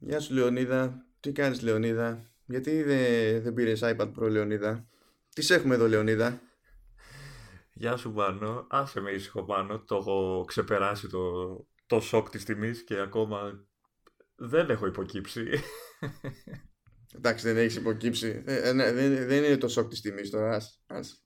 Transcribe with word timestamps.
Γεια 0.00 0.20
σου 0.20 0.34
Λεωνίδα. 0.34 1.06
Τι 1.20 1.32
κάνεις 1.32 1.62
Λεωνίδα; 1.62 2.30
Γιατί 2.46 2.82
δεν, 2.82 3.42
δεν 3.42 3.54
πήρες 3.54 3.80
iPad 3.82 4.12
Pro 4.18 4.30
Λεωνίδα; 4.30 4.88
Τις 5.34 5.50
έχουμε 5.50 5.74
εδώ 5.74 5.88
Λεωνίδα. 5.88 6.40
Γεια 7.72 7.96
σου 7.96 8.12
Μάνο. 8.12 8.66
Άσε 8.70 9.00
με 9.00 9.10
ήσυχο 9.10 9.44
Μάνο. 9.44 9.80
Το 9.80 9.96
έχω 9.96 10.44
ξεπεράσει 10.46 11.08
το, 11.08 11.20
το 11.86 12.00
σοκ 12.00 12.30
της 12.30 12.44
τιμής 12.44 12.84
και 12.84 12.98
ακόμα 12.98 13.66
δεν 14.34 14.70
έχω 14.70 14.86
υποκύψει. 14.86 15.48
Εντάξει 17.16 17.46
δεν 17.46 17.56
έχεις 17.56 17.76
υποκύψει. 17.76 18.42
Ε, 18.46 18.68
ε, 18.68 18.72
ναι, 18.72 18.92
δεν, 18.92 19.26
δεν 19.26 19.44
είναι 19.44 19.56
το 19.56 19.68
σοκ 19.68 19.88
της 19.88 20.00
τιμής 20.00 20.30
τώρα. 20.30 20.54
Ας, 20.54 20.82
ας. 20.86 21.22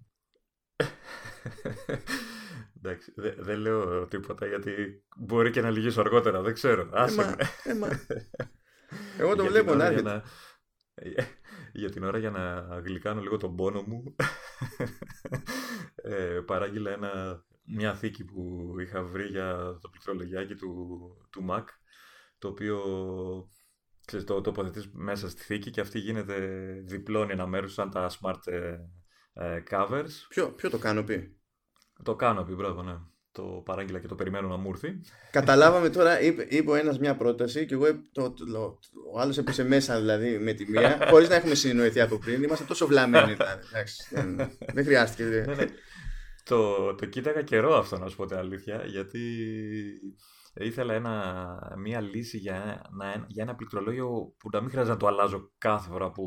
Εντάξει, 2.77 3.13
δεν 3.17 3.35
δε 3.39 3.55
λέω 3.55 4.07
τίποτα 4.07 4.47
γιατί 4.47 5.05
μπορεί 5.17 5.51
και 5.51 5.61
να 5.61 5.71
λυγίσω 5.71 6.01
αργότερα, 6.01 6.43
δεν 6.43 6.55
ξέρω. 6.55 6.89
Άσε 6.93 7.37
ε, 7.65 7.75
μα, 7.75 7.89
Εγώ 9.19 9.37
το 9.37 9.45
βλέπω 9.45 9.75
να 9.75 9.85
έρχεται. 9.85 10.23
Για 11.73 11.91
την 11.91 12.05
ώρα 12.05 12.19
για 12.19 12.31
να 12.31 12.61
γλυκάνω 12.81 13.21
λίγο 13.21 13.37
τον 13.37 13.57
πόνο 13.57 13.83
μου 13.83 14.15
ε, 15.95 16.41
παράγγειλα 16.47 16.91
ένα, 16.91 17.45
μια 17.65 17.95
θήκη 17.95 18.25
που 18.25 18.75
είχα 18.81 19.03
βρει 19.03 19.27
για 19.27 19.79
το 19.81 19.89
πληκτρολογιάκι 19.89 20.55
του, 20.55 20.99
του 21.31 21.47
Mac 21.51 21.65
το 22.39 22.49
οποίο 22.49 22.79
ξέρεις, 24.07 24.27
το 24.27 24.41
τοποθετείς 24.41 24.91
μέσα 24.93 25.29
στη 25.29 25.43
θήκη 25.43 25.71
και 25.71 25.81
αυτή 25.81 25.99
γίνεται 25.99 26.37
διπλώνει 26.85 27.33
ένα 27.33 27.47
μέρος 27.47 27.73
σαν 27.73 27.91
τα 27.91 28.11
smart 28.11 28.47
ε, 28.47 28.79
ε, 29.33 29.63
covers. 29.71 30.11
Ποιο, 30.29 30.53
ποιο 30.53 30.71
το 30.71 30.79
κάνω 30.79 31.03
πει. 31.03 31.41
Το 32.03 32.17
κάνω 32.17 32.43
πει, 32.45 32.53
μπράβο, 32.55 32.83
ναι. 32.83 32.99
Το 33.33 33.43
παράγγειλα 33.65 33.99
και 33.99 34.07
το 34.07 34.15
περιμένω 34.15 34.49
να 34.49 34.57
μου 34.57 34.71
έρθει. 34.71 35.01
Καταλάβαμε 35.31 35.89
τώρα, 35.89 36.21
είπε, 36.21 36.47
είπε 36.49 36.71
ο 36.71 36.75
ένας 36.75 36.99
μια 36.99 37.17
πρόταση 37.17 37.67
και 37.67 37.75
εγώ 37.75 37.87
το, 38.13 38.31
το, 38.31 38.45
το, 38.45 38.79
ο 39.13 39.21
άλλος 39.21 39.39
έπεσε 39.39 39.65
μέσα 39.65 39.99
δηλαδή 39.99 40.39
με 40.39 40.53
τη 40.53 40.71
μία, 40.71 40.99
χωρίς 41.11 41.29
να 41.29 41.35
έχουμε 41.35 41.55
συνεννοηθεί 41.55 42.01
από 42.01 42.19
πριν. 42.19 42.43
Είμαστε 42.43 42.65
τόσο 42.65 42.87
βλαμμένοι. 42.87 43.37
δεν, 44.11 44.51
δεν 44.73 44.85
χρειάστηκε. 44.85 45.25
Ναι, 45.25 45.55
ναι. 45.55 45.65
Το, 46.45 46.95
το 46.95 47.07
κοίταγα 47.07 47.43
καιρό 47.43 47.75
αυτό 47.75 47.99
να 47.99 48.09
σου 48.09 48.17
πω 48.17 48.27
την 48.27 48.37
αλήθεια, 48.37 48.85
γιατί 48.87 49.21
ήθελα 50.55 50.95
ένα, 50.95 51.77
μια 51.79 52.01
λύση 52.01 52.39
για, 52.39 52.83
ένα, 52.93 53.27
για 53.29 53.43
ένα 53.43 53.55
πληκτρολόγιο 53.55 54.35
που 54.39 54.49
να 54.53 54.61
μην 54.61 54.71
χρειάζεται 54.71 54.95
να 54.95 55.01
το 55.01 55.07
αλλάζω 55.07 55.51
κάθε 55.59 55.89
φορά 55.89 56.11
που 56.11 56.25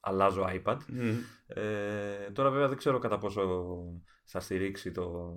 αλλάζω 0.00 0.48
iPad. 0.52 0.76
Ε, 1.46 2.30
τώρα 2.32 2.50
βέβαια 2.50 2.68
δεν 2.68 2.76
ξέρω 2.76 2.98
κατά 2.98 3.18
πόσο 3.18 3.42
θα 4.24 4.40
στηρίξει 4.40 4.92
το 4.92 5.34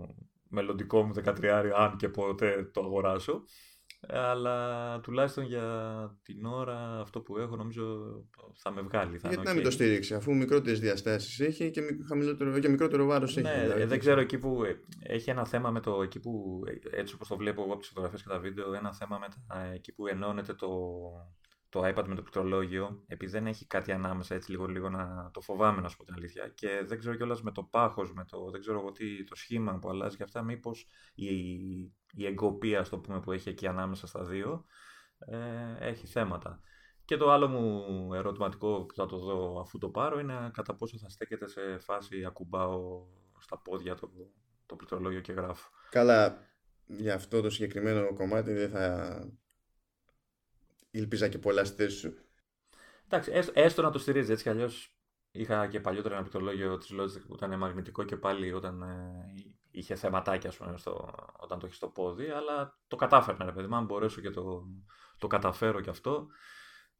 μελλοντικό 0.49 1.03
μου 1.03 1.13
13 1.23 1.45
αν 1.75 1.95
και 1.97 2.09
ποτέ 2.09 2.69
το 2.73 2.81
αγοράσω. 2.81 3.43
Αλλά 4.07 4.99
τουλάχιστον 4.99 5.43
για 5.43 5.65
την 6.23 6.45
ώρα 6.45 6.99
αυτό 7.01 7.21
που 7.21 7.37
έχω 7.37 7.55
νομίζω 7.55 7.85
θα 8.55 8.71
με 8.71 8.81
βγάλει. 8.81 9.17
Θα 9.17 9.27
Γιατί 9.27 9.43
να 9.43 9.53
μην 9.53 9.63
το 9.63 9.71
στήριξει, 9.71 10.13
αφού 10.13 10.35
μικρότερες 10.35 10.79
διαστάσεις 10.79 11.39
έχει 11.39 11.71
και, 11.71 11.81
χαμηλότερο, 12.07 12.59
και 12.59 12.69
μικρότερο 12.69 13.05
βάρος 13.05 13.37
έχει. 13.37 13.47
Ναι, 13.47 13.61
δηλαδή. 13.61 13.83
δεν 13.83 13.99
ξέρω 13.99 14.19
εκεί 14.19 14.37
που 14.37 14.63
ε, 14.63 14.79
έχει 14.99 15.29
ένα 15.29 15.45
θέμα 15.45 15.71
με 15.71 15.79
το 15.79 16.01
εκεί 16.01 16.19
που 16.19 16.61
έτσι 16.91 17.13
όπως 17.13 17.27
το 17.27 17.37
βλέπω 17.37 17.61
εγώ 17.61 17.71
από 17.71 17.79
τις 17.79 17.87
φωτογραφίες 17.87 18.23
και 18.23 18.29
τα 18.29 18.39
βίντεο, 18.39 18.73
ένα 18.73 18.93
θέμα 18.93 19.17
με 19.17 19.27
τα, 19.47 19.71
εκεί 19.73 19.93
που 19.93 20.07
ενώνεται 20.07 20.53
το, 20.53 20.67
το 21.69 21.79
iPad 21.87 22.03
με 22.07 22.15
το 22.15 22.21
πληκτρολόγιο, 22.21 23.03
επειδή 23.07 23.31
δεν 23.31 23.47
έχει 23.47 23.67
κάτι 23.67 23.91
ανάμεσα 23.91 24.35
έτσι 24.35 24.51
λίγο 24.51 24.65
λίγο 24.65 24.89
να 24.89 25.29
το 25.33 25.41
φοβάμαι 25.41 25.81
να 25.81 25.87
σου 25.87 25.97
πω 25.97 26.03
την 26.03 26.13
αλήθεια 26.13 26.47
και 26.55 26.83
δεν 26.85 26.99
ξέρω 26.99 27.15
κιόλας 27.15 27.41
με 27.41 27.51
το 27.51 27.63
πάχος, 27.63 28.13
με 28.13 28.25
το 28.25 28.49
δεν 28.51 28.59
ξέρω 28.59 28.79
εγώ 28.79 28.91
τι, 28.91 29.23
το 29.23 29.35
σχήμα 29.35 29.79
που 29.79 29.89
αλλάζει 29.89 30.17
και 30.17 30.23
αυτά, 30.23 30.43
μήπως 30.43 30.87
η, 31.15 31.33
η 32.13 32.25
εγκοπία 32.25 32.83
στο 32.83 32.99
πούμε 32.99 33.19
που 33.19 33.31
έχει 33.31 33.49
εκεί 33.49 33.67
ανάμεσα 33.67 34.07
στα 34.07 34.23
δύο 34.23 34.65
ε, 35.19 35.87
έχει 35.87 36.07
θέματα. 36.07 36.61
Και 37.05 37.17
το 37.17 37.31
άλλο 37.31 37.47
μου 37.47 38.13
ερωτηματικό 38.13 38.85
που 38.85 38.93
θα 38.93 39.05
το 39.05 39.17
δω 39.17 39.59
αφού 39.59 39.77
το 39.77 39.89
πάρω 39.89 40.19
είναι 40.19 40.49
κατά 40.53 40.75
πόσο 40.75 40.97
θα 40.97 41.09
στέκεται 41.09 41.47
σε 41.47 41.77
φάση 41.79 42.25
ακουμπάω 42.25 43.05
στα 43.39 43.61
πόδια 43.61 43.95
το, 43.95 44.09
το 44.65 44.75
πληκτρολόγιο 44.75 45.19
και 45.19 45.31
γράφω. 45.31 45.69
Καλά, 45.89 46.47
για 46.85 47.15
αυτό 47.15 47.41
το 47.41 47.49
συγκεκριμένο 47.49 48.13
κομμάτι 48.13 48.53
δεν 48.53 48.69
θα 48.69 49.19
ήλπιζα 50.91 51.27
και 51.27 51.37
πολλά 51.37 51.65
στη 51.65 51.75
θέση 51.75 51.97
σου. 51.97 52.13
Εντάξει, 53.07 53.51
έστω, 53.53 53.81
να 53.81 53.91
το 53.91 53.99
στηρίζει 53.99 54.31
έτσι 54.31 54.43
κι 54.43 54.49
αλλιώς. 54.49 54.93
Είχα 55.31 55.67
και 55.67 55.79
παλιότερα 55.79 56.13
ένα 56.13 56.23
πληκτρολόγιο 56.23 56.77
της 56.77 56.89
Logitech 56.93 57.25
που 57.27 57.35
ήταν 57.35 57.57
μαγνητικό 57.57 58.03
και 58.03 58.15
πάλι 58.15 58.53
όταν 58.53 58.81
ε, 58.81 59.25
είχε 59.71 59.95
θεματάκια 59.95 60.53
πούμε, 60.57 60.77
στο, 60.77 61.13
όταν 61.37 61.59
το 61.59 61.65
έχει 61.65 61.75
στο 61.75 61.87
πόδι, 61.87 62.29
αλλά 62.29 62.79
το 62.87 62.95
κατάφερνα 62.95 63.45
ρε 63.45 63.51
παιδί 63.51 63.67
μου. 63.67 63.75
Αν 63.75 63.85
μπορέσω 63.85 64.21
και 64.21 64.29
το, 64.29 64.63
το 65.17 65.27
καταφέρω 65.27 65.81
κι 65.81 65.89
αυτό, 65.89 66.27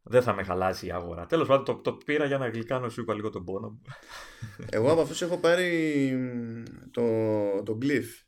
δεν 0.02 0.22
θα 0.22 0.34
με 0.34 0.44
χαλάσει 0.44 0.86
η 0.86 0.92
αγορά. 0.92 1.26
Τέλος 1.26 1.48
πάντων, 1.48 1.66
το, 1.66 1.76
το 1.76 1.94
πήρα 1.94 2.26
για 2.26 2.38
να 2.38 2.50
γλυκάνω 2.50 2.90
σου 2.90 3.02
είπα 3.02 3.14
λίγο 3.14 3.30
τον 3.30 3.44
πόνο 3.44 3.70
μου. 3.70 3.82
Εγώ 4.70 4.92
από 4.92 5.02
αυτούς 5.02 5.22
έχω 5.22 5.40
πάρει 5.40 6.18
το, 6.92 7.04
το 7.64 7.78
Glyph. 7.82 8.24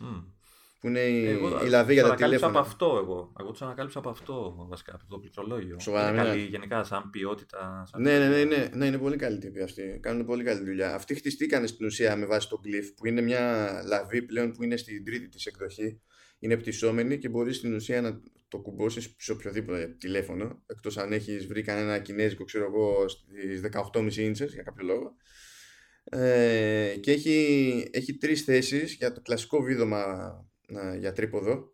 Mm 0.00 0.37
που 0.80 0.86
είναι 0.86 1.00
η, 1.00 1.26
εγώ, 1.26 1.64
η 1.64 1.68
λαβή 1.68 1.92
για 1.92 2.02
τα 2.02 2.14
τηλέφωνα. 2.14 2.50
από 2.50 2.58
αυτό 2.58 2.98
εγώ. 3.02 3.32
Εγώ 3.40 3.50
του 3.50 3.64
ανακάλυψα 3.64 3.98
από 3.98 4.08
αυτό 4.08 4.66
βασικά, 4.68 4.94
από 4.94 5.04
το 5.08 5.18
πληκτρολόγιο. 5.18 5.80
Σοβαρά. 5.80 6.08
Είναι 6.08 6.22
καλή, 6.22 6.40
γενικά, 6.40 6.84
σαν 6.84 7.10
ποιότητα. 7.10 7.84
Σαν 7.90 8.02
ναι, 8.02 8.18
ναι, 8.18 8.28
ναι, 8.28 8.44
ναι, 8.44 8.68
ναι, 8.74 8.86
είναι 8.86 8.98
πολύ 8.98 9.16
καλή 9.16 9.38
τύπη 9.38 9.62
αυτή. 9.62 9.98
Κάνουν 10.02 10.26
πολύ 10.26 10.44
καλή 10.44 10.64
δουλειά. 10.64 10.94
Αυτοί 10.94 11.14
χτιστήκαν 11.14 11.68
στην 11.68 11.86
ουσία 11.86 12.16
με 12.16 12.26
βάση 12.26 12.48
το 12.48 12.60
Glyph, 12.64 12.92
που 12.96 13.06
είναι 13.06 13.20
μια 13.20 13.72
λαβή 13.86 14.22
πλέον 14.22 14.52
που 14.52 14.62
είναι 14.62 14.76
στην 14.76 15.04
τρίτη 15.04 15.28
της 15.28 15.46
εκδοχή. 15.46 16.00
Είναι 16.38 16.56
πτυσσόμενη 16.56 17.18
και 17.18 17.28
μπορείς 17.28 17.56
στην 17.56 17.74
ουσία 17.74 18.00
να 18.00 18.20
το 18.48 18.58
κουμπώσεις 18.58 19.14
σε 19.18 19.32
οποιοδήποτε 19.32 19.96
τηλέφωνο. 19.98 20.62
Εκτός 20.66 20.98
αν 20.98 21.12
έχεις 21.12 21.46
βρει 21.46 21.62
κανένα 21.62 21.98
κινέζικο, 21.98 22.44
ξέρω 22.44 22.64
εγώ, 22.64 23.08
στις 23.08 23.60
18,5 23.94 24.16
ίντσες 24.16 24.52
για 24.52 24.62
κάποιο 24.62 24.86
λόγο. 24.86 25.16
Ε, 26.10 26.96
και 27.00 27.12
έχει, 27.12 27.88
έχει 27.92 28.16
τρεις 28.16 28.42
θέσεις 28.42 28.94
για 28.94 29.12
το 29.12 29.20
κλασικό 29.20 29.62
βίδωμα 29.62 30.32
για 30.98 31.12
τρίποδο. 31.12 31.72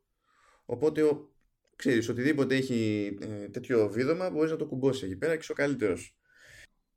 Οπότε, 0.65 1.03
ο, 1.03 1.35
ξέρεις, 1.77 2.09
οτιδήποτε 2.09 2.55
έχει 2.55 3.11
ε, 3.21 3.49
τέτοιο 3.49 3.89
βίδωμα 3.89 4.31
μπορείς 4.31 4.51
να 4.51 4.57
το 4.57 4.67
κουμπώσεις 4.67 5.03
εκεί 5.03 5.17
πέρα 5.17 5.33
και 5.33 5.41
είσαι 5.41 5.53
ο 5.53 5.55
καλύτερος. 5.55 6.19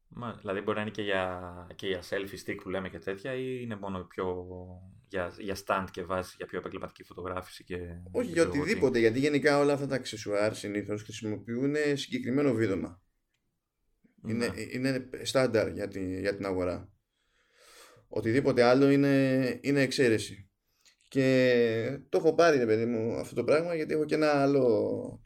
Μα, 0.10 0.34
δηλαδή 0.34 0.62
μπορεί 0.62 0.76
να 0.76 0.82
είναι 0.82 0.92
και 0.92 1.02
για, 1.02 1.42
και 1.76 1.88
για 1.88 2.02
selfie 2.10 2.50
stick 2.50 2.58
που 2.64 2.70
λέμε 2.70 2.90
και 2.90 3.00
τέτοια 3.00 3.34
ή 3.34 3.60
είναι 3.62 3.76
μόνο 3.76 4.04
πιο 4.04 4.46
για, 5.08 5.34
για 5.40 5.58
stand 5.66 5.86
και 5.92 6.04
βάση 6.04 6.34
για 6.38 6.46
πιο 6.46 6.58
επαγγελματική 6.58 7.04
φωτογράφηση 7.04 7.64
και... 7.64 7.78
Όχι 8.12 8.32
για 8.32 8.44
οτιδήποτε, 8.44 9.00
γιατί 9.00 9.20
γενικά 9.20 9.60
όλα 9.60 9.74
αυτά 9.74 9.88
τα 9.88 9.96
αξεσουάρ 9.96 10.56
συνήθως 10.56 11.04
χρησιμοποιούν 11.04 11.76
συγκεκριμένο 11.94 12.54
βίδωμα. 12.54 13.02
Είναι, 14.28 14.48
ναι. 14.48 14.62
είναι 14.72 15.10
στάνταρ 15.22 15.72
για, 15.72 15.90
για 16.20 16.36
την 16.36 16.46
αγορά. 16.46 16.92
Οτιδήποτε 18.08 18.64
άλλο 18.64 18.90
είναι, 18.90 19.60
είναι 19.62 19.82
εξαίρεση. 19.82 20.47
Και 21.08 22.00
το 22.10 22.18
έχω 22.18 22.34
πάρει, 22.34 22.58
ρε 22.58 22.66
παιδί 22.66 22.86
μου, 22.86 23.16
αυτό 23.16 23.36
το 23.36 23.44
πράγμα 23.44 23.76
γιατί 23.76 23.94
έχω 23.94 24.06
και 24.06 24.16
ένα 24.16 24.42
άλλο. 24.42 25.22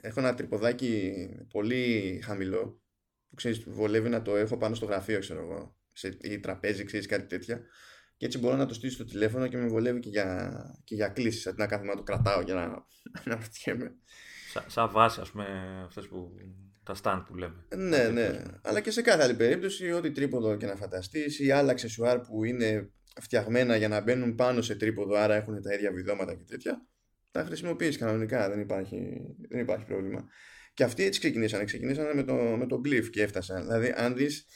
Έχω 0.00 0.20
ένα 0.20 0.34
τρυποδάκι 0.34 1.12
πολύ 1.50 2.20
χαμηλό 2.24 2.80
που 3.28 3.34
ξέρεις, 3.34 3.64
βολεύει 3.66 4.08
να 4.08 4.22
το 4.22 4.36
έχω 4.36 4.56
πάνω 4.56 4.74
στο 4.74 4.86
γραφείο, 4.86 5.18
ξέρω 5.18 5.40
εγώ, 5.40 5.76
σε, 5.92 6.16
ή 6.20 6.40
τραπέζι, 6.40 6.84
ξέρεις 6.84 7.06
κάτι 7.06 7.26
τέτοια. 7.26 7.60
Και 8.16 8.26
έτσι 8.26 8.38
μπορώ 8.38 8.56
να 8.56 8.66
το 8.66 8.74
στήσω 8.74 8.94
στο 8.94 9.04
τηλέφωνο 9.04 9.46
και 9.46 9.56
με 9.56 9.66
βολεύει 9.66 10.00
και 10.00 10.08
για, 10.08 10.52
και 10.84 10.94
για 10.94 11.08
κλήσεις. 11.08 11.46
Αντί 11.46 11.56
να 11.58 11.66
κάθομαι 11.66 11.90
να 11.90 11.96
το 11.96 12.02
κρατάω 12.02 12.40
για 12.40 12.54
να, 12.54 12.68
να 13.34 13.40
ρωτιέμαι. 13.40 13.94
Σαν 14.52 14.64
σα 14.66 14.88
βάση, 14.88 15.20
ας 15.20 15.30
πούμε, 15.30 15.46
αυτές 15.86 16.08
που. 16.08 16.34
τα 16.82 16.94
stand 17.02 17.24
που 17.26 17.34
λέμε. 17.34 17.64
Ναι, 17.76 18.08
ναι. 18.08 18.42
Αλλά 18.62 18.80
και 18.80 18.90
σε 18.90 19.02
κάθε 19.02 19.22
άλλη 19.22 19.34
περίπτωση, 19.34 19.92
ό,τι 19.92 20.12
τρίποδο 20.12 20.56
και 20.56 20.66
να 20.66 20.76
φανταστείς 20.76 21.38
ή 21.38 21.50
άλλα 21.50 21.70
αξεσουάρ 21.70 22.20
που 22.20 22.44
είναι 22.44 22.90
φτιαγμένα 23.20 23.76
για 23.76 23.88
να 23.88 24.00
μπαίνουν 24.00 24.34
πάνω 24.34 24.62
σε 24.62 24.74
τρίποδο, 24.74 25.16
άρα 25.16 25.34
έχουν 25.34 25.62
τα 25.62 25.74
ίδια 25.74 25.92
βιδώματα 25.92 26.34
και 26.34 26.44
τέτοια, 26.46 26.86
τα 27.30 27.44
χρησιμοποιείς 27.44 27.98
κανονικά, 27.98 28.50
δεν 28.50 28.60
υπάρχει, 28.60 29.20
δεν 29.48 29.60
υπάρχει 29.60 29.84
πρόβλημα. 29.84 30.28
Και 30.74 30.84
αυτοί 30.84 31.04
έτσι 31.04 31.20
ξεκινήσανε. 31.20 31.64
Ξεκινήσανε 31.64 32.14
με 32.14 32.22
το, 32.22 32.34
με 32.34 32.66
το 32.66 32.80
Glyph 32.84 33.10
και 33.10 33.22
έφτασαν. 33.22 33.62
Δηλαδή, 33.62 33.92
αν 33.96 34.16
δεις. 34.16 34.46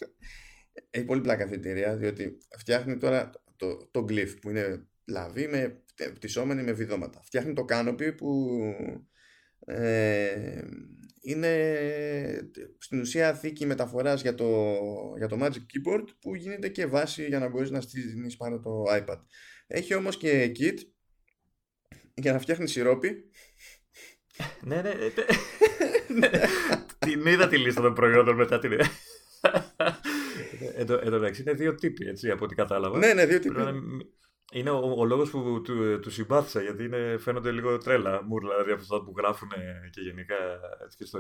Έχει 0.91 1.05
πολύ 1.05 1.21
πλάκα 1.21 1.45
αυτή 1.45 1.57
η 1.57 1.59
εταιρεία, 1.59 1.97
διότι 1.97 2.39
φτιάχνει 2.59 2.97
τώρα 2.97 3.31
το, 3.57 3.89
το 3.91 4.05
Glyph 4.09 4.35
που 4.41 4.51
είναι 4.51 4.87
λαβή 5.05 5.49
με 5.49 5.83
πτυσσόμενη 6.15 6.63
με 6.63 6.73
βιδώματα. 6.73 7.23
Φτιάχνει 7.23 7.53
το 7.53 7.65
Canopy 7.69 8.17
που 8.17 8.59
ε, 9.67 10.61
είναι 11.21 12.51
στην 12.79 13.01
ουσία 13.01 13.35
θήκη 13.35 13.67
μεταφοράς 13.67 14.23
για 14.23 14.35
το, 14.35 14.75
για 15.17 15.29
το 15.29 15.39
Magic 15.41 15.47
Keyboard 15.47 16.05
που 16.21 16.35
γίνεται 16.35 16.69
και 16.69 16.87
βάση 16.87 17.27
για 17.27 17.39
να 17.39 17.49
μπορείς 17.49 17.71
να 17.71 17.81
στείλεις 17.81 18.37
πάνω 18.37 18.61
το 18.61 18.83
iPad. 18.89 19.21
Έχει 19.67 19.95
όμως 19.95 20.17
και 20.17 20.53
kit 20.59 20.79
για 22.15 22.33
να 22.33 22.39
φτιάχνεις 22.39 22.71
σιρόπι. 22.71 23.31
ναι, 24.61 24.83
ναι. 24.83 24.93
ναι. 26.19 26.31
την 27.07 27.27
είδα 27.27 27.49
τη 27.49 27.59
λίστα 27.59 27.81
των 27.83 27.95
προϊόντων 27.95 28.37
μετά 28.37 28.59
την 28.59 28.73
Εδώ 30.77 31.01
μεταξύ 31.11 31.43
είναι 31.43 31.53
δύο 31.53 31.75
τύποι, 31.75 32.07
έτσι, 32.07 32.31
από 32.31 32.45
ό,τι 32.45 32.55
κατάλαβα. 32.55 32.99
Ναι, 32.99 33.13
ναι, 33.13 33.27
δύο 33.27 33.39
τύποι. 33.39 33.61
Είναι 34.53 34.71
ο, 34.71 34.95
ο 34.97 35.05
λόγος 35.05 35.31
που 35.31 35.61
του, 35.65 36.01
του 36.01 36.11
συμπάθησα, 36.11 36.63
γιατί 36.63 36.85
είναι, 36.85 37.17
φαίνονται 37.19 37.51
λίγο 37.51 37.79
τρέλα 37.79 38.23
μουρλα, 38.23 38.51
δηλαδή 38.51 38.73
από 38.73 38.81
αυτά 38.81 39.03
που 39.03 39.15
γράφουν 39.17 39.49
και 39.91 40.01
γενικά 40.01 40.35
έτσι 40.85 40.97
και 40.97 41.05
στο, 41.05 41.19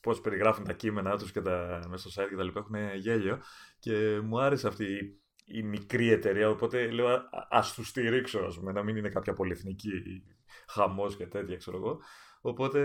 πώς 0.00 0.20
περιγράφουν 0.20 0.64
τα 0.64 0.72
κείμενά 0.72 1.18
τους 1.18 1.32
και 1.32 1.40
τα, 1.40 1.82
μέσα 1.88 2.10
στο 2.10 2.22
site 2.22 2.28
και 2.28 2.36
τα 2.36 2.44
λοιπά, 2.44 2.60
έχουν 2.60 2.96
γέλιο 2.96 3.40
και 3.78 4.20
μου 4.22 4.40
άρεσε 4.40 4.68
αυτή 4.68 5.18
η 5.44 5.62
μικρή 5.62 6.10
εταιρεία, 6.10 6.50
οπότε 6.50 6.90
λέω 6.90 7.08
ας 7.48 7.74
τους 7.74 7.88
στηρίξω, 7.88 8.38
ας 8.38 8.58
πούμε, 8.58 8.72
να 8.72 8.82
μην 8.82 8.96
είναι 8.96 9.08
κάποια 9.08 9.32
πολυεθνική 9.32 9.90
χαμός 10.68 11.16
και 11.16 11.26
τέτοια, 11.26 11.56
ξέρω 11.56 11.76
εγώ. 11.76 12.00
Οπότε 12.40 12.80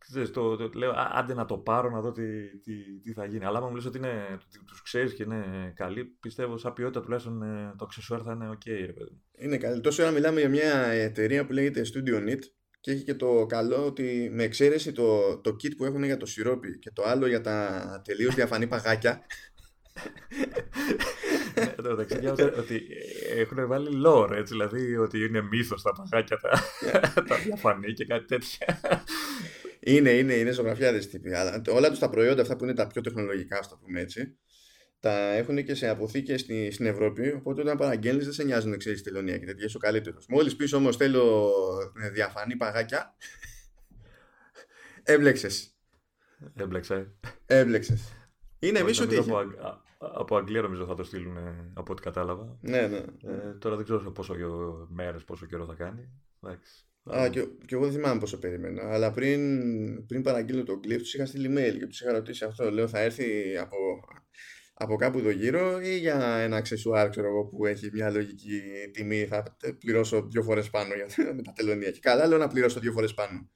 ξέρεις, 0.00 0.30
το, 0.30 0.56
το, 0.56 0.70
λέω 0.74 0.92
άντε 0.96 1.34
να 1.34 1.44
το 1.44 1.58
πάρω 1.58 1.90
να 1.90 2.00
δω 2.00 2.12
τι, 2.12 2.58
τι, 2.58 3.00
τι 3.02 3.12
θα 3.12 3.24
γίνει. 3.24 3.44
Αλλά 3.44 3.58
άμα 3.58 3.68
μου 3.68 3.74
λες 3.74 3.84
ότι 3.84 3.98
είναι, 3.98 4.38
τους 4.66 4.82
ξέρεις 4.82 5.14
και 5.14 5.22
είναι 5.22 5.72
καλοί, 5.76 6.04
πιστεύω 6.04 6.56
σαν 6.56 6.72
ποιότητα 6.72 7.00
τουλάχιστον 7.00 7.42
ε, 7.42 7.74
το 7.78 7.84
αξεσουάρ 7.84 8.20
θα 8.24 8.32
είναι 8.32 8.50
ok. 8.50 8.66
Ρε, 8.66 8.92
παιδί. 8.92 9.20
Είναι 9.38 9.56
καλή. 9.56 9.80
Τόσο 9.80 10.02
ώρα 10.02 10.12
μιλάμε 10.12 10.40
για 10.40 10.48
μια 10.48 10.86
εταιρεία 10.86 11.46
που 11.46 11.52
λέγεται 11.52 11.82
Studio 11.94 12.28
Knit 12.28 12.40
και 12.80 12.90
έχει 12.90 13.04
και 13.04 13.14
το 13.14 13.46
καλό 13.46 13.86
ότι 13.86 14.30
με 14.32 14.42
εξαίρεση 14.42 14.92
το, 14.92 15.38
το 15.38 15.50
kit 15.50 15.76
που 15.76 15.84
έχουν 15.84 16.04
για 16.04 16.16
το 16.16 16.26
σιρόπι 16.26 16.78
και 16.78 16.90
το 16.90 17.02
άλλο 17.02 17.26
για 17.26 17.40
τα 17.40 18.00
τελείως 18.04 18.34
διαφανή 18.34 18.66
παγάκια 18.66 19.24
Εδώ 21.78 21.96
μεταξύ 21.96 22.26
ότι 22.58 22.82
έχουν 23.36 23.66
βάλει 23.66 24.02
lore, 24.06 24.30
έτσι, 24.30 24.52
δηλαδή 24.52 24.96
ότι 24.96 25.24
είναι 25.24 25.42
μύθος 25.42 25.82
τα 25.82 25.92
παγάκια 25.92 26.36
τα, 26.36 27.22
τα 27.28 27.36
διαφανή 27.36 27.92
και 27.92 28.04
κάτι 28.04 28.24
τέτοια. 28.24 28.80
Είναι, 29.80 30.10
είναι, 30.10 30.34
είναι 30.34 30.50
ζωγραφιάδες 30.50 31.08
τύποι. 31.08 31.34
Αλλά 31.34 31.62
όλα 31.68 31.90
τους 31.90 31.98
τα 31.98 32.10
προϊόντα 32.10 32.42
αυτά 32.42 32.56
που 32.56 32.64
είναι 32.64 32.74
τα 32.74 32.86
πιο 32.86 33.00
τεχνολογικά, 33.00 33.58
ας 33.58 33.68
το 33.68 33.78
πούμε 33.84 34.00
έτσι, 34.00 34.38
τα 35.00 35.32
έχουν 35.32 35.64
και 35.64 35.74
σε 35.74 35.88
αποθήκε 35.88 36.36
στη, 36.36 36.70
στην 36.70 36.86
Ευρώπη. 36.86 37.32
Οπότε 37.32 37.60
όταν 37.60 37.76
παραγγέλνεις 37.76 38.24
δεν 38.24 38.34
σε 38.34 38.44
νοιάζουν 38.44 38.78
ξέρεις 38.78 39.02
τελωνία 39.02 39.38
και 39.38 39.46
τέτοια. 39.46 39.64
Είσαι 39.64 39.76
ο 39.76 39.80
καλύτερος. 39.80 40.26
Μόλις 40.28 40.56
πεις 40.56 40.72
όμως 40.72 40.96
θέλω 40.96 41.52
ε, 42.02 42.10
διαφανή 42.10 42.56
παγάκια. 42.56 43.14
Έμπλεξες. 45.02 45.74
Έμπλεξε. 46.54 47.12
Έμπλεξες. 47.46 48.12
Είναι 48.58 48.78
εμείς 48.78 49.00
ότι. 49.00 49.16
Από, 49.16 49.36
από 49.98 50.36
Αγγλία 50.36 50.62
νομίζω 50.62 50.86
θα 50.86 50.94
το 50.94 51.04
στείλουν 51.04 51.36
από 51.74 51.92
ό,τι 51.92 52.02
κατάλαβα. 52.02 52.58
Ναι, 52.60 52.86
ναι. 52.86 53.04
Ε, 53.22 53.54
τώρα 53.58 53.76
δεν 53.76 53.84
ξέρω 53.84 54.10
πόσο 54.10 54.34
μέρες, 54.88 55.24
πόσο 55.24 55.46
καιρό 55.46 55.66
θα 55.66 55.74
κάνει. 55.74 56.10
Εντάξει. 56.42 56.89
Α, 57.04 57.28
και, 57.28 57.40
και 57.66 57.74
εγώ 57.74 57.84
δεν 57.84 57.92
θυμάμαι 57.92 58.20
πόσο 58.20 58.38
περίμενα. 58.38 58.92
Αλλά 58.92 59.10
πριν, 59.10 60.06
πριν 60.06 60.22
παραγγείλω 60.22 60.62
τον 60.62 60.80
κλειπ, 60.80 60.98
τους 60.98 61.14
είχα 61.14 61.26
στείλει 61.26 61.54
mail 61.58 61.78
και 61.78 61.86
τους 61.86 62.00
είχα 62.00 62.12
ρωτήσει 62.12 62.44
αυτό. 62.44 62.70
Λέω, 62.70 62.88
θα 62.88 63.00
έρθει 63.00 63.56
από, 63.56 63.76
από 64.74 64.96
κάπου 64.96 65.18
εδώ 65.18 65.30
γύρω 65.30 65.80
ή 65.80 65.96
για 65.96 66.36
ένα 66.36 66.56
αξεσουάρ 66.56 67.08
ξέρω 67.08 67.26
εγώ, 67.26 67.44
που 67.44 67.66
έχει 67.66 67.90
μια 67.92 68.10
λογική 68.10 68.60
τιμή. 68.92 69.26
Θα 69.26 69.56
πληρώσω 69.78 70.28
δύο 70.30 70.42
φορές 70.42 70.70
πάνω 70.70 70.94
για, 70.94 71.06
με 71.36 71.42
τα 71.42 71.52
τελωνία. 71.52 71.90
Και 71.90 72.00
καλά, 72.00 72.26
λέω 72.26 72.38
να 72.38 72.48
πληρώσω 72.48 72.80
δύο 72.80 72.92
φορές 72.92 73.14
πάνω. 73.14 73.50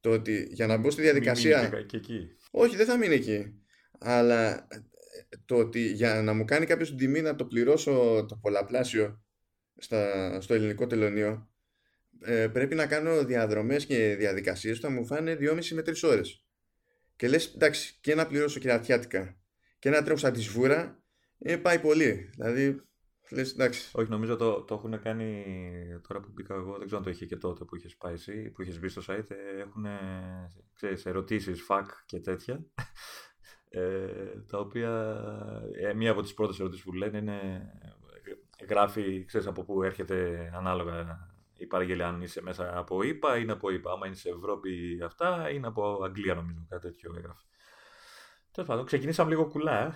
Το 0.00 0.10
ότι 0.10 0.48
για 0.50 0.66
να 0.66 0.76
μπω 0.76 0.90
στη 0.90 1.02
διαδικασία. 1.02 1.70
Μην 1.72 1.86
και 1.86 1.96
εκεί. 1.96 2.28
Όχι, 2.50 2.76
δεν 2.76 2.86
θα 2.86 2.96
μείνει 2.96 3.14
εκεί. 3.14 3.62
Αλλά 3.98 4.68
το 5.44 5.56
ότι 5.56 5.92
για 5.92 6.22
να 6.22 6.32
μου 6.32 6.44
κάνει 6.44 6.66
κάποιος 6.66 6.88
την 6.88 6.98
τιμή 6.98 7.20
να 7.20 7.34
το 7.34 7.44
πληρώσω 7.44 8.24
το 8.28 8.36
πολλαπλάσιο 8.36 9.22
στα, 9.76 10.40
στο 10.40 10.54
ελληνικό 10.54 10.86
τελωνίο 10.86 11.51
ε, 12.20 12.48
πρέπει 12.48 12.74
να 12.74 12.86
κάνω 12.86 13.24
διαδρομές 13.24 13.86
και 13.86 14.14
διαδικασίες 14.18 14.76
που 14.76 14.82
θα 14.82 14.90
μου 14.90 15.06
φάνε 15.06 15.36
2,5 15.40 15.74
με 15.74 15.82
3 15.82 16.02
ώρες. 16.02 16.44
Και 17.16 17.28
λες, 17.28 17.54
εντάξει, 17.54 17.98
και 18.00 18.14
να 18.14 18.26
πληρώσω 18.26 18.60
κυρατιάτικα 18.60 19.36
και 19.78 19.90
να 19.90 20.02
τρέχω 20.02 20.18
σαν 20.18 20.32
τη 20.32 20.40
σβούρα, 20.40 21.02
ε, 21.38 21.56
πάει 21.56 21.78
πολύ. 21.78 22.30
Δηλαδή, 22.36 22.82
λες, 23.30 23.52
εντάξει. 23.52 23.90
Όχι, 23.92 24.10
νομίζω 24.10 24.36
το, 24.36 24.62
το 24.62 24.74
έχουν 24.74 25.00
κάνει 25.00 25.44
τώρα 26.08 26.20
που 26.20 26.28
μπήκα 26.32 26.54
εγώ, 26.54 26.70
δεν 26.76 26.86
ξέρω 26.86 26.96
αν 26.96 27.04
το 27.04 27.10
είχε 27.10 27.26
και 27.26 27.36
τότε 27.36 27.64
που 27.64 27.76
είχες 27.76 27.96
πάει 27.96 28.12
εσύ, 28.12 28.50
που 28.50 28.62
είχες 28.62 28.80
μπει 28.80 28.88
στο 28.88 29.02
site, 29.06 29.30
ε, 29.30 29.60
έχουν 29.60 29.86
ξέρεις, 30.74 31.06
ερωτήσεις, 31.06 31.62
φακ 31.62 31.88
και 32.06 32.20
τέτοια. 32.20 32.66
Ε, 33.74 34.42
τα 34.46 34.58
οποία 34.58 35.16
ε, 35.80 35.94
μία 35.94 36.10
από 36.10 36.22
τις 36.22 36.34
πρώτες 36.34 36.60
ερωτήσεις 36.60 36.84
που 36.84 36.92
λένε 36.92 37.18
είναι 37.18 37.70
γράφει, 38.68 39.24
ξέρεις 39.24 39.46
από 39.46 39.64
πού 39.64 39.82
έρχεται 39.82 40.50
ανάλογα 40.54 41.18
η 41.62 41.66
παραγγελία 41.66 42.08
αν 42.08 42.22
είσαι 42.22 42.42
μέσα 42.42 42.78
από 42.78 43.02
ΙΠΑ 43.02 43.38
ή 43.38 43.46
από 43.48 43.70
ΙΠΑ. 43.70 43.92
Άμα 43.92 44.06
είναι 44.06 44.16
σε 44.16 44.30
Ευρώπη 44.30 45.00
αυτά 45.04 45.50
είναι 45.50 45.66
από 45.66 46.02
Αγγλία 46.04 46.34
νομίζω 46.34 46.66
κάτι 46.68 46.86
τέτοιο 46.86 47.14
έγραφε. 47.16 47.42
Τέλος 48.52 48.68
πάντων, 48.68 48.86
ξεκινήσαμε 48.86 49.30
λίγο 49.30 49.46
κουλά. 49.46 49.94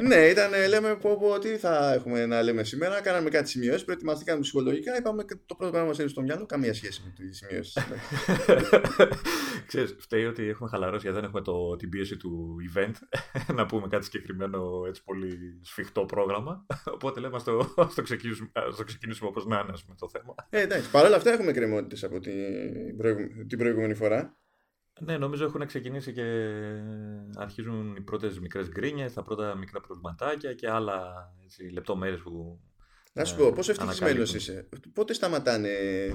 Ε. 0.00 0.06
ναι, 0.06 0.16
ήταν, 0.16 0.50
λέμε 0.68 0.96
πω, 0.96 1.18
πω, 1.18 1.38
τι 1.38 1.48
θα 1.48 1.92
έχουμε 1.92 2.26
να 2.26 2.42
λέμε 2.42 2.64
σήμερα. 2.64 3.00
Κάναμε 3.00 3.30
κάτι 3.30 3.48
σημειώσεις, 3.48 3.84
προετοιμαστήκαμε 3.84 4.40
ψυχολογικά. 4.40 4.96
Είπαμε 4.96 5.24
και 5.24 5.34
το 5.46 5.54
πρώτο 5.54 5.72
πράγμα 5.72 5.88
μας 5.88 5.98
έρθει 5.98 6.10
στο 6.10 6.22
μυαλό, 6.22 6.46
καμία 6.46 6.74
σχέση 6.74 7.02
με 7.04 7.12
τις 7.16 7.36
σημειώσεις. 7.36 7.76
Ξέρεις, 9.70 9.96
φταίει 9.98 10.24
ότι 10.24 10.48
έχουμε 10.48 10.68
χαλαρώσει 10.68 11.00
γιατί 11.02 11.16
δεν 11.16 11.24
έχουμε 11.24 11.42
το, 11.42 11.76
την 11.76 11.88
πίεση 11.88 12.16
του 12.16 12.56
event 12.70 12.92
να 13.58 13.66
πούμε 13.66 13.88
κάτι 13.88 14.04
συγκεκριμένο 14.04 14.84
έτσι 14.86 15.04
πολύ 15.04 15.60
σφιχτό 15.62 16.04
πρόγραμμα. 16.04 16.66
Οπότε 16.94 17.20
λέμε 17.20 17.38
στο, 17.38 17.74
στο, 17.90 18.02
ξεκινήσουμε, 18.02 18.50
στο 18.72 18.84
ξεκινήσουμε 18.84 19.28
όπως 19.28 19.46
να 19.46 19.58
είναι 19.58 19.72
το 19.98 20.08
θέμα. 20.08 20.34
Ε, 20.50 20.60
εντάξει, 20.60 20.90
παρόλα 20.90 21.16
αυτά 21.16 21.32
έχουμε 21.32 21.52
κρεμότητες 21.52 22.04
από 22.04 22.18
την, 22.18 22.34
την 23.48 23.58
προηγούμενη 23.58 23.94
φορά. 23.94 24.38
Ναι, 25.00 25.18
νομίζω 25.18 25.44
έχουν 25.44 25.66
ξεκινήσει 25.66 26.12
και 26.12 26.22
αρχίζουν 27.34 27.96
οι 27.96 28.00
πρώτες 28.00 28.38
μικρές 28.38 28.68
γκρίνιες, 28.68 29.12
τα 29.12 29.22
πρώτα 29.22 29.54
μικρά 29.56 29.80
προβληματάκια 29.80 30.54
και 30.54 30.70
άλλα 30.70 31.32
λεπτομέρειες 31.72 32.20
που 32.20 32.60
να 33.12 33.24
σου 33.24 33.36
πω, 33.36 33.46
ε, 33.46 33.52
πόσο 33.52 33.70
ευτυχισμένος 33.70 34.34
είσαι; 34.34 34.68
Πότε 34.94 35.12
σταματάνε 35.12 35.68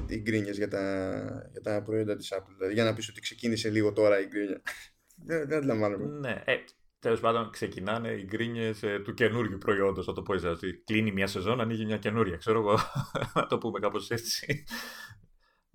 οι 0.08 0.18
γκρίνιες 0.18 0.58
για 0.58 0.68
τα, 0.68 1.14
για 1.52 1.62
τα 1.62 1.82
προϊόντα 1.82 2.16
της 2.16 2.34
Apple, 2.36 2.54
δηλαδή 2.58 2.74
για 2.74 2.84
να 2.84 2.94
πεις 2.94 3.10
ότι 3.10 3.22
ξεκίνησε 3.22 3.70
λίγο 3.70 3.94
τώρα 3.94 4.20
η 4.20 4.26
γκρίνια; 4.26 4.62
δεν, 5.28 5.48
δεν 5.48 5.58
αντιλαμβάνομαι. 5.58 6.06
Ναι, 6.06 6.42
ε, 6.46 6.56
τέλος 7.00 7.20
πάντων 7.20 7.50
ξεκινάνε 7.50 8.10
οι 8.10 8.24
γκρίνιες 8.24 8.84
ε, 8.84 9.00
του 9.00 9.14
καινούριου 9.14 9.58
προϊόντος. 9.58 10.06
Θα 10.06 10.14
το 10.14 10.22
πω 10.22 10.34
έτσι. 10.34 10.84
Κλείνει 10.86 11.12
μια 11.12 11.28
σεζόν, 11.28 11.62
ανοίγει 11.62 11.86
μια 11.86 11.98
καινούρια. 11.98 12.38
Ξέρω 12.38 12.60
εγώ 12.60 12.80
να 13.36 13.48
το 13.48 13.58
πούμε 13.58 13.80
κάπως 13.80 14.10
έτσι. 14.10 14.64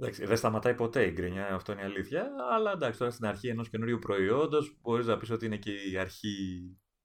Εντάξει, 0.01 0.25
δεν 0.27 0.37
σταματάει 0.37 0.75
ποτέ 0.75 1.07
η 1.07 1.11
γκρίνια, 1.11 1.55
αυτό 1.55 1.73
είναι 1.73 1.81
η 1.81 1.85
αλήθεια. 1.85 2.31
Αλλά 2.53 2.73
εντάξει, 2.73 2.99
τώρα 2.99 3.11
στην 3.11 3.27
αρχή 3.27 3.49
ενός 3.49 3.69
καινούριου 3.69 3.99
προϊόντος 3.99 4.79
μπορείς 4.83 5.07
να 5.07 5.17
πεις 5.17 5.31
ότι 5.31 5.47
είναι 5.47 5.57
και 5.57 5.71
η 5.93 5.97
αρχή 5.99 6.37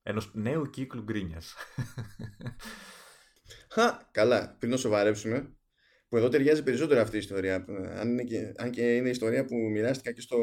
ενός 0.03 0.31
νέου 0.33 0.69
κύκλου 0.69 1.01
γκρίνιας. 1.01 1.55
Χα, 3.73 3.91
καλά, 4.11 4.55
πριν 4.59 4.71
να 4.71 4.77
σοβαρέψουμε, 4.77 5.55
που 6.09 6.17
εδώ 6.17 6.27
ταιριάζει 6.27 6.63
περισσότερο 6.63 7.01
αυτή 7.01 7.15
η 7.15 7.19
ιστορία, 7.19 7.65
αν, 7.95 8.09
είναι 8.09 8.23
και, 8.23 8.53
αν 8.57 8.71
και 8.71 8.95
είναι 8.95 9.07
η 9.07 9.11
ιστορία 9.11 9.45
που 9.45 9.55
μοιράστηκα 9.55 10.11
και 10.11 10.21
στο, 10.21 10.37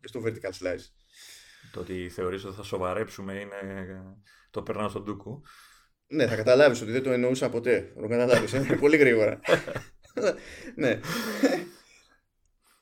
και 0.00 0.08
στο 0.08 0.22
Vertical 0.24 0.66
Slice. 0.66 0.84
Το 1.72 1.80
ότι 1.80 2.08
θεωρείς 2.08 2.44
ότι 2.44 2.56
θα 2.56 2.62
σοβαρέψουμε 2.62 3.32
είναι 3.32 3.56
το 4.50 4.62
περνάω 4.62 4.88
στον 4.88 5.04
Τούκου. 5.04 5.42
Ναι, 6.06 6.26
θα 6.26 6.36
καταλάβεις 6.36 6.80
ότι 6.80 6.90
δεν 6.90 7.02
το 7.02 7.10
εννοούσα 7.10 7.48
ποτέ. 7.48 7.92
Θα 7.94 8.00
το 8.00 8.08
καταλάβεις, 8.08 8.52
ε, 8.52 8.76
πολύ 8.80 8.96
γρήγορα. 8.96 9.40
ναι. 10.74 11.00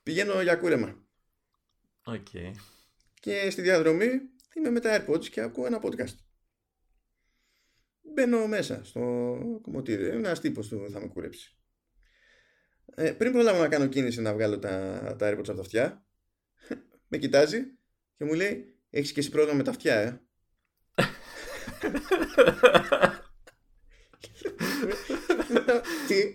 Πηγαίνω 0.03 0.43
για 0.43 0.57
κούρεμα. 0.57 1.07
Okay. 2.05 2.51
Και 3.21 3.51
στη 3.51 3.63
διαδρομή 3.63 4.09
είμαι 4.55 4.71
με 4.71 4.81
τα 4.81 5.07
AirPods 5.07 5.29
και 5.29 5.41
ακούω 5.41 5.67
ένα 5.67 5.81
podcast. 5.83 6.15
Μπαίνω 8.15 8.47
μέσα 8.47 8.85
στο 8.85 9.01
κομμωτήριο. 9.63 10.07
Είναι 10.07 10.17
ένας 10.17 10.41
τύπος 10.41 10.69
που 10.69 10.89
θα 10.93 11.01
με 11.01 11.07
κουρέψει. 11.07 11.57
Ε, 12.95 13.13
πριν 13.13 13.33
προλάβω 13.33 13.61
να 13.61 13.69
κάνω 13.69 13.87
κίνηση 13.87 14.21
να 14.21 14.33
βγάλω 14.33 14.59
τα, 14.59 15.01
τα 15.19 15.31
AirPods 15.31 15.49
από 15.49 15.55
τα 15.55 15.61
αυτιά, 15.61 16.07
με 17.09 17.19
κοιτάζει 17.19 17.65
και 18.17 18.25
μου 18.25 18.35
λέει: 18.35 18.77
Έχεις 18.91 19.13
και 19.13 19.21
εσύ 19.21 19.31
πρόβλημα 19.31 19.57
με 19.57 19.63
τα 19.63 19.71
αυτιά, 19.71 19.95
ε; 19.95 20.21
τι. 26.09 26.35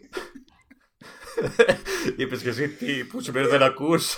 Είπες 2.17 2.41
και 2.41 2.49
εσύ 2.49 2.69
τι, 2.69 3.03
που 3.03 3.21
σημαίνει 3.21 3.47
δεν 3.47 3.63
ακούς. 3.63 4.17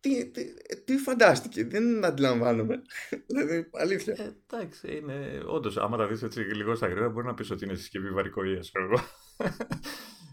τι, 0.00 0.30
τι, 0.30 0.54
τι 0.84 0.96
φαντάστηκε, 0.96 1.64
δεν 1.64 2.04
αντιλαμβάνομαι. 2.04 2.82
δηλαδή, 3.26 3.70
αλήθεια. 3.72 4.14
Ε, 4.18 4.36
εντάξει, 4.46 4.96
είναι. 4.96 5.42
Όντως, 5.46 5.76
άμα 5.76 5.96
τα 5.96 6.06
δεις 6.06 6.22
έτσι 6.22 6.40
λίγο 6.40 6.74
στα 6.74 6.86
γρήγορα, 6.86 7.08
μπορεί 7.08 7.26
να 7.26 7.34
πεις 7.34 7.50
ότι 7.50 7.64
είναι 7.64 7.74
συσκευή 7.74 8.10
βαρικοία, 8.10 8.62
εγώ. 8.72 9.00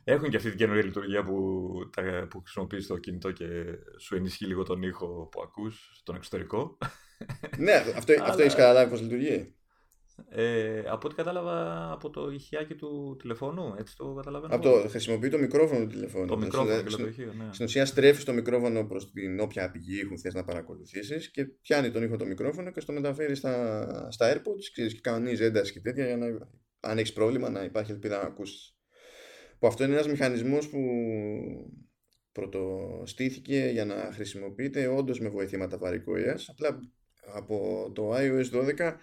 Έχουν 0.03 0.29
και 0.29 0.37
αυτή 0.37 0.49
την 0.49 0.57
καινούργια 0.57 0.85
λειτουργία 0.85 1.23
που, 1.23 1.69
τα, 1.95 2.27
που 2.29 2.39
χρησιμοποιείς 2.41 2.87
το 2.87 2.97
κινητό 2.97 3.31
και 3.31 3.45
σου 3.99 4.15
ενισχύει 4.15 4.45
λίγο 4.45 4.63
τον 4.63 4.83
ήχο 4.83 5.27
που 5.31 5.41
ακούς 5.41 5.91
στον 5.95 6.15
εξωτερικό. 6.15 6.77
ναι, 7.57 7.73
αυτό, 7.95 8.13
αυτό 8.23 8.41
έχεις 8.41 8.55
καταλάβει 8.55 8.89
πώς 8.89 9.01
λειτουργεί. 9.01 9.55
Ε, 10.29 10.79
από 10.87 11.07
ό,τι 11.07 11.15
κατάλαβα 11.15 11.91
από 11.91 12.09
το 12.09 12.29
ηχιάκι 12.29 12.75
του 12.75 13.15
τηλεφώνου, 13.19 13.75
έτσι 13.77 13.95
το 13.97 14.13
καταλαβαίνω. 14.13 14.55
Από 14.55 14.63
το, 14.63 14.89
χρησιμοποιεί 14.89 15.29
το 15.29 15.37
μικρόφωνο 15.37 15.85
του 15.85 15.87
τηλεφώνου. 15.87 16.27
Το 16.27 16.37
μικρόφωνο 16.37 16.81
και 16.81 16.95
το 16.95 17.07
ηχείο, 17.07 17.33
ναι. 17.37 17.49
Στην 17.51 17.65
ουσία 17.65 17.85
στρέφεις 17.85 18.23
το 18.23 18.33
μικρόφωνο 18.33 18.85
προς 18.85 19.11
την 19.11 19.39
όποια 19.39 19.71
πηγή 19.71 19.99
ήχου 19.99 20.19
θες 20.19 20.33
να 20.33 20.43
παρακολουθήσεις 20.43 21.31
και 21.31 21.45
πιάνει 21.45 21.91
τον 21.91 22.03
ήχο 22.03 22.17
το 22.17 22.25
μικρόφωνο 22.25 22.71
και 22.71 22.79
στο 22.79 22.93
μεταφέρεις 22.93 23.37
στα, 23.37 24.07
στα 24.11 24.33
AirPods 24.33 24.63
ξέρεις, 24.71 24.93
και 24.93 24.99
κανονίζει 25.01 25.43
ένταση 25.43 25.73
και 25.73 25.79
τέτοια 25.79 26.05
για 26.05 26.17
να, 26.17 26.25
αν 26.79 26.97
έχεις 26.97 27.13
πρόβλημα 27.13 27.49
να 27.49 27.63
υπάρχει 27.63 27.91
ελπίδα 27.91 28.17
να 28.17 28.23
ακούσεις. 28.23 28.77
Που 29.59 29.67
αυτό 29.67 29.83
είναι 29.83 29.93
ένας 29.93 30.07
μηχανισμός 30.07 30.69
που 30.69 30.79
πρωτοστήθηκε 32.31 33.69
για 33.71 33.85
να 33.85 34.09
χρησιμοποιείται 34.13 34.87
όντως 34.87 35.19
με 35.19 35.29
βοηθήματα 35.29 35.77
βαρικοίας 35.77 36.49
απλά 36.49 36.79
από 37.33 37.91
το 37.95 38.11
iOS 38.15 38.45
12 38.51 38.95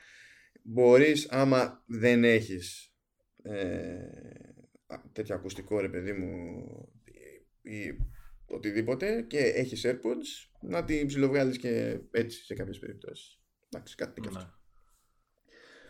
μπορείς 0.63 1.29
άμα 1.31 1.85
δεν 1.87 2.25
έχεις 2.25 2.95
ε, 3.43 3.99
τέτοιο 5.13 5.35
ακουστικό 5.35 5.81
ρε 5.81 5.89
παιδί 5.89 6.13
μου 6.13 6.63
ή 7.63 7.97
οτιδήποτε 8.47 9.23
και 9.23 9.39
έχεις 9.39 9.87
AirPods 9.87 10.51
να 10.61 10.85
την 10.85 11.07
ψιλοβγάλεις 11.07 11.59
και 11.59 12.01
έτσι 12.11 12.45
σε 12.45 12.55
κάποιες 12.55 12.79
περιπτώσεις. 12.79 13.41
Εντάξει 13.69 13.95
κάτι 13.95 14.21
τέτοιο 14.21 14.39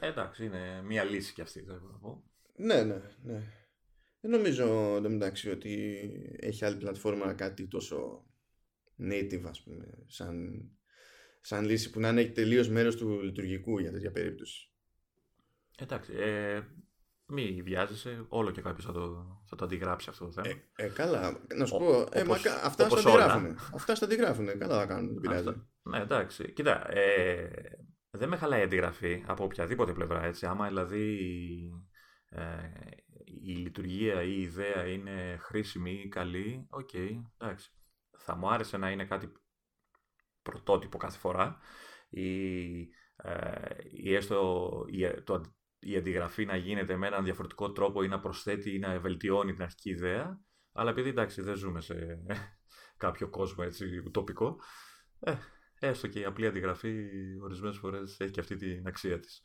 ναι. 0.00 0.08
εντάξει 0.08 0.44
είναι 0.44 0.82
μια 0.82 1.04
λύση 1.04 1.32
κι 1.32 1.40
αυτή 1.40 1.60
θα 1.60 1.98
πω. 2.00 2.24
Ναι 2.56 2.82
ναι 2.82 3.00
ναι. 3.22 3.42
Δεν 4.20 4.30
νομίζω 4.30 4.96
εντωμεταξύ 4.96 5.50
ότι 5.50 6.02
έχει 6.40 6.64
άλλη 6.64 6.76
πλατφόρμα 6.76 7.34
κάτι 7.34 7.68
τόσο 7.68 8.26
native 8.98 9.42
ας 9.44 9.62
πούμε 9.62 10.04
σαν 10.06 10.64
σαν 11.40 11.64
λύση 11.64 11.90
που 11.90 12.00
να 12.00 12.08
είναι 12.08 12.24
τελείως 12.24 12.68
μέρος 12.68 12.96
του 12.96 13.20
λειτουργικού 13.22 13.78
για 13.78 13.92
τέτοια 13.92 14.10
περίπτωση. 14.10 14.70
Εντάξει. 15.76 16.12
Ε, 16.16 16.60
μη 17.26 17.62
βιάζεσαι, 17.62 18.24
όλο 18.28 18.50
και 18.50 18.60
κάποιος 18.60 18.84
θα 18.84 18.92
το, 18.92 19.26
θα 19.46 19.56
το 19.56 19.64
αντιγράψει 19.64 20.10
αυτό 20.10 20.24
το 20.24 20.32
θέμα. 20.32 20.48
Ε, 20.76 20.84
ε 20.84 20.88
καλά, 20.88 21.40
να 21.54 21.66
σου 21.66 21.78
πω. 21.78 22.06
Ε, 22.12 22.20
όπως, 22.20 22.44
μα, 22.44 22.52
αυτά 22.52 22.88
στα 22.88 22.98
αντιγράφουν. 22.98 23.58
Αυτά 23.74 23.94
στα 23.94 24.04
αντιγράφουν. 24.04 24.58
Καλά 24.58 24.78
θα 24.78 24.86
κάνουν. 24.86 25.12
Δεν 25.12 25.20
πειράζει. 25.20 25.62
Ναι, 25.82 25.98
εντάξει. 25.98 26.52
Κοίτα, 26.52 26.92
ε, 26.92 27.50
δεν 28.10 28.28
με 28.28 28.36
χαλάει 28.36 28.60
η 28.60 28.62
αντιγραφή 28.62 29.24
από 29.26 29.44
οποιαδήποτε 29.44 29.92
πλευρά. 29.92 30.24
Έτσι. 30.24 30.46
Άμα 30.46 30.66
δηλαδή 30.68 31.18
ε, 32.28 32.42
η 33.24 33.52
λειτουργία 33.52 34.22
ή 34.22 34.34
η 34.36 34.40
ιδέα 34.40 34.86
είναι 34.86 35.36
χρήσιμη 35.40 36.02
ή 36.04 36.08
καλή, 36.08 36.66
OK, 36.70 36.88
okay, 36.92 37.22
εντάξει. 37.38 37.70
Θα 38.18 38.36
μου 38.36 38.50
άρεσε 38.50 38.76
να 38.76 38.90
είναι 38.90 39.04
κάτι 39.04 39.32
πρωτότυπο 40.50 40.98
κάθε 40.98 41.18
φορά 41.18 41.58
ή, 42.08 42.80
ε, 43.16 43.74
ή 43.90 44.14
έστω 44.14 44.70
η, 44.88 45.22
το, 45.22 45.40
η 45.78 45.96
αντιγραφή 45.96 46.44
να 46.44 46.56
γίνεται 46.56 46.96
με 46.96 47.06
έναν 47.06 47.24
διαφορετικό 47.24 47.72
τρόπο 47.72 48.02
ή 48.02 48.08
να 48.08 48.20
προσθέτει 48.20 48.74
ή 48.74 48.78
να 48.78 49.00
βελτιώνει 49.00 49.52
την 49.52 49.62
αρχική 49.62 49.90
ιδέα. 49.90 50.40
Αλλά 50.72 50.90
επειδή 50.90 51.08
εντάξει 51.08 51.42
δεν 51.42 51.54
ζούμε 51.54 51.80
σε 51.80 52.24
κάποιο 53.04 53.28
κόσμο 53.28 53.64
έτσι 53.66 54.02
τοπικό, 54.10 54.60
ε, 55.20 55.34
έστω 55.80 56.06
και 56.06 56.20
η 56.20 56.24
απλή 56.24 56.46
αντιγραφή 56.46 57.08
ορισμένες 57.42 57.76
φορές 57.76 58.16
έχει 58.20 58.30
και 58.30 58.40
αυτή 58.40 58.56
την 58.56 58.86
αξία 58.86 59.20
της. 59.20 59.44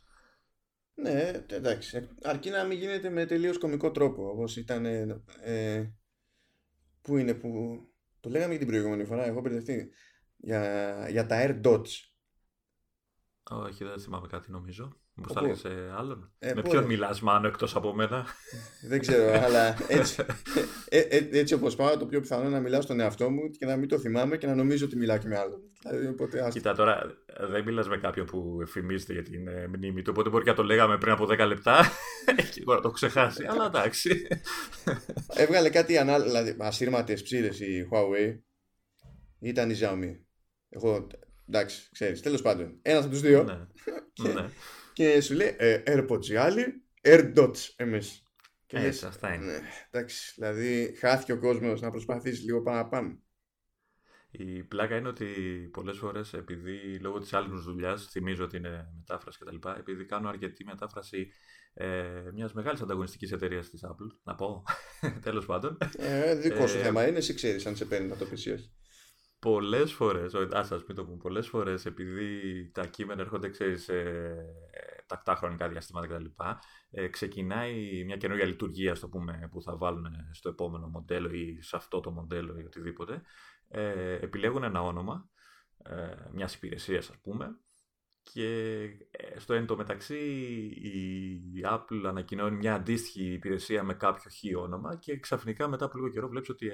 Ναι, 0.96 1.46
εντάξει. 1.48 2.10
Αρκεί 2.24 2.50
να 2.50 2.64
μην 2.64 2.78
γίνεται 2.78 3.10
με 3.10 3.26
τελείως 3.26 3.58
κομικό 3.58 3.92
τρόπο, 3.92 4.30
όπως 4.30 4.58
ήταν... 4.58 4.86
Ε, 5.42 5.94
πού 7.02 7.18
είναι 7.18 7.34
που... 7.34 7.80
Το 8.20 8.30
λέγαμε 8.30 8.54
και 8.54 8.60
την 8.60 8.68
προηγούμενη 8.68 9.06
φορά, 9.06 9.26
εγώ 9.26 9.42
μπερδευτεί 9.42 9.92
για, 10.46 11.08
για 11.10 11.26
τα 11.26 11.46
AirDots. 11.46 11.90
Όχι, 13.50 13.84
δεν 13.84 14.00
θυμάμαι 14.00 14.28
κάτι 14.28 14.52
νομίζω. 14.52 14.98
Μήπως 15.18 15.34
θα 15.34 15.40
έλεγε 15.40 15.56
σε 15.56 15.70
άλλον; 15.98 16.32
Ε, 16.40 16.54
με 16.54 16.62
ποιον 16.62 16.84
μιλάς 16.84 17.22
Μάνο 17.22 17.48
εκτός 17.48 17.76
από 17.76 17.94
μένα; 17.94 18.26
δεν 18.88 19.00
ξέρω, 19.00 19.42
αλλά 19.44 19.76
έτσι, 19.88 20.26
ε, 20.90 21.00
ε, 21.00 21.28
έτσι 21.32 21.54
όπως 21.54 21.76
πάω 21.76 21.98
το 21.98 22.06
πιο 22.06 22.20
πιθανό 22.20 22.42
είναι 22.42 22.52
να 22.52 22.60
μιλάω 22.60 22.82
στον 22.82 23.00
εαυτό 23.00 23.30
μου 23.30 23.50
και 23.50 23.66
να 23.66 23.76
μην 23.76 23.88
το 23.88 24.00
θυμάμαι 24.00 24.38
και 24.38 24.48
να 24.48 24.56
νομίζω 24.56 24.86
ότι 24.86 24.96
μιλάω 24.96 25.18
και 25.18 25.28
με 25.28 25.38
άλλον. 25.38 25.60
Δηλαδή, 25.82 26.08
οπότε, 26.08 26.48
Κοίτα 26.52 26.76
τώρα, 26.76 27.18
δεν 27.50 27.64
μιλάς 27.64 27.88
με 27.88 27.98
κάποιον 27.98 28.26
που 28.26 28.60
εφημίζεται 28.62 29.14
για 29.14 29.24
την 29.24 29.48
ε, 29.48 29.68
μνήμη 29.68 30.02
του, 30.02 30.12
οπότε 30.14 30.30
μπορεί 30.30 30.46
να 30.46 30.54
το 30.54 30.64
λέγαμε 30.64 30.98
πριν 30.98 31.12
από 31.12 31.26
10 31.26 31.48
λεπτά 31.48 31.92
και 32.54 32.62
μπορεί 32.64 32.78
να 32.78 32.84
το 32.84 32.92
ξεχάσει, 32.92 33.46
αλλά 33.46 33.66
εντάξει. 33.66 34.28
Έβγαλε 35.28 35.70
κάτι 35.70 35.98
ανάλογο, 35.98 36.30
δηλαδή 36.30 36.56
ασύρματες 36.60 37.24
ψήρες 37.24 37.60
η 37.60 37.88
Huawei, 37.92 38.40
ήταν 39.40 39.70
η 39.70 39.76
Xiaomi. 39.82 40.25
Εγώ, 40.76 41.08
εντάξει, 41.48 41.90
ξέρεις. 41.92 42.22
Τέλος 42.22 42.42
πάντων, 42.42 42.80
ένας 42.82 43.04
από 43.04 43.12
τους 43.12 43.22
δύο. 43.22 43.44
Ναι. 43.44 43.68
και, 44.14 44.28
ναι. 44.28 44.50
και 44.94 45.22
σου 45.22 45.34
λέει 45.34 45.56
ε, 45.58 45.84
AirPods 45.86 46.26
οι 46.26 46.36
άλλοι, 46.36 46.84
AirDots 47.02 47.74
εμείς. 47.76 48.24
Και 48.66 48.78
Έτσι, 48.78 49.06
αυτά 49.06 49.34
είναι. 49.34 49.46
Ναι, 49.46 49.60
εντάξει, 49.92 50.34
δηλαδή 50.36 50.96
χάθηκε 51.00 51.32
ο 51.32 51.40
κόσμος 51.40 51.82
να 51.82 51.92
προσπαθήσει 51.92 52.44
λίγο 52.44 52.62
παραπάνω. 52.62 53.20
Η 54.32 54.64
πλάκα 54.64 54.96
είναι 54.96 55.08
ότι 55.08 55.26
πολλές 55.74 55.98
φορές 55.98 56.34
επειδή 56.34 57.00
λόγω 57.00 57.20
της 57.20 57.34
άλλης 57.34 57.64
δουλειάς, 57.64 58.08
θυμίζω 58.12 58.44
ότι 58.44 58.58
είναι 58.58 58.88
μετάφραση 58.98 59.40
κτλ., 59.40 59.70
επειδή 59.78 60.06
κάνω 60.06 60.30
αρκετή 60.30 60.64
μετάφραση 60.64 61.32
ε, 61.74 62.04
μιας 62.34 62.54
μεγάλης 62.54 62.82
ανταγωνιστικής 62.82 63.32
εταιρείας 63.32 63.70
της 63.70 63.84
Apple, 63.86 64.20
να 64.24 64.36
πω 64.36 64.64
τέλος 65.26 65.46
πάντων. 65.46 65.78
Ε, 65.98 66.36
δικό 66.36 66.68
σου 66.68 66.78
ε, 66.78 66.82
θέμα 66.82 67.08
είναι, 67.08 67.18
εσύ 67.18 67.34
ξέρεις 67.34 67.66
αν 67.66 67.76
σε 67.76 67.86
παίρνει 67.86 68.08
να 68.08 68.16
το 68.16 68.26
πεις 68.26 68.48
ή 69.46 69.54
όχι 69.54 69.62
πολλές 69.62 69.94
φορές, 69.94 70.34
ας 70.52 70.68
σας 70.68 70.84
πει 70.84 70.94
το 70.94 71.06
πούμε, 71.06 71.18
πολλές 71.18 71.48
φορές 71.48 71.86
επειδή 71.86 72.72
τα 72.74 72.86
κείμενα 72.86 73.22
έρχονται, 73.22 73.50
ξέρεις, 73.50 73.84
σε 73.84 73.94
τακτά 75.06 75.36
χρονικά 75.36 75.70
διαστήματα 75.70 76.08
κτλ. 76.08 76.26
Ε, 76.90 77.08
ξεκινάει 77.08 78.04
μια 78.06 78.18
καινούργια 78.18 78.46
λειτουργία, 78.46 78.96
στο 78.96 79.10
πούμε, 79.10 79.50
που 79.52 79.62
θα 79.62 79.78
βάλουν 79.78 80.06
στο 80.32 80.50
επόμενο 80.50 80.88
μοντέλο 80.88 81.30
ή 81.30 81.62
σε 81.62 81.76
αυτό 81.76 82.00
το 82.00 82.12
μοντέλο 82.12 82.60
ή 82.60 82.64
οτιδήποτε. 82.64 83.22
Ε, 83.68 84.14
επιλέγουν 84.14 84.64
ένα 84.64 84.82
όνομα 84.82 85.30
ε, 85.84 86.16
μιας 86.32 86.56
υπηρεσίας, 86.56 87.10
ας 87.10 87.18
πούμε, 87.22 87.60
και 88.34 88.82
ε, 89.12 89.40
στο 89.40 89.54
εν 89.54 89.66
τω 89.66 89.76
μεταξύ 89.76 90.18
η 90.82 91.62
Apple 91.70 92.04
ανακοινώνει 92.06 92.56
μια 92.56 92.74
αντίστοιχη 92.74 93.34
υπηρεσία 93.34 93.84
με 93.84 93.94
κάποιο 93.94 94.32
χ 94.32 94.62
όνομα 94.62 94.96
και 94.96 95.20
ξαφνικά 95.20 95.68
μετά 95.68 95.86
από 95.86 95.98
λίγο 95.98 96.10
καιρό 96.10 96.28
βλέπεις 96.28 96.50
ότι 96.50 96.68
ε, 96.68 96.74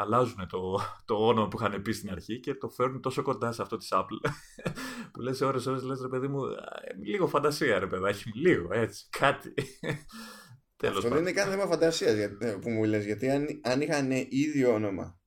αλλάζουν 0.00 0.46
το, 0.48 0.80
το 1.04 1.14
όνομα 1.14 1.48
που 1.48 1.58
είχαν 1.60 1.82
πει 1.82 1.92
στην 1.92 2.10
αρχή 2.10 2.40
και 2.40 2.54
το 2.54 2.68
φέρνουν 2.68 3.00
τόσο 3.00 3.22
κοντά 3.22 3.52
σε 3.52 3.62
αυτό 3.62 3.76
της 3.76 3.88
Apple 3.92 4.30
που 5.12 5.20
λες 5.20 5.40
ώρες 5.40 5.66
ώρες 5.66 5.82
λες 5.82 6.00
ρε 6.00 6.08
παιδί 6.08 6.28
μου 6.28 6.40
λίγο 7.04 7.26
φαντασία 7.26 7.78
ρε 7.78 7.86
παιδάκι 7.86 8.22
μου, 8.26 8.42
λίγο 8.42 8.68
έτσι, 8.74 9.08
κάτι. 9.10 9.54
Τέλος 10.76 10.96
Αυτό 10.96 11.08
δεν 11.08 11.18
είναι 11.18 11.32
καν 11.32 11.50
θέμα 11.50 11.66
φαντασίας 11.66 12.14
που 12.60 12.70
μου 12.70 12.84
λες 12.84 13.04
γιατί 13.04 13.30
αν, 13.30 13.46
αν 13.62 13.80
είχαν 13.80 14.10
ίδιο 14.28 14.74
όνομα 14.74 15.17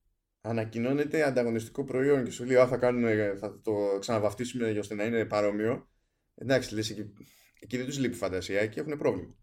ανακοινώνεται 0.42 1.22
ανταγωνιστικό 1.22 1.84
προϊόν 1.84 2.24
και 2.24 2.30
σου 2.30 2.44
λέει 2.44 2.66
θα, 2.66 2.76
κάνουμε, 2.76 3.36
θα 3.40 3.60
το 3.60 3.72
ξαναβαφτίσουμε 3.98 4.78
ώστε 4.78 4.94
να 4.94 5.04
είναι 5.04 5.24
παρόμοιο. 5.24 5.88
Εντάξει, 6.34 6.74
λες, 6.74 6.90
εκεί, 6.90 7.12
εκεί 7.60 7.76
δεν 7.76 7.86
τους 7.86 7.98
λείπει 7.98 8.16
φαντασία 8.16 8.66
και 8.66 8.80
έχουν 8.80 8.98
πρόβλημα. 8.98 9.34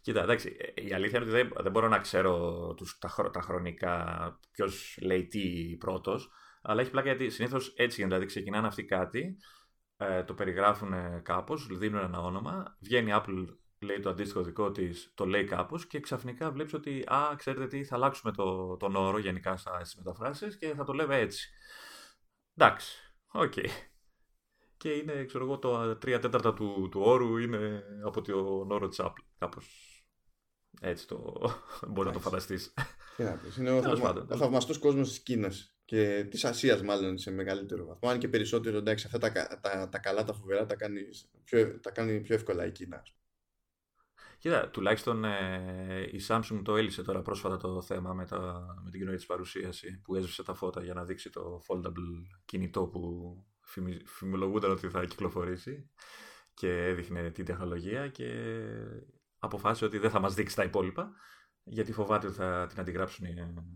Κοίτα, 0.00 0.22
εντάξει, 0.22 0.56
η 0.74 0.92
αλήθεια 0.92 1.18
είναι 1.18 1.30
ότι 1.30 1.42
δεν, 1.42 1.52
δεν 1.62 1.72
μπορώ 1.72 1.88
να 1.88 1.98
ξέρω 1.98 2.74
τους, 2.76 2.98
τα, 2.98 3.30
τα 3.32 3.40
χρονικά 3.40 4.38
ποιος 4.50 4.98
λέει 5.02 5.26
τι 5.26 5.76
πρώτος, 5.78 6.30
αλλά 6.62 6.80
έχει 6.80 6.90
πλάκα 6.90 7.08
γιατί 7.08 7.30
συνήθως 7.30 7.68
έτσι 7.76 7.96
γίνεται. 7.96 8.14
Δηλαδή, 8.14 8.26
ξεκινάνε 8.26 8.66
αυτοί 8.66 8.84
κάτι, 8.84 9.36
ε, 9.96 10.24
το 10.24 10.34
περιγράφουν 10.34 11.22
κάπως, 11.22 11.66
δίνουν 11.78 12.02
ένα 12.02 12.20
όνομα, 12.20 12.76
βγαίνει 12.80 13.10
η 13.10 13.14
Apple 13.16 13.46
λέει 13.84 14.00
το 14.00 14.10
αντίστοιχο 14.10 14.42
δικό 14.42 14.70
της, 14.70 15.12
το 15.14 15.26
λέει 15.26 15.44
κάπως 15.44 15.86
και 15.86 16.00
ξαφνικά 16.00 16.50
βλέπεις 16.50 16.74
ότι, 16.74 17.04
α, 17.06 17.34
ξέρετε 17.36 17.66
τι, 17.66 17.84
θα 17.84 17.94
αλλάξουμε 17.94 18.32
το, 18.32 18.76
τον 18.76 18.96
όρο 18.96 19.18
γενικά 19.18 19.56
στις 19.56 19.96
μεταφράσεις 19.96 20.56
και 20.56 20.74
θα 20.76 20.84
το 20.84 20.92
λέμε 20.92 21.18
έτσι. 21.18 21.48
Εντάξει, 22.56 23.14
OK. 23.32 23.52
Okay. 23.56 23.68
Και 24.76 24.90
είναι, 24.90 25.24
ξέρω 25.24 25.44
εγώ, 25.44 25.58
το 25.58 25.96
τρία 25.96 26.18
τέταρτα 26.18 26.54
του, 26.54 26.88
του 26.90 27.00
όρου 27.00 27.36
είναι 27.36 27.84
από 28.04 28.20
τον 28.20 28.70
όρο 28.70 28.88
της 28.88 29.00
Apple. 29.02 29.24
Κάπως 29.38 29.94
έτσι 30.80 31.06
το 31.06 31.34
μπορεί 31.88 32.06
να 32.06 32.12
το 32.12 32.20
φανταστείς. 32.20 32.74
Είναι 33.58 33.70
ο, 33.70 33.82
θαυμα... 33.82 34.26
ο 34.30 34.36
θαυμαστός 34.36 34.78
κόσμος 34.78 35.08
της 35.08 35.20
Κίνας 35.20 35.76
και 35.84 36.26
της 36.30 36.44
Ασίας, 36.44 36.82
μάλλον 36.82 37.18
σε 37.18 37.30
μεγαλύτερο 37.30 37.86
βαθμό. 37.86 38.08
Αν 38.08 38.18
και 38.18 38.28
περισσότερο 38.28 38.76
εντάξει, 38.76 39.06
αυτά 39.06 39.18
τα, 39.18 39.58
τα, 39.60 39.88
τα 39.88 39.98
καλά, 39.98 40.24
τα 40.24 40.32
φοβερά 40.32 40.66
τα 40.66 40.74
κάνεις 40.76 41.30
πιο, 41.44 41.80
τα 41.80 41.90
κάνει 41.90 42.20
πιο 42.20 42.34
εύκολα 42.34 42.66
η 42.66 42.72
Κίνα. 42.72 43.02
Κοίτα, 44.44 44.68
τουλάχιστον 44.68 45.24
ε, 45.24 46.08
η 46.12 46.20
Samsung 46.28 46.60
το 46.64 46.76
έλυσε 46.76 47.02
τώρα 47.02 47.22
πρόσφατα 47.22 47.56
το 47.56 47.82
θέμα 47.82 48.12
με, 48.12 48.26
τα, 48.26 48.66
με 48.84 48.90
την 48.90 48.98
κοινωνία 48.98 49.18
της 49.18 49.26
παρουσίαση 49.26 50.00
που 50.04 50.14
έσβησε 50.14 50.42
τα 50.42 50.54
φώτα 50.54 50.82
για 50.82 50.94
να 50.94 51.04
δείξει 51.04 51.30
το 51.30 51.60
foldable 51.68 52.36
κινητό 52.44 52.86
που 52.86 53.00
φημολογούνταν 54.04 54.70
ότι 54.70 54.88
θα 54.88 55.04
κυκλοφορήσει 55.04 55.90
και 56.54 56.86
έδειχνε 56.86 57.30
την 57.30 57.44
τεχνολογία 57.44 58.08
και 58.08 58.58
αποφάσισε 59.38 59.84
ότι 59.84 59.98
δεν 59.98 60.10
θα 60.10 60.20
μας 60.20 60.34
δείξει 60.34 60.56
τα 60.56 60.62
υπόλοιπα 60.62 61.10
γιατί 61.62 61.92
φοβάται 61.92 62.26
ότι 62.26 62.36
θα 62.36 62.66
την 62.68 62.80
αντιγράψουν 62.80 63.26
οι, 63.26 63.34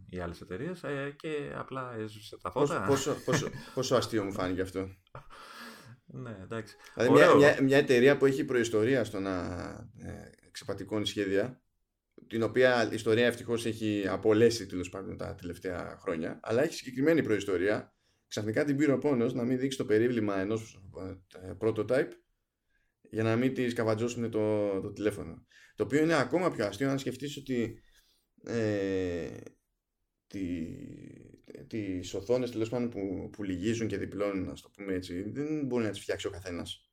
οι 0.08 0.20
άλλες 0.20 0.40
εταιρείες 0.40 0.82
ε, 0.82 1.14
και 1.18 1.52
απλά 1.56 1.94
έσβησε 1.98 2.38
τα 2.38 2.50
φώτα. 2.50 2.84
Πόσο, 2.86 3.10
πόσο, 3.10 3.24
πόσο, 3.24 3.50
πόσο 3.74 3.96
αστείο 3.96 4.24
μου 4.24 4.32
φάνηκε 4.32 4.60
αυτό. 4.60 4.88
Ναι, 6.10 6.36
εντάξει. 6.42 6.76
Δηλαδή 6.94 7.14
μια, 7.14 7.34
μια, 7.34 7.62
μια, 7.62 7.76
εταιρεία 7.76 8.16
που 8.16 8.26
έχει 8.26 8.44
προϊστορία 8.44 9.04
στο 9.04 9.20
να 9.20 9.40
ε, 9.98 10.30
ξεπατικώνει 10.50 11.06
σχέδια, 11.06 11.62
την 12.26 12.42
οποία 12.42 12.88
η 12.90 12.94
ιστορία 12.94 13.26
ευτυχώς 13.26 13.66
έχει 13.66 14.04
απολέσει 14.08 14.66
τέλος 14.66 14.88
πάντων 14.88 15.16
τα 15.16 15.34
τελευταία 15.34 15.96
χρόνια, 16.00 16.40
αλλά 16.42 16.62
έχει 16.62 16.74
συγκεκριμένη 16.74 17.22
προϊστορία. 17.22 17.92
Ξαφνικά 18.26 18.64
την 18.64 18.76
πήρε 18.76 18.92
ο 18.92 18.98
πόνος 18.98 19.34
να 19.34 19.44
μην 19.44 19.58
δείξει 19.58 19.78
το 19.78 19.84
περίβλημα 19.84 20.38
ενός 20.38 20.82
ε, 21.42 21.52
prototype 21.60 22.10
για 23.10 23.22
να 23.22 23.36
μην 23.36 23.54
της 23.54 23.70
σκαβατζώσουν 23.70 24.30
το, 24.30 24.80
το 24.80 24.92
τηλέφωνο. 24.92 25.46
Το 25.74 25.84
οποίο 25.84 26.02
είναι 26.02 26.14
ακόμα 26.14 26.50
πιο 26.50 26.66
αστείο 26.66 26.90
αν 26.90 26.98
σκεφτείς 26.98 27.36
ότι 27.36 27.82
ε, 28.44 29.28
τι, 30.26 30.66
τις 31.66 32.14
οθόνες 32.14 32.50
τέλος 32.50 32.68
πάντων 32.68 32.88
που, 32.88 33.30
που 33.32 33.42
λυγίζουν 33.42 33.88
και 33.88 33.98
διπλώνουν, 33.98 34.48
ας 34.48 34.60
το 34.60 34.70
πούμε 34.70 34.92
έτσι, 34.92 35.30
δεν 35.30 35.66
μπορεί 35.66 35.84
να 35.84 35.90
τις 35.90 36.00
φτιάξει 36.00 36.26
ο 36.26 36.30
καθένας. 36.30 36.87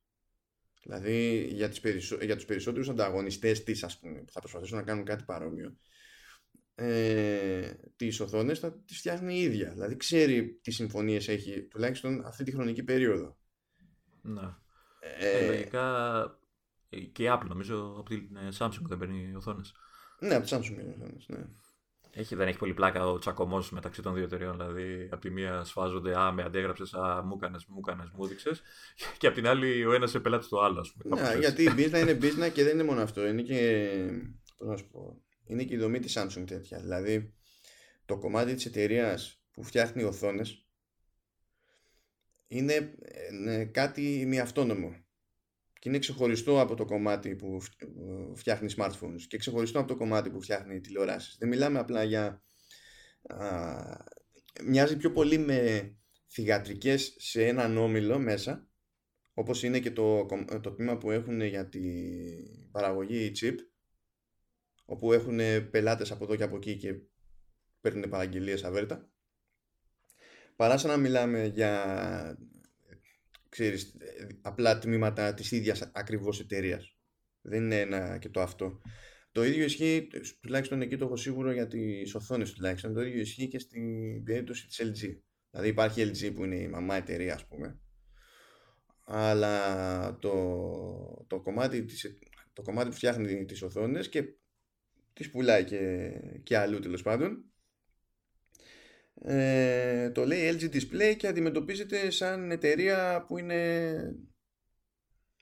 Δηλαδή 0.85 1.47
για, 1.51 1.69
τις 1.69 1.79
περισσο... 1.79 2.17
για 2.21 2.35
τους 2.35 2.45
περισσότερους 2.45 2.89
ανταγωνιστές 2.89 3.63
της 3.63 3.83
ας 3.83 3.99
πούμε, 3.99 4.19
που 4.19 4.31
θα 4.31 4.39
προσπαθήσουν 4.39 4.77
να 4.77 4.83
κάνουν 4.83 5.05
κάτι 5.05 5.23
παρόμοιο 5.23 5.75
ε, 6.75 7.73
τις 7.95 8.19
οθόνες 8.19 8.59
θα 8.59 8.73
τις 8.73 8.97
φτιάχνει 8.97 9.35
η 9.35 9.41
ίδια. 9.41 9.69
Δηλαδή 9.69 9.95
ξέρει 9.95 10.59
τι 10.61 10.71
συμφωνίες 10.71 11.27
έχει 11.27 11.61
τουλάχιστον 11.63 12.25
αυτή 12.25 12.43
τη 12.43 12.51
χρονική 12.51 12.83
περίοδο. 12.83 13.37
Να. 14.21 14.63
Ε, 15.19 15.47
λογικά 15.47 16.39
και 17.11 17.23
η 17.23 17.27
Apple 17.29 17.47
νομίζω 17.47 17.95
από 17.99 18.09
την 18.09 18.35
ε, 18.35 18.49
Samsung 18.59 18.81
δεν 18.81 18.97
παίρνει 18.97 19.35
οθόνες. 19.35 19.73
Ναι, 20.19 20.35
από 20.35 20.45
τη 20.45 20.55
Samsung 20.55 20.73
παίρνει 20.75 20.93
οθόνες, 20.93 21.25
ναι. 21.27 21.45
Έχει, 22.17 22.35
δεν 22.35 22.47
έχει 22.47 22.57
πολύ 22.57 22.73
πλάκα 22.73 23.07
ο 23.07 23.17
τσακωμός 23.17 23.71
μεταξύ 23.71 24.01
των 24.01 24.13
δύο 24.13 24.23
εταιρεών. 24.23 24.57
Δηλαδή, 24.57 25.09
από 25.11 25.21
τη 25.21 25.29
μία 25.29 25.63
σφάζονται, 25.63 26.19
Α, 26.19 26.31
με 26.31 26.43
αντέγραψες, 26.43 26.93
Α, 26.93 27.23
μου 27.23 27.33
έκανες, 27.35 27.65
μου 27.65 27.81
έκανες, 27.85 28.09
μου 28.15 28.25
έδειξες. 28.25 28.61
Και 29.17 29.27
από 29.27 29.35
την 29.35 29.47
άλλη, 29.47 29.85
ο 29.85 29.93
ένας 29.93 30.09
σε 30.09 30.19
πελάτη 30.19 30.47
του 30.47 30.63
άλλου, 30.63 30.79
ας 30.79 30.93
πούμε. 30.93 31.21
Ναι, 31.21 31.39
γιατί 31.39 31.63
η 31.63 31.69
business 31.77 31.99
είναι 32.01 32.17
business 32.21 32.51
και 32.53 32.63
δεν 32.63 32.73
είναι 32.73 32.83
μόνο 32.83 33.01
αυτό. 33.01 33.27
Είναι 33.27 33.41
και. 33.41 33.89
Πώς 34.57 34.67
να 34.67 34.77
σου 34.77 34.87
πω. 34.87 35.21
Είναι 35.45 35.63
και 35.63 35.73
η 35.73 35.77
δομή 35.77 35.99
της 35.99 36.17
Samsung 36.17 36.43
τέτοια. 36.47 36.79
Δηλαδή, 36.79 37.33
το 38.05 38.17
κομμάτι 38.17 38.53
της 38.53 38.65
εταιρείας 38.65 39.41
που 39.51 39.63
φτιάχνει 39.63 40.03
οθόνες 40.03 40.65
είναι, 42.47 42.95
είναι 43.31 43.65
κάτι 43.65 44.25
μη 44.27 44.39
αυτόνομο 44.39 45.04
και 45.85 45.91
είναι 45.91 45.99
ξεχωριστό 45.99 46.59
από 46.59 46.75
το 46.75 46.85
κομμάτι 46.85 47.35
που 47.35 47.57
φτιάχνει 48.35 48.73
smartphones 48.77 49.21
και 49.27 49.37
ξεχωριστό 49.37 49.79
από 49.79 49.87
το 49.87 49.95
κομμάτι 49.95 50.29
που 50.29 50.41
φτιάχνει 50.41 50.79
τηλεοράσεις. 50.79 51.37
Δεν 51.39 51.47
μιλάμε 51.47 51.79
απλά 51.79 52.03
για... 52.03 52.43
Α, 53.27 53.97
μοιάζει 54.65 54.97
πιο 54.97 55.11
πολύ 55.11 55.37
με 55.37 55.91
θυγατρικές 56.27 57.15
σε 57.17 57.47
έναν 57.47 57.77
όμιλο 57.77 58.19
μέσα 58.19 58.67
όπως 59.33 59.63
είναι 59.63 59.79
και 59.79 59.91
το, 59.91 60.25
το 60.61 60.71
τμήμα 60.71 60.97
που 60.97 61.11
έχουν 61.11 61.41
για 61.41 61.69
την 61.69 62.71
παραγωγή 62.71 63.31
chip 63.41 63.55
όπου 64.85 65.13
έχουν 65.13 65.39
πελάτες 65.71 66.11
από 66.11 66.23
εδώ 66.23 66.35
και 66.35 66.43
από 66.43 66.55
εκεί 66.55 66.77
και 66.77 66.95
παίρνουν 67.81 68.09
παραγγελίες 68.09 68.63
αβέρτα 68.63 69.09
παρά 70.55 70.77
σαν 70.77 70.89
να 70.91 70.97
μιλάμε 70.97 71.45
για 71.45 72.37
ξέρεις, 73.55 73.95
απλά 74.41 74.77
τμήματα 74.77 75.33
της 75.33 75.51
ίδιας 75.51 75.91
ακριβώς 75.93 76.39
εταιρείας. 76.39 76.97
Δεν 77.41 77.63
είναι 77.63 77.79
ένα 77.79 78.17
και 78.17 78.29
το 78.29 78.41
αυτό. 78.41 78.81
Το 79.31 79.43
ίδιο 79.43 79.63
ισχύει, 79.63 80.07
τουλάχιστον 80.41 80.81
εκεί 80.81 80.97
το 80.97 81.05
έχω 81.05 81.15
σίγουρο 81.15 81.51
για 81.51 81.67
τις 81.67 82.15
οθόνες 82.15 82.53
τουλάχιστον, 82.53 82.93
το 82.93 83.01
ίδιο 83.01 83.19
ισχύει 83.19 83.47
και 83.47 83.59
στην 83.59 84.23
περίπτωση 84.23 84.67
της 84.67 84.81
LG. 84.81 85.19
Δηλαδή 85.49 85.69
υπάρχει 85.69 86.11
LG 86.11 86.33
που 86.35 86.43
είναι 86.43 86.55
η 86.55 86.67
μαμά 86.67 86.95
εταιρεία 86.95 87.33
ας 87.33 87.47
πούμε, 87.47 87.79
αλλά 89.03 90.17
το, 90.19 91.25
το, 91.27 91.41
κομμάτι, 91.41 91.85
της, 91.85 92.19
το 92.53 92.61
κομμάτι 92.61 92.89
που 92.89 92.95
φτιάχνει 92.95 93.45
τις 93.45 93.61
οθόνες 93.61 94.09
και 94.09 94.23
τις 95.13 95.29
πουλάει 95.29 95.63
και, 95.63 96.11
και 96.43 96.57
αλλού 96.57 96.79
τέλος 96.79 97.01
πάντων 97.01 97.51
ε, 99.21 100.11
το 100.11 100.25
λέει 100.25 100.57
LG 100.59 100.75
Display 100.75 101.15
και 101.17 101.27
αντιμετωπίζεται 101.27 102.09
σαν 102.09 102.51
εταιρεία 102.51 103.25
που 103.27 103.37
είναι 103.37 103.97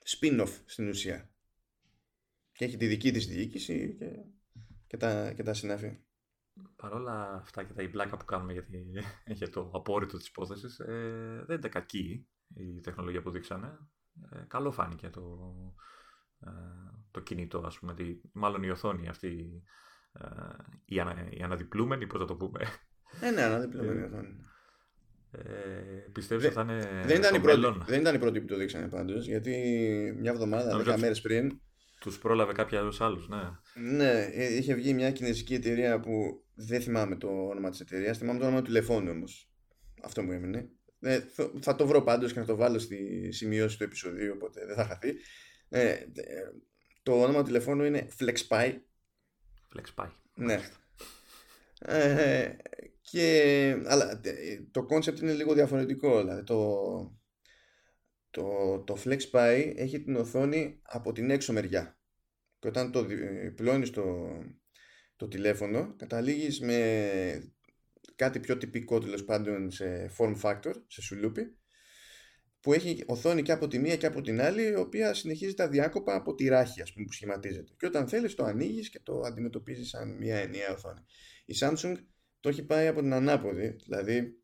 spin-off 0.04 0.60
στην 0.64 0.88
ουσία 0.88 1.30
και 2.52 2.64
έχει 2.64 2.76
τη 2.76 2.86
δική 2.86 3.12
της 3.12 3.26
διοίκηση 3.26 3.96
και, 3.98 4.06
και, 4.86 4.96
τα, 4.96 5.32
και 5.32 5.42
τα 5.42 5.54
συνάφη. 5.54 5.98
Παρ' 6.76 6.92
όλα 6.92 7.34
αυτά 7.34 7.64
και 7.64 7.72
τα 7.72 7.88
πλάκα 7.90 8.16
που 8.16 8.24
κάνουμε 8.24 8.52
γιατί 8.52 8.90
για 9.38 9.50
το 9.50 9.70
απόρριτο 9.74 10.16
της 10.16 10.28
υπόθεσης 10.28 10.78
ε, 10.78 11.44
δεν 11.46 11.58
ήταν 11.58 11.70
κακή 11.70 12.28
η 12.54 12.80
τεχνολογία 12.80 13.22
που 13.22 13.30
δείξανε. 13.30 13.78
Ε, 14.30 14.44
καλό 14.48 14.72
φάνηκε 14.72 15.10
το, 15.10 15.54
ε, 16.40 16.50
το 17.10 17.20
κινητό 17.20 17.58
ας 17.58 17.78
πούμε, 17.78 17.94
τη, 17.94 18.20
μάλλον 18.32 18.62
η 18.62 18.70
οθόνη 18.70 19.08
αυτή 19.08 19.62
ε, 20.12 20.26
η, 20.84 21.00
ανα, 21.00 21.28
η 21.30 21.42
αναδιπλούμενη, 21.42 22.06
πώς 22.06 22.20
θα 22.20 22.26
το 22.26 22.36
πούμε, 22.36 22.60
ναι, 23.20 23.30
ναι, 23.30 23.42
αναδιπλωμένη 23.42 24.02
οθόνη. 24.02 24.44
Ε, 25.30 26.10
πιστεύω 26.12 26.46
ότι 26.46 26.54
θα 26.54 26.62
είναι. 26.62 27.02
Δεν 27.06 27.16
ήταν, 27.16 27.34
η 27.34 27.40
πρώτη, 27.40 27.60
δεν 27.86 28.00
ήταν 28.00 28.14
η 28.14 28.18
πρώτη 28.18 28.40
που 28.40 28.46
το 28.46 28.56
δείξανε 28.56 28.88
πάντως, 28.88 29.26
γιατί 29.26 29.50
μια 30.18 30.30
εβδομάδα, 30.30 30.76
δέκα 30.76 30.98
μέρες 30.98 31.20
πριν. 31.20 31.60
Τους 32.00 32.18
πρόλαβε 32.18 32.52
κάποια 32.52 32.92
άλλους, 32.98 33.28
ναι. 33.28 33.42
Ναι, 33.74 34.28
ε, 34.32 34.56
είχε 34.56 34.74
βγει 34.74 34.94
μια 34.94 35.10
κινέζικη 35.10 35.54
εταιρεία 35.54 36.00
που 36.00 36.44
δεν 36.54 36.80
θυμάμαι 36.80 37.16
το 37.16 37.28
όνομα 37.28 37.70
της 37.70 37.80
εταιρείας, 37.80 38.18
θυμάμαι 38.18 38.38
το 38.38 38.44
όνομα 38.44 38.60
του 38.60 38.66
τηλεφώνου 38.66 39.10
όμως. 39.10 39.50
Αυτό 40.02 40.22
μου 40.22 40.32
έμεινε. 40.32 40.68
Ε, 41.00 41.20
θα 41.60 41.76
το 41.76 41.86
βρω 41.86 42.02
πάντως 42.02 42.32
και 42.32 42.40
να 42.40 42.46
το 42.46 42.56
βάλω 42.56 42.78
στη 42.78 43.28
σημειώση 43.32 43.78
του 43.78 43.84
επεισοδίου, 43.84 44.32
οπότε 44.34 44.66
δεν 44.66 44.76
θα 44.76 44.84
χαθεί. 44.84 45.14
Ε, 45.68 45.94
το 47.02 47.22
όνομα 47.22 47.38
του 47.38 47.44
τηλεφώνου 47.44 47.84
είναι 47.84 48.08
FlexPy. 48.18 48.74
FlexPy. 49.74 50.08
Ναι. 50.34 50.60
Ε, 51.86 52.56
και, 53.00 53.76
αλλά 53.84 54.20
το 54.70 54.86
concept 54.90 55.20
είναι 55.20 55.32
λίγο 55.32 55.54
διαφορετικό. 55.54 56.20
Δηλαδή 56.20 56.44
το, 56.44 56.80
το, 58.30 58.42
το 58.86 58.96
FlexPy 59.04 59.72
έχει 59.76 60.02
την 60.02 60.16
οθόνη 60.16 60.80
από 60.82 61.12
την 61.12 61.30
έξω 61.30 61.52
μεριά. 61.52 61.98
Και 62.58 62.68
όταν 62.68 62.92
το 62.92 63.06
πλώνεις 63.54 63.90
το, 63.90 64.28
το 65.16 65.28
τηλέφωνο, 65.28 65.94
καταλήγεις 65.96 66.60
με 66.60 67.54
κάτι 68.16 68.40
πιο 68.40 68.56
τυπικό 68.58 68.98
τέλος 68.98 69.24
πάντων 69.24 69.70
σε 69.70 70.10
form 70.18 70.40
factor, 70.40 70.72
σε 70.86 71.02
σουλούπι, 71.02 71.56
που 72.64 72.72
έχει 72.72 73.02
οθόνη 73.06 73.42
και 73.42 73.52
από 73.52 73.68
τη 73.68 73.78
μία 73.78 73.96
και 73.96 74.06
από 74.06 74.20
την 74.20 74.40
άλλη, 74.40 74.62
η 74.62 74.74
οποία 74.74 75.14
συνεχίζει 75.14 75.54
τα 75.54 75.68
διάκοπα 75.68 76.14
από 76.14 76.34
τη 76.34 76.48
ράχη, 76.48 76.82
ας 76.82 76.92
πούμε, 76.92 77.06
που 77.06 77.12
σχηματίζεται. 77.12 77.72
Και 77.78 77.86
όταν 77.86 78.08
θέλεις 78.08 78.34
το 78.34 78.44
ανοίγεις 78.44 78.90
και 78.90 79.00
το 79.02 79.20
αντιμετωπίζεις 79.20 79.88
σαν 79.88 80.16
μια 80.16 80.36
ενιαία 80.36 80.72
οθόνη. 80.72 81.04
Η 81.44 81.54
Samsung 81.60 81.94
το 82.40 82.48
έχει 82.48 82.62
πάει 82.62 82.86
από 82.86 83.00
την 83.00 83.12
ανάποδη. 83.12 83.76
Δηλαδή, 83.84 84.38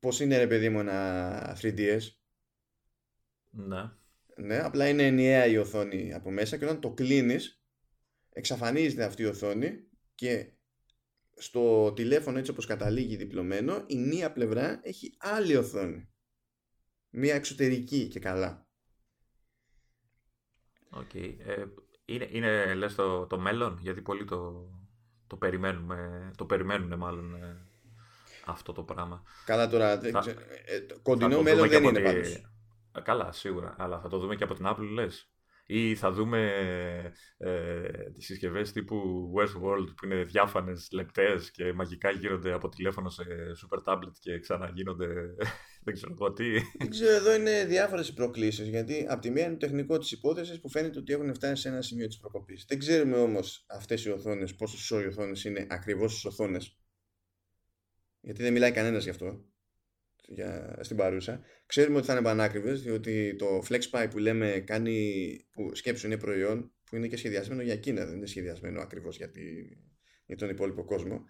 πώς 0.00 0.20
είναι 0.20 0.38
ρε 0.38 0.46
παιδί 0.46 0.68
μου 0.68 0.80
ένα 0.80 1.58
3DS. 1.60 2.00
Ναι. 3.50 3.90
Ναι, 4.36 4.58
απλά 4.58 4.88
είναι 4.88 5.06
ενιαία 5.06 5.46
η 5.46 5.56
οθόνη 5.56 6.14
από 6.14 6.30
μέσα 6.30 6.56
και 6.56 6.64
όταν 6.64 6.80
το 6.80 6.90
κλείνεις, 6.90 7.62
εξαφανίζεται 8.32 9.04
αυτή 9.04 9.22
η 9.22 9.26
οθόνη 9.26 9.70
και 10.14 10.52
στο 11.36 11.92
τηλέφωνο 11.92 12.38
έτσι 12.38 12.50
όπως 12.50 12.66
καταλήγει 12.66 13.16
διπλωμένο 13.16 13.84
η 13.86 13.96
μία 13.96 14.32
πλευρά 14.32 14.80
έχει 14.82 15.14
άλλη 15.18 15.56
οθόνη 15.56 16.08
μία 17.14 17.34
εξωτερική 17.34 18.08
και 18.08 18.18
καλά 18.18 18.64
OK 20.96 21.10
okay. 21.14 21.34
ε, 21.46 21.64
είναι, 22.04 22.28
είναι 22.30 22.74
λες 22.74 22.94
το, 22.94 23.26
το 23.26 23.38
μέλλον; 23.38 23.78
Γιατί 23.80 24.00
πολύ 24.00 24.24
το, 24.24 24.68
το 25.26 25.36
περιμένουμε, 25.36 26.30
το 26.36 26.44
περιμένουν 26.44 26.98
μάλλον 26.98 27.34
ε, 27.34 27.66
αυτό 28.44 28.72
το 28.72 28.82
πράγμα. 28.82 29.22
Καλά 29.44 29.68
τώρα, 29.68 30.00
θα, 30.00 30.24
ε, 30.64 30.86
κοντινό 31.02 31.42
μέλλον 31.42 31.68
δεν 31.68 31.84
είναι 31.84 32.00
πάντως. 32.00 32.34
Ε, 32.92 33.00
καλά, 33.02 33.32
σίγουρα, 33.32 33.74
αλλά 33.78 34.00
θα 34.00 34.08
το 34.08 34.18
δούμε 34.18 34.36
και 34.36 34.44
από 34.44 34.54
την 34.54 34.66
Apple, 34.68 34.88
λες. 34.92 35.28
Ή 35.66 35.94
θα 35.94 36.12
δούμε 36.12 36.52
ε, 37.36 38.10
τις 38.10 38.26
συσκευές 38.26 38.72
τύπου 38.72 39.30
Westworld 39.36 39.86
που 39.96 40.04
είναι 40.04 40.24
διάφανες, 40.24 40.88
λεπτές 40.92 41.50
και 41.50 41.72
μαγικά 41.72 42.10
γίνονται 42.10 42.52
από 42.52 42.68
τηλέφωνο 42.68 43.10
σε 43.10 43.24
super 43.62 43.92
tablet 43.92 44.12
και 44.20 44.38
ξαναγίνονται 44.38 45.06
δεν 45.84 45.94
ξέρω 45.94 46.12
εγώ 46.12 46.32
τι. 46.32 46.44
Δεν 46.78 46.90
ξέρω, 46.90 47.14
εδώ 47.14 47.34
είναι 47.34 47.64
διάφορες 47.64 48.12
προκλήσεις. 48.12 48.68
Γιατί 48.68 49.06
από 49.08 49.20
τη 49.20 49.30
μία 49.30 49.44
είναι 49.44 49.52
το 49.52 49.66
τεχνικό 49.66 49.98
της 49.98 50.12
υπόθεσης 50.12 50.60
που 50.60 50.70
φαίνεται 50.70 50.98
ότι 50.98 51.12
έχουν 51.12 51.34
φτάσει 51.34 51.62
σε 51.62 51.68
ένα 51.68 51.82
σημείο 51.82 52.06
της 52.06 52.18
προκοπής. 52.18 52.64
Δεν 52.68 52.78
ξέρουμε 52.78 53.16
όμως 53.16 53.64
αυτές 53.68 54.04
οι 54.04 54.10
οθόνες, 54.10 54.54
πόσος 54.54 54.90
οι 54.90 55.06
οθόνες 55.06 55.44
είναι 55.44 55.66
ακριβώς 55.70 56.20
τι 56.20 56.28
οθόνες. 56.28 56.78
Γιατί 58.20 58.42
δεν 58.42 58.52
μιλάει 58.52 58.72
κανένας 58.72 59.04
γι' 59.04 59.10
αυτό 59.10 59.53
για, 60.28 60.78
στην 60.80 60.96
παρούσα. 60.96 61.40
Ξέρουμε 61.66 61.96
ότι 61.96 62.06
θα 62.06 62.12
είναι 62.12 62.22
πανάκριβες, 62.22 62.82
διότι 62.82 63.36
το 63.36 63.62
FlexPy 63.68 64.06
που 64.10 64.18
λέμε 64.18 64.62
κάνει, 64.66 65.36
που 65.52 65.74
σκέψου 65.74 66.06
είναι 66.06 66.18
προϊόν 66.18 66.72
που 66.84 66.96
είναι 66.96 67.06
και 67.06 67.16
σχεδιασμένο 67.16 67.62
για 67.62 67.76
Κίνα, 67.76 68.04
δεν 68.06 68.16
είναι 68.16 68.26
σχεδιασμένο 68.26 68.80
ακριβώς 68.80 69.16
για, 69.16 69.30
για 70.26 70.36
τον 70.36 70.48
υπόλοιπο 70.48 70.84
κόσμο. 70.84 71.24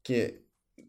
Και 0.00 0.32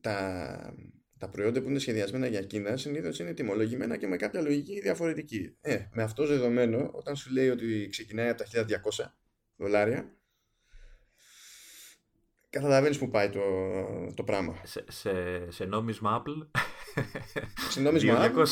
τα, 0.01 0.75
τα 1.17 1.29
προϊόντα 1.29 1.61
που 1.61 1.69
είναι 1.69 1.79
σχεδιασμένα 1.79 2.27
για 2.27 2.41
Κίνα 2.41 2.77
συνήθως 2.77 3.19
είναι 3.19 3.33
τιμολογημένα 3.33 3.97
και 3.97 4.07
με 4.07 4.15
κάποια 4.15 4.41
λογική 4.41 4.79
διαφορετική. 4.81 5.57
Ε, 5.61 5.77
με 5.91 6.03
αυτό 6.03 6.25
δεδομένο, 6.25 6.89
όταν 6.93 7.15
σου 7.15 7.31
λέει 7.33 7.49
ότι 7.49 7.87
ξεκινάει 7.89 8.29
από 8.29 8.43
τα 8.43 8.65
1200 8.67 9.05
δολάρια, 9.55 10.17
καταλαβαίνει 12.55 12.97
που 12.97 13.09
πάει 13.09 13.29
το, 13.29 13.41
το 14.13 14.23
πράγμα. 14.23 14.61
Σε, 14.63 14.83
σε, 14.87 15.11
σε 15.51 15.65
νόμισμα 15.65 16.23
Apple. 16.23 16.59
Σε 17.71 17.81
νόμισμα 17.81 18.31
Apple; 18.31 18.47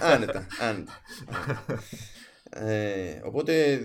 άνετα, 0.00 0.46
άνετα. 0.60 1.00
Ε, 2.50 3.20
οπότε, 3.24 3.80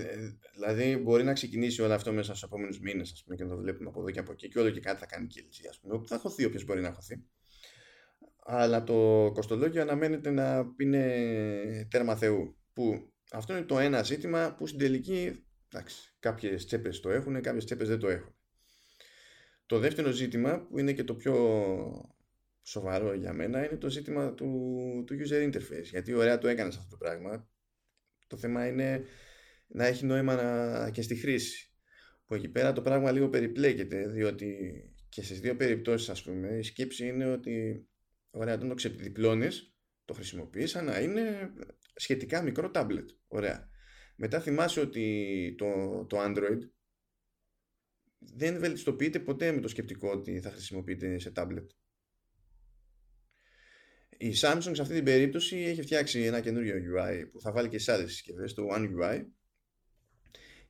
δηλαδή, 0.54 0.98
μπορεί 0.98 1.24
να 1.24 1.34
ξεκινήσει 1.34 1.82
όλο 1.82 1.94
αυτό 1.94 2.12
μέσα 2.12 2.30
στους 2.30 2.44
επόμενους 2.44 2.80
μήνες, 2.80 3.12
ας 3.12 3.24
πούμε, 3.24 3.36
και 3.36 3.44
να 3.44 3.50
το 3.50 3.58
βλέπουμε 3.58 3.90
από 3.90 4.00
εδώ 4.00 4.10
και 4.10 4.20
από 4.20 4.32
εκεί, 4.32 4.48
και 4.48 4.60
όλο 4.60 4.70
και 4.70 4.80
κάτι 4.80 5.00
θα 5.00 5.06
κάνει 5.06 5.28
και 5.28 5.40
η 5.40 5.68
ας 5.70 5.80
πούμε. 5.80 6.02
Θα 6.08 6.18
χωθεί 6.18 6.46
όποιος 6.46 6.66
μπορεί 6.66 6.82
να 6.82 6.94
χωθεί. 6.94 7.24
Αλλά 8.46 8.84
το 8.84 9.32
κοστολόγιο 9.34 9.82
αναμένεται 9.82 10.30
να 10.30 10.66
είναι 10.78 11.88
τέρμα 11.90 12.16
Θεού. 12.16 12.58
Που 12.74 13.12
αυτό 13.32 13.54
είναι 13.54 13.66
το 13.66 13.80
ένα 13.80 14.04
ζήτημα 14.04 14.56
που 14.58 14.68
στην 14.68 14.80
τελική, 14.80 15.46
εντάξει, 15.72 16.16
κάποιες 16.20 16.66
τσέπες 16.66 17.00
το 17.00 17.10
έχουν, 17.10 17.42
κάποιες 17.42 17.66
τσέπες 17.66 17.88
δεν 17.88 18.00
το 18.00 18.08
έχουν. 18.10 18.39
Το 19.70 19.80
δεύτερο 19.80 20.12
ζήτημα, 20.12 20.66
που 20.68 20.80
είναι 20.80 20.94
και 20.94 21.04
το 21.04 21.16
πιο 21.16 21.36
σοβαρό 22.62 23.14
για 23.14 23.34
μένα, 23.34 23.66
είναι 23.66 23.78
το 23.78 23.90
ζήτημα 23.90 24.34
του, 24.34 24.48
του 25.08 25.16
user 25.16 25.52
interface. 25.52 25.84
Γιατί 25.84 26.14
ωραία 26.14 26.38
το 26.38 26.48
έκανες 26.48 26.78
αυτό 26.78 26.90
το 26.90 26.98
πράγμα. 26.98 27.50
Το 28.28 28.38
θέμα 28.38 28.68
είναι 28.68 29.04
να 29.68 29.86
έχει 29.86 30.06
νόημα 30.06 30.36
να... 30.36 30.90
και 30.90 31.02
στη 31.02 31.16
χρήση. 31.16 31.74
Που 32.26 32.36
εκεί 32.36 32.50
πέρα 32.50 32.74
το 32.74 32.82
πράγμα 32.82 33.12
λίγο 33.12 33.30
περιπλέκεται, 33.30 34.08
διότι 34.08 34.72
και 35.10 35.24
στις 35.24 35.40
δύο 35.40 35.56
περιπτώσεις 35.56 36.10
ας 36.10 36.24
πούμε 36.24 36.48
η 36.48 36.64
σκέψη 36.64 37.08
είναι 37.08 37.32
ότι 37.32 37.88
ωραία 38.30 38.54
όταν 38.54 38.68
το 38.68 38.76
ξεπιδιπλώνεις 38.76 39.76
το 40.06 40.14
χρησιμοποιείς 40.14 40.76
να 40.76 41.00
είναι 41.00 41.54
σχετικά 41.96 42.42
μικρό 42.42 42.72
tablet. 42.74 43.06
Ωραία. 43.28 43.70
Μετά 44.16 44.40
θυμάσαι 44.40 44.80
ότι 44.80 45.56
το, 45.58 46.06
το 46.10 46.18
Android 46.22 46.60
δεν 48.20 48.60
βελτιστοποιείται 48.60 49.20
ποτέ 49.20 49.52
με 49.52 49.62
το 49.62 49.68
σκεπτικό 49.68 50.10
ότι 50.10 50.40
θα 50.40 50.52
χρησιμοποιείται 50.52 51.20
σε 51.20 51.32
tablet. 51.36 51.68
Η 54.18 54.34
Samsung 54.42 54.72
σε 54.72 54.82
αυτή 54.82 54.94
την 54.94 55.04
περίπτωση 55.04 55.58
έχει 55.58 55.82
φτιάξει 55.82 56.22
ένα 56.22 56.40
καινούριο 56.40 56.76
UI 56.76 57.30
που 57.32 57.42
θα 57.42 57.52
βάλει 57.52 57.70
και 57.70 57.80
σε 57.80 57.92
άλλες 57.92 58.12
συσκευές, 58.12 58.54
το 58.54 58.68
One 58.72 58.90
UI 59.02 59.26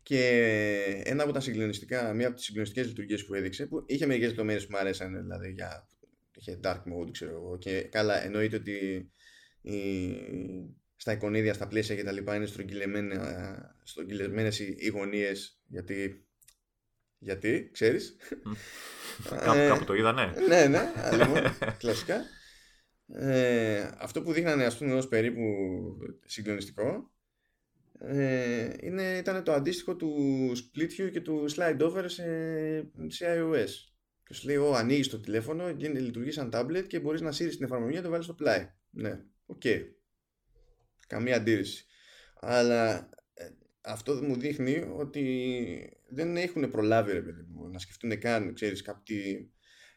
και 0.03 1.01
ένα 1.03 1.23
από 1.23 1.31
τα 1.31 1.39
συγκλονιστικά, 1.39 2.13
μία 2.13 2.27
από 2.27 2.35
τις 2.35 2.45
συγκλονιστικές 2.45 2.87
λειτουργίες 2.87 3.25
που 3.25 3.33
έδειξε 3.33 3.65
που 3.65 3.83
είχε 3.87 4.05
μερικές 4.05 4.27
λεπτομέρειες 4.27 4.65
που 4.65 4.71
μου 4.71 4.77
αρέσαν 4.77 5.21
δηλαδή 5.21 5.51
για 5.51 5.87
είχε 6.39 6.59
dark 6.63 6.77
mode 6.77 7.11
ξέρω 7.11 7.31
εγώ 7.31 7.57
και 7.57 7.81
καλά 7.81 8.23
εννοείται 8.23 8.55
ότι 8.55 9.09
η, 9.61 9.77
στα 10.95 11.11
εικονίδια, 11.11 11.53
στα 11.53 11.67
πλαίσια 11.67 11.95
και 11.95 12.03
τα 12.03 12.11
λοιπά 12.11 12.35
είναι 12.35 12.47
στρογγυλεμένες 13.83 14.59
οι 14.59 14.87
γωνίες 14.87 15.61
γιατί 15.67 16.27
γιατί, 17.19 17.69
ξέρεις; 17.73 18.15
κάπου, 19.29 19.67
κάπου 19.67 19.83
το 19.83 19.93
είδανε. 19.93 20.33
ναι, 20.47 20.65
ναι, 20.65 20.91
αλλά 21.11 21.55
κλασικά. 21.77 22.21
Ε, 23.13 23.89
αυτό 23.97 24.21
που 24.21 24.31
δείχνανε 24.31 24.65
ας 24.65 24.77
πούμε 24.77 24.93
ως 24.93 25.07
περίπου 25.07 25.41
συγκλονιστικό 26.25 27.11
ε, 27.99 28.69
είναι, 28.81 29.17
ήταν 29.17 29.43
το 29.43 29.53
αντίστοιχο 29.53 29.95
του 29.95 30.15
split 30.55 31.01
view 31.01 31.11
και 31.11 31.21
του 31.21 31.45
slide 31.55 31.79
over 31.81 32.03
σε, 32.07 32.23
σε 33.07 33.25
iOS 33.25 33.89
και 34.29 34.35
σου 34.35 34.47
λέει, 34.47 34.55
Ω, 34.55 34.73
ανοίγεις 34.73 35.07
το 35.07 35.19
τηλέφωνο, 35.19 35.69
γίνεται, 35.69 35.99
λειτουργείς 35.99 36.33
σαν 36.33 36.49
tablet 36.53 36.83
και 36.87 36.99
μπορείς 36.99 37.21
να 37.21 37.31
σύρεις 37.31 37.55
την 37.55 37.65
εφαρμογή 37.65 37.93
και 37.93 38.01
το 38.01 38.09
βάλεις 38.09 38.25
στο 38.25 38.33
πλάι. 38.33 38.71
Ναι, 38.89 39.21
OK. 39.45 39.61
Okay. 39.63 39.81
Καμία 41.07 41.35
αντίρρηση. 41.35 41.85
Αλλά 42.39 43.09
ε, 43.33 43.49
αυτό 43.81 44.13
μου 44.13 44.35
δείχνει 44.35 44.91
ότι 44.97 45.98
δεν 46.09 46.37
έχουν 46.37 46.69
προλάβει 46.69 47.11
ρε 47.11 47.21
παιδί 47.21 47.45
μου, 47.49 47.69
να 47.69 47.79
σκεφτούν 47.79 48.19
καν, 48.19 48.53
ξέρεις, 48.53 48.81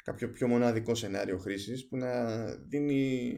κάποιο 0.05 0.31
πιο 0.31 0.48
μοναδικό 0.48 0.94
σενάριο 0.94 1.38
χρήσης 1.38 1.88
που 1.88 1.96
να 1.96 2.44
δίνει 2.57 3.33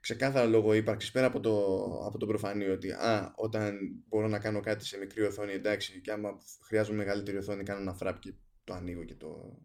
ξεκάθαρο 0.00 0.48
λόγο 0.48 0.72
ύπαρξης 0.72 1.10
πέρα 1.10 1.26
από 1.26 1.40
το, 1.40 1.84
από 2.06 2.18
το 2.18 2.26
προφανή 2.26 2.64
ότι 2.64 2.90
α, 2.90 3.32
όταν 3.36 3.78
μπορώ 4.08 4.28
να 4.28 4.38
κάνω 4.38 4.60
κάτι 4.60 4.84
σε 4.84 4.98
μικρή 4.98 5.22
οθόνη 5.22 5.52
εντάξει 5.52 6.00
και 6.00 6.12
άμα 6.12 6.30
χρειάζομαι 6.66 6.98
μεγαλύτερη 6.98 7.36
οθόνη 7.36 7.62
κάνω 7.62 7.80
ένα 7.80 7.94
φραπ 7.94 8.18
και 8.18 8.34
το 8.64 8.74
ανοίγω 8.74 9.04
και, 9.04 9.14
το, 9.14 9.58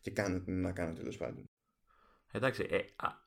και 0.00 0.10
κάνω 0.10 0.40
τι 0.40 0.50
να 0.50 0.72
κάνω 0.72 0.92
τέλος 0.92 1.16
πάντων. 1.16 1.50
Εντάξει, 2.32 2.66
ε, 2.70 2.78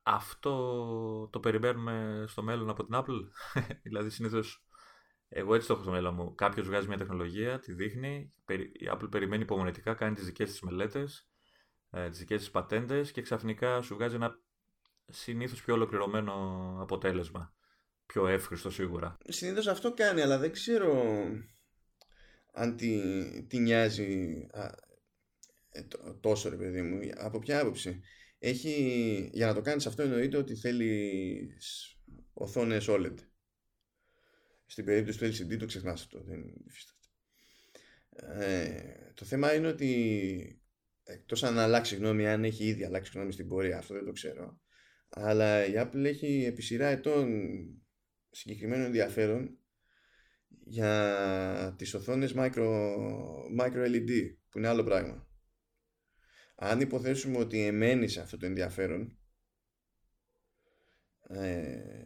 αυτό 0.04 1.30
το 1.32 1.39
περιμένουμε 1.39 2.26
στο 2.28 2.43
μέλλον 2.43 2.69
από 2.69 2.86
την 2.86 2.95
Apple; 2.98 3.21
δηλαδή 3.84 4.10
συνήθως 4.10 4.64
εγώ 5.38 5.56
έτσι 5.56 5.67
το 5.67 5.74
έχω 5.74 5.82
στο 5.82 5.91
μέλλον 5.91 6.13
μου. 6.13 6.36
Κάποιος 6.36 6.67
βγάζει 6.67 6.88
μια 6.88 6.98
τεχνολογία, 6.98 7.60
τη 7.60 7.74
δείχνει, 7.74 8.34
η 8.71 8.89
Apple 8.93 9.08
περιμένει 9.12 9.41
υπομονετικά, 9.41 9.93
κάνει 9.93 10.15
τις 10.15 10.26
δικές 10.26 10.50
της 10.50 10.62
μελέτες, 10.62 11.30
ε, 11.89 12.10
τις 12.10 12.19
δικές 12.19 12.39
της 12.39 12.52
πατέντες 12.52 13.12
και 13.12 13.21
ξαφνικά 13.21 13.82
σου 13.82 13.95
βγάζει 13.95 14.15
ένα 14.15 14.39
συνήθως 15.08 15.63
πιο 15.63 15.74
ολοκληρωμένο 15.74 16.34
αποτέλεσμα. 16.82 17.56
Πιο 18.06 18.28
εύχριστο 18.28 18.69
σίγουρα. 18.69 19.17
Συνήθως 19.28 19.67
αυτό 19.67 19.93
κάνει, 19.93 20.21
αλλά 20.21 20.38
δεν 20.38 20.52
ξέρω 20.52 21.04
αν 22.54 22.76
τη, 22.76 23.02
τη 23.48 23.60
νοιάζει 23.60 24.48
α, 24.52 24.63
ε, 25.69 25.88
τόσο 26.19 26.50
ρε 26.50 26.56
παιδί 26.56 26.82
μου. 26.82 27.00
Από 27.15 27.39
ποια 27.39 27.62
άποψη. 27.62 28.02
Έχει, 28.39 29.30
για 29.34 29.48
να 29.48 29.54
το 29.54 29.62
κάνεις 29.62 29.86
αυτό 29.86 30.02
εννοείται 30.02 30.38
ότι 30.38 30.56
θέλεις 30.56 31.95
οθόνες 32.34 32.86
OLED. 32.89 33.15
Στην 34.65 34.86
περίπτωση 34.86 35.19
του 35.19 35.25
LCD 35.25 35.58
το 35.58 35.65
ξεχνάς 35.65 36.01
αυτό, 36.01 36.23
δεν 36.23 36.54
ε, 38.15 39.12
το 39.13 39.25
θέμα 39.25 39.54
είναι 39.54 39.67
ότι 39.67 40.62
εκτός 41.04 41.43
αν 41.43 41.60
αλλάξει 41.60 41.95
γνώμη, 41.95 42.28
αν 42.28 42.43
έχει 42.43 42.63
ήδη 42.63 42.84
αλλάξει 42.84 43.12
γνώμη 43.15 43.32
στην 43.32 43.47
πορεία, 43.47 43.78
αυτό 43.78 43.93
δεν 43.93 44.06
το 44.06 44.12
ξέρω. 44.12 44.60
Αλλά 45.10 45.65
η 45.65 45.73
Apple 45.75 46.04
έχει 46.04 46.43
επί 46.45 46.62
σειρά 46.62 46.88
ετών 46.88 47.49
συγκεκριμένο 48.30 48.84
ενδιαφέρον 48.86 49.58
για 50.65 51.75
τις 51.78 51.93
οθόνες 51.93 52.34
micro, 52.36 52.67
micro 53.60 53.86
LED, 53.88 54.36
που 54.49 54.58
είναι 54.58 54.67
άλλο 54.67 54.84
πράγμα. 54.84 55.28
Αν 56.56 56.80
υποθέσουμε 56.80 57.38
ότι 57.38 57.65
εμμένει 57.65 58.08
σε 58.08 58.21
αυτό 58.21 58.38
το 58.38 58.45
ενδιαφέρον 58.45 59.17
ε, 61.30 62.04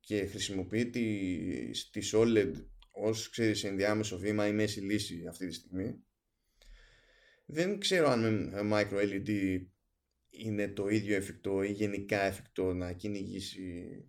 και 0.00 0.26
χρησιμοποιεί 0.26 0.90
τη, 0.90 1.70
τη 1.90 2.10
OLED 2.12 2.52
ως 2.90 3.30
ξέρεις 3.30 3.64
ενδιάμεσο 3.64 4.18
βήμα 4.18 4.46
ή 4.46 4.52
μέση 4.52 4.80
λύση 4.80 5.26
αυτή 5.28 5.46
τη 5.46 5.54
στιγμή. 5.54 6.04
Δεν 7.46 7.78
ξέρω 7.78 8.08
αν 8.08 8.48
με 8.48 8.60
micro 8.72 9.02
LED 9.02 9.60
είναι 10.30 10.68
το 10.68 10.88
ίδιο 10.88 11.16
εφικτό 11.16 11.62
ή 11.62 11.70
γενικά 11.70 12.20
εφικτό 12.20 12.72
να 12.72 12.92
κυνηγήσει 12.92 14.04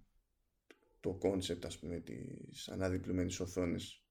το 0.99 1.13
concept 1.13 1.65
ας 1.65 1.79
πούμε 1.79 1.99
της 1.99 2.69
αναδιπλωμένης 2.69 3.39
οθόνης. 3.39 4.03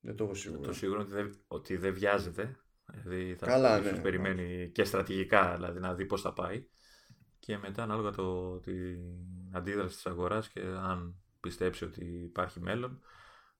Δεν 0.00 0.16
το 0.16 0.24
έχω 0.24 0.34
σίγουρο. 0.34 0.60
το 0.60 0.72
σίγουρο 0.72 1.00
ότι 1.00 1.12
δεν, 1.12 1.44
ότι 1.46 1.76
δεν 1.76 1.94
βιάζεται 1.94 2.56
δηλαδή 2.92 3.36
θα 3.38 3.46
Καλά, 3.46 3.80
ναι, 3.80 4.00
περιμένει 4.00 4.70
και 4.70 4.84
στρατηγικά 4.84 5.54
δηλαδή 5.54 5.80
να 5.80 5.94
δει 5.94 6.06
πώς 6.06 6.20
θα 6.20 6.32
πάει 6.32 6.66
και 7.38 7.58
μετά 7.58 7.82
ανάλογα 7.82 8.10
το, 8.10 8.58
την 8.60 8.98
αντίδραση 9.52 9.94
της 9.94 10.06
αγοράς 10.06 10.48
και 10.48 10.60
αν 10.60 11.21
πιστέψει 11.42 11.84
ότι 11.84 12.04
υπάρχει 12.04 12.60
μέλλον, 12.60 13.02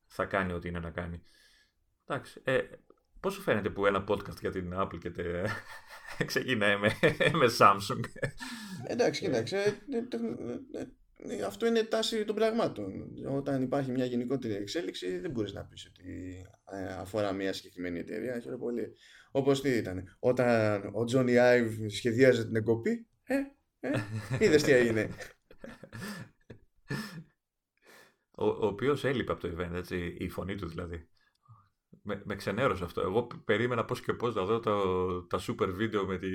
θα 0.06 0.24
κάνει 0.24 0.52
ό,τι 0.52 0.68
είναι 0.68 0.78
να 0.78 0.90
κάνει. 0.90 1.22
Εντάξει. 2.06 2.40
Ε, 2.44 2.60
Πώς 3.22 3.34
σου 3.34 3.40
φαίνεται 3.40 3.70
που 3.70 3.86
ένα 3.86 4.04
podcast 4.08 4.40
για 4.40 4.50
την 4.50 4.72
Apple 4.74 4.98
και 5.00 5.10
τε... 5.10 5.44
ξεκινάει 6.26 6.76
με, 6.76 6.90
με 7.32 7.46
Samsung; 7.58 8.00
Εντάξει, 8.86 9.20
κοίταξε. 9.20 9.56
Ε, 9.56 9.96
ε, 10.78 10.86
ε, 11.36 11.42
αυτό 11.42 11.66
είναι 11.66 11.82
τάση 11.82 12.24
των 12.24 12.34
πραγμάτων. 12.34 13.12
Όταν 13.28 13.62
υπάρχει 13.62 13.90
μια 13.90 14.04
γενικότερη 14.04 14.54
εξέλιξη, 14.54 15.18
δεν 15.18 15.30
μπορείς 15.30 15.52
να 15.52 15.64
πεις 15.64 15.86
ότι 15.86 16.36
αφορά 16.98 17.32
μια 17.32 17.52
συγκεκριμένη 17.52 17.98
εταιρεία. 17.98 18.40
Χαίρομαι 18.40 18.58
πολύ. 18.58 18.92
Όπως 19.30 19.60
τι 19.60 19.70
ήταν. 19.70 20.16
Όταν 20.18 20.84
ο 20.84 21.04
Johnny 21.12 21.36
Ive 21.36 21.86
σχεδιάζει 21.88 22.46
την 22.46 22.56
εγκοπή, 22.56 23.06
ε, 23.22 23.34
ε, 23.80 23.90
είδες 24.40 24.62
τι 24.62 24.72
έγινε. 24.72 25.08
Ο, 28.42 28.46
ο 28.46 28.66
οποίος 28.66 29.04
έλειπε 29.04 29.32
από 29.32 29.40
το 29.40 29.56
event, 29.56 29.74
έτσι, 29.74 30.16
η 30.18 30.28
φωνή 30.28 30.54
του 30.54 30.68
δηλαδή. 30.68 31.06
Με, 32.02 32.22
με 32.24 32.36
ξενέρωσε 32.36 32.84
αυτό. 32.84 33.00
Εγώ 33.00 33.26
περίμενα 33.44 33.84
πώς 33.84 34.00
και 34.00 34.12
πώς 34.12 34.34
να 34.34 34.44
δω 34.44 34.60
το, 34.60 35.22
τα 35.22 35.40
super 35.48 35.68
βίντεο 35.68 36.06
με 36.06 36.18
τη, 36.18 36.28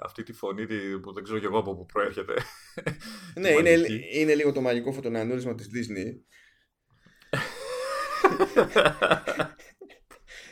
αυτή 0.00 0.22
τη 0.22 0.32
φωνή 0.32 0.66
τη, 0.66 0.98
που 1.00 1.12
δεν 1.12 1.24
ξέρω 1.24 1.38
κι 1.38 1.44
εγώ 1.44 1.58
από 1.58 1.76
πού 1.76 1.86
προέρχεται. 1.86 2.34
ναι, 3.34 3.50
είναι, 3.58 3.70
είναι 4.12 4.34
λίγο 4.34 4.52
το 4.52 4.60
μαγικό 4.60 4.92
φωτονανούρισμα 4.92 5.54
της 5.54 5.68
Disney. 5.74 6.20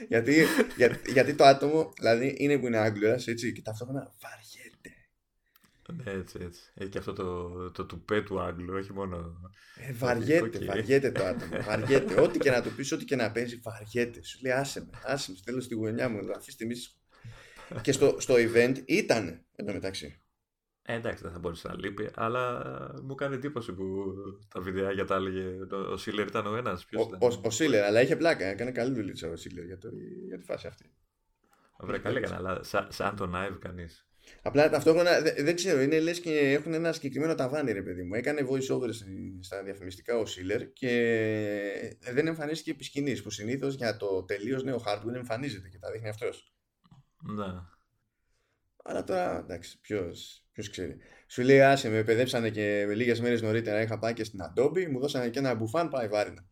γιατί, 0.08 0.44
για, 0.76 1.00
γιατί 1.12 1.34
το 1.34 1.44
άτομο 1.44 1.92
δηλαδή 1.96 2.34
είναι 2.38 2.58
που 2.58 2.66
είναι 2.66 2.78
Άγγλος 2.78 3.26
έτσι, 3.26 3.52
και 3.52 3.62
ταυτόχρονα 3.62 4.14
βαριέται. 4.20 4.51
Ναι, 5.96 6.12
έτσι, 6.12 6.38
έτσι. 6.40 6.62
Έχει 6.74 6.88
και 6.88 6.98
αυτό 6.98 7.12
το, 7.12 7.70
το 7.70 7.84
τουπέ 7.84 8.22
του 8.22 8.40
Άγγλου, 8.40 8.74
όχι 8.76 8.92
μόνο. 8.92 9.40
Ε, 9.76 9.92
βαριέται, 9.92 10.58
και... 10.58 10.64
βαριέται 10.64 11.10
το 11.10 11.24
άτομο. 11.24 11.62
βαριέται. 11.62 12.20
ό,τι 12.20 12.38
και 12.38 12.50
να 12.50 12.62
του 12.62 12.74
πεις, 12.74 12.92
ό,τι 12.92 13.04
και 13.04 13.16
να 13.16 13.32
παίζει, 13.32 13.60
βαριέται. 13.62 14.22
Σου 14.22 14.38
λέει, 14.42 14.52
άσε 14.52 14.80
με, 14.80 14.98
άσε 15.04 15.30
με, 15.30 15.36
θέλω 15.44 15.60
στη 15.60 15.74
γωνιά 15.74 16.08
μου, 16.08 16.18
αφήστε 16.36 16.64
τη 16.64 16.80
και 17.80 17.92
στο, 17.92 18.16
στο 18.18 18.34
event 18.38 18.74
ήταν 18.84 19.44
εντωμεταξύ. 19.56 20.22
Ε, 20.82 20.94
εντάξει, 20.94 21.22
δεν 21.22 21.32
θα 21.32 21.38
μπορούσε 21.38 21.68
να 21.68 21.76
λείπει, 21.76 22.10
αλλά 22.14 22.64
μου 23.02 23.14
κάνει 23.14 23.34
εντύπωση 23.34 23.72
που 23.72 24.14
τα 24.48 24.60
βιντεάκια 24.60 25.04
τα 25.04 25.14
έλεγε. 25.14 25.56
Ο 25.92 25.96
Σίλερ 25.96 26.26
ήταν 26.26 26.46
ο 26.46 26.56
ένας. 26.56 26.86
Ο, 26.96 27.26
ο, 27.26 27.40
ο, 27.42 27.50
Σίλερ, 27.50 27.84
αλλά 27.84 28.00
είχε 28.00 28.16
πλάκα. 28.16 28.46
Έκανε 28.46 28.70
καλή 28.70 28.94
δουλειά 28.94 29.30
ο 29.30 29.36
Σίλερ 29.36 29.64
για, 29.64 29.78
το, 29.78 29.88
για 30.26 30.38
τη 30.38 30.44
φάση 30.44 30.66
αυτή. 30.66 30.90
Βρε, 31.78 31.98
καλή 31.98 32.16
έκανε, 32.16 32.36
αλλά 32.36 32.62
σαν, 32.62 32.86
σαν 32.90 33.16
τον 33.16 33.36
Άιβ 33.36 33.58
κανείς. 33.58 34.06
Απλά 34.42 34.70
ταυτόχρονα 34.70 35.20
δεν, 35.20 35.54
ξέρω, 35.54 35.80
είναι 35.80 36.00
λες 36.00 36.20
και 36.20 36.38
έχουν 36.38 36.74
ένα 36.74 36.92
συγκεκριμένο 36.92 37.34
ταβάνι, 37.34 37.72
ρε 37.72 37.82
παιδί 37.82 38.02
μου. 38.02 38.14
Έκανε 38.14 38.46
voice 38.50 38.76
over 38.76 38.88
στα 39.40 39.62
διαφημιστικά 39.62 40.16
ο 40.16 40.26
Σίλερ 40.26 40.72
και 40.72 41.96
δεν 42.12 42.26
εμφανίστηκε 42.26 42.70
επί 42.70 42.84
σκηνής 42.84 43.22
που 43.22 43.30
συνήθως 43.30 43.74
για 43.74 43.96
το 43.96 44.24
τελείως 44.24 44.62
νέο 44.62 44.82
hardware 44.86 45.14
εμφανίζεται 45.14 45.68
και 45.68 45.78
τα 45.78 45.90
δείχνει 45.90 46.08
αυτός. 46.08 46.54
Ναι. 47.36 47.46
Αλλά 48.84 49.04
τώρα 49.04 49.38
εντάξει, 49.38 49.80
ποιος 49.80 50.70
ξέρει. 50.70 50.96
Σου 51.26 51.42
λέει, 51.42 51.60
άσε 51.62 51.88
με 51.88 52.02
παιδέψανε 52.02 52.50
και 52.50 52.86
λίγες 52.86 53.20
μέρες 53.20 53.42
νωρίτερα 53.42 53.80
είχα 53.80 53.98
πάει 53.98 54.12
και 54.12 54.24
στην 54.24 54.40
Adobe, 54.42 54.86
μου 54.86 55.00
δώσανε 55.00 55.28
και 55.28 55.38
ένα 55.38 55.54
μπουφάν, 55.54 55.88
πάει 55.88 56.08
βάρινα. 56.08 56.46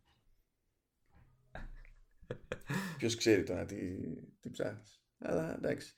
Ποιος 2.98 3.16
ξέρει 3.16 3.42
τώρα 3.42 3.64
τι, 3.64 3.76
τι 4.40 4.50
ψάχνεις. 4.50 5.00
Αλλά 5.18 5.54
εντάξει. 5.54 5.94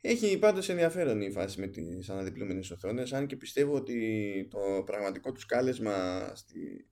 Έχει 0.00 0.38
πάντως 0.38 0.68
ενδιαφέρον 0.68 1.20
η 1.20 1.30
φάση 1.30 1.60
με 1.60 1.66
τις 1.66 2.10
αναδιπλούμενες 2.10 2.70
οθόνες 2.70 3.12
αν 3.12 3.26
και 3.26 3.36
πιστεύω 3.36 3.74
ότι 3.74 4.48
το 4.50 4.82
πραγματικό 4.86 5.32
τους 5.32 5.46
κάλεσμα 5.46 6.26
στη... 6.34 6.88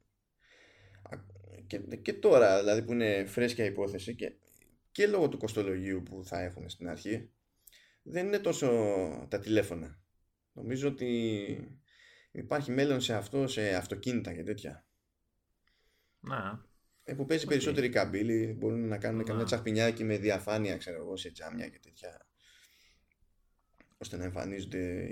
και, 1.67 1.79
και 1.79 2.13
τώρα 2.13 2.59
δηλαδή 2.59 2.83
που 2.83 2.93
είναι 2.93 3.25
φρέσκια 3.25 3.65
υπόθεση 3.65 4.15
και, 4.15 4.33
και 4.93 5.07
λόγω 5.07 5.29
του 5.29 5.39
κοστολογίου 5.39 6.03
που 6.03 6.25
θα 6.25 6.41
έχουν 6.41 6.69
στην 6.69 6.89
αρχή 6.89 7.31
δεν 8.03 8.27
είναι 8.27 8.39
τόσο 8.39 8.69
τα 9.29 9.39
τηλέφωνα. 9.39 10.01
Νομίζω 10.53 10.89
ότι 10.89 11.81
υπάρχει 12.31 12.71
μέλλον 12.71 13.01
σε 13.01 13.15
αυτό 13.15 13.47
σε 13.47 13.75
αυτοκίνητα 13.75 14.35
και 14.35 14.43
τέτοια. 14.43 14.87
Να 16.21 16.67
ε, 17.05 17.15
που 17.15 17.27
παίζει 17.27 17.45
okay. 17.47 17.49
περισσότερη 17.49 17.89
καμπύλη 17.89 18.57
μπορούν 18.59 18.89
να 18.89 18.99
κάνουν 18.99 19.25
καμιά 19.25 19.45
τσαχπινιάκι 19.45 20.05
με 20.05 20.19
διαφάνεια 20.19 20.77
ξέρω 20.77 20.97
εγώ 20.97 21.17
σε 21.17 21.31
τζάμια 21.31 21.69
και 21.69 21.79
τέτοια 21.79 22.27
ώστε 23.99 24.17
να 24.17 24.25
εμφανίζονται 24.25 25.07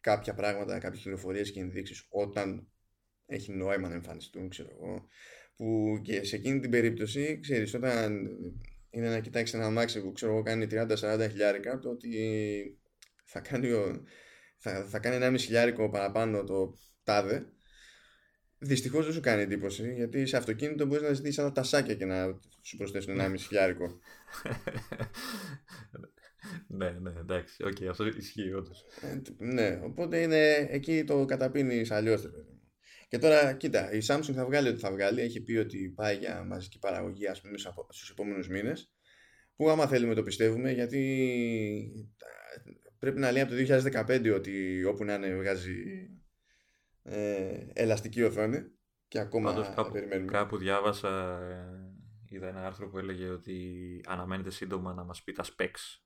κάποια 0.00 0.34
πράγματα, 0.34 0.78
κάποιες 0.78 1.02
πληροφορίες 1.02 1.50
και 1.50 1.60
ενδείξεις 1.60 2.06
όταν 2.08 2.68
έχει 3.26 3.52
νόημα 3.52 3.88
να 3.88 3.94
εμφανιστούν, 3.94 4.48
ξέρω 4.48 4.68
εγώ. 4.72 5.06
Που 5.56 6.00
και 6.02 6.24
σε 6.24 6.36
εκείνη 6.36 6.60
την 6.60 6.70
περίπτωση, 6.70 7.38
ξέρεις, 7.40 7.74
όταν 7.74 8.28
είναι 8.90 9.08
να 9.08 9.20
κοιτάξεις 9.20 9.54
ένα 9.54 9.70
αμάξι 9.70 10.02
που 10.02 10.12
ξέρω 10.12 10.32
εγώ 10.32 10.42
κάνει 10.42 10.66
30-40 10.70 11.26
χιλιάρικα, 11.30 11.78
το 11.78 11.90
ότι 11.90 12.10
θα 13.24 13.40
κάνει, 13.40 13.68
θα, 14.58 14.84
θα 14.84 14.98
κάνει 14.98 15.16
ενάμισι 15.16 15.46
χιλιάρικο 15.46 15.90
παραπάνω 15.90 16.44
το 16.44 16.74
τάδε, 17.04 17.46
Δυστυχώς 18.64 19.04
δεν 19.04 19.14
σου 19.14 19.20
κάνει 19.20 19.42
εντύπωση, 19.42 19.94
γιατί 19.94 20.26
σε 20.26 20.36
αυτοκίνητο 20.36 20.86
μπορείς 20.86 21.02
να 21.02 21.12
ζητήσεις 21.12 21.38
ένα 21.38 21.52
τασάκια 21.52 21.94
και 21.94 22.04
να 22.04 22.38
σου 22.62 22.76
προσθέσουν 22.76 23.12
ενάμισι 23.12 23.46
χιλιάρικο. 23.46 23.98
ναι, 26.66 26.90
ναι, 26.90 27.12
εντάξει. 27.20 27.64
OK, 27.64 27.76
okay, 27.80 27.86
αυτό 27.86 28.06
ισχύει 28.06 28.52
όντως. 28.52 28.84
Ε, 29.00 29.44
ναι, 29.44 29.80
οπότε 29.82 30.20
είναι 30.20 30.68
εκεί 30.70 31.04
το 31.04 31.24
καταπίνεις 31.24 31.90
αλλιώς. 31.90 32.30
Και 33.08 33.18
τώρα, 33.18 33.52
κοίτα, 33.52 33.92
η 33.92 33.98
Samsung 34.06 34.32
θα 34.34 34.44
βγάλει 34.44 34.68
ό,τι 34.68 34.80
θα 34.80 34.90
βγάλει. 34.90 35.20
Έχει 35.20 35.40
πει 35.40 35.56
ότι 35.56 35.92
πάει 35.96 36.16
για 36.16 36.44
μαζική 36.44 36.78
παραγωγή, 36.78 37.28
ας 37.28 37.40
πούμε, 37.40 37.58
στους 37.88 38.10
επόμενους 38.10 38.48
μήνες. 38.48 38.92
Που 39.56 39.70
άμα 39.70 39.86
θέλουμε 39.86 40.14
το 40.14 40.22
πιστεύουμε, 40.22 40.72
γιατί 40.72 42.08
πρέπει 42.98 43.20
να 43.20 43.30
λέει 43.30 43.42
από 43.42 43.50
το 43.50 43.56
2015 44.06 44.34
ότι 44.34 44.84
όπου 44.84 45.04
να 45.04 45.14
είναι 45.14 45.34
βγάζει 45.34 45.74
ε, 47.02 47.66
ελαστική 47.72 48.22
οθόνη. 48.22 48.62
Και 49.08 49.18
ακόμα 49.18 49.52
Πάντως, 49.52 49.72
κάπου, 49.74 49.92
περιμένουμε. 49.92 50.32
Κάπου 50.32 50.56
διάβασα, 50.56 51.40
ε, 51.42 52.34
είδα 52.34 52.48
ένα 52.48 52.66
άρθρο 52.66 52.88
που 52.88 52.98
έλεγε 52.98 53.28
ότι 53.28 54.00
αναμένεται 54.06 54.50
σύντομα 54.50 54.94
να 54.94 55.04
μας 55.04 55.22
πει 55.22 55.32
τα 55.32 55.44
specs 55.44 56.01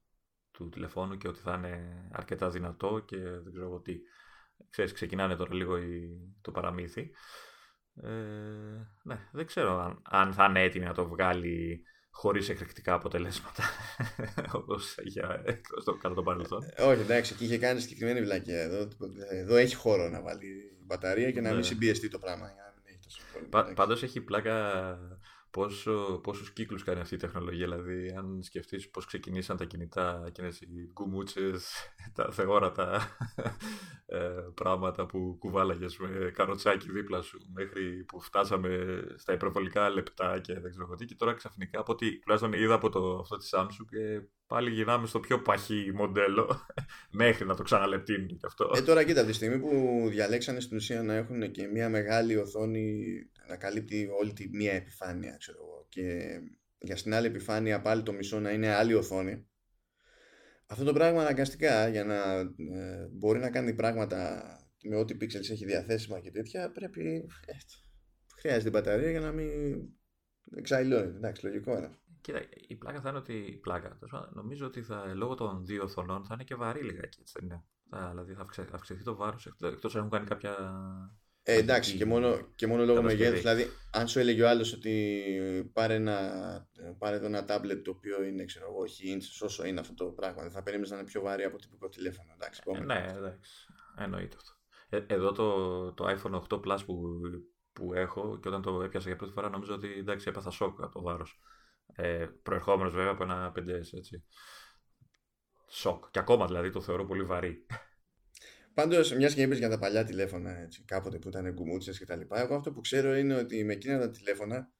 του 0.56 0.68
τηλεφώνου 0.68 1.16
και 1.16 1.28
ότι 1.28 1.40
θα 1.40 1.54
είναι 1.54 2.08
αρκετά 2.12 2.50
δυνατό 2.50 3.02
και 3.04 3.16
δεν 3.16 3.52
ξέρω 3.52 3.80
τι. 3.80 3.94
Ξέρεις, 4.70 4.92
ξεκινάνε 4.92 5.36
τώρα 5.36 5.54
λίγο 5.54 5.78
η, 5.78 6.08
το 6.40 6.50
παραμύθι. 6.50 7.10
Ε, 8.02 8.08
ναι, 9.02 9.28
δεν 9.32 9.46
ξέρω 9.46 9.80
αν, 9.80 10.02
αν 10.10 10.32
θα 10.32 10.44
είναι 10.44 10.62
έτοιμη 10.62 10.84
να 10.84 10.94
το 10.94 11.08
βγάλει 11.08 11.82
χωρίς 12.10 12.48
εκρηκτικά 12.48 12.94
αποτελέσματα. 12.94 13.62
Όπως 14.58 14.96
είχε 14.96 15.20
το, 15.84 15.94
κατά 15.94 16.14
το 16.14 16.22
παρελθόν. 16.22 16.62
Ε, 16.74 16.82
όχι, 16.82 17.00
εντάξει, 17.00 17.32
εκεί 17.34 17.44
είχε 17.44 17.58
κάνει 17.58 17.80
συγκεκριμένη 17.80 18.22
βλακία. 18.22 18.62
Εδώ, 18.62 18.88
εδώ 19.30 19.56
έχει 19.56 19.74
χώρο 19.74 20.08
να 20.08 20.22
βάλει 20.22 20.76
μπαταρία 20.86 21.30
και 21.30 21.40
να 21.40 21.48
μην 21.48 21.58
ναι. 21.58 21.64
συμπιεστεί 21.64 22.08
το 22.08 22.18
πράγμα. 22.18 22.50
Πα, 23.50 23.72
Πάντως 23.74 24.02
έχει 24.02 24.20
πλάκα 24.20 24.98
πόσο, 25.50 26.20
πόσους 26.22 26.52
κύκλους 26.52 26.82
κάνει 26.82 27.00
αυτή 27.00 27.14
η 27.14 27.18
τεχνολογία. 27.18 27.66
Δηλαδή, 27.66 28.14
αν 28.16 28.42
σκεφτείς 28.42 28.90
πώς 28.90 29.06
ξεκινήσαν 29.06 29.56
τα 29.56 29.64
κινητά, 29.64 30.22
εκείνες 30.26 30.60
οι 30.60 30.90
κουμούτσες, 30.92 31.72
τα 32.14 32.30
θεόρατα 32.32 33.00
ε, 34.06 34.18
πράγματα 34.54 35.06
που 35.06 35.36
κουβάλαγες 35.38 35.98
με 35.98 36.30
καροτσάκι 36.34 36.90
δίπλα 36.92 37.22
σου, 37.22 37.38
μέχρι 37.54 38.04
που 38.04 38.20
φτάσαμε 38.20 39.02
στα 39.16 39.32
υπερβολικά 39.32 39.90
λεπτά 39.90 40.40
και 40.40 40.60
δεν 40.60 40.70
ξέρω 40.70 40.94
τι. 40.94 41.04
Και 41.04 41.14
τώρα 41.14 41.34
ξαφνικά, 41.34 41.80
από 41.80 41.92
ό,τι 41.92 42.18
τουλάχιστον 42.18 42.52
είδα 42.52 42.74
από 42.74 42.88
το, 42.88 43.18
αυτό 43.18 43.36
της 43.36 43.54
Samsung, 43.56 43.86
και 43.90 44.28
πάλι 44.46 44.70
γυρνάμε 44.70 45.06
στο 45.06 45.20
πιο 45.20 45.42
παχύ 45.42 45.90
μοντέλο, 45.94 46.66
μέχρι 47.22 47.46
να 47.46 47.54
το 47.54 47.62
ξαναλεπτύνουν 47.62 48.28
και 48.28 48.46
αυτό. 48.46 48.70
Ε, 48.76 48.82
τώρα 48.82 49.04
κοίτα, 49.04 49.24
τη 49.24 49.32
στιγμή 49.32 49.58
που 49.58 50.04
διαλέξανε 50.08 50.60
στην 50.60 50.76
ουσία 50.76 51.02
να 51.02 51.14
έχουν 51.14 51.50
και 51.50 51.66
μια 51.66 51.88
μεγάλη 51.88 52.36
οθόνη 52.36 53.04
να 53.48 53.56
καλύπτει 53.56 54.08
όλη 54.20 54.32
τη 54.32 54.48
μία 54.48 54.72
επιφάνεια 54.72 55.36
ξέρω 55.38 55.58
εγώ, 55.60 55.86
και 55.88 56.38
για 56.78 56.96
στην 56.96 57.14
άλλη 57.14 57.26
επιφάνεια 57.26 57.80
πάλι 57.80 58.02
το 58.02 58.12
μισό 58.12 58.40
να 58.40 58.50
είναι 58.50 58.74
άλλη 58.74 58.94
οθόνη 58.94 59.46
αυτό 60.66 60.84
το 60.84 60.92
πράγμα 60.92 61.20
αναγκαστικά 61.20 61.88
για 61.88 62.04
να 62.04 62.38
ε, 62.74 63.08
μπορεί 63.12 63.38
να 63.38 63.50
κάνει 63.50 63.74
πράγματα 63.74 64.42
με 64.82 64.96
ό,τι 64.96 65.16
pixels 65.20 65.50
έχει 65.50 65.64
διαθέσιμα 65.64 66.20
και 66.20 66.30
τέτοια 66.30 66.70
πρέπει 66.70 67.26
ε, 67.46 67.52
χρειάζεται 68.40 68.70
μπαταρία 68.70 69.10
για 69.10 69.20
να 69.20 69.32
μην 69.32 69.50
εξαϊλώνει 70.56 71.16
εντάξει 71.16 71.44
λογικό 71.44 71.76
είναι 71.76 71.90
Κοίτα, 72.26 72.40
η 72.68 72.74
πλάκα 72.74 73.00
θα 73.00 73.08
είναι 73.08 73.18
ότι. 73.18 73.32
Η 73.32 73.56
πλάκα. 73.56 73.98
Νομίζω 74.32 74.66
ότι 74.66 74.82
θα, 74.82 75.14
λόγω 75.14 75.34
των 75.34 75.66
δύο 75.66 75.82
οθονών 75.82 76.24
θα 76.24 76.34
είναι 76.34 76.44
και 76.44 76.54
βαρύ 76.54 76.82
λιγάκι. 76.82 77.18
Έτσι, 77.20 77.32
δεν 77.38 77.44
είναι. 77.44 77.64
Θα, 77.90 78.08
δηλαδή 78.08 78.34
θα 78.34 78.46
αυξηθεί 78.72 79.02
το 79.02 79.16
βάρος 79.16 79.46
εκτός 79.46 79.94
αν 79.94 79.98
έχουν 79.98 80.10
κάνει 80.10 80.26
κάποια 80.26 80.56
ε, 81.42 81.54
εντάξει, 81.54 81.96
και 81.96 82.04
μόνο, 82.04 82.40
και 82.54 82.66
μόνο 82.66 82.84
λόγω 82.84 83.02
μεγέθους. 83.02 83.38
Δηλαδή, 83.38 83.70
αν 83.92 84.08
σου 84.08 84.18
έλεγε 84.18 84.42
ο 84.42 84.48
άλλος 84.48 84.72
ότι 84.72 85.24
πάρε, 85.72 85.94
ένα, 85.94 86.18
πάρε 86.98 87.16
εδώ 87.16 87.26
ένα 87.26 87.44
τάμπλετ 87.44 87.84
το 87.84 87.90
οποίο 87.90 88.22
είναι, 88.22 88.44
ξέρω 88.44 88.66
εγώ, 88.70 88.80
όχι 88.80 89.16
inches, 89.16 89.46
όσο 89.46 89.64
είναι 89.66 89.80
αυτό 89.80 89.94
το 89.94 90.04
πράγμα, 90.04 90.42
δεν 90.42 90.50
θα 90.50 90.62
περίμενες 90.62 90.90
να 90.90 90.96
είναι 90.96 91.06
πιο 91.06 91.20
βαρύ 91.20 91.44
από 91.44 91.56
τυπικό 91.56 91.88
τηλέφωνο. 91.88 92.30
Εντάξει, 92.34 92.62
ε, 92.64 92.78
ναι, 92.78 93.14
εντάξει. 93.16 93.66
Εννοείται 93.98 94.36
αυτό. 94.36 94.52
Ε, 94.88 95.14
εδώ 95.14 95.32
το, 95.32 95.92
το 95.92 96.04
iPhone 96.08 96.42
8 96.48 96.60
Plus 96.60 96.78
που, 96.86 97.20
που 97.72 97.94
έχω 97.94 98.38
και 98.38 98.48
όταν 98.48 98.62
το 98.62 98.82
έπιασα 98.82 99.08
για 99.08 99.16
πρώτη 99.16 99.32
φορά 99.32 99.48
νομίζω 99.48 99.74
ότι 99.74 99.88
εντάξει, 99.98 100.28
έπαθα 100.28 100.50
σοκ 100.50 100.82
από 100.82 100.92
το 100.92 101.02
βάρος. 101.02 101.40
Ε, 101.96 102.26
Προερχόμενος 102.42 102.94
βέβαια 102.94 103.10
από 103.10 103.22
ένα 103.22 103.52
5S, 103.56 103.92
έτσι. 103.92 104.24
Σοκ. 105.68 106.04
Και 106.10 106.18
ακόμα 106.18 106.46
δηλαδή 106.46 106.70
το 106.70 106.80
θεωρώ 106.80 107.04
πολύ 107.04 107.22
βαρύ. 107.22 107.66
Πάντως, 108.74 109.12
μιας 109.12 109.34
και 109.34 109.42
είπες 109.42 109.58
για 109.58 109.68
τα 109.68 109.78
παλιά 109.78 110.04
τηλέφωνα, 110.04 110.58
έτσι, 110.58 110.84
κάποτε 110.84 111.18
που 111.18 111.28
ήταν 111.28 111.52
γκουμούτσες 111.52 111.98
και 111.98 112.04
τα 112.04 112.16
λοιπά, 112.16 112.40
εγώ 112.40 112.54
αυτό 112.54 112.72
που 112.72 112.80
ξέρω 112.80 113.16
είναι 113.16 113.34
ότι 113.34 113.64
με 113.64 113.72
εκείνα 113.72 113.98
τα 113.98 114.10
τηλέφωνα, 114.10 114.70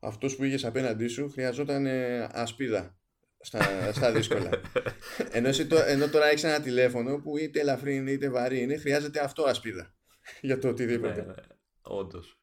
αυτός 0.00 0.36
που 0.36 0.44
είχες 0.44 0.64
απέναντί 0.64 1.06
σου 1.06 1.30
χρειαζόταν 1.30 1.86
ε, 1.86 2.28
ασπίδα 2.32 2.98
στα, 3.40 3.92
στα 3.92 4.12
δύσκολα. 4.12 4.50
ενώ, 5.32 5.48
ενώ 5.86 6.08
τώρα 6.08 6.26
έχεις 6.26 6.44
ένα 6.44 6.60
τηλέφωνο 6.60 7.18
που 7.18 7.38
είτε 7.38 7.60
ελαφρύ 7.60 7.96
είναι 7.96 8.10
είτε 8.10 8.30
βαρύ 8.30 8.60
είναι, 8.60 8.76
χρειάζεται 8.76 9.20
αυτό 9.20 9.42
ασπίδα 9.42 9.94
για 10.40 10.58
το 10.58 10.68
οτιδήποτε. 10.68 11.24
Ναι, 11.24 11.34
Όντως. 11.82 12.40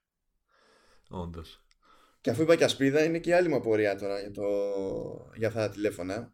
Όντως. 1.10 1.67
Και 2.28 2.34
αφού 2.34 2.42
είπα 2.42 2.56
και 2.56 2.64
ασπίδα, 2.64 3.04
είναι 3.04 3.20
και 3.20 3.36
άλλη 3.36 3.50
μου 3.50 3.56
απορία 3.56 3.96
τώρα 3.96 4.20
για, 4.20 4.32
το, 4.32 4.44
για 5.36 5.48
αυτά 5.48 5.60
τα 5.60 5.70
τηλέφωνα 5.70 6.34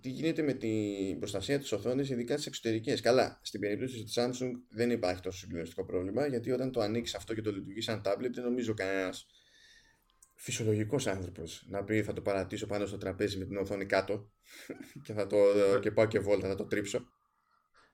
τι 0.00 0.08
γίνεται 0.08 0.42
με 0.42 0.52
την 0.52 1.18
προστασία 1.18 1.58
της 1.58 1.72
οθόνης, 1.72 2.10
ειδικά 2.10 2.32
στις 2.32 2.46
εξωτερικές. 2.46 3.00
Καλά, 3.00 3.40
στην 3.42 3.60
περίπτωση 3.60 4.02
της 4.02 4.18
Samsung 4.18 4.50
δεν 4.70 4.90
υπάρχει 4.90 5.20
τόσο 5.20 5.38
συγκλονιστικό 5.38 5.84
πρόβλημα, 5.84 6.26
γιατί 6.26 6.50
όταν 6.50 6.72
το 6.72 6.80
ανοίξεις 6.80 7.14
αυτό 7.14 7.34
και 7.34 7.40
το 7.40 7.52
λειτουργείς 7.52 7.84
σαν 7.84 8.02
tablet, 8.04 8.30
δεν 8.32 8.44
νομίζω 8.44 8.74
κανένας 8.74 9.26
φυσιολογικός 10.34 11.06
άνθρωπος 11.06 11.64
να 11.68 11.84
πει 11.84 12.02
θα 12.02 12.12
το 12.12 12.20
παρατήσω 12.20 12.66
πάνω 12.66 12.86
στο 12.86 12.96
τραπέζι 12.96 13.38
με 13.38 13.44
την 13.44 13.56
οθόνη 13.56 13.86
κάτω 13.86 14.30
και, 15.04 15.12
θα 15.12 15.26
το, 15.26 15.36
και 15.80 15.90
πάω 15.90 16.06
και 16.06 16.18
βόλτα, 16.18 16.48
θα 16.48 16.54
το 16.54 16.64
τρίψω. 16.64 17.04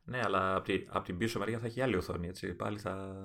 Ναι, 0.05 0.21
αλλά 0.25 0.55
από 0.55 0.64
την, 0.64 0.87
απ 0.88 1.05
την 1.05 1.16
πίσω 1.16 1.38
μεριά 1.38 1.59
θα 1.59 1.66
έχει 1.66 1.81
άλλη 1.81 1.97
οθόνη, 1.97 2.29
έτσι. 2.29 2.55
Πάλι 2.55 2.79
θα 2.79 3.25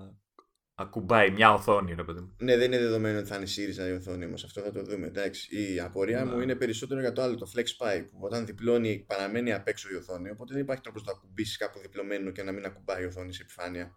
ακουμπάει 0.76 1.32
μια 1.32 1.54
οθόνη, 1.54 1.94
ρε 1.94 2.04
παιδί 2.04 2.20
μου. 2.20 2.36
Ναι, 2.38 2.58
δεν 2.58 2.72
είναι 2.72 2.82
δεδομένο 2.82 3.20
ότι 3.20 3.28
θα 3.28 3.36
είναι 3.36 3.46
ΣΥΡΙΖΑ 3.46 3.88
η 3.88 3.92
οθόνη 3.92 4.28
μας. 4.28 4.44
Αυτό 4.44 4.62
θα 4.62 4.72
το 4.72 4.84
δούμε. 4.84 5.08
Εντάξει. 5.08 5.74
Η 5.74 5.80
απορία 5.80 6.26
μου 6.26 6.40
είναι 6.40 6.56
περισσότερο 6.56 7.00
για 7.00 7.12
το 7.12 7.22
άλλο, 7.22 7.36
το 7.36 7.52
FlexPy, 7.56 8.06
που 8.12 8.18
όταν 8.22 8.46
διπλώνει 8.46 9.06
παραμένει 9.08 9.54
απ' 9.54 9.68
έξω 9.68 9.90
η 9.92 9.96
οθόνη. 9.96 10.30
Οπότε 10.30 10.54
δεν 10.54 10.62
υπάρχει 10.62 10.82
τρόπος 10.82 11.04
να 11.04 11.12
το 11.12 11.18
ακουμπήσεις 11.18 11.58
κάπου 11.58 11.80
διπλωμένο 11.80 12.32
και 12.32 12.44
να 12.44 12.52
μην 12.52 12.66
ακουμπάει 12.66 13.04
η 13.04 13.06
οθόνη 13.06 13.34
σε 13.34 13.42
επιφάνεια. 13.42 13.96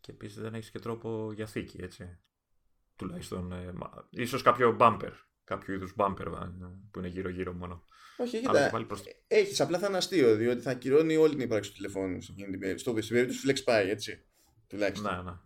Και 0.00 0.10
επίσης 0.10 0.40
δεν 0.40 0.54
έχεις 0.54 0.70
και 0.70 0.78
τρόπο 0.78 1.32
για 1.34 1.46
θήκη, 1.46 1.78
έτσι. 1.82 2.18
Τουλάχιστον. 2.96 3.52
Ε, 3.52 3.72
ίσως 4.10 4.42
κάποιο 4.42 4.76
bumper. 4.80 5.10
Κάποιο 5.44 5.74
είδους 5.74 5.94
bumper 5.96 6.26
ε, 6.26 6.46
που 6.90 6.98
είναι 6.98 7.08
γύρω-γύρω 7.08 7.52
μόνο. 7.52 7.84
Όχι, 8.16 8.40
κοίτα. 8.40 8.84
Προς... 8.86 9.02
Έχεις, 9.26 9.60
απλά 9.60 9.78
θα 9.78 9.86
είναι 9.86 9.96
αστείο, 9.96 10.36
διότι 10.36 10.60
θα 10.60 10.70
ακυρώνει 10.70 11.16
όλη 11.16 11.30
την 11.30 11.40
ύπαρξη 11.40 11.70
του 11.70 11.76
τηλεφώνου 11.76 12.20
στο, 12.20 12.32
στο 12.76 12.92
περίπτωση 12.92 13.40
FlexPy, 13.46 13.84
έτσι. 13.88 14.24
Τουλάχιστον. 14.66 15.14
Ναι, 15.14 15.22
ναι. 15.22 15.36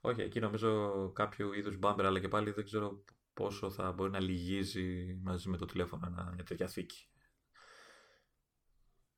Όχι, 0.00 0.20
εκεί 0.20 0.40
νομίζω 0.40 1.10
κάποιο 1.14 1.54
είδους 1.54 1.78
bumper, 1.82 2.02
αλλά 2.04 2.20
και 2.20 2.28
πάλι 2.28 2.50
δεν 2.50 2.64
ξέρω 2.64 3.04
πόσο 3.34 3.70
θα 3.70 3.92
μπορεί 3.92 4.10
να 4.10 4.20
λυγίζει 4.20 5.18
μαζί 5.22 5.48
με 5.48 5.56
το 5.56 5.64
τηλέφωνο 5.64 6.06
ένα, 6.06 6.32
μια 6.34 6.44
τέτοια 6.44 6.66
θήκη. 6.66 7.04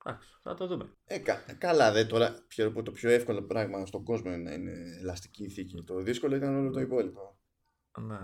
Εντάξει, 0.05 0.29
θα 0.43 0.55
το 0.55 0.67
δούμε. 0.67 0.97
Ε, 1.05 1.19
κα, 1.19 1.35
καλά, 1.59 1.93
δε 1.93 2.05
τώρα 2.05 2.45
το 2.85 2.93
πιο 2.93 3.11
εύκολο 3.11 3.43
πράγμα 3.43 3.87
στον 3.87 4.05
κόσμο 4.05 4.33
είναι 4.33 4.43
να 4.43 4.53
είναι 4.53 4.73
ελαστική 5.01 5.49
θήκη. 5.49 5.85
Το 5.85 6.01
δύσκολο 6.01 6.37
ήταν 6.37 6.57
όλο 6.57 6.71
το 6.71 6.81
υπόλοιπο. 6.81 7.41
Ναι. 8.01 8.19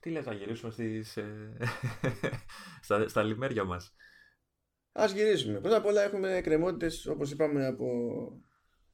Τι 0.00 0.10
λες, 0.10 0.24
θα 0.24 0.32
γυρίσουμε 0.32 0.72
στις, 0.72 1.16
ε, 1.16 1.56
στα, 2.82 3.08
στα 3.08 3.22
λιμέρια 3.22 3.64
μας; 3.64 3.94
Ας 4.92 5.12
γυρίσουμε. 5.12 5.60
Πρώτα 5.60 5.76
απ' 5.76 5.86
όλα 5.86 6.02
έχουμε 6.02 6.40
κρεμότητες, 6.42 7.06
όπως 7.06 7.30
είπαμε, 7.30 7.66
από 7.66 7.86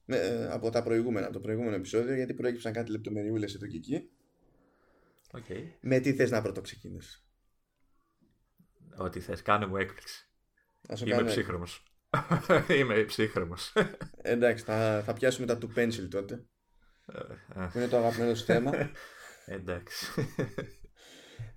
ε, 0.05 0.47
από 0.51 0.69
τα 0.69 0.83
προηγούμενα, 0.83 1.29
το 1.29 1.39
προηγούμενο 1.39 1.75
επεισόδιο, 1.75 2.15
γιατί 2.15 2.33
προέκυψαν 2.33 2.73
κάτι 2.73 2.91
λεπτομεριούλες 2.91 3.55
εδώ 3.55 3.67
και 3.67 3.77
εκεί. 3.77 4.09
Okay. 5.31 5.63
Με 5.79 5.99
τι 5.99 6.13
θες 6.13 6.31
να 6.31 6.41
πρωτοξεκινήσεις; 6.41 7.27
Ό,τι 8.97 9.19
θες, 9.19 9.41
κάνε 9.41 9.65
μου 9.65 9.77
έκπληξη. 9.77 10.29
Είμαι 11.05 11.23
ψύχρεμος. 11.23 11.83
Είμαι 12.79 13.03
ψύχρεμος. 13.03 13.73
Εντάξει, 14.21 14.63
θα, 14.63 15.01
θα 15.05 15.13
πιάσουμε 15.13 15.47
τα 15.47 15.57
του 15.57 15.73
pencil 15.75 16.07
τότε. 16.09 16.45
Ε, 17.05 17.63
ε. 17.63 17.67
που 17.71 17.77
είναι 17.77 17.87
το 17.87 17.97
αγαπημένο 17.97 18.35
σου 18.35 18.45
θέμα. 18.45 18.71
Εντάξει. 19.45 20.05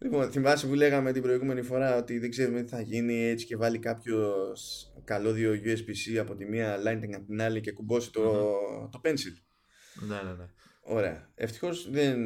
Λοιπόν, 0.01 0.31
θυμάσαι 0.31 0.67
που 0.67 0.75
λέγαμε 0.75 1.13
την 1.13 1.23
προηγούμενη 1.23 1.63
φορά 1.63 1.97
ότι 1.97 2.19
δεν 2.19 2.31
ξέρουμε 2.31 2.63
τι 2.63 2.69
θα 2.69 2.81
γίνει 2.81 3.25
έτσι 3.25 3.47
και 3.47 3.57
βάλει 3.57 3.79
κάποιος 3.79 4.93
καλώδιο 5.05 5.53
USB-C 5.53 6.17
από 6.17 6.35
τη 6.35 6.45
μία 6.45 6.77
Lightning 6.77 7.13
από 7.15 7.27
την 7.27 7.41
άλλη 7.41 7.61
και 7.61 7.73
κουμπώσει 7.73 8.13
το, 8.13 8.23
το 8.93 9.01
pencil. 9.05 9.35
Ναι, 10.09 10.23
ναι, 10.23 10.33
ναι. 10.33 10.47
Ωραία. 10.81 11.33
Ευτυχώς 11.35 11.91
δεν 11.91 12.19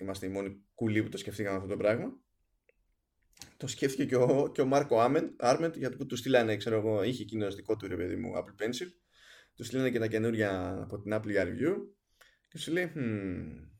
είμαστε 0.00 0.26
οι 0.26 0.28
μόνοι 0.28 0.62
κουλοί 0.74 1.02
που 1.02 1.08
το 1.08 1.16
σκεφτήκαμε 1.16 1.56
αυτό 1.56 1.68
το 1.68 1.76
πράγμα. 1.76 2.12
Το 3.56 3.66
σκέφτηκε 3.66 4.04
και 4.04 4.16
ο, 4.16 4.50
και 4.54 4.60
ο 4.60 4.66
Μάρκο 4.66 5.00
Άρμεντ 5.38 5.76
γιατί 5.76 5.96
που 5.96 6.06
του 6.06 6.16
στείλανε, 6.16 6.56
ξέρω 6.56 6.76
εγώ, 6.76 7.02
είχε 7.02 7.22
εκείνο 7.22 7.50
δικό 7.50 7.76
του 7.76 7.88
ρε 7.88 7.96
παιδί 7.96 8.16
μου 8.16 8.32
Apple 8.36 8.62
Pencil. 8.62 8.86
Του 9.54 9.64
στείλανε 9.64 9.90
και 9.90 9.98
τα 9.98 10.06
καινούρια 10.06 10.78
από 10.82 11.00
την 11.00 11.14
Apple 11.14 11.30
για 11.30 11.44
review. 11.44 11.74
Και 12.48 12.58
σου 12.58 12.72
λέει, 12.72 12.92
hm, 12.96 13.70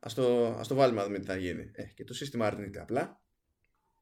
Ας 0.00 0.14
το, 0.14 0.46
ας 0.46 0.68
το 0.68 0.74
βάλουμε 0.74 1.00
να 1.00 1.06
δούμε 1.06 1.18
τι 1.18 1.24
θα 1.24 1.36
γίνει. 1.36 1.70
Ε, 1.74 1.84
και 1.84 2.04
το 2.04 2.14
σύστημα 2.14 2.46
αρνείται 2.46 2.80
απλά. 2.80 3.20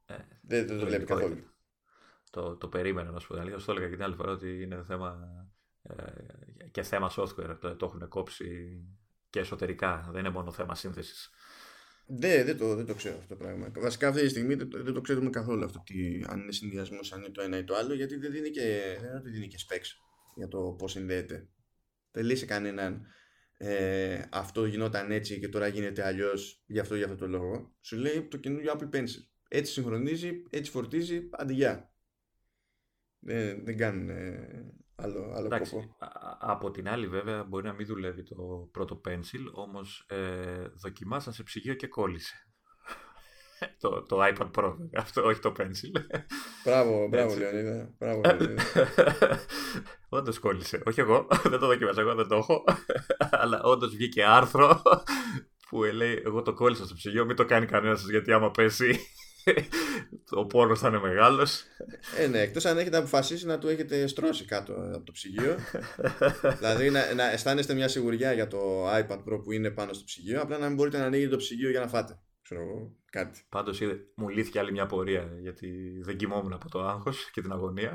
Ε, 0.06 0.14
δεν, 0.42 0.66
δεν 0.66 0.78
το 0.78 0.86
βλέπει 0.86 1.04
καθόλου. 1.04 1.54
Το, 2.30 2.56
το 2.56 2.68
περίμενα 2.68 3.10
να 3.10 3.18
σου 3.18 3.28
πω. 3.28 3.34
το 3.34 3.72
έλεγα 3.72 3.88
και 3.88 3.94
την 3.94 4.02
άλλη 4.02 4.14
φορά 4.14 4.32
ότι 4.32 4.62
είναι 4.62 4.82
θέμα 4.86 5.18
ε, 5.82 6.68
και 6.70 6.82
θέμα 6.82 7.10
software. 7.16 7.56
Το, 7.60 7.76
το 7.76 7.86
έχουν 7.86 8.08
κόψει 8.08 8.80
και 9.30 9.38
εσωτερικά. 9.38 10.08
Δεν 10.10 10.20
είναι 10.20 10.30
μόνο 10.30 10.52
θέμα 10.52 10.74
σύνθεσης. 10.74 11.30
Δεν, 12.06 12.44
δεν, 12.44 12.58
το, 12.58 12.74
δεν 12.74 12.86
το 12.86 12.94
ξέρω 12.94 13.16
αυτό 13.16 13.28
το 13.28 13.36
πράγμα. 13.36 13.70
Βασικά 13.76 14.08
αυτή 14.08 14.20
τη 14.20 14.28
στιγμή 14.28 14.54
δεν 14.54 14.68
το, 14.68 14.82
δεν 14.82 14.94
το 14.94 15.00
ξέρουμε 15.00 15.30
καθόλου 15.30 15.64
αυτό. 15.64 15.82
Τι, 15.84 16.22
αν 16.26 16.40
είναι 16.40 16.52
συνδυασμός, 16.52 17.12
αν 17.12 17.18
είναι 17.20 17.30
το 17.30 17.42
ένα 17.42 17.58
ή 17.58 17.64
το 17.64 17.74
άλλο, 17.74 17.94
γιατί 17.94 18.16
δεν 18.16 18.30
δίνει 18.30 18.50
και, 18.50 18.96
δεν 19.22 19.32
δίνει 19.32 19.48
και 19.48 19.58
specs 19.68 20.04
για 20.34 20.48
το 20.48 20.74
πώς 20.78 20.92
συνδέεται. 20.92 21.48
Δεν 22.10 22.24
λύσει 22.24 22.46
κανέναν 22.46 23.06
ε, 23.66 24.28
αυτό 24.30 24.64
γινόταν 24.64 25.10
έτσι 25.10 25.40
και 25.40 25.48
τώρα 25.48 25.66
γίνεται 25.66 26.06
αλλιώς 26.06 26.62
γι' 26.66 26.78
αυτό 26.78 26.96
για 26.96 27.04
αυτό 27.04 27.16
το 27.16 27.26
λόγο. 27.26 27.74
Σου 27.80 27.96
λέει 27.96 28.22
το 28.22 28.36
καινούριο 28.36 28.72
Apple 28.72 28.96
Pencil. 28.96 29.24
Έτσι 29.48 29.72
συγχρονίζει, 29.72 30.42
έτσι 30.50 30.70
φορτίζει, 30.70 31.28
αντιγεια. 31.32 31.92
Δεν, 33.18 33.64
δεν 33.64 33.76
κάνουν 33.76 34.08
ε, 34.08 34.74
άλλο, 34.94 35.32
άλλο 35.34 35.48
κόπο. 35.48 35.96
Από 36.38 36.70
την 36.70 36.88
άλλη 36.88 37.06
βέβαια 37.06 37.44
μπορεί 37.44 37.66
να 37.66 37.72
μην 37.72 37.86
δουλεύει 37.86 38.22
το 38.22 38.68
πρώτο 38.72 39.00
Pencil, 39.08 39.52
όμως 39.52 40.06
ε, 40.08 40.68
δοκιμάσαν 40.68 41.32
σε 41.32 41.42
ψυγείο 41.42 41.74
και 41.74 41.86
κόλλησε 41.86 42.53
το, 43.80 44.02
το 44.02 44.18
iPad 44.22 44.50
Pro, 44.58 44.76
αυτό, 44.96 45.22
όχι 45.22 45.40
το 45.40 45.52
Pencil. 45.58 46.00
Μπράβο, 46.64 47.08
μπράβο 47.08 47.34
Λεωνίδα. 47.36 47.94
Μπράβο, 47.98 48.20
όντως 50.08 50.38
κόλλησε. 50.38 50.82
Όχι 50.84 51.00
εγώ, 51.00 51.26
δεν 51.50 51.58
το 51.58 51.66
δοκιμάσα, 51.66 52.00
εγώ 52.00 52.14
δεν 52.14 52.28
το 52.28 52.36
έχω. 52.36 52.64
Αλλά 53.30 53.62
όντως 53.62 53.90
βγήκε 53.94 54.24
άρθρο 54.24 54.82
που 55.68 55.82
λέει: 55.82 56.22
Εγώ 56.24 56.42
το 56.42 56.54
κόλλησα 56.54 56.84
στο 56.84 56.94
ψυγείο, 56.94 57.24
μην 57.24 57.36
το 57.36 57.44
κάνει 57.44 57.66
κανένας 57.66 58.08
γιατί 58.10 58.32
άμα 58.32 58.50
πέσει 58.50 59.00
ο 60.30 60.46
πόνος 60.46 60.80
θα 60.80 60.88
είναι 60.88 60.98
μεγάλος. 60.98 61.62
Ε, 62.18 62.26
ναι, 62.26 62.38
εκτός 62.38 62.64
αν 62.64 62.78
έχετε 62.78 62.96
αποφασίσει 62.96 63.46
να 63.46 63.58
του 63.58 63.68
έχετε 63.68 64.06
στρώσει 64.06 64.44
κάτω 64.44 64.72
από 64.72 65.04
το 65.04 65.12
ψυγείο. 65.12 65.56
δηλαδή 66.58 66.90
να, 66.90 67.14
να 67.14 67.30
αισθάνεστε 67.30 67.74
μια 67.74 67.88
σιγουριά 67.88 68.32
για 68.32 68.48
το 68.48 68.88
iPad 68.88 69.18
Pro 69.18 69.42
που 69.42 69.52
είναι 69.52 69.70
πάνω 69.70 69.92
στο 69.92 70.04
ψυγείο, 70.04 70.40
απλά 70.40 70.58
να 70.58 70.66
μην 70.66 70.74
μπορείτε 70.74 70.98
να 70.98 71.04
ανοίγετε 71.04 71.30
το 71.30 71.36
ψυγείο 71.36 71.70
για 71.70 71.80
να 71.80 71.88
φάτε 71.88 72.18
ξέρω 72.44 72.60
εγώ, 72.60 72.96
κάτι. 73.10 73.46
Πάντως 73.48 73.80
μου 74.14 74.28
λύθηκε 74.28 74.58
άλλη 74.58 74.72
μια 74.72 74.86
πορεία 74.86 75.36
γιατί 75.40 76.00
δεν 76.02 76.16
κοιμόμουν 76.16 76.52
από 76.52 76.70
το 76.70 76.82
άγχος 76.82 77.30
και 77.30 77.40
την 77.40 77.52
αγωνία. 77.52 77.92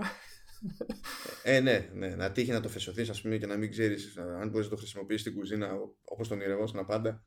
Ε, 1.43 1.59
ναι, 1.59 1.89
ναι. 1.93 2.15
Να 2.15 2.31
τύχει 2.31 2.51
να 2.51 2.59
το 2.61 2.69
φεσωθείς, 2.69 3.09
ας 3.09 3.21
πούμε, 3.21 3.37
και 3.37 3.45
να 3.45 3.57
μην 3.57 3.71
ξέρεις 3.71 4.17
αν 4.17 4.49
μπορείς 4.49 4.65
να 4.65 4.71
το 4.71 4.77
χρησιμοποιήσεις 4.77 5.21
στην 5.21 5.35
κουζίνα 5.35 5.71
όπως 6.03 6.27
τον 6.27 6.41
ηρεγόσουν 6.41 6.85
πάντα. 6.85 7.23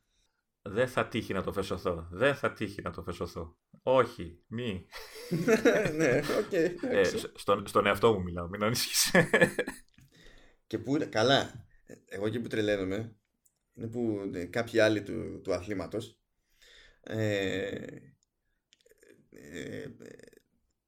Δεν 0.61 0.87
θα 0.87 1.07
τύχει 1.07 1.33
να 1.33 1.43
το 1.43 1.53
φεσωθώ. 1.53 2.07
Δεν 2.11 2.35
θα 2.35 2.51
τύχει 2.53 2.81
να 2.81 2.91
το 2.91 3.03
φεσωθώ. 3.03 3.57
Όχι, 3.83 4.43
μη. 4.47 4.85
ναι, 5.97 6.17
OK. 6.17 6.49
Okay, 6.51 6.71
ε, 6.81 7.03
στον, 7.33 7.67
στον 7.67 7.85
εαυτό 7.85 8.13
μου 8.13 8.21
μιλάω, 8.21 8.47
μην 8.47 8.63
ανησυχείς. 8.63 9.11
και 10.67 10.77
που 10.77 10.95
είναι 10.95 11.05
καλά. 11.05 11.65
Εγώ 12.05 12.25
εκεί 12.25 12.39
που 12.39 12.47
τρελαίνομαι 12.47 13.15
είναι 13.73 13.87
που 13.87 14.31
κάποιοι 14.49 14.79
άλλοι 14.79 15.03
του, 15.03 15.41
του 15.43 15.53
αθλήματος 15.53 16.07
ε, 16.07 16.11
ε, 16.11 16.22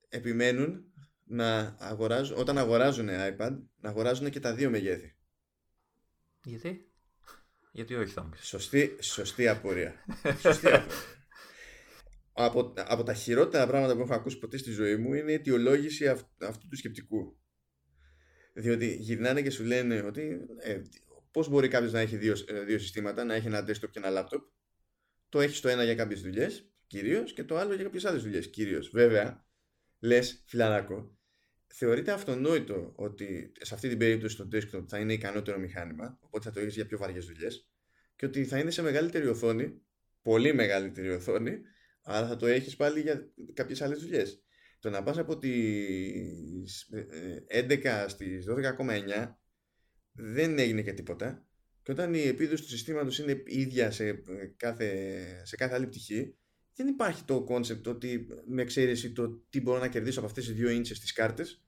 επιμένουν 0.09 0.93
να 1.23 1.75
αγοράζουν, 1.79 2.37
όταν 2.37 2.57
αγοράζουν 2.57 3.09
iPad 3.09 3.57
να 3.79 3.89
αγοράζουν 3.89 4.29
και 4.29 4.39
τα 4.39 4.53
δύο 4.53 4.69
μεγέθη. 4.69 5.15
Γιατί; 6.43 6.91
Γιατί 7.71 7.95
όχι 7.95 8.13
θα 8.13 8.23
μου 8.23 8.31
Σωστή, 8.35 8.97
σωστή 8.99 9.47
απορία. 9.47 10.05
σωστή 10.41 10.67
απορία. 10.67 10.87
από, 12.31 12.73
από 12.75 13.03
τα 13.03 13.13
χειρότερα 13.13 13.67
πράγματα 13.67 13.95
που 13.95 14.01
έχω 14.01 14.13
ακούσει 14.13 14.37
ποτέ 14.37 14.57
στη 14.57 14.71
ζωή 14.71 14.95
μου 14.95 15.13
είναι 15.13 15.31
η 15.31 15.33
αιτιολόγηση 15.33 16.07
αυτού 16.39 16.67
του 16.67 16.77
σκεπτικού. 16.77 17.37
Διότι 18.53 18.95
γυρνάνε 18.95 19.41
και 19.41 19.49
σου 19.49 19.63
λένε 19.63 20.01
ότι 20.01 20.39
ε, 20.59 20.81
πώς 21.31 21.49
μπορεί 21.49 21.67
κάποιος 21.67 21.91
να 21.91 21.99
έχει 21.99 22.17
δύο, 22.17 22.35
ε, 22.47 22.59
δύο 22.59 22.79
συστήματα, 22.79 23.23
να 23.23 23.33
έχει 23.33 23.47
ένα 23.47 23.59
desktop 23.59 23.89
και 23.91 23.99
ένα 24.03 24.09
laptop 24.11 24.41
το 25.35 25.41
έχεις 25.41 25.59
το 25.59 25.69
ένα 25.69 25.83
για 25.83 25.95
κάποιες 25.95 26.21
δουλειές, 26.21 26.71
κυρίως, 26.87 27.33
και 27.33 27.43
το 27.43 27.57
άλλο 27.57 27.73
για 27.73 27.83
κάποιες 27.83 28.05
άλλες 28.05 28.23
δουλειές, 28.23 28.49
κυρίως. 28.49 28.89
Βέβαια, 28.89 29.45
λες, 29.99 30.43
φιλαράκο, 30.45 31.17
θεωρείται 31.67 32.11
αυτονόητο 32.11 32.93
ότι 32.95 33.51
σε 33.61 33.73
αυτή 33.73 33.89
την 33.89 33.97
περίπτωση 33.97 34.37
το 34.37 34.47
desktop 34.51 34.85
θα 34.87 34.99
είναι 34.99 35.13
ικανότερο 35.13 35.59
μηχάνημα, 35.59 36.17
οπότε 36.21 36.43
θα 36.43 36.51
το 36.51 36.59
έχεις 36.59 36.75
για 36.75 36.85
πιο 36.85 36.97
βαριές 36.97 37.25
δουλειές, 37.25 37.69
και 38.15 38.25
ότι 38.25 38.45
θα 38.45 38.59
είναι 38.59 38.71
σε 38.71 38.81
μεγαλύτερη 38.81 39.27
οθόνη, 39.27 39.81
πολύ 40.21 40.53
μεγαλύτερη 40.53 41.09
οθόνη, 41.09 41.59
αλλά 42.03 42.27
θα 42.27 42.35
το 42.35 42.45
έχεις 42.45 42.75
πάλι 42.75 43.01
για 43.01 43.33
κάποιες 43.53 43.81
άλλες 43.81 43.99
δουλειές. 43.99 44.43
Το 44.79 44.89
να 44.89 45.03
πας 45.03 45.17
από 45.17 45.37
τις 45.37 46.89
11 47.47 48.05
στις 48.07 48.45
12,9 48.45 49.39
δεν 50.11 50.59
έγινε 50.59 50.81
και 50.81 50.93
τίποτα 50.93 51.47
και 51.85 51.91
όταν 51.91 52.13
η 52.13 52.21
επίδοση 52.21 52.63
του 52.63 52.69
συστήματος 52.69 53.19
είναι 53.19 53.43
ίδια 53.45 53.91
σε 53.91 54.07
ε, 54.07 54.23
κάθε, 54.57 55.25
σε 55.43 55.55
κάθε 55.55 55.75
άλλη 55.75 55.87
πτυχή, 55.87 56.35
δεν 56.75 56.87
υπάρχει 56.87 57.23
το 57.23 57.43
concept 57.43 57.87
ότι 57.87 58.27
με 58.47 58.61
εξαίρεση 58.61 59.11
το 59.11 59.29
τι 59.49 59.61
μπορώ 59.61 59.79
να 59.79 59.87
κερδίσω 59.87 60.19
από 60.19 60.27
αυτές 60.27 60.45
τις 60.45 60.55
δύο 60.55 60.69
ίντσες 60.69 60.97
στις 60.97 61.13
κάρτες, 61.13 61.63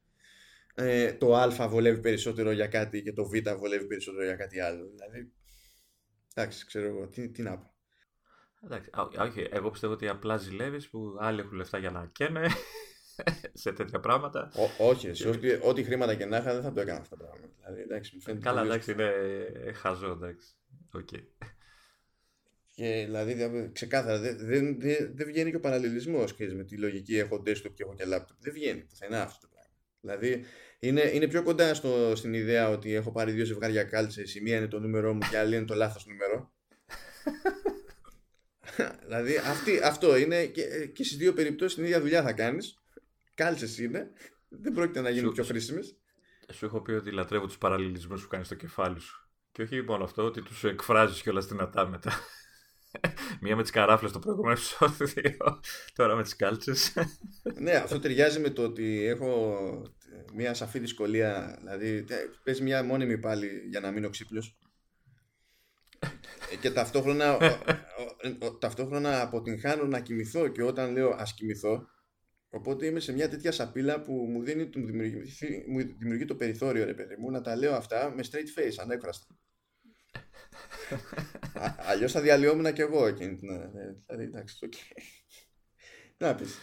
ε, 0.76 1.14
το 1.14 1.36
α 1.36 1.68
βολεύει 1.68 2.00
περισσότερο 2.00 2.52
για 2.52 2.68
κάτι 2.68 3.02
και 3.02 3.14
το 3.14 3.26
β 3.26 3.34
βολεύει 3.58 3.86
περισσότερο 3.86 4.24
για 4.24 4.36
κάτι 4.36 4.60
άλλο. 4.60 4.90
Δηλαδή, 4.90 5.32
εντάξει, 6.34 6.66
ξέρω 6.66 6.86
εγώ, 6.86 7.08
τι, 7.08 7.30
τι 7.30 7.42
να 7.42 7.58
πω. 7.58 7.74
Εντάξει, 8.64 8.90
όχι, 9.20 9.48
εγώ 9.52 9.70
πιστεύω 9.70 9.94
ότι 9.94 10.08
απλά 10.08 10.38
ζηλεύεις 10.38 10.90
που 10.90 11.18
άλλοι 11.20 11.40
έχουν 11.40 11.54
λεφτά 11.54 11.78
για 11.78 11.92
να 11.92 12.10
καίνε 12.14 12.48
σε 13.62 13.72
τέτοια 13.72 14.00
πράγματα. 14.00 14.52
Ό, 14.56 14.88
όχι, 14.88 15.08
εσύ, 15.08 15.28
ό,τι, 15.28 15.48
ό,τι 15.62 15.84
χρήματα 15.84 16.16
και 16.16 16.26
να 16.26 16.38
είχα 16.38 16.54
δεν 16.54 16.62
θα 16.62 16.72
το 16.72 16.82
έκανα 16.82 17.00
αυτά 17.00 17.18
τα 17.18 17.24
πράγματα. 17.24 17.54
Δηλαδή, 17.66 17.82
εντάξει, 17.82 18.12
μου 18.16 18.22
φαίνεται 18.22 18.44
Καλά, 18.44 18.62
εντάξει, 18.62 18.92
είναι 18.92 19.12
χαζό, 19.74 20.12
εντάξει. 20.12 20.48
Okay. 20.98 21.24
Και 22.76 23.04
δηλαδή, 23.06 23.70
ξεκάθαρα, 23.74 24.20
δεν, 24.20 24.38
δεν, 24.40 24.80
δεν, 24.80 25.12
δεν 25.16 25.28
βγαίνει 25.28 25.50
και 25.50 25.56
ο 25.56 25.60
παραλληλισμός 25.60 26.36
με 26.38 26.64
τη 26.64 26.78
λογική 26.78 27.18
έχω 27.18 27.44
desktop 27.46 27.74
και 27.74 27.84
έχω 27.84 27.94
και 27.94 28.04
laptop. 28.08 28.36
Δεν 28.40 28.54
βγαίνει 28.54 28.82
πουθενά 28.82 29.22
αυτό 29.22 29.48
το 29.48 29.54
πράγμα. 29.54 29.72
Δηλαδή, 30.02 30.46
είναι, 30.80 31.12
είναι 31.14 31.28
πιο 31.28 31.44
κοντά 31.44 31.74
στο, 31.74 32.16
στην 32.16 32.34
ιδέα 32.34 32.70
ότι 32.70 32.94
έχω 32.94 33.12
πάρει 33.12 33.32
δύο 33.32 33.46
ζευγάρια 33.46 33.84
κάλτσες. 33.84 34.36
Η 34.36 34.42
μία 34.42 34.58
είναι 34.58 34.68
το 34.68 34.80
νούμερό 34.80 35.14
μου 35.14 35.20
και 35.20 35.36
η 35.36 35.38
άλλη 35.38 35.56
είναι 35.56 35.66
το 35.66 35.76
λάθος 35.76 36.06
νούμερο. 36.06 36.52
δηλαδή, 39.06 39.38
αυτή, 39.38 39.80
αυτό 39.84 40.18
είναι 40.18 40.46
και, 40.46 40.64
και 40.94 41.04
στις 41.04 41.18
δύο 41.18 41.34
περιπτώσεις 41.34 41.76
την 41.76 41.84
ίδια 41.84 42.02
δουλειά 42.02 42.24
θα 42.24 42.34
κάνεις. 42.34 42.78
Κάλτσες 43.38 43.78
είναι. 43.78 44.12
Δεν 44.50 44.74
πρόκειται 44.74 45.02
να 45.02 45.10
γίνουν 45.10 45.34
πιο 45.34 45.44
χρήσιμες. 45.44 45.98
Σου 46.54 46.66
έχω 46.66 46.82
πει 46.82 46.92
ότι 46.92 47.12
λατρεύω 47.12 47.46
τους 47.46 47.58
παραλληλισμούς 47.58 48.22
που 48.22 48.28
κάνεις 48.28 48.46
στο 48.46 48.56
κεφάλι 48.56 49.00
σου. 49.00 49.30
Και 49.52 49.62
όχι 49.62 49.82
μόνο 49.82 50.04
αυτό, 50.04 50.24
ότι 50.24 50.42
τους 50.42 50.64
εκφράζεις 50.64 51.22
κιόλας 51.22 51.46
δυνατά 51.46 51.88
μετά. 51.88 52.12
Μία 53.42 53.56
με 53.56 53.62
τις 53.62 53.72
καράφλες 53.72 54.12
το 54.12 54.20
προηγούμενο 54.20 54.52
επεισόδιο, 54.52 55.60
τώρα 55.96 56.16
με 56.16 56.24
τις 56.24 56.36
κάλτσες. 56.36 56.94
ναι, 57.62 57.72
αυτό 57.72 58.00
ταιριάζει 58.00 58.40
με 58.40 58.50
το 58.50 58.64
ότι 58.64 59.06
έχω 59.06 59.62
μια 60.34 60.54
σαφή 60.54 60.80
δυσκολία. 60.80 61.58
Δηλαδή, 61.60 62.06
παίζει 62.44 62.64
μια 62.64 62.84
μόνιμη 62.84 63.18
πάλι 63.18 63.50
για 63.70 63.80
να 63.80 63.92
μείνω 63.92 64.10
ξύπνιος. 64.10 64.58
και 66.62 66.72
ταυτόχρονα, 66.72 67.38
ταυτόχρονα 68.60 69.22
αποτυγχάνω 69.22 69.86
να 69.86 70.00
κοιμηθώ 70.00 70.48
και 70.48 70.64
όταν 70.64 70.92
λέω 70.92 71.10
ας 71.10 71.34
κοιμηθώ 71.34 71.88
οπότε 72.50 72.86
είμαι 72.86 73.00
σε 73.00 73.14
μια 73.14 73.30
τέτοια 73.30 73.52
σαπίλα 73.52 74.02
που 74.02 74.14
μου, 74.14 74.44
δίνει, 74.44 74.70
μου, 74.76 74.86
δημιουργεί, 74.86 75.66
μου 75.68 75.80
δημιουργεί 75.98 76.26
το 76.26 76.36
περιθώριο 76.36 76.86
ρε 76.86 76.94
παιδί 76.94 77.16
μου 77.18 77.32
να 77.32 77.42
τα 77.42 77.56
λέω 77.56 77.74
αυτά 77.76 78.14
με 78.16 78.24
straight 78.32 78.60
face 78.60 78.76
ανέκφραστα 78.78 79.26
Αλλιώς 81.78 82.12
θα 82.12 82.22
διαλυόμουν 82.22 82.74
και 82.74 82.82
εγώ 82.82 83.08
εκείνη 83.08 83.36
την 83.36 83.50
ώρα. 83.50 83.64
Ε, 83.64 83.96
δηλαδή, 84.06 84.24
εντάξει, 84.24 84.66
οκ. 84.66 84.74
Να 86.18 86.36
πεις. 86.36 86.58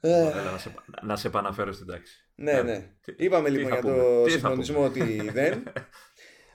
να, 0.00 0.58
σε, 0.58 0.74
να 1.02 1.16
σε 1.16 1.26
επαναφέρω 1.26 1.72
στην 1.72 1.86
τάξη. 1.86 2.30
Ναι, 2.34 2.62
ναι. 2.62 2.90
Είπαμε 3.16 3.48
λοιπόν 3.48 3.72
για 3.72 3.82
το 3.82 4.24
συγχρονισμό 4.28 4.84
ότι 4.84 5.30
δεν. 5.30 5.62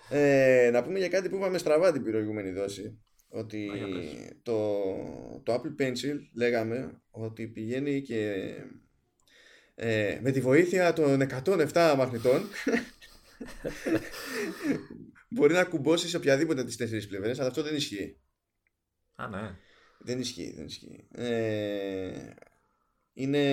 Ε, 0.10 0.70
να 0.72 0.84
πούμε 0.84 1.00
για 1.00 1.10
κάτι 1.10 1.30
που 1.30 1.36
είπαμε 1.36 1.58
στραβά 1.58 1.92
την 1.92 2.04
προηγούμενη 2.04 2.52
δόση. 2.52 3.02
Ότι 3.30 3.70
το, 4.44 4.84
το 5.44 5.54
Apple 5.54 5.82
Pencil 5.82 6.16
λέγαμε 6.34 7.02
ότι 7.12 7.48
πηγαίνει 7.48 8.02
και 8.02 8.54
ε, 9.76 10.20
με 10.22 10.32
τη 10.32 10.42
βοήθεια 10.42 10.94
των 10.94 11.22
107 11.46 11.94
μαγνητών 11.98 12.42
μπορεί 15.30 15.54
να 15.54 15.64
κουμπώσει 15.64 16.08
σε 16.08 16.18
οποιαδήποτε 16.18 16.64
τις 16.64 16.76
τέσσερις 16.76 17.08
πλευρές, 17.08 17.40
αλλά 17.40 17.48
αυτό 17.48 17.64
δεν 17.64 17.76
ισχύει. 17.76 18.20
Α, 19.16 19.28
ναι. 19.28 19.58
Δεν 20.00 20.20
ισχύει, 20.20 20.54
δεν 20.56 20.66
ισχύει. 20.66 21.08
Ε, 21.12 22.30
είναι. 23.14 23.44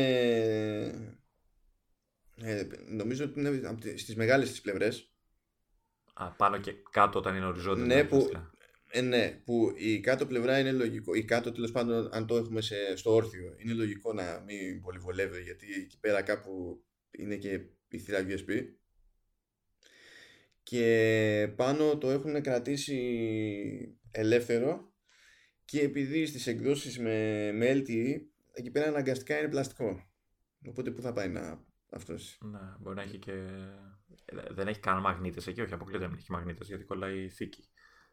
Ε, 2.37 2.67
νομίζω 2.87 3.25
ότι 3.25 3.41
είναι 3.41 3.79
στις 3.97 4.17
μεγάλες 4.17 4.51
τις 4.51 4.61
πλευρές 4.61 5.15
Α, 6.15 6.31
πάνω 6.31 6.59
και 6.59 6.75
κάτω 6.91 7.19
όταν 7.19 7.37
είναι 7.37 7.47
οριζόντια 7.47 7.85
ναι, 7.85 8.05
που, 8.05 8.31
ε, 8.97 9.01
ναι, 9.01 9.41
που 9.45 9.73
η 9.77 10.01
κάτω 10.01 10.27
πλευρά 10.27 10.59
είναι 10.59 10.73
λογικό 10.73 11.15
η 11.15 11.25
κάτω 11.25 11.53
τέλος 11.53 11.71
πάντων 11.71 12.09
αν 12.13 12.27
το 12.27 12.37
έχουμε 12.37 12.61
σε, 12.61 12.97
στο 12.97 13.15
όρθιο 13.15 13.55
είναι 13.59 13.73
λογικό 13.73 14.13
να 14.13 14.43
μην 14.47 14.81
πολυβολεύει 14.81 15.43
γιατί 15.43 15.67
εκεί 15.73 15.99
πέρα 16.01 16.23
κάπου 16.23 16.85
είναι 17.11 17.37
και 17.37 17.61
η 17.89 17.99
θύρα 17.99 18.27
USB 18.29 18.65
και 20.63 21.53
πάνω 21.57 21.99
το 21.99 22.11
έχουν 22.11 22.43
κρατήσει 22.43 23.99
ελεύθερο 24.11 24.93
και 25.65 25.81
επειδή 25.81 26.27
στις 26.27 26.47
εκδόσεις 26.47 26.99
με, 26.99 27.51
με 27.53 27.73
LTE 27.73 28.21
εκεί 28.53 28.71
πέρα 28.71 28.87
αναγκαστικά 28.87 29.39
είναι 29.39 29.49
πλαστικό. 29.49 30.09
Οπότε 30.69 30.91
που 30.91 31.03
θα 31.03 31.13
πάει 31.13 31.29
να 31.29 31.65
αυτός; 31.91 32.39
Ναι, 32.45 32.59
μπορεί 32.81 32.97
να 32.97 33.03
έχει 33.03 33.19
και 33.19 33.33
δεν 34.51 34.69
έχει 34.69 34.81
καν 34.81 35.01
μαγνήτες 35.01 35.47
εκεί, 35.47 35.61
όχι 35.61 35.75
αποκλείται 35.75 36.07
να 36.07 36.15
έχει 36.17 36.31
μαγνήτες 36.31 36.69
γιατί 36.69 36.85
κολλάει 36.85 37.29
θήκη 37.29 37.69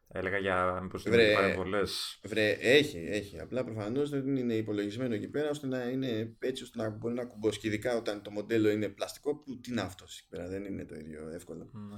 Έλεγα 0.08 0.38
για 0.38 0.80
μήπως 0.82 1.04
είναι 1.04 1.32
παρεμβολές. 1.34 2.20
Βρε, 2.22 2.50
έχει, 2.50 2.98
έχει. 2.98 3.40
Απλά 3.40 3.64
προφανώς 3.64 4.10
δεν 4.10 4.36
είναι 4.36 4.54
υπολογισμένο 4.54 5.14
εκεί 5.14 5.28
πέρα 5.28 5.50
ώστε 5.50 5.66
να 5.66 5.82
είναι 5.82 6.36
έτσι 6.38 6.62
ώστε 6.62 6.82
να 6.82 6.90
μπορεί 6.90 7.14
να 7.14 7.24
κουμπώσει. 7.24 7.58
Και 7.58 7.66
ειδικά 7.66 7.96
όταν 7.96 8.22
το 8.22 8.30
μοντέλο 8.30 8.70
είναι 8.70 8.88
πλαστικό, 8.88 9.36
που 9.36 9.60
τι 9.60 9.70
είναι 9.70 9.80
αυτός 9.80 10.18
εκεί 10.18 10.28
πέρα, 10.28 10.48
δεν 10.48 10.64
είναι 10.64 10.84
το 10.84 10.94
ίδιο 10.94 11.28
εύκολο. 11.28 11.70
Ναι. 11.72 11.96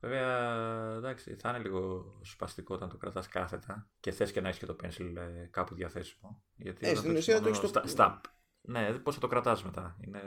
Βέβαια, 0.00 0.96
εντάξει, 0.96 1.36
θα 1.40 1.48
είναι 1.48 1.58
λίγο 1.58 2.04
σπαστικό 2.22 2.74
όταν 2.74 2.88
το 2.88 2.96
κρατάς 2.96 3.28
κάθετα 3.28 3.90
και 4.00 4.10
θες 4.10 4.32
και 4.32 4.40
να 4.40 4.48
έχεις 4.48 4.60
και 4.60 4.66
το 4.66 4.76
pencil 4.82 5.14
ε, 5.16 5.46
κάπου 5.50 5.74
διαθέσιμο. 5.74 6.42
Γιατί 6.54 6.88
ε, 6.88 6.94
στην 6.94 7.16
ουσία 7.16 7.40
το 7.40 7.48
έχεις 7.48 7.70
το... 7.70 7.82
Στα, 7.84 8.20
Ναι, 8.60 8.92
πώς 8.92 9.14
θα 9.14 9.20
το 9.20 9.26
κρατάς 9.26 9.64
μετά. 9.64 9.96
Είναι 10.00 10.20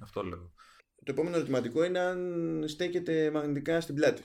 αυτό 0.00 0.22
λέω. 0.22 0.52
Το 1.04 1.12
επόμενο 1.12 1.36
ερωτηματικό 1.36 1.84
είναι 1.84 1.98
αν 1.98 2.64
στέκεται 2.66 3.30
μαγνητικά 3.30 3.80
στην 3.80 3.94
πλάτη. 3.94 4.22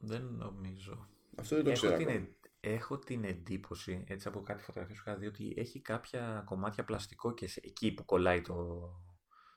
Δεν 0.00 0.22
νομίζω. 0.22 1.08
Αυτό 1.36 1.56
δεν 1.56 1.64
το 1.64 1.72
ξέρω. 1.72 1.94
Έχω 1.94 2.04
την, 2.04 2.28
έχω 2.60 2.98
την 2.98 3.24
εντύπωση, 3.24 4.04
έτσι 4.08 4.28
από 4.28 4.40
κάτι 4.40 4.62
φωτογραφίες 4.62 4.98
που 4.98 5.08
είχα 5.08 5.18
δει, 5.18 5.26
ότι 5.26 5.54
έχει 5.56 5.80
κάποια 5.80 6.42
κομμάτια 6.46 6.84
πλαστικό 6.84 7.34
και 7.34 7.48
σε, 7.48 7.60
εκεί 7.64 7.94
που 7.94 8.04
κολλάει 8.04 8.40
το, 8.40 8.88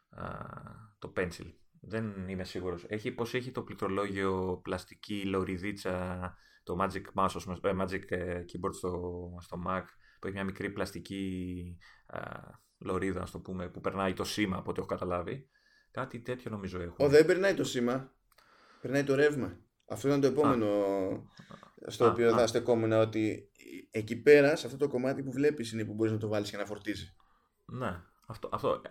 α, 0.09 0.27
το 0.99 1.13
pencil. 1.15 1.53
Δεν 1.81 2.27
είμαι 2.27 2.43
σίγουρος. 2.43 2.85
Έχει, 2.87 3.11
πώς 3.11 3.33
έχει 3.33 3.51
το 3.51 3.61
πληκτρολόγιο 3.61 4.59
πλαστική 4.63 5.25
λωριδίτσα, 5.25 6.35
το 6.63 6.77
Magic 6.79 7.03
Mouse, 7.13 7.57
ε, 7.61 7.71
Magic 7.79 8.11
ε, 8.11 8.43
Keyboard 8.51 8.73
στο, 8.73 9.21
στο 9.41 9.63
Mac, 9.67 9.83
που 10.19 10.27
έχει 10.27 10.35
μια 10.35 10.43
μικρή 10.43 10.69
πλαστική 10.69 11.77
α, 12.05 12.19
λωρίδα, 12.77 13.19
να 13.19 13.29
το 13.29 13.39
πούμε, 13.39 13.69
που 13.69 13.81
περνάει 13.81 14.13
το 14.13 14.23
σήμα 14.23 14.57
από 14.57 14.69
ό,τι 14.69 14.79
έχω 14.79 14.89
καταλάβει. 14.89 15.49
Κάτι 15.91 16.19
τέτοιο 16.19 16.51
νομίζω 16.51 16.81
έχω. 16.81 16.95
Ο, 16.97 17.09
δεν 17.09 17.25
περνάει 17.25 17.53
το 17.53 17.63
σήμα. 17.63 18.13
Περνάει 18.81 19.03
το 19.03 19.15
ρεύμα. 19.15 19.59
Αυτό 19.91 20.07
ήταν 20.07 20.21
το 20.21 20.27
επόμενο 20.27 20.67
στο 21.87 22.07
οποίο 22.07 22.31
θα 22.31 22.47
στεκόμουν 22.47 22.91
ότι 22.91 23.51
εκεί 23.91 24.21
πέρα, 24.21 24.55
σε 24.55 24.65
αυτό 24.65 24.77
το 24.77 24.87
κομμάτι 24.87 25.23
που 25.23 25.31
βλέπεις 25.31 25.71
είναι 25.71 25.85
που 25.85 25.93
μπορείς 25.93 26.11
να 26.11 26.17
το 26.17 26.27
βάλεις 26.27 26.49
και 26.49 26.57
να 26.57 26.65
φορτίζει. 26.65 27.15
Ναι. 27.65 28.01
Αυτό, 28.27 28.49
αυτό 28.51 28.81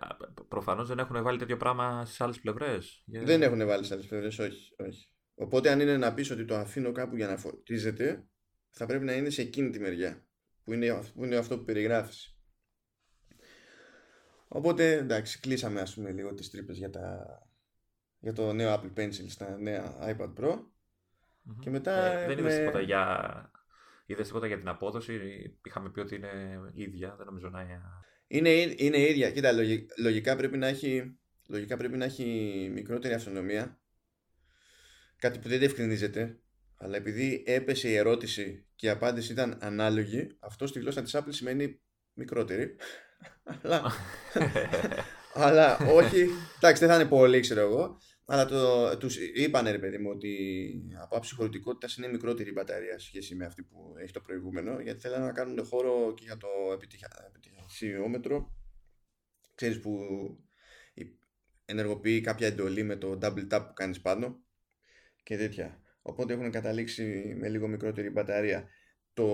προφανώς 0.47 0.87
δεν 0.87 0.99
έχουν 0.99 1.23
βάλει 1.23 1.37
τέτοιο 1.37 1.57
πράγμα 1.57 2.05
στις 2.05 2.21
άλλες 2.21 2.39
πλευρές. 2.39 3.03
Δεν 3.05 3.41
έχουν 3.41 3.65
βάλει 3.65 3.83
στις 3.83 3.91
άλλες 3.91 4.05
πλευρές, 4.05 4.39
όχι, 4.39 4.75
όχι. 4.77 5.13
Οπότε 5.35 5.69
αν 5.69 5.79
είναι 5.79 5.97
να 5.97 6.13
πεις 6.13 6.31
ότι 6.31 6.45
το 6.45 6.55
αφήνω 6.55 6.91
κάπου 6.91 7.15
για 7.15 7.27
να 7.27 7.37
φορτίζεται, 7.37 8.27
θα 8.69 8.85
πρέπει 8.85 9.05
να 9.05 9.13
είναι 9.13 9.29
σε 9.29 9.41
εκείνη 9.41 9.69
τη 9.69 9.79
μεριά, 9.79 10.25
που 10.63 10.73
είναι, 10.73 11.03
που 11.13 11.25
είναι 11.25 11.35
αυτό 11.35 11.57
που 11.57 11.63
περιγράφεις. 11.63 12.35
Οπότε 14.47 14.91
εντάξει, 14.91 15.39
κλείσαμε 15.39 15.81
ας 15.81 15.93
πούμε 15.93 16.11
λίγο 16.11 16.33
τις 16.33 16.49
τρύπες 16.49 16.77
για, 16.77 16.89
τα, 16.89 17.25
για 18.19 18.33
το 18.33 18.53
νέο 18.53 18.73
Apple 18.73 18.99
Pencil 18.99 19.25
στα 19.27 19.57
νέα 19.57 19.95
iPad 20.01 20.33
Pro. 20.33 20.59
Και 21.59 21.69
μετά 21.69 22.05
ε, 22.05 22.27
δεν 22.27 22.37
είδες 22.37 22.57
τίποτα 22.57 22.81
για... 22.81 23.51
Είδες 24.05 24.27
τίποτα 24.27 24.47
για 24.47 24.57
την 24.57 24.67
απόδοση, 24.67 25.19
είχαμε 25.63 25.89
πει 25.89 25.99
ότι 25.99 26.15
είναι 26.15 26.59
ίδια, 26.73 27.15
δεν 27.17 27.25
νομίζω 27.25 27.49
να 27.49 27.61
είναι... 27.61 27.81
Είναι, 28.27 28.49
είναι 28.77 28.99
ίδια, 28.99 29.31
κοίτα, 29.31 29.51
λογικά 30.01 30.35
πρέπει 30.35 30.57
να 30.57 30.67
έχει, 30.67 31.19
λογικά 31.47 31.77
πρέπει 31.77 31.97
να 31.97 32.05
έχει 32.05 32.69
μικρότερη 32.73 33.13
αυτονομία, 33.13 33.79
κάτι 35.17 35.39
που 35.39 35.49
δεν 35.49 35.59
διευκρινίζεται, 35.59 36.39
αλλά 36.77 36.95
επειδή 36.95 37.43
έπεσε 37.47 37.89
η 37.89 37.95
ερώτηση 37.95 38.65
και 38.75 38.85
η 38.85 38.89
απάντηση 38.89 39.31
ήταν 39.31 39.57
ανάλογη, 39.61 40.37
αυτό 40.39 40.67
στη 40.67 40.79
γλώσσα 40.79 41.01
της 41.01 41.15
Apple 41.15 41.29
σημαίνει 41.29 41.81
μικρότερη. 42.13 42.75
αλλά, 43.63 43.91
αλλά 45.45 45.77
όχι, 45.77 46.29
εντάξει 46.57 46.85
δεν 46.85 46.89
θα 46.89 46.95
είναι 46.95 47.09
πολύ 47.09 47.39
ξέρω 47.39 47.61
εγώ, 47.61 47.97
αλλά 48.31 48.45
το, 48.45 48.97
τους 48.97 49.17
είπαν 49.17 49.65
ρε 49.65 49.79
παιδί 49.79 49.97
μου 49.97 50.09
ότι 50.09 50.33
από 51.01 51.15
αψυχολογικότητα 51.15 51.93
είναι 51.97 52.07
μικρότερη 52.07 52.49
η 52.49 52.53
μπαταρία 52.55 52.99
σχέση 52.99 53.35
με 53.35 53.45
αυτή 53.45 53.63
που 53.63 53.95
έχει 53.97 54.11
το 54.11 54.21
προηγούμενο 54.21 54.79
γιατί 54.79 54.99
θέλανε 54.99 55.25
να 55.25 55.31
κάνουν 55.31 55.65
χώρο 55.65 56.13
και 56.13 56.23
για 56.23 56.37
το 56.37 56.47
επιτυχιόμετρο 56.73 58.53
ξέρεις 59.55 59.79
που 59.79 59.99
ενεργοποιεί 61.65 62.21
κάποια 62.21 62.47
εντολή 62.47 62.83
με 62.83 62.95
το 62.95 63.17
double 63.21 63.47
tap 63.51 63.63
που 63.67 63.73
κάνεις 63.73 64.01
πάνω 64.01 64.43
και 65.23 65.37
τέτοια. 65.37 65.81
Οπότε 66.01 66.33
έχουν 66.33 66.51
καταλήξει 66.51 67.35
με 67.37 67.49
λίγο 67.49 67.67
μικρότερη 67.67 68.09
μπαταρία. 68.09 68.69
Το 69.13 69.27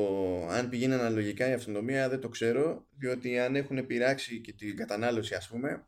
αν 0.47 0.69
πηγαίνει 0.69 0.93
αναλογικά 0.93 1.49
η 1.49 1.53
αυτονομία 1.53 2.09
δεν 2.09 2.19
το 2.19 2.29
ξέρω 2.29 2.87
διότι 2.97 3.39
αν 3.39 3.55
έχουν 3.55 3.85
πειράξει 3.85 4.41
και 4.41 4.53
την 4.53 4.75
κατανάλωση 4.75 5.35
ας 5.35 5.47
πούμε 5.47 5.87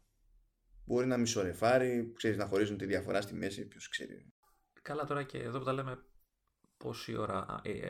μπορεί 0.89 1.05
να 1.05 1.17
μισορεφάρει, 1.17 2.13
ξέρεις, 2.15 2.37
να 2.37 2.45
χωρίζουν 2.45 2.77
τη 2.77 2.85
διαφορά 2.85 3.21
στη 3.21 3.33
μέση, 3.33 3.67
ποιος 3.67 3.89
ξέρει. 3.89 4.33
Καλά 4.81 5.05
τώρα 5.05 5.23
και 5.23 5.37
εδώ 5.37 5.59
που 5.59 5.65
τα 5.65 5.73
λέμε 5.73 6.03
πόση 6.77 7.15
ώρα, 7.15 7.61
ε, 7.63 7.89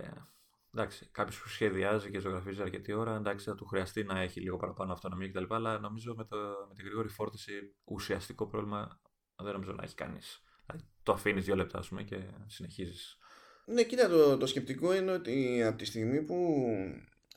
εντάξει, 0.74 1.10
κάποιος 1.12 1.42
που 1.42 1.48
σχεδιάζει 1.50 2.10
και 2.10 2.20
ζωγραφίζει 2.20 2.62
αρκετή 2.62 2.94
ώρα, 2.94 3.16
εντάξει, 3.16 3.46
θα 3.46 3.56
του 3.56 3.66
χρειαστεί 3.66 4.04
να 4.04 4.20
έχει 4.20 4.42
λίγο 4.42 4.58
παραπάνω 4.58 4.94
αυτονομία 4.94 5.30
κτλ. 5.30 5.54
Αλλά 5.54 5.80
νομίζω 5.80 6.16
με, 6.16 6.26
το, 6.26 6.38
με 6.68 6.74
την 6.76 6.86
γρήγορη 6.86 7.08
φόρτιση 7.08 7.76
ουσιαστικό 7.84 8.48
πρόβλημα 8.48 9.02
δεν 9.36 9.52
νομίζω 9.52 9.72
να 9.72 9.84
έχει 9.84 9.96
κανείς. 9.96 10.44
Δηλαδή, 10.66 10.90
το 11.04 11.12
αφήνεις 11.12 11.46
δύο 11.46 11.56
λεπτά, 11.56 11.78
ας 11.78 11.88
πούμε, 11.88 12.04
και 12.04 12.22
συνεχίζεις. 12.46 13.18
Ναι, 13.66 13.84
κοίτα, 13.84 14.08
το, 14.08 14.38
το 14.38 14.46
σκεπτικό 14.46 14.96
είναι 14.96 15.12
ότι 15.12 15.64
από 15.64 15.78
τη 15.78 15.86
στιγμή 15.86 16.22
που 16.24 16.66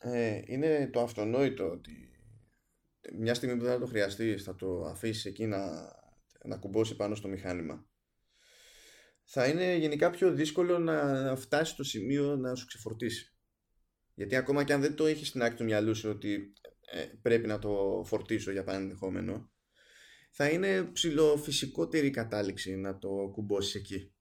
ε, 0.01 0.43
είναι 0.47 0.91
το 0.93 1.01
αυτονόητο 1.01 1.71
ότι 1.71 2.12
μια 3.19 3.35
στιγμή 3.35 3.57
που 3.57 3.63
δεν 3.63 3.73
θα 3.73 3.79
το 3.79 3.87
χρειαστεί, 3.87 4.39
θα 4.39 4.55
το 4.55 4.85
αφήσει 4.85 5.29
εκεί 5.29 5.47
να, 5.47 5.59
να 6.45 6.57
κουμπώσει 6.57 6.97
πάνω 6.97 7.15
στο 7.15 7.29
μηχάνημα 7.29 7.87
θα 9.25 9.47
είναι 9.47 9.77
γενικά 9.77 10.11
πιο 10.11 10.33
δύσκολο 10.33 10.79
να 10.79 11.37
φτάσει 11.37 11.73
στο 11.73 11.85
σημείο 11.85 12.37
να 12.37 12.55
σου 12.55 12.67
ξεφορτίσει. 12.67 13.37
Γιατί 14.15 14.37
ακόμα 14.37 14.65
και 14.65 14.73
αν 14.73 14.81
δεν 14.81 14.95
το 14.95 15.07
έχεις 15.07 15.29
στην 15.29 15.43
άκρη 15.43 15.57
του 15.57 15.65
μυαλού 15.65 15.95
σου 15.95 16.11
ότι 16.11 16.53
ε, 16.93 17.05
πρέπει 17.23 17.47
να 17.47 17.59
το 17.59 18.03
φορτίσω 18.07 18.51
για 18.51 18.65
πανενδεχόμενο, 18.65 19.51
θα 20.31 20.49
είναι 20.49 20.83
ψηλοφυσικότερη 20.83 22.11
κατάληξη 22.11 22.77
να 22.77 22.99
το 22.99 23.09
κουμπώσεις 23.33 23.75
εκεί. 23.75 24.13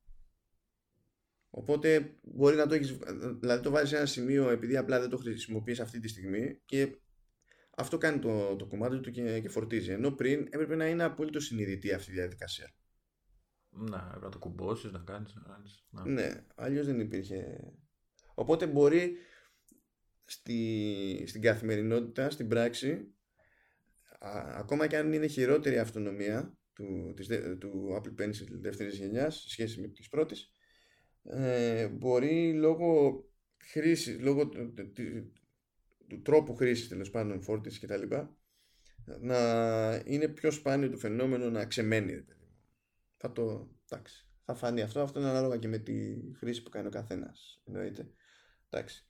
Οπότε 1.50 2.16
μπορεί 2.22 2.56
να 2.56 2.68
το 2.68 2.74
έχεις, 2.74 2.98
δηλαδή 3.40 3.64
το 3.64 3.70
βάζεις 3.70 3.90
σε 3.90 3.96
ένα 3.96 4.06
σημείο 4.06 4.50
επειδή 4.50 4.78
απλά 4.78 5.00
δεν 5.00 5.10
το 5.10 5.18
χρησιμοποιείς 5.18 5.80
αυτή 5.80 6.00
τη 6.00 6.08
στιγμή 6.08 6.62
και 6.66 7.00
αυτό 7.82 7.98
κάνει 7.98 8.20
το, 8.20 8.56
το 8.56 8.66
κομμάτι 8.66 9.00
του 9.00 9.12
και, 9.12 9.40
και 9.40 9.50
φορτίζει. 9.50 9.92
Ενώ 9.92 10.12
πριν 10.12 10.48
έπρεπε 10.50 10.76
να 10.76 10.88
είναι 10.88 11.04
απόλυτο 11.04 11.40
συνειδητή 11.40 11.94
αυτή 11.94 12.12
η 12.12 12.14
διαδικασία. 12.14 12.74
Να, 13.70 14.18
να 14.22 14.30
το 14.30 14.40
κουμπώσεις, 14.40 14.92
να 14.92 15.00
κάνεις. 15.00 15.38
Να... 15.90 16.06
Ναι, 16.06 16.46
αλλιώς 16.56 16.86
δεν 16.86 17.00
υπήρχε. 17.00 17.60
Οπότε 18.34 18.68
μπορεί 18.68 19.16
στη, 20.26 21.24
στην 21.28 21.42
καθημερινότητα, 21.42 22.30
στην 22.30 22.48
πράξη, 22.48 23.14
ακόμα 24.56 24.88
και 24.88 24.98
αν 24.98 25.14
είναι 25.14 25.28
χειρότερη 25.28 25.76
η 25.76 25.80
αυτονομία 25.80 26.58
του, 26.74 27.14
της, 27.16 27.28
του 27.60 28.02
Apple 28.02 28.22
Pencil 28.22 28.48
δεύτερης 28.50 28.98
γενιάς 28.98 29.42
σε 29.42 29.50
σχέση 29.50 29.82
με 29.82 29.88
τις 29.88 30.10
πρώτες 30.10 30.54
ε, 31.24 31.88
μπορεί 31.88 32.54
λόγω 32.54 33.24
χρήσης, 33.58 34.20
λόγω 34.20 34.50
του, 36.12 36.16
του, 36.16 36.22
τρόπου 36.22 36.56
χρήσης 36.56 36.88
τέλος 36.88 37.10
πάντων 37.10 37.42
φόρτισης 37.42 37.80
κτλ 37.80 38.16
να 39.20 39.38
είναι 40.06 40.28
πιο 40.28 40.52
σπάνιο 40.52 40.90
το 40.90 40.98
φαινόμενο 40.98 41.50
να 41.50 41.66
ξεμένει 41.66 42.26
θα 43.22 43.32
το. 43.32 43.70
Εντάξει. 43.90 44.26
Θα 44.46 44.56
φανεί 44.56 44.82
αυτό. 44.82 45.02
Αυτό 45.02 45.20
είναι 45.20 45.30
ανάλογα 45.30 45.58
και 45.58 45.68
με 45.68 45.78
τη 45.78 45.94
χρήση 46.38 46.64
που 46.64 46.70
κάνει 46.70 46.88
ο 46.88 46.90
καθένας. 46.90 47.62
Εννοείται. 47.66 48.08
Εντάξει. 48.70 49.06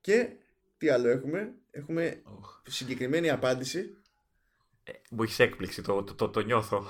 Και 0.00 0.28
τι 0.76 0.88
άλλο 0.88 1.08
έχουμε; 1.08 1.54
Έχουμε 1.70 2.22
συγκεκριμένη 2.66 3.30
απάντηση. 3.30 3.96
Ε, 4.82 4.92
μου 5.10 5.22
έχεις 5.22 5.38
έκπληξη, 5.38 5.82
το, 5.82 6.02
το, 6.04 6.14
το, 6.14 6.30
το 6.30 6.40
νιώθω. 6.40 6.84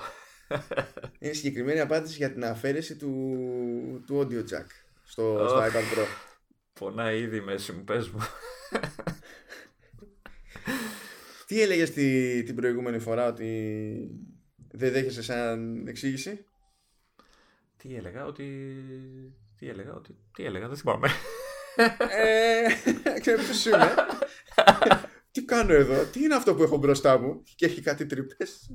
Είναι 1.19 1.33
συγκεκριμένη 1.33 1.79
απάντηση 1.79 2.15
για 2.15 2.33
την 2.33 2.45
αφαίρεση 2.45 2.95
του, 2.95 4.03
του 4.07 4.19
audio 4.19 4.39
jack 4.39 4.67
στο, 5.03 5.43
oh. 5.43 5.47
στο 5.47 5.59
iPad 5.59 5.97
Pro. 5.97 6.05
Πονάει 6.73 7.21
ήδη 7.21 7.37
η 7.37 7.41
μέση 7.41 7.71
μου, 7.71 7.83
πες 7.83 8.09
μου. 8.09 8.19
Τι 11.47 11.61
έλεγες 11.61 11.91
τη, 11.91 12.43
την 12.43 12.55
προηγούμενη 12.55 12.99
φορά 12.99 13.27
ότι 13.27 14.09
δεν 14.71 14.91
δέχεσαι 14.91 15.23
σαν 15.23 15.87
εξήγηση; 15.87 16.45
Τι 17.77 17.95
έλεγα, 17.95 18.25
ότι... 18.25 18.73
Τι 19.57 19.69
έλεγα, 19.69 19.93
ότι... 19.93 20.15
Τι 20.33 20.45
έλεγα, 20.45 20.67
δεν 20.67 20.77
θυμάμαι. 20.77 21.07
Ε, 22.09 22.67
ξέρω 23.19 23.41
ποιος 23.41 23.65
είμαι. 23.65 23.95
Τι 25.31 25.45
κάνω 25.45 25.73
εδώ, 25.73 26.03
τι 26.03 26.23
είναι 26.23 26.35
αυτό 26.35 26.55
που 26.55 26.63
έχω 26.63 26.77
μπροστά 26.77 27.19
μου 27.19 27.43
και 27.55 27.65
έχει 27.65 27.81
κάτι 27.81 28.05
τρύπες; 28.05 28.69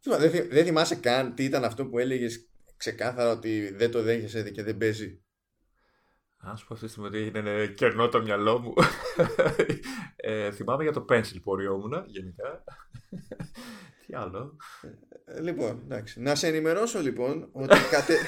δεν, 0.00 0.48
δεν 0.50 0.64
θυμάσαι 0.64 0.94
καν 0.94 1.34
τι 1.34 1.44
ήταν 1.44 1.64
αυτό 1.64 1.86
που 1.86 1.98
έλεγες 1.98 2.48
ξεκάθαρα 2.76 3.30
ότι 3.30 3.74
δεν 3.74 3.90
το 3.90 4.02
δέχεσαι 4.02 4.50
και 4.50 4.62
δεν 4.62 4.76
παίζει; 4.76 5.23
Α 6.50 6.56
σου 6.56 6.66
πω 6.66 6.74
αυτή 6.74 6.86
τη 6.86 6.92
στιγμή 6.92 7.08
ότι 7.08 7.38
είναι 7.38 7.66
κερνό 7.66 8.08
το 8.08 8.22
μυαλό 8.22 8.58
μου. 8.58 8.74
ε, 10.16 10.50
θυμάμαι 10.50 10.82
για 10.82 10.92
το 10.92 11.04
pencil 11.08 11.40
που 11.42 11.52
οριόμουν 11.52 12.04
γενικά. 12.06 12.64
Τι 14.06 14.14
άλλο. 14.14 14.56
Ε, 15.24 15.40
λοιπόν, 15.40 15.80
εντάξει. 15.84 16.20
Να 16.20 16.34
σε 16.34 16.46
ενημερώσω 16.46 17.00
λοιπόν 17.00 17.48
ότι 17.52 17.76
κατε... 17.90 18.18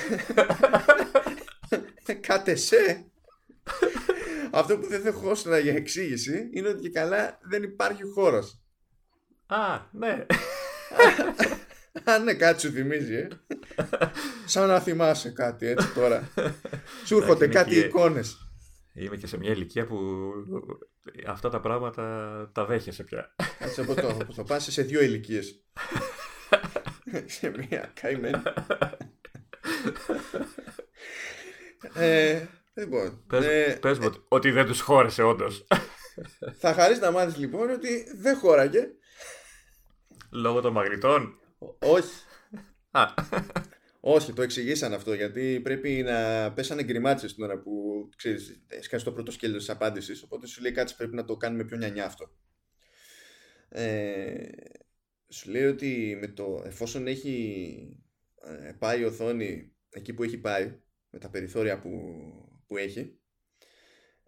κατεσέ 2.21 3.11
αυτό 4.51 4.79
που 4.79 4.87
δεν 4.87 5.03
δεχόσουν 5.03 5.59
για 5.59 5.75
εξήγηση 5.75 6.51
είναι 6.53 6.69
ότι 6.69 6.81
και 6.81 6.91
καλά 6.91 7.39
δεν 7.43 7.63
υπάρχει 7.63 8.03
χώρος. 8.15 8.61
Α, 9.47 9.81
ναι. 9.93 10.27
Α, 12.05 12.19
ναι, 12.19 12.35
κάτι 12.35 12.61
σου 12.61 12.71
θυμίζει, 12.71 13.15
ε. 13.15 13.29
Σαν 14.47 14.69
να 14.69 14.81
θυμάσαι 14.81 15.31
κάτι 15.31 15.67
έτσι 15.67 15.93
τώρα. 15.93 16.29
Σου 17.07 17.17
έρχονται 17.17 17.47
κάτι 17.47 17.79
εικόνες. 17.79 18.51
Είμαι 18.93 19.17
και 19.17 19.27
σε 19.27 19.39
μια 19.39 19.51
ηλικία 19.51 19.87
που 19.87 19.97
αυτά 21.27 21.49
τα 21.49 21.61
πράγματα 21.61 22.03
τα 22.55 22.65
δέχεσαι 22.65 23.03
πια. 23.05 23.35
Έτσι 23.59 23.81
από 23.81 23.95
το, 23.95 24.17
το 24.37 24.43
πας 24.43 24.73
σε 24.73 24.83
δύο 24.83 25.03
ηλικίες. 25.03 25.63
σε 27.37 27.53
μια 27.57 27.93
καημένη. 28.01 28.43
ε, 31.95 32.47
λοιπόν, 32.75 33.23
πες, 33.27 33.45
ε, 33.45 33.79
πες 33.81 33.99
μου 33.99 34.11
ότι 34.29 34.51
δεν 34.51 34.67
τους 34.67 34.81
χώρεσε 34.81 35.23
όντως. 35.23 35.67
θα 36.59 36.73
χαρείς 36.75 37.01
να 37.01 37.11
μάθεις 37.11 37.37
λοιπόν 37.37 37.71
ότι 37.71 38.07
δεν 38.17 38.37
χώραγε. 38.37 38.89
Λόγω 40.31 40.61
των 40.61 40.73
μαγνητών. 40.73 41.41
Όχι. 41.79 42.25
Όχι, 44.01 44.33
το 44.33 44.43
εξηγήσαν 44.43 44.93
αυτό 44.93 45.15
γιατί 45.15 45.61
πρέπει 45.61 46.03
να 46.03 46.53
πέσανε 46.53 46.83
γκριμάτσες 46.83 47.35
την 47.35 47.45
ώρα 47.45 47.59
που 47.61 48.09
ξέρεις, 48.17 48.65
σκάσει 48.81 49.05
το 49.05 49.13
πρώτο 49.13 49.31
σκέλος 49.31 49.59
της 49.59 49.71
απάντησης. 49.71 50.23
Οπότε 50.23 50.47
σου 50.47 50.63
λέει 50.63 50.73
κάτι 50.73 50.95
πρέπει 50.97 51.15
να 51.15 51.25
το 51.25 51.37
κάνουμε 51.37 51.65
πιο 51.65 51.77
νιανιά 51.77 52.05
αυτό. 52.05 52.31
Ε, 53.69 54.49
σου 55.29 55.51
λέει 55.51 55.65
ότι 55.65 56.17
με 56.21 56.29
το, 56.29 56.63
εφόσον 56.67 57.07
έχει 57.07 57.99
ε, 58.43 58.73
πάει 58.79 59.01
η 59.01 59.05
οθόνη 59.05 59.75
εκεί 59.91 60.15
που 60.15 60.23
έχει 60.23 60.39
πάει, 60.39 60.81
με 61.11 61.19
τα 61.19 61.31
περιθώρια 61.31 61.79
που, 61.79 61.91
που 62.67 62.77
έχει, 62.77 63.21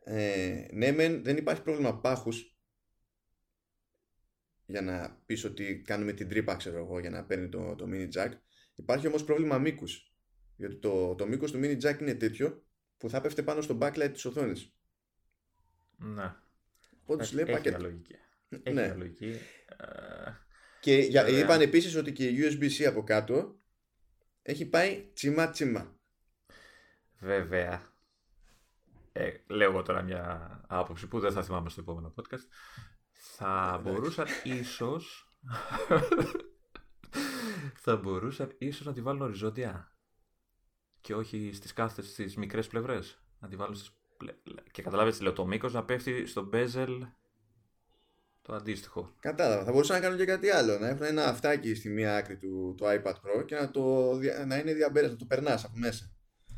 ε, 0.05 0.67
ναι, 0.73 0.93
μεν, 0.93 1.23
δεν 1.23 1.37
υπάρχει 1.37 1.63
πρόβλημα 1.63 2.01
πάχους 2.01 2.58
για 4.69 4.83
να 4.83 5.23
πεις 5.27 5.45
ότι 5.45 5.83
κάνουμε 5.87 6.13
την 6.13 6.29
τρύπα, 6.29 6.57
ξέρω 6.57 6.79
εγώ, 6.79 6.99
για 6.99 7.11
να 7.11 7.25
παίρνει 7.25 7.49
το, 7.49 7.75
το 7.75 7.89
mini 7.91 8.09
jack. 8.13 8.31
Υπάρχει 8.75 9.07
όμως 9.07 9.25
πρόβλημα 9.25 9.59
μήκους. 9.59 10.13
Γιατί 10.57 10.77
το, 10.77 11.15
το 11.15 11.27
μήκος 11.27 11.53
του 11.53 11.61
mini 11.63 11.81
jack 11.81 12.01
είναι 12.01 12.15
τέτοιο 12.15 12.65
που 12.97 13.11
θα 13.11 13.21
πέφτει 13.21 13.43
πάνω 13.43 13.61
στο 13.61 13.79
backlight 13.81 14.11
της 14.13 14.25
οθόνης. 14.25 14.75
Ναι. 15.97 16.35
Οπότε 17.03 17.25
σου 17.25 17.35
λέει 17.35 17.45
πακέτο. 17.45 17.79
Λογική. 17.83 18.15
Έχει 18.49 18.73
ναι. 18.73 18.95
λογική. 18.95 19.39
Και 20.81 20.97
για, 20.97 21.29
είπαν 21.29 21.61
επίσης 21.61 21.95
ότι 21.95 22.13
και 22.13 22.27
η 22.29 22.39
USB-C 22.41 22.85
από 22.85 23.03
κάτω 23.03 23.61
έχει 24.43 24.67
πάει 24.67 25.11
τσιμά 25.15 25.51
τσιμά. 25.51 25.99
Βέβαια. 27.19 27.93
Ε, 29.13 29.31
λέω 29.47 29.71
εγώ 29.71 29.83
τώρα 29.83 30.03
μια 30.03 30.61
άποψη 30.69 31.09
που 31.09 31.21
δεν 31.21 31.33
θα 31.33 31.43
θυμάμαι 31.43 31.71
στο 31.71 31.81
επόμενο 31.81 32.15
podcast. 32.17 32.47
Θα 33.41 33.81
μπορούσαν 33.83 34.27
ίσως 34.43 35.33
θα 37.85 37.97
μπορούσαν 37.97 38.55
ίσως 38.59 38.87
να 38.87 38.93
τη 38.93 39.01
βάλουν 39.01 39.23
οριζόντια 39.23 39.93
και 41.01 41.15
όχι 41.15 41.51
στις 41.55 41.73
κάθε 41.73 42.03
στις 42.03 42.37
μικρές 42.37 42.67
πλευρές. 42.67 43.23
Να 43.39 43.49
τη 43.49 43.57
βάλουν 43.57 43.75
στις 43.75 43.91
Και 44.71 44.83
καταλάβετε 44.83 45.23
λέω 45.23 45.33
το 45.33 45.47
μήκος 45.47 45.73
να 45.73 45.85
πέφτει 45.85 46.27
στο 46.27 46.51
bezel 46.53 46.99
το 48.43 48.55
αντίστοιχο. 48.55 49.15
Κατάλαβα. 49.21 49.65
Θα 49.65 49.73
μπορούσαν 49.73 49.97
να 49.97 50.03
κάνουν 50.03 50.19
και 50.19 50.25
κάτι 50.25 50.51
άλλο. 50.51 50.79
Να 50.79 50.89
έχουν 50.89 51.05
ένα 51.05 51.25
αυτάκι 51.25 51.75
στη 51.75 51.89
μία 51.89 52.17
άκρη 52.17 52.37
του, 52.37 52.75
του 52.77 52.85
iPad 52.85 53.13
Pro 53.13 53.45
και 53.47 53.55
να, 53.55 53.71
το, 53.71 54.13
να 54.47 54.57
είναι 54.57 54.73
διαμπέρες, 54.73 55.11
να 55.11 55.17
το 55.17 55.25
περνάς 55.25 55.65
από 55.65 55.77
μέσα. 55.77 56.13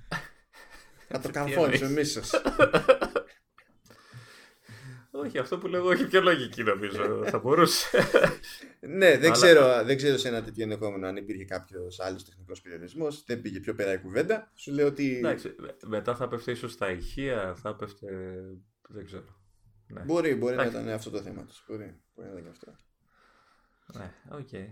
να 1.11 1.21
το 1.21 1.31
καρφώνεις 1.31 1.81
με 1.81 1.89
όχι, 5.25 5.39
αυτό 5.39 5.59
που 5.59 5.67
λέω 5.67 5.91
έχει 5.91 6.07
πιο 6.07 6.21
λογική 6.21 6.63
νομίζω. 6.63 7.25
θα 7.27 7.39
μπορούσε. 7.39 7.99
ναι, 8.81 9.19
δεν, 9.19 9.33
ξέρω, 9.33 9.85
δεν 9.85 9.97
ξέρω 9.97 10.17
σε 10.17 10.29
ένα 10.29 10.43
τέτοιο 10.43 10.63
ενδεχόμενο 10.63 11.07
αν 11.07 11.17
υπήρχε 11.17 11.45
κάποιος 11.45 12.01
άλλος 12.01 12.25
τεχνικός 12.25 12.61
περιορισμός. 12.61 13.25
Δεν 13.27 13.41
πήγε 13.41 13.61
πιο 13.61 13.75
πέρα 13.75 13.93
η 13.93 13.99
κουβέντα. 13.99 14.51
Σου 14.55 14.73
λέω 14.73 14.87
ότι. 14.87 15.17
Εντάξει, 15.17 15.55
μετά 15.87 16.15
θα 16.17 16.29
πέφτει 16.29 16.51
ίσως 16.51 16.73
στα 16.73 16.91
ηχεία, 16.91 17.55
θα 17.63 17.77
πέφτει. 17.77 18.07
Δεν 18.89 19.05
ξέρω. 19.05 19.39
Ναι. 19.87 20.01
Μπορεί, 20.01 20.35
μπορεί 20.35 20.57
να 20.57 20.65
ήταν 20.65 20.89
αυτό 20.89 21.11
το 21.11 21.23
θέμα 21.23 21.45
τους. 21.45 21.65
Μπορεί, 21.69 22.01
μπορεί 22.15 22.29
να 22.29 22.39
ήταν 22.39 22.43
και 22.43 22.49
αυτό. 22.51 22.77
Ναι, 23.99 24.15
OK. 24.31 24.49
Okay. 24.53 24.67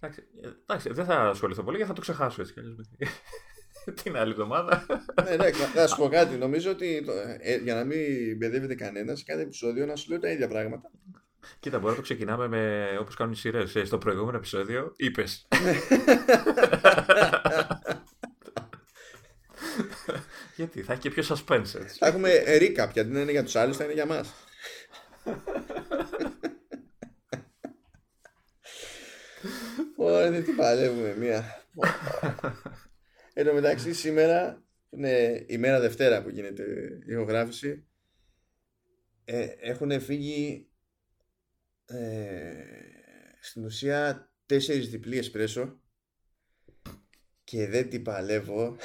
Εντάξει, 0.00 0.24
εντάξει, 0.62 0.92
δεν 0.92 1.04
θα 1.04 1.28
ασχοληθώ 1.28 1.62
πολύ 1.62 1.76
γιατί 1.76 1.90
θα 1.90 1.96
το 1.96 2.00
ξεχάσω 2.00 2.40
έτσι 2.40 2.52
κι 2.52 2.60
την 4.02 4.16
άλλη 4.16 4.30
εβδομάδα. 4.30 4.86
ναι, 5.24 5.36
ναι, 5.36 5.50
να 5.74 5.86
σου 5.86 5.96
πω 5.96 6.08
κάτι. 6.08 6.36
Νομίζω 6.36 6.70
ότι 6.70 7.04
ε, 7.40 7.56
για 7.56 7.74
να 7.74 7.84
μην 7.84 8.36
μπεδεύεται 8.36 8.74
κανένας, 8.74 9.18
σε 9.18 9.24
κάθε 9.24 9.42
επεισόδιο 9.42 9.86
να 9.86 9.96
σου 9.96 10.10
λέω 10.10 10.20
τα 10.20 10.30
ίδια 10.30 10.48
πράγματα. 10.48 10.90
Κοίτα, 11.60 11.78
μπορεί 11.78 11.90
να 11.90 11.96
το 11.96 12.02
ξεκινάμε 12.02 12.48
με 12.48 12.88
όπως 13.00 13.14
κάνουν 13.14 13.32
οι 13.32 13.36
σειρές. 13.36 13.76
Ε, 13.76 13.84
στο 13.84 13.98
προηγούμενο 13.98 14.36
επεισόδιο 14.36 14.92
είπες. 14.96 15.48
Γιατί 20.56 20.82
θα 20.82 20.92
έχει 20.92 21.00
και 21.00 21.10
πιο 21.10 21.22
suspense 21.28 21.74
έτσι. 21.80 21.98
Θα 21.98 22.06
έχουμε 22.06 22.42
recap, 22.46 22.88
γιατί 22.92 23.10
δεν 23.10 23.22
είναι 23.22 23.30
για 23.30 23.44
τους 23.44 23.56
άλλους, 23.56 23.76
θα 23.76 23.84
είναι 23.84 23.92
για 23.92 24.06
μας. 24.06 24.34
Ωραία, 29.96 30.30
δεν 30.30 30.44
την 30.44 30.56
παλεύουμε 30.56 31.14
μία. 31.18 31.64
Εν 33.44 33.50
τω 33.50 33.56
μεταξύ 33.56 33.92
σήμερα 33.92 34.64
είναι 34.90 35.44
η 35.46 35.58
μέρα 35.58 35.80
Δευτέρα 35.80 36.22
που 36.22 36.28
γίνεται 36.28 36.62
η 37.06 37.12
ηχογράφηση. 37.12 37.86
Ε, 39.24 39.46
έχουν 39.60 40.00
φύγει 40.00 40.68
ε, 41.86 42.54
στην 43.40 43.64
ουσία 43.64 44.30
τέσσερις 44.46 44.90
διπλή 44.90 45.18
εσπρέσο 45.18 45.80
και 47.44 47.66
δεν 47.66 47.88
την 47.88 48.02
παλεύω. 48.02 48.76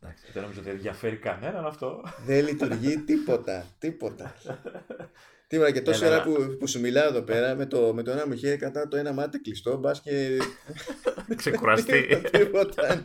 Εντάξει, 0.00 0.32
δεν 0.32 0.42
νομίζω 0.42 0.60
ότι 0.60 0.70
ενδιαφέρει 0.70 1.16
κανέναν 1.16 1.66
αυτό. 1.66 2.02
Δεν 2.24 2.44
λειτουργεί 2.44 2.98
τίποτα, 2.98 3.66
τίποτα. 3.78 4.34
Τίποτα 5.48 5.70
και 5.70 5.82
τόση 5.82 6.06
ώρα 6.06 6.22
που, 6.22 6.56
που 6.58 6.66
σου 6.66 6.80
μιλάω 6.80 7.08
εδώ 7.08 7.22
πέρα 7.22 7.54
με 7.54 7.66
το, 7.66 7.94
με 7.94 8.02
το 8.02 8.10
ένα 8.10 8.26
μου 8.26 8.34
χέρι 8.34 8.56
κατά 8.56 8.88
το 8.88 8.96
ένα 8.96 9.12
μάτι 9.12 9.40
κλειστό, 9.40 9.76
μπας 9.76 10.00
και. 10.00 10.38
Ξεκουραστεί. 11.36 12.20
τίποτα. 12.30 13.04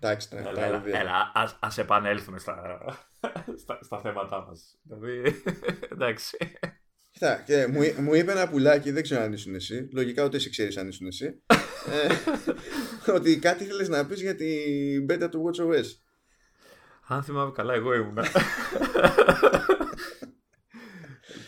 Εντάξει, 0.00 0.30
τώρα. 0.30 0.50
Έλα, 0.50 0.82
έλα, 0.86 1.32
ας, 1.60 1.78
επανέλθουμε 1.78 2.38
στα, 2.38 2.56
στα, 3.62 3.78
στα 3.82 4.00
θέματά 4.00 4.44
μας. 4.48 4.78
Δηλαδή, 4.82 5.42
εντάξει. 5.92 6.36
Κοιτά, 7.10 7.42
και 7.46 7.66
μου, 7.66 8.02
μου 8.02 8.14
είπε 8.14 8.30
ένα 8.30 8.48
πουλάκι, 8.48 8.90
δεν 8.90 9.02
ξέρω 9.02 9.22
αν 9.22 9.32
ήσουν 9.32 9.54
εσύ. 9.54 9.88
Λογικά 9.92 10.24
ούτε 10.24 10.36
εσύ 10.36 10.50
ξέρεις 10.50 10.76
αν 10.76 10.88
ήσουν 10.88 11.06
εσύ. 11.06 11.42
ε, 13.06 13.10
ότι 13.12 13.38
κάτι 13.38 13.64
ήθελε 13.64 13.88
να 13.88 14.06
πεις 14.06 14.20
για 14.20 14.34
την 14.34 15.06
beta 15.10 15.28
του 15.30 15.50
WatchOS. 15.50 15.86
Αν 17.10 17.22
θυμάμαι 17.22 17.50
καλά, 17.50 17.74
εγώ 17.74 17.94
ήμουνα. 17.94 18.24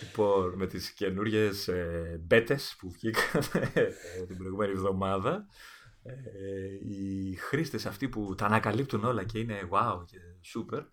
λοιπόν, 0.02 0.54
με 0.54 0.66
τις 0.66 0.90
καινούριες 0.90 1.68
ε, 1.68 2.20
μπέτες 2.26 2.74
που 2.78 2.90
βγήκαν 2.90 3.42
ε, 3.74 3.90
την 4.26 4.36
προηγούμενη 4.36 4.72
εβδομάδα 4.72 5.46
ε, 6.02 6.12
οι 6.88 7.34
χρήστες 7.34 7.86
αυτοί 7.86 8.08
που 8.08 8.34
τα 8.34 8.46
ανακαλύπτουν 8.46 9.04
όλα 9.04 9.24
και 9.24 9.38
είναι 9.38 9.68
wow 9.70 10.04
και 10.06 10.18
super 10.54 10.84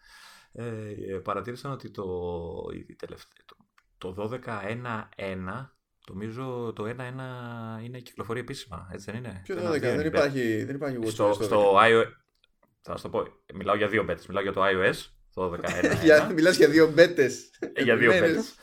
ε, 0.52 1.18
παρατήρησαν 1.24 1.72
ότι 1.72 1.92
το, 1.92 2.06
το, 3.98 4.14
το 4.14 4.40
12.1.1 4.46 5.68
Νομίζω 6.10 6.74
το 6.76 6.84
1-1 6.84 7.84
είναι 7.84 8.00
κυκλοφορία 8.00 8.42
επίσημα, 8.42 8.90
έτσι 8.92 9.12
δεν 9.12 9.20
είναι; 9.20 9.42
Ποιο 9.44 9.56
12, 9.56 9.80
δεν 9.80 10.06
υπάρχει, 10.06 10.64
δεν 10.64 10.76
υπάρχει 10.76 10.98
WatchOS. 11.02 11.10
Στο, 11.10 11.34
στο 11.42 11.76
iOS, 11.76 12.12
θα 12.88 12.98
σου 12.98 13.04
το 13.04 13.10
πω. 13.10 13.28
Μιλάω 13.54 13.76
για 13.76 13.88
δύο 13.88 14.04
μπέτες. 14.04 14.28
Μιλάω 14.28 14.44
για 14.44 14.54
το 14.54 14.62
iOS, 14.64 14.96
το 15.34 15.60
12.1. 16.30 16.34
Μιλάς 16.34 16.58
για 16.58 16.70
δύο 16.70 16.92
μπέτες. 16.92 17.50
Ε, 17.74 17.84
για 17.84 17.98
δύο 17.98 18.12
μπέτες. 18.12 18.56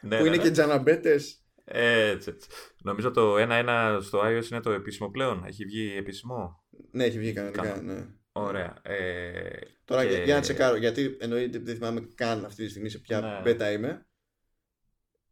Ναι, 0.00 0.18
που 0.18 0.26
είναι 0.26 0.36
ναι, 0.36 0.42
και 0.42 0.48
ναι. 0.48 0.54
τζαναμπέτε. 0.54 1.20
Έτσι, 1.64 2.30
έτσι. 2.30 2.48
Νομίζω 2.82 3.10
το 3.10 3.34
1-1 3.38 3.98
στο 4.02 4.20
iOS 4.24 4.50
είναι 4.50 4.60
το 4.60 4.70
επίσημο 4.70 5.10
πλέον. 5.10 5.44
Έχει 5.46 5.64
βγει 5.64 5.94
επίσημο; 5.96 6.64
Ναι, 6.90 7.04
έχει 7.04 7.18
βγει 7.18 7.32
κανονικά. 7.32 7.82
Ναι. 7.82 8.06
Ωραία. 8.32 8.74
Ε, 8.82 9.58
Τώρα 9.84 10.06
και... 10.06 10.22
για 10.24 10.34
να 10.34 10.40
τσεκάρω, 10.40 10.76
γιατί 10.76 11.16
εννοείται 11.20 11.58
δεν 11.58 11.74
θυμάμαι 11.74 12.08
καν 12.14 12.44
αυτή 12.44 12.64
τη 12.64 12.70
στιγμή 12.70 12.88
σε 12.88 12.98
ποια 12.98 13.20
ναι. 13.20 13.52
beta 13.52 13.72
είμαι. 13.72 14.06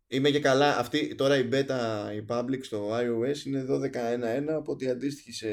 Είμαι 0.07 0.31
και 0.31 0.41
καλά. 0.41 0.79
Αυτή, 0.79 1.15
τώρα 1.15 1.39
η 1.39 1.49
beta, 1.53 2.11
η 2.17 2.25
public 2.29 2.59
στο 2.61 2.91
iOS 2.93 3.47
είναι 3.47 3.67
12.1.1 3.69 4.47
από 4.49 4.73
ότι 4.73 4.91
αντίστοιχη 4.91 5.33
σε 5.33 5.49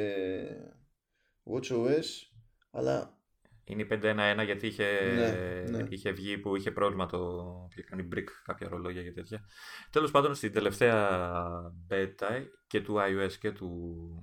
WatchOS 1.54 2.06
αλλά... 2.78 3.12
Είναι 3.64 3.82
η 3.82 3.88
5-1-1 3.92 4.46
γιατί 4.46 4.68
είχε, 4.68 4.86
ναι, 5.16 5.78
ναι. 5.78 5.88
είχε 5.90 6.12
βγει 6.12 6.38
που 6.38 6.56
είχε 6.56 6.72
πρόβλημα 6.72 7.06
το. 7.06 7.44
είχε 7.72 7.82
κάνει 7.82 8.08
brick 8.16 8.28
κάποια 8.44 8.68
ρολόγια 8.68 9.04
και 9.04 9.12
τέτοια. 9.12 9.46
Τέλος 9.90 10.12
πάντων, 10.12 10.36
στην 10.36 10.52
τελευταία 10.52 11.22
beta 11.90 12.46
και 12.68 12.82
του 12.82 12.96
iOS 12.96 13.32
και 13.40 13.52
του. 13.52 13.70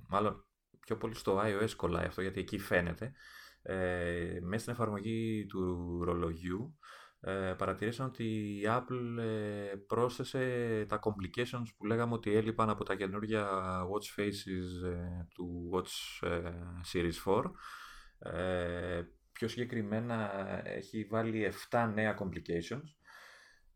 Μάλλον 0.09 0.45
πιο 0.79 0.97
πολύ 0.97 1.15
στο 1.15 1.41
iOS 1.45 1.69
κολλάει 1.75 2.05
αυτό 2.05 2.21
γιατί 2.21 2.39
εκεί 2.39 2.59
φαίνεται. 2.59 3.13
Ε, 3.61 4.39
μέσα 4.41 4.59
στην 4.61 4.73
εφαρμογή 4.73 5.45
του 5.45 6.01
ρολογιού 6.03 6.77
ε, 7.19 7.53
παρατηρήσαν 7.57 8.05
ότι 8.05 8.23
η 8.61 8.63
Apple 8.65 9.23
ε, 9.23 9.75
πρόσθεσε 9.87 10.85
τα 10.87 10.99
complications 11.03 11.67
που 11.77 11.85
λέγαμε 11.85 12.13
ότι 12.13 12.35
έλειπαν 12.35 12.69
από 12.69 12.83
τα 12.83 12.95
καινούργια 12.95 13.47
watch 13.81 14.19
faces 14.21 14.87
ε, 14.89 15.27
του 15.33 15.69
watch 15.73 16.27
ε, 16.27 16.51
series 16.93 17.33
4 17.33 17.43
ε, 18.19 19.01
πιο 19.31 19.47
συγκεκριμένα 19.47 20.31
έχει 20.63 21.03
βάλει 21.03 21.51
7 21.69 21.91
νέα 21.93 22.17
complications 22.19 22.95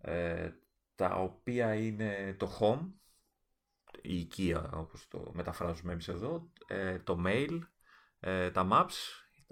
ε, 0.01 0.49
τα 0.95 1.15
οποία 1.15 1.73
είναι 1.73 2.35
το 2.37 2.57
home, 2.59 2.91
η 4.01 4.19
οικία 4.19 4.69
όπως 4.73 5.07
το 5.07 5.31
μεταφράζουμε 5.33 5.91
εμείς 5.91 6.07
εδώ, 6.07 6.51
ε, 6.67 6.99
το 6.99 7.23
mail, 7.27 7.59
ε, 8.19 8.51
τα 8.51 8.67
maps, 8.71 8.93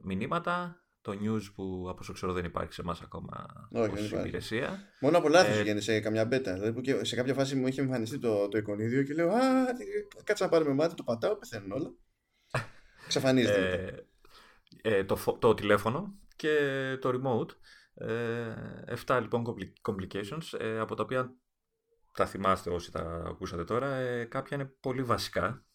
μηνύματα, 0.03 0.81
το 1.01 1.11
news 1.11 1.51
που 1.55 1.85
από 1.89 1.97
όσο 1.99 2.13
ξέρω 2.13 2.33
δεν 2.33 2.45
υπάρχει 2.45 2.73
σε 2.73 2.81
εμάς 2.81 3.01
ακόμα 3.01 3.45
Όχι, 3.71 3.91
ως 3.91 4.11
υπηρεσία. 4.11 4.79
Μόνο 4.99 5.17
από 5.17 5.29
λάθος 5.29 5.57
ε, 5.57 5.79
σε 5.79 5.99
καμιά 5.99 6.25
μπέτα. 6.25 6.53
Δηλαδή 6.53 6.73
που 6.73 7.05
σε 7.05 7.15
κάποια 7.15 7.33
φάση 7.33 7.55
μου 7.55 7.67
είχε 7.67 7.81
εμφανιστεί 7.81 8.19
το, 8.19 8.47
το 8.47 8.57
εικονίδιο 8.57 9.03
και 9.03 9.13
λέω 9.13 9.29
«Α, 9.29 9.41
κάτσε 10.23 10.43
να 10.43 10.49
πάρουμε 10.49 10.73
μάτι, 10.73 10.95
το 10.95 11.03
πατάω, 11.03 11.35
πεθαίνουν 11.35 11.71
όλα». 11.71 11.93
Ξαφανίζεται 13.07 13.71
ε, 13.73 14.05
το, 15.05 15.37
το 15.39 15.53
τηλέφωνο 15.53 16.13
και 16.35 16.57
το 17.01 17.09
remote. 17.09 17.49
Ε, 18.07 18.53
7 19.05 19.19
λοιπόν 19.21 19.43
complications, 19.81 20.59
ε, 20.59 20.79
από 20.79 20.95
τα 20.95 21.03
οποία 21.03 21.35
τα 22.13 22.25
θυμάστε 22.25 22.69
όσοι 22.69 22.91
τα 22.91 23.23
ακούσατε 23.27 23.63
τώρα, 23.63 23.95
ε, 23.95 24.25
κάποια 24.25 24.57
είναι 24.57 24.73
πολύ 24.79 25.03
βασικά. 25.03 25.65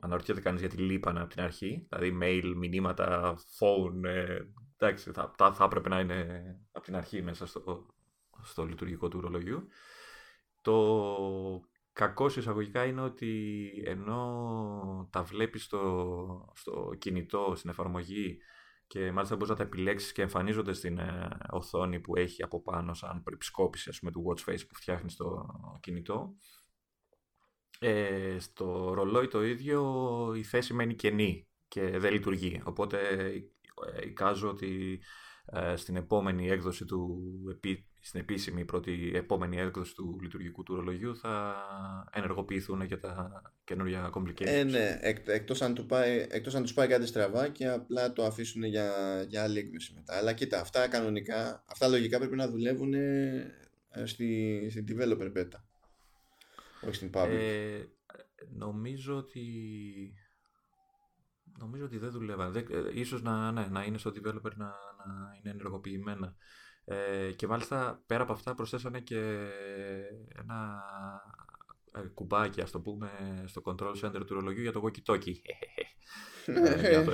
Αναρωτιέται 0.00 0.40
κανείς 0.40 0.60
γιατί 0.60 0.76
λείπανε 0.76 1.20
από 1.20 1.28
την 1.28 1.42
αρχή, 1.42 1.86
δηλαδή 1.90 2.18
mail, 2.22 2.52
μηνύματα, 2.56 3.38
phone, 3.58 4.04
ε, 4.04 4.38
εντάξει, 4.78 5.12
θα, 5.12 5.34
θα, 5.36 5.52
θα 5.52 5.64
έπρεπε 5.64 5.88
να 5.88 6.00
είναι 6.00 6.42
από 6.72 6.84
την 6.84 6.96
αρχή 6.96 7.22
μέσα 7.22 7.46
στο, 7.46 7.86
στο 8.42 8.64
λειτουργικό 8.64 9.08
του 9.08 9.20
ρολογιού. 9.20 9.68
Το 10.60 10.74
κακός 12.00 12.36
εισαγωγικά 12.36 12.84
είναι 12.84 13.00
ότι 13.00 13.72
ενώ 13.86 15.08
τα 15.12 15.22
βλέπεις 15.22 15.64
στο, 15.64 16.52
στο 16.54 16.94
κινητό, 16.98 17.52
στην 17.56 17.70
εφαρμογή 17.70 18.38
και 18.86 19.12
μάλιστα 19.12 19.34
μπορείς 19.34 19.50
να 19.50 19.56
τα 19.56 19.62
επιλέξεις 19.62 20.12
και 20.12 20.22
εμφανίζονται 20.22 20.72
στην 20.72 20.98
ε, 20.98 21.28
οθόνη 21.50 22.00
που 22.00 22.16
έχει 22.16 22.42
από 22.42 22.62
πάνω 22.62 22.94
σαν 22.94 23.22
προεπισκόπηση 23.22 23.88
ας 23.88 23.98
πούμε, 23.98 24.10
του 24.10 24.24
watch 24.26 24.50
face 24.50 24.66
που 24.68 24.74
φτιάχνεις 24.74 25.12
στο 25.12 25.46
κινητό. 25.80 26.34
Ε, 27.78 28.38
στο 28.38 28.92
ρολόι 28.94 29.28
το 29.28 29.44
ίδιο 29.44 30.32
η 30.36 30.42
θέση 30.42 30.74
μένει 30.74 30.94
κενή 30.94 31.48
και 31.68 31.98
δεν 31.98 32.12
λειτουργεί. 32.12 32.62
Οπότε 32.64 32.98
ε, 33.92 34.06
εικάζω 34.06 34.48
ότι 34.48 35.00
ε, 35.02 35.04
στην 35.76 35.96
επόμενη 35.96 36.48
έκδοση 36.48 36.84
του, 36.84 37.20
στην 38.00 38.20
επίσημη 38.20 38.64
πρώτη 38.64 39.12
επόμενη 39.14 39.56
έκδοση 39.56 39.94
του 39.94 40.18
λειτουργικού 40.22 40.62
του 40.62 40.74
ρολογιού 40.74 41.16
θα 41.16 41.64
ενεργοποιηθούν 42.12 42.86
και 42.86 42.96
τα 42.96 43.42
καινούργια 43.64 44.10
complications. 44.14 44.46
Ε, 44.46 44.64
ναι, 44.64 44.98
εκ, 45.00 45.28
εκτός, 45.28 45.62
αν 45.62 45.74
του 45.74 45.86
πάει, 45.86 46.26
εκτός 46.30 46.54
αν 46.54 46.62
τους 46.62 46.74
πάει 46.74 46.88
κάτι 46.88 47.06
στραβά 47.06 47.48
και 47.48 47.68
απλά 47.68 48.12
το 48.12 48.24
αφήσουν 48.24 48.62
για, 48.62 49.22
για 49.28 49.42
άλλη 49.42 49.58
έκδοση 49.58 49.92
μετά. 49.94 50.16
Αλλά 50.16 50.32
κοίτα, 50.32 50.60
αυτά 50.60 50.88
κανονικά, 50.88 51.64
αυτά 51.66 51.88
λογικά 51.88 52.18
πρέπει 52.18 52.36
να 52.36 52.48
δουλεύουν 52.48 52.94
ε, 52.94 53.54
στη, 54.04 54.66
στην 54.70 54.84
developer 54.88 55.32
beta. 55.36 55.60
Όχι 56.86 56.94
στην 56.94 57.10
public. 57.14 57.28
Ε, 57.30 57.84
νομίζω 58.56 59.16
ότι 59.16 59.42
Νομίζω 61.60 61.84
ότι 61.84 61.98
δεν 61.98 62.10
δουλεύαν. 62.10 62.56
Ε, 62.56 62.64
ίσως 62.94 63.22
να, 63.22 63.52
ναι, 63.52 63.66
να 63.70 63.84
είναι 63.84 63.98
στο 63.98 64.10
developer 64.10 64.54
να, 64.54 64.66
να 64.66 65.36
είναι 65.38 65.50
ενεργοποιημένα. 65.50 66.36
Ε, 66.84 67.32
και 67.32 67.46
μάλιστα 67.46 68.02
πέρα 68.06 68.22
από 68.22 68.32
αυτά 68.32 68.54
προσθέσανε 68.54 69.00
και 69.00 69.48
ένα 70.38 70.82
ε, 71.92 72.00
κουμπάκι, 72.14 72.60
ας 72.60 72.70
το 72.70 72.80
πούμε, 72.80 73.10
στο 73.46 73.62
control 73.64 73.94
center 74.02 74.26
του 74.26 74.34
ρολογιού 74.34 74.62
για 74.62 74.72
το 74.72 74.82
walkie-talkie. 74.84 75.34
ε, 76.46 76.90
για, 76.90 76.98
να 76.98 77.04
το, 77.04 77.12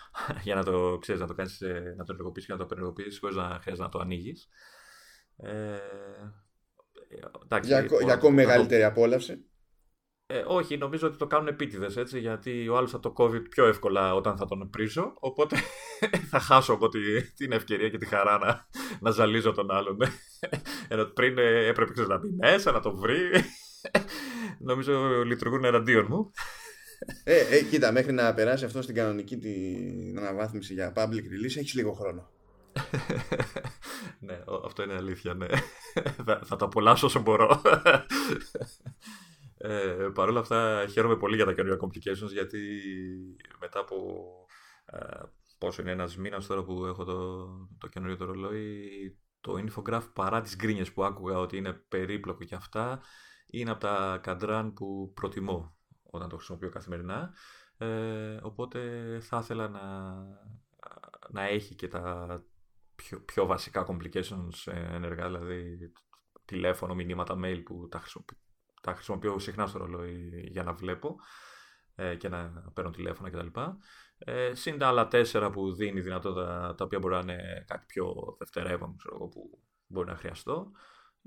για 0.44 0.54
να 0.54 0.64
το 0.64 0.98
ξέρεις, 1.00 1.20
να 1.20 1.26
το 1.26 1.34
κάνεις, 1.34 1.60
ε, 1.60 1.94
να 1.96 2.04
το 2.04 2.12
ενεργοποιήσεις 2.12 2.46
και 2.46 2.52
να 2.52 2.58
το 2.58 2.64
απενεργοποιήσεις 2.64 3.18
χωρίς 3.18 3.36
να 3.36 3.58
χρειάζεται 3.60 3.86
να 3.86 3.88
το 3.88 3.98
ανοίγεις. 3.98 4.48
Ε, 5.36 5.78
εντάξει, 7.42 7.68
για, 7.68 7.86
για 8.02 8.14
ακόμη 8.14 8.34
μεγαλύτερη 8.34 8.84
απόλαυση. 8.84 9.44
Ε, 10.26 10.44
όχι, 10.46 10.76
νομίζω 10.76 11.06
ότι 11.06 11.16
το 11.16 11.26
κάνουν 11.26 11.46
επίτηδες 11.48 11.96
έτσι, 11.96 12.18
γιατί 12.18 12.68
ο 12.68 12.76
άλλος 12.76 12.90
θα 12.90 13.00
το 13.00 13.10
κόβει 13.10 13.40
πιο 13.40 13.66
εύκολα 13.66 14.14
όταν 14.14 14.36
θα 14.36 14.46
τον 14.46 14.70
πρίσω. 14.70 15.14
Οπότε 15.20 15.56
θα 16.30 16.40
χάσω 16.40 16.72
από 16.72 16.88
την 17.36 17.52
ευκαιρία 17.52 17.88
και 17.88 17.98
τη 17.98 18.06
χαρά 18.06 18.38
να, 18.38 18.66
να 19.00 19.10
ζαλίζω 19.10 19.52
τον 19.52 19.70
άλλον. 19.70 19.98
Ενώ 20.88 21.04
πριν 21.04 21.38
ε, 21.38 21.66
έπρεπε 21.66 22.06
να 22.06 22.18
μπει 22.18 22.28
μέσα, 22.30 22.72
να 22.72 22.80
το 22.80 22.96
βρει. 22.96 23.30
νομίζω 24.68 25.22
λειτουργούν 25.24 25.64
εναντίον 25.64 26.06
μου. 26.08 26.30
Ε, 27.24 27.56
ε, 27.56 27.62
κοίτα, 27.62 27.92
μέχρι 27.92 28.12
να 28.12 28.34
περάσει 28.34 28.64
αυτό 28.64 28.82
στην 28.82 28.94
κανονική 28.94 29.36
την 29.36 30.18
αναβάθμιση 30.18 30.74
για 30.74 30.92
public 30.96 31.24
release 31.24 31.56
έχεις 31.56 31.74
λίγο 31.74 31.92
χρόνο. 31.92 32.30
ναι, 34.18 34.38
αυτό 34.64 34.82
είναι 34.82 34.94
αλήθεια, 34.94 35.34
ναι. 35.34 35.46
θα, 36.24 36.40
θα 36.44 36.56
το 36.56 36.64
απολαύσω 36.64 37.06
όσο 37.06 37.20
μπορώ. 37.20 37.62
Ε, 39.66 40.10
Παρ' 40.14 40.28
όλα 40.28 40.40
αυτά 40.40 40.86
χαίρομαι 40.90 41.16
πολύ 41.16 41.36
για 41.36 41.44
τα 41.44 41.52
καινούργια 41.52 41.86
complications 41.86 42.30
γιατί 42.30 42.58
μετά 43.60 43.78
από 43.78 43.96
ε, 44.84 45.22
πόσο 45.58 45.82
είναι 45.82 45.90
ένας 45.90 46.16
μήνας 46.16 46.46
τώρα 46.46 46.64
που 46.64 46.84
έχω 46.84 47.04
το, 47.04 47.46
το 47.78 47.86
καινούριο 47.86 48.16
το 48.16 48.24
ρολόι 48.24 49.18
το 49.40 49.64
infograph 49.66 50.08
παρά 50.12 50.40
τις 50.40 50.56
γκρίνιες 50.56 50.92
που 50.92 51.04
άκουγα 51.04 51.38
ότι 51.38 51.56
είναι 51.56 51.72
περίπλοκο 51.72 52.44
και 52.44 52.54
αυτά 52.54 53.00
είναι 53.46 53.70
από 53.70 53.80
τα 53.80 54.18
καντράν 54.22 54.72
που 54.72 55.12
προτιμώ 55.14 55.76
όταν 56.02 56.28
το 56.28 56.36
χρησιμοποιώ 56.36 56.68
καθημερινά. 56.68 57.34
Ε, 57.78 58.38
οπότε 58.42 58.80
θα 59.22 59.38
ήθελα 59.42 59.68
να, 59.68 60.14
να 61.30 61.42
έχει 61.42 61.74
και 61.74 61.88
τα 61.88 62.44
πιο, 62.94 63.20
πιο 63.20 63.46
βασικά 63.46 63.86
complications 63.88 64.72
ενεργά 64.72 65.26
δηλαδή 65.26 65.92
τηλέφωνο, 66.44 66.94
μηνύματα, 66.94 67.38
mail 67.44 67.62
που 67.64 67.88
τα 67.88 67.98
χρησιμοποιώ 67.98 68.38
τα 68.84 68.94
χρησιμοποιώ 68.94 69.38
συχνά 69.38 69.66
στο 69.66 69.78
ρολόι 69.78 70.48
για 70.50 70.62
να 70.62 70.72
βλέπω 70.72 71.16
ε, 71.94 72.14
και 72.14 72.28
να 72.28 72.70
παίρνω 72.74 72.90
τηλέφωνα 72.90 73.30
κτλ. 73.30 73.60
Ε, 74.18 74.54
συν 74.54 74.78
τα 74.78 74.88
άλλα 74.88 75.08
τέσσερα 75.08 75.50
που 75.50 75.74
δίνει 75.74 76.00
δυνατότητα 76.00 76.74
τα 76.76 76.84
οποία 76.84 76.98
μπορεί 76.98 77.14
να 77.14 77.20
είναι 77.20 77.64
κάτι 77.66 77.84
πιο 77.86 78.36
δευτερεύον 78.38 78.96
ξέρω 78.96 79.14
εγώ, 79.14 79.28
που 79.28 79.62
μπορεί 79.86 80.08
να 80.08 80.16
χρειαστώ 80.16 80.70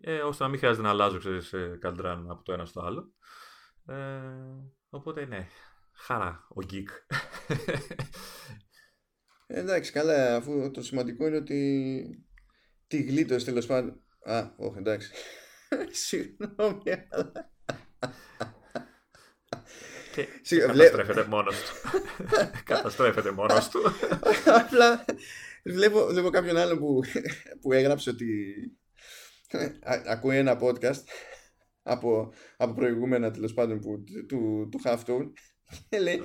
ε, 0.02 0.20
ώστε 0.20 0.44
να 0.44 0.50
μην 0.50 0.60
χρειάζεται 0.60 0.84
να 0.84 0.90
αλλάζω 0.90 1.18
ξέρεις, 1.18 1.54
καλντράν 1.80 2.30
από 2.30 2.44
το 2.44 2.54
ένα 2.54 2.66
στο 2.66 2.82
άλλο. 2.82 3.14
Ε, 3.86 3.96
οπότε 4.90 5.26
ναι, 5.26 5.48
χαρά 5.94 6.48
ο 6.50 6.66
geek. 6.72 6.88
Ε, 9.50 9.60
εντάξει, 9.60 9.92
καλά, 9.92 10.36
αφού 10.36 10.72
το 10.72 10.82
σημαντικό 10.82 11.28
είναι 11.28 11.38
ότι 11.38 12.28
τη 12.88 13.02
γλίτωσε 13.02 13.46
τέλος 13.46 13.66
πάντων. 13.66 14.02
Α, 14.24 14.52
όχι, 14.58 14.78
εντάξει. 14.78 15.12
Συγγνώμη, 15.92 17.08
αλλά. 17.10 17.52
Και 20.16 20.58
καταστρέφεται 20.58 21.26
μόνος 21.26 21.56
του. 21.64 21.90
καταστρέφεται 22.74 23.32
μόνος 23.32 23.70
του. 23.70 23.80
Απλά 24.46 25.06
βλέπω, 25.64 26.06
βλέπω 26.06 26.30
κάποιον 26.30 26.58
άλλο 26.58 26.78
που, 26.78 27.02
που 27.62 27.74
έγραψε 27.74 28.10
ότι 28.10 28.28
ακούει 30.06 30.38
ένα 30.38 30.60
podcast 30.62 31.04
από, 31.84 32.34
από 32.58 32.74
προηγούμενα 32.74 33.32
τέλος 33.32 33.54
πάντων 33.54 33.80
που, 33.80 34.04
του, 34.28 34.70
του 34.72 34.80
Halftone 34.84 35.32
και 35.90 36.00
λέει 36.00 36.22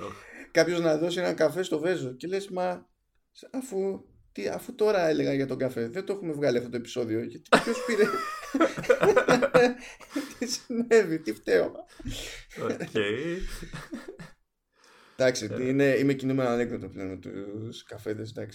κάποιος 0.51 0.79
να 0.79 0.97
δώσει 0.97 1.19
ένα 1.19 1.33
καφέ 1.33 1.63
στο 1.63 1.79
Βέζο 1.79 2.13
και 2.13 2.27
λες 2.27 2.49
μα 2.49 2.89
αφού 3.51 4.05
τι, 4.33 4.47
αφού 4.47 4.75
τώρα 4.75 5.07
έλεγα 5.07 5.33
για 5.33 5.47
τον 5.47 5.57
καφέ, 5.57 5.87
δεν 5.87 6.05
το 6.05 6.13
έχουμε 6.13 6.33
βγάλει 6.33 6.57
αυτό 6.57 6.69
το 6.69 6.77
επεισόδιο. 6.77 7.23
Γιατί 7.23 7.49
ποιος 7.63 7.85
πήρε. 7.85 8.03
τι 10.39 10.47
συνέβη, 10.47 11.19
τι 11.19 11.33
φταίω. 11.33 11.71
Οκ. 12.63 12.95
Εντάξει, 15.15 15.49
ε. 15.51 15.67
είναι, 15.67 15.83
είμαι 15.83 16.13
κινούμενο 16.13 16.49
ανέκδοτο 16.49 16.87
πλέον 16.87 17.09
με 17.09 17.17
τους 17.17 17.83
καφέδες. 17.83 18.33
Ε, 18.35 18.47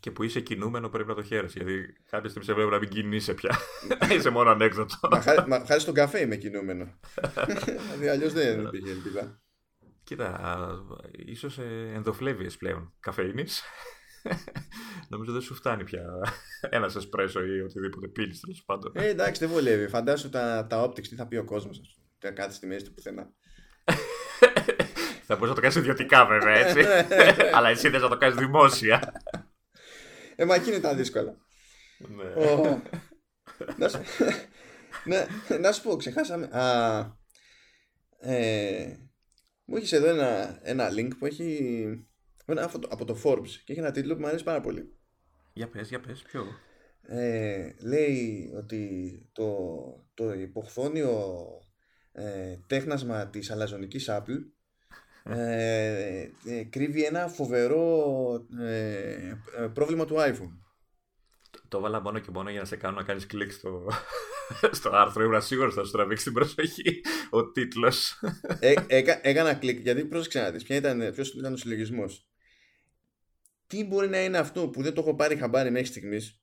και 0.00 0.10
που 0.10 0.22
είσαι 0.22 0.40
κινούμενο 0.40 0.88
πρέπει 0.88 1.08
να 1.08 1.14
το 1.14 1.22
χαίρεσαι. 1.22 1.58
Γιατί 1.58 1.96
κάποια 2.10 2.28
στιγμή 2.28 2.46
σε 2.46 2.52
βλέπω 2.54 2.70
να 2.70 2.78
μην 2.78 2.88
κινείσαι 2.88 3.34
πια. 3.34 3.56
είσαι 4.16 4.30
μόνο 4.30 4.50
ανέκδοτο. 4.50 4.98
μα, 5.46 5.64
χάρη 5.64 5.80
στον 5.80 5.94
καφέ 5.94 6.20
είμαι 6.20 6.36
κινούμενο. 6.36 6.98
δηλαδή 7.98 8.08
αλλιώς 8.08 8.32
δεν 8.32 8.60
υπήρχε 8.60 8.90
ελπίδα. 8.90 9.42
Κοίτα, 10.04 10.70
ίσως 11.12 11.58
ε, 11.58 11.90
ενδοφλέβειε 11.94 12.48
πλέον 12.58 12.94
καφέινης. 13.00 13.62
Νομίζω 15.08 15.32
δεν 15.32 15.40
σου 15.40 15.54
φτάνει 15.54 15.84
πια 15.84 16.04
ένα 16.60 16.90
εσπρέσο 16.96 17.44
ή 17.44 17.60
οτιδήποτε 17.60 18.08
πίνεις 18.08 18.40
τέλος 18.40 18.62
πάντων. 18.66 18.92
Ε, 18.94 19.08
εντάξει, 19.08 19.44
δεν 19.44 19.54
βολεύει. 19.54 19.88
Φαντάσου 19.88 20.28
τα, 20.28 20.66
τα 20.68 20.84
optics, 20.84 21.08
τι 21.08 21.14
θα 21.14 21.26
πει 21.26 21.36
ο 21.36 21.44
κόσμος. 21.44 21.80
Θα 22.26 22.30
κάτσει 22.30 22.56
στη 22.56 22.66
μέση 22.66 22.84
του 22.84 22.94
πουθενά. 22.94 23.32
θα 25.26 25.34
μπορούσε 25.34 25.48
να 25.48 25.54
το 25.54 25.60
κάνεις 25.60 25.76
ιδιωτικά 25.76 26.26
βέβαια 26.26 26.54
έτσι. 26.54 26.84
Αλλά 27.54 27.68
εσύ 27.68 27.88
δεν 27.88 28.00
θα 28.00 28.08
το 28.08 28.16
κάνεις 28.16 28.36
δημόσια. 28.36 29.22
Ε, 30.36 30.44
μα 30.44 30.54
εκεί 30.54 30.68
είναι 30.68 30.80
τα 30.80 30.94
δύσκολα. 30.94 31.36
Ναι. 31.98 32.24
να, 33.76 33.88
σου... 33.88 33.98
ναι, 35.04 35.26
να 35.60 35.72
σου 35.72 35.82
πω, 35.82 35.96
ξεχάσαμε. 35.96 36.46
Α, 36.46 37.16
ε, 38.18 38.96
μου 39.64 39.76
έχεις 39.76 39.92
εδώ 39.92 40.08
ένα, 40.08 40.58
ένα 40.62 40.88
link 40.92 41.10
που 41.18 41.26
έχει 41.26 42.08
από 42.88 43.04
το 43.04 43.16
Forbes 43.24 43.48
και 43.64 43.72
έχει 43.72 43.80
ένα 43.80 43.90
τίτλο 43.90 44.14
που 44.14 44.20
μου 44.20 44.26
αρέσει 44.26 44.44
πάρα 44.44 44.60
πολύ. 44.60 44.98
Για 45.52 45.68
πες, 45.68 45.88
για 45.88 46.00
πες, 46.00 46.22
ποιο; 46.22 46.44
Ε, 47.02 47.70
λέει 47.80 48.50
ότι 48.56 48.90
το, 49.32 49.56
το 50.14 50.32
υποχθόνιο 50.32 51.44
ε, 52.12 52.56
τέχνασμα 52.66 53.28
της 53.28 53.50
αλαζονικής 53.50 54.08
Apple 54.10 54.40
ε, 55.24 56.28
ε, 56.44 56.64
κρύβει 56.70 57.04
ένα 57.04 57.28
φοβερό 57.28 58.46
ε, 58.60 59.34
πρόβλημα 59.72 60.04
του 60.04 60.16
iPhone. 60.18 60.58
Το, 61.50 61.60
το 61.68 61.80
βάλα 61.80 62.00
μόνο 62.00 62.18
και 62.18 62.30
μόνο 62.30 62.50
για 62.50 62.60
να 62.60 62.66
σε 62.66 62.76
κάνω 62.76 62.96
να 62.96 63.02
κάνεις 63.02 63.26
κλικ 63.26 63.52
στο, 63.52 63.86
στο 64.78 64.90
άρθρο. 64.90 65.24
Ήμουν 65.24 65.42
σίγουρος 65.42 65.74
θα 65.74 65.84
σου 65.84 65.90
τραβήξει 65.90 66.24
την 66.24 66.32
προσοχή 66.32 67.00
ο 67.30 67.50
τίτλος. 67.50 68.20
έκανα 69.22 69.54
κλικ 69.54 69.80
γιατί 69.80 70.04
πρόσεξε 70.04 70.40
να 70.40 70.50
δεις 70.50 70.62
ποιο 70.62 70.76
ήταν, 70.76 71.12
ποιος 71.12 71.34
ήταν 71.34 71.52
ο 71.52 71.56
συλλογισμός 71.56 72.28
τι 73.66 73.84
μπορεί 73.84 74.08
να 74.08 74.24
είναι 74.24 74.38
αυτό 74.38 74.68
που 74.68 74.82
δεν 74.82 74.94
το 74.94 75.00
έχω 75.00 75.14
πάρει 75.14 75.36
χαμπάρι 75.36 75.70
μέχρι 75.70 75.86
στιγμής, 75.86 76.42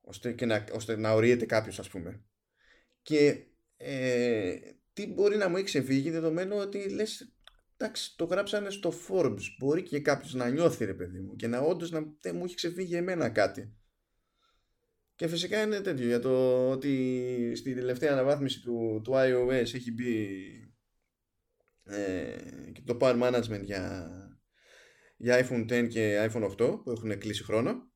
ώστε, 0.00 0.32
και 0.32 0.46
να, 0.46 0.64
ώστε 0.72 0.96
να 0.96 1.12
ορίεται 1.12 1.46
κάποιος, 1.46 1.78
ας 1.78 1.88
πούμε. 1.88 2.24
Και 3.02 3.46
ε, 3.76 4.56
τι 4.92 5.06
μπορεί 5.06 5.36
να 5.36 5.48
μου 5.48 5.56
έχει 5.56 5.64
ξεφύγει 5.64 6.10
δεδομένου 6.10 6.56
ότι 6.56 6.88
λες, 6.88 7.34
εντάξει, 7.76 8.16
το 8.16 8.24
γράψανε 8.24 8.70
στο 8.70 8.92
Forbes. 9.08 9.42
Μπορεί 9.58 9.82
και 9.82 10.00
κάποιος 10.00 10.34
να 10.34 10.48
νιώθει, 10.48 10.84
ρε 10.84 10.94
παιδί 10.94 11.20
μου, 11.20 11.36
και 11.36 11.46
να 11.46 11.58
όντως 11.58 11.90
να 11.90 12.00
δεν 12.20 12.36
μου 12.36 12.44
έχει 12.44 12.54
ξεφύγει 12.54 12.94
εμένα 12.94 13.28
κάτι. 13.28 13.76
Και 15.14 15.28
φυσικά 15.28 15.62
είναι 15.62 15.80
τέτοιο 15.80 16.06
για 16.06 16.20
το 16.20 16.68
ότι 16.70 17.52
στη 17.56 17.74
τελευταία 17.74 18.12
αναβάθμιση 18.12 18.60
του, 18.60 19.00
του 19.04 19.12
iOS 19.14 19.50
έχει 19.50 19.92
μπει 19.92 20.26
ε, 21.84 22.36
και 22.72 22.82
το 22.84 22.96
power 23.00 23.22
management 23.22 23.62
για 23.62 24.10
για 25.16 25.46
iPhone 25.46 25.70
X 25.70 25.88
και 25.88 26.30
iPhone 26.30 26.50
8 26.50 26.80
που 26.84 26.90
έχουν 26.90 27.18
κλείσει 27.18 27.44
χρόνο. 27.44 27.90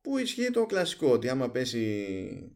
Που 0.00 0.18
ισχύει 0.18 0.50
το 0.50 0.66
κλασικό 0.66 1.12
ότι 1.12 1.28
άμα 1.28 1.50
πέσει 1.50 1.80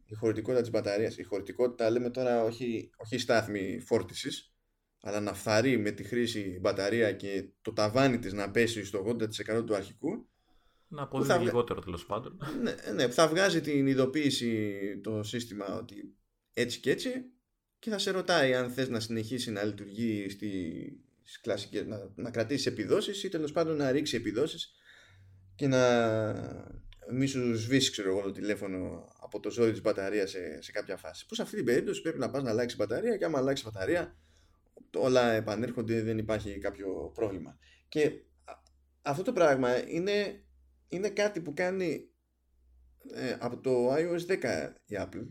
η 0.04 0.14
χωρητικότητα 0.14 0.60
της 0.60 0.70
μπαταρίας 0.70 1.18
η 1.18 1.22
χωρητικότητα 1.22 1.90
λέμε 1.90 2.10
τώρα 2.10 2.44
όχι, 2.44 2.90
όχι 2.96 3.18
στάθμη 3.18 3.80
φόρτισης 3.80 4.52
αλλά 5.00 5.20
να 5.20 5.34
φθαρεί 5.34 5.78
με 5.78 5.90
τη 5.90 6.04
χρήση 6.04 6.58
μπαταρία 6.60 7.12
και 7.12 7.50
το 7.62 7.72
ταβάνι 7.72 8.18
της 8.18 8.32
να 8.32 8.50
πέσει 8.50 8.84
στο 8.84 9.16
80% 9.56 9.66
του 9.66 9.74
αρχικού 9.74 10.28
να 10.88 11.02
αποδίδει 11.02 11.32
θα... 11.32 11.38
λιγότερο 11.38 11.80
τέλος 11.80 12.06
πάντων. 12.06 12.38
Ναι, 12.62 12.74
ναι, 12.92 13.06
που 13.06 13.12
θα 13.12 13.28
βγάζει 13.28 13.60
την 13.60 13.86
ειδοποίηση 13.86 15.00
το 15.02 15.22
σύστημα 15.22 15.76
ότι 15.76 16.16
έτσι 16.52 16.80
και 16.80 16.90
έτσι 16.90 17.10
και 17.78 17.90
θα 17.90 17.98
σε 17.98 18.10
ρωτάει 18.10 18.54
αν 18.54 18.70
θες 18.70 18.88
να 18.88 19.00
συνεχίσει 19.00 19.50
να 19.50 19.64
λειτουργεί 19.64 20.28
στη 20.28 20.50
κλασικές, 21.40 21.86
να, 21.86 22.12
να 22.14 22.30
κρατήσει 22.30 22.68
επιδόσεις 22.68 23.22
ή 23.22 23.28
τέλος 23.28 23.52
πάντων 23.52 23.76
να 23.76 23.90
ρίξει 23.90 24.16
επιδόσεις 24.16 24.74
και 25.54 25.66
να 25.66 25.82
μη 27.10 27.26
σου 27.26 27.54
σβήσει 27.54 27.90
ξέρω 27.90 28.08
εγώ 28.08 28.22
το 28.22 28.32
τηλέφωνο 28.32 29.08
από 29.20 29.40
το 29.40 29.50
ζόρι 29.50 29.70
της 29.70 29.80
μπαταρίας 29.80 30.30
σε, 30.30 30.62
σε 30.62 30.72
κάποια 30.72 30.96
φάση. 30.96 31.26
Που 31.26 31.34
σε 31.34 31.42
αυτή 31.42 31.56
την 31.56 31.64
περίπτωση 31.64 32.02
πρέπει 32.02 32.18
να 32.18 32.30
πας 32.30 32.42
να 32.42 32.50
αλλάξει 32.50 32.76
μπαταρία 32.76 33.16
και 33.16 33.24
άμα 33.24 33.38
αλλάξει 33.38 33.64
μπαταρία 33.64 34.16
όλα 34.96 35.32
επανέρχονται, 35.32 36.02
δεν 36.02 36.18
υπάρχει 36.18 36.58
κάποιο 36.58 37.12
πρόβλημα. 37.14 37.58
Και 37.88 38.12
αυτό 39.02 39.22
το 39.22 39.32
πράγμα 39.32 39.88
είναι, 39.88 40.44
είναι 40.88 41.08
κάτι 41.10 41.40
που 41.40 41.54
κάνει 41.54 42.10
ε, 43.14 43.36
από 43.38 43.60
το 43.60 43.94
iOS 43.94 44.26
10 44.28 44.72
η 44.86 44.96
Apple. 44.98 45.26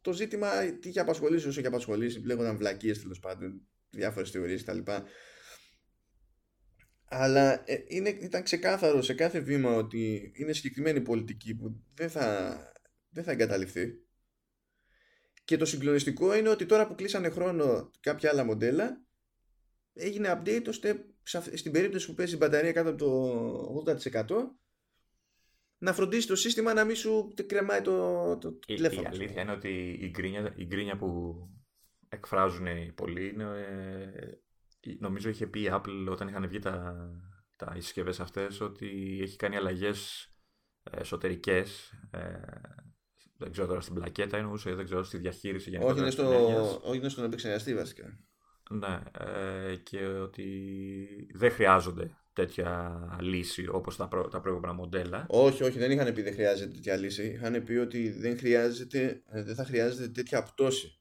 Το 0.00 0.12
ζήτημα 0.12 0.48
τι 0.80 0.88
είχε 0.88 1.00
απασχολήσει 1.00 1.48
όσο 1.48 1.58
είχε 1.58 1.68
απασχολήσει, 1.68 2.20
λέγονταν 2.24 2.56
βλακίες 2.56 3.00
τέλος 3.00 3.18
πάντων 3.18 3.66
διάφορες 3.96 4.30
θεωρίες 4.30 4.62
κτλ. 4.62 4.78
Αλλά 7.08 7.62
ε, 7.66 7.84
είναι, 7.86 8.08
ήταν 8.08 8.42
ξεκάθαρο 8.42 9.02
σε 9.02 9.14
κάθε 9.14 9.40
βήμα 9.40 9.74
ότι 9.74 10.32
είναι 10.34 10.52
συγκεκριμένη 10.52 11.00
πολιτική 11.00 11.54
που 11.54 11.84
δεν 11.94 12.10
θα, 12.10 12.58
δεν 13.08 13.24
θα 13.24 13.30
εγκαταλειφθεί 13.30 13.88
Και 15.44 15.56
το 15.56 15.64
συγκλονιστικό 15.64 16.34
είναι 16.34 16.48
ότι 16.48 16.66
τώρα 16.66 16.86
που 16.86 16.94
κλείσανε 16.94 17.30
χρόνο 17.30 17.90
κάποια 18.00 18.30
άλλα 18.30 18.44
μοντέλα, 18.44 19.04
έγινε 19.92 20.40
update 20.42 20.64
ώστε 20.68 21.04
στην 21.54 21.72
περίπτωση 21.72 22.06
που 22.06 22.14
παίζει 22.14 22.34
η 22.34 22.38
μπαταρία 22.40 22.72
κάτω 22.72 22.88
από 22.88 22.98
το 23.84 23.92
80% 24.26 24.36
να 25.78 25.92
φροντίσει 25.92 26.26
το 26.26 26.36
σύστημα 26.36 26.72
να 26.72 26.84
μην 26.84 26.96
σου 26.96 27.34
κρεμάει 27.46 27.80
το, 27.80 28.38
το 28.38 28.48
η, 28.66 28.74
τηλέφωνο. 28.74 29.02
Η 29.02 29.06
αλήθεια 29.12 29.42
είναι 29.42 29.52
ότι 29.52 29.98
η 30.00 30.08
γκρίνια, 30.10 30.52
η 30.56 30.64
γκρίνια 30.64 30.96
που 30.96 31.34
εκφράζουν 32.16 32.66
οι 32.66 32.92
πολλοί 32.94 33.28
είναι, 33.28 33.44
ε, 33.44 34.94
νομίζω 34.98 35.28
είχε 35.28 35.46
πει 35.46 35.60
η 35.60 35.68
Apple 35.72 36.06
όταν 36.10 36.28
είχαν 36.28 36.48
βγει 36.48 36.58
τα, 36.58 37.08
τα 37.56 37.72
συσκευές 37.74 38.20
αυτές 38.20 38.60
ότι 38.60 39.18
έχει 39.22 39.36
κάνει 39.36 39.56
αλλαγές 39.56 40.30
εσωτερικές 40.90 41.92
ε, 42.10 42.40
δεν 43.38 43.52
ξέρω 43.52 43.66
τώρα 43.66 43.80
στην 43.80 43.94
πλακέτα 43.94 44.36
εννοούσε, 44.36 44.74
δεν 44.74 44.84
ξέρω 44.84 45.02
στη 45.02 45.18
διαχείριση 45.18 45.70
γενικότερα. 45.70 46.06
Όχι, 46.06 46.20
είναι, 46.20 46.30
στο, 46.30 46.80
όχι 46.82 46.98
είναι 46.98 47.08
στον 47.08 47.24
επεξεργαστή 47.24 47.74
βασικά. 47.74 48.18
Ναι, 48.70 49.00
ε, 49.18 49.76
και 49.76 50.06
ότι 50.06 50.48
δεν 51.34 51.50
χρειάζονται 51.50 52.16
τέτοια 52.32 52.98
λύση 53.20 53.68
όπως 53.68 53.96
τα, 53.96 54.08
προ, 54.08 54.28
τα 54.28 54.40
προηγούμενα 54.40 54.72
μοντέλα. 54.72 55.26
Όχι, 55.28 55.64
όχι, 55.64 55.78
δεν 55.78 55.90
είχαν 55.90 56.12
πει 56.14 56.22
δεν 56.22 56.32
χρειάζεται 56.32 56.72
τέτοια 56.72 56.96
λύση. 56.96 57.26
Είχαν 57.26 57.64
πει 57.64 57.72
ότι 57.72 58.10
δεν, 58.10 58.38
χρειάζεται, 58.38 59.22
ε, 59.26 59.42
δεν 59.42 59.54
θα 59.54 59.64
χρειάζεται 59.64 60.08
τέτοια 60.08 60.42
πτώση. 60.42 60.95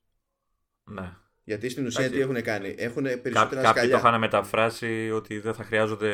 Ναι. 0.86 1.14
Γιατί 1.44 1.70
στην 1.70 1.86
ουσία 1.86 2.10
τι 2.10 2.20
έχουν 2.20 2.42
κάνει; 2.42 2.76
Έχουν 2.78 3.04
περισσότερα 3.04 3.62
Κά, 3.62 3.74
Κάποιοι 3.74 3.90
το 3.90 3.98
είχαν 3.98 4.20
μεταφράσει 4.20 5.12
ότι 5.14 5.40
δεν 5.40 5.54
θα 5.54 5.64
χρειάζονται 5.64 6.12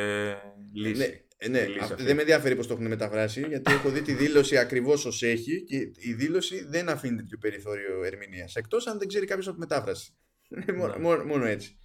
λύση. 0.74 1.00
Ναι, 1.00 1.22
ε, 1.38 1.48
ναι, 1.48 1.66
δεν 1.98 2.16
με 2.16 2.22
ενδιαφέρει 2.22 2.56
πώς 2.56 2.68
το 2.68 2.74
έχουν 2.74 2.88
μεταφράσει, 2.88 3.46
γιατί 3.48 3.72
έχω 3.72 3.90
δει 3.90 4.02
τη 4.02 4.14
δήλωση 4.14 4.58
ακριβώς 4.58 5.06
ως 5.06 5.24
έχει 5.24 5.64
και 5.64 5.76
η 5.98 6.14
δήλωση 6.14 6.66
δεν 6.66 6.90
αφήνει 6.90 7.16
τέτοιο 7.16 7.38
περιθώριο 7.38 8.04
ερμηνείας. 8.04 8.56
Εκτός 8.56 8.88
αν 8.88 9.00
δεν 9.00 9.08
ξέρει 9.08 9.26
κάποιος 9.26 9.48
από 9.48 9.56
τη 9.56 9.62
μετάφραση. 9.62 10.14
Ναι. 10.48 10.74
μόνο, 10.74 11.24
μόνο, 11.24 11.46
έτσι. 11.46 11.78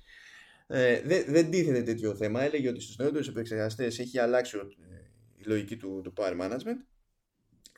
Ε, 0.66 1.01
δεν, 1.05 1.24
δεν 1.28 1.51
τίθεται 1.51 1.82
τέτοιο 1.82 2.16
θέμα. 2.16 2.43
Έλεγε 2.43 2.68
ότι 2.68 2.80
στους 2.80 2.97
νεότερους 2.97 3.28
επεξεργαστές 3.28 3.99
έχει 3.99 4.18
αλλάξει 4.18 4.57
η 5.37 5.45
λογική 5.45 5.76
του, 5.76 6.01
του 6.05 6.12
power 6.16 6.41
management 6.41 6.84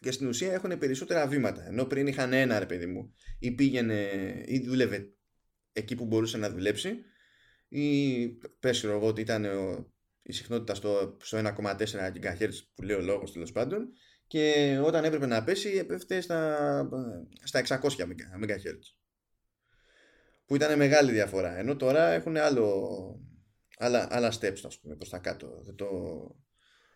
και 0.00 0.10
στην 0.10 0.28
ουσία 0.28 0.52
έχουν 0.52 0.78
περισσότερα 0.78 1.26
βήματα. 1.26 1.66
Ενώ 1.66 1.84
πριν 1.84 2.06
είχαν 2.06 2.32
ένα 2.32 2.58
ρε 2.58 2.66
παιδί 2.66 2.86
μου, 2.86 3.14
ή 3.38 3.50
πήγαινε 3.50 4.08
ή 4.44 4.58
δούλευε 4.58 5.12
εκεί 5.72 5.94
που 5.94 6.04
μπορούσε 6.04 6.38
να 6.38 6.50
δουλέψει, 6.50 6.98
ή 7.68 8.28
πες 8.60 8.84
εγώ 8.84 9.06
ότι 9.06 9.20
ήταν 9.20 9.44
η 10.22 10.32
συχνότητα 10.32 10.74
στο, 10.74 11.16
στο 11.22 11.38
1,4 11.38 11.78
GHz 11.78 12.52
που 12.74 12.82
λέει 12.82 12.96
ο 12.96 13.00
λόγος 13.00 13.32
τέλος 13.32 13.52
πάντων 13.52 13.88
και 14.26 14.78
όταν 14.84 15.04
έπρεπε 15.04 15.26
να 15.26 15.44
πέσει 15.44 15.68
έπεφτε 15.68 16.20
στα, 16.20 16.88
στα 17.42 17.62
600 17.66 17.78
MHz 17.78 18.78
που 20.44 20.54
ήταν 20.54 20.78
μεγάλη 20.78 21.12
διαφορά. 21.12 21.58
Ενώ 21.58 21.76
τώρα 21.76 22.08
έχουν 22.08 22.36
άλλο, 22.36 22.88
άλλα, 23.76 24.08
άλλα 24.10 24.32
steps 24.32 24.60
ας 24.64 24.80
πούμε 24.80 24.96
προς 24.96 25.08
τα 25.08 25.18
κάτω. 25.18 25.62
Δεν, 25.64 25.74
το, 25.74 25.88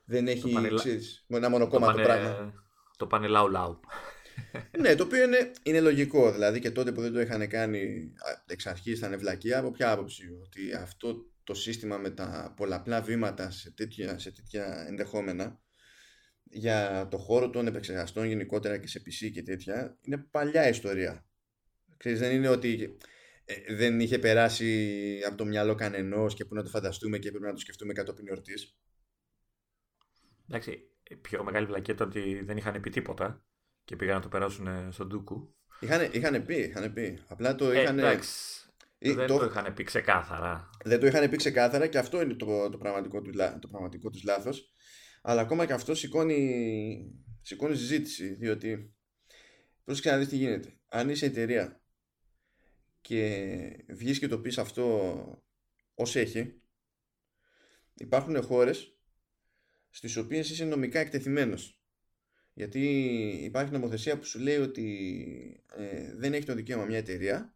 δεν 0.05 0.29
έχει 0.29 0.41
το 0.41 0.49
πανελα... 0.49 0.79
ξέρεις, 0.79 1.25
ένα 1.29 1.49
μονοκόμμα 1.49 1.87
το, 1.87 1.93
πανε... 1.93 2.03
πράγμα 2.03 2.62
το 3.03 3.09
πάνε 3.09 3.27
λαου 3.27 3.49
λαου 3.51 3.81
ναι, 4.79 4.95
το 4.95 5.05
οποίο 5.05 5.23
είναι, 5.23 5.53
είναι 5.63 5.81
λογικό. 5.81 6.33
Δηλαδή 6.33 6.61
και 6.61 6.71
τότε 6.71 6.93
που 6.93 7.01
δεν 7.01 7.13
το 7.13 7.21
είχαν 7.21 7.49
κάνει 7.49 8.13
εξ 8.47 8.67
αρχής 8.67 8.99
ήταν 8.99 9.13
ευλακία. 9.13 9.59
Από 9.59 9.71
ποια 9.71 9.91
άποψη, 9.91 10.29
ότι 10.43 10.73
αυτό 10.73 11.27
το 11.45 11.55
σύστημα 11.55 11.97
με 11.97 12.11
τα 12.11 12.55
πολλαπλά 12.57 13.03
βήματα 13.03 13.51
σε 13.51 13.71
τέτοια, 13.71 14.19
σε 14.19 14.31
τέτοια 14.31 14.85
ενδεχόμενα 14.89 15.61
για 16.45 17.09
το 17.11 17.19
χώρο 17.19 17.51
των 17.51 17.67
επεξεργαστών 17.67 18.27
γενικότερα 18.27 18.79
και 18.79 18.87
σε 18.87 19.03
PC 19.07 19.31
και 19.33 19.43
τέτοια 19.43 19.99
είναι 20.03 20.19
παλιά 20.31 20.69
ιστορία. 20.69 21.27
Ξέρεις, 21.97 22.19
δεν 22.19 22.35
είναι 22.35 22.49
ότι 22.49 22.97
ε, 23.45 23.75
δεν 23.75 24.01
είχε 24.01 24.19
περάσει 24.19 25.21
από 25.27 25.37
το 25.37 25.45
μυαλό 25.45 25.75
κανενός 25.75 26.35
και 26.35 26.45
που 26.45 26.55
να 26.55 26.63
το 26.63 26.69
φανταστούμε 26.69 27.19
και 27.19 27.31
πρέπει 27.31 27.45
να 27.45 27.53
το 27.53 27.61
σκεφτούμε 27.61 27.93
κατόπιν 27.93 28.29
εορτής. 28.29 28.77
Εντάξει, 30.49 30.92
πιο 31.21 31.45
μεγάλη 31.45 31.67
βλακέτα 31.67 32.05
ότι 32.05 32.43
δεν 32.45 32.57
είχαν 32.57 32.81
πει 32.81 32.91
τίποτα 32.91 33.45
και 33.85 33.97
πήγαν 33.97 34.15
να 34.15 34.23
το 34.23 34.29
περάσουν 34.29 34.93
στον 34.93 35.07
Ντούκου. 35.07 35.55
Είχαν, 35.81 36.11
είχαν 36.13 36.45
πει, 36.45 36.55
είχαν 36.55 36.93
πει. 36.93 37.23
Απλά 37.27 37.55
το 37.55 37.71
ε, 37.71 37.83
είχαν. 37.83 37.99
Εντάξει, 37.99 38.63
δεν 38.99 39.27
το... 39.27 39.39
το 39.39 39.45
είχαν 39.45 39.75
πει 39.75 39.85
ξεκάθαρα. 39.85 40.71
Δεν 40.85 41.01
το 41.01 41.07
είχαν 41.07 41.31
πει 41.31 41.37
ξεκάθαρα 41.37 41.87
και 41.87 41.99
αυτό 41.99 42.23
είναι 42.23 42.35
το, 42.35 42.71
το 42.71 42.79
πραγματικό, 42.79 43.23
του, 43.23 43.31
το 43.61 43.69
πραγματικό 43.69 44.11
τους 44.11 44.23
λάθος. 44.23 44.73
Αλλά 45.23 45.41
ακόμα 45.41 45.67
και 45.67 45.73
αυτό 45.73 45.95
σηκώνει, 45.95 47.25
σηκώνει 47.41 47.77
συζήτηση, 47.77 48.35
διότι 48.35 48.95
πρόσεξε 49.85 50.11
να 50.11 50.19
δεις 50.19 50.29
τι 50.29 50.37
γίνεται. 50.37 50.81
Αν 50.89 51.09
είσαι 51.09 51.27
εταιρεία 51.27 51.83
και 53.01 53.85
βγεις 53.89 54.19
και 54.19 54.29
το 54.29 54.41
πεις 54.41 54.59
αυτό 54.59 55.43
ως 55.95 56.17
έχει, 56.17 56.63
υπάρχουν 57.95 58.43
χώρες 58.43 58.99
στις 59.95 60.17
οποίες 60.17 60.51
είσαι 60.51 60.65
νομικά 60.65 60.99
εκτεθειμένος. 60.99 61.81
Γιατί 62.55 62.81
υπάρχει 63.43 63.73
νομοθεσία 63.73 64.19
που 64.19 64.25
σου 64.25 64.39
λέει 64.39 64.57
ότι 64.57 65.65
ε, 65.77 66.15
δεν 66.17 66.35
έχει 66.35 66.47
το 66.47 66.55
δικαίωμα 66.55 66.85
μια 66.85 66.99
εταιρεία 66.99 67.55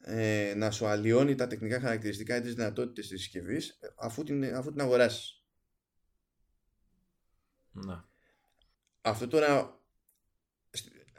ε, 0.00 0.54
να 0.56 0.70
σου 0.70 0.86
αλλοιώνει 0.86 1.34
τα 1.34 1.46
τεχνικά 1.46 1.80
χαρακτηριστικά 1.80 2.36
ή 2.36 2.40
τις 2.40 2.54
δυνατότητες 2.54 3.08
της 3.08 3.20
συσκευής 3.20 3.78
αφού 3.96 4.22
την, 4.24 4.54
αφού 4.54 4.70
την 4.70 4.80
αγοράσεις. 4.80 5.44
Να. 7.70 8.08
Αυτό 9.00 9.28
τώρα, 9.28 9.80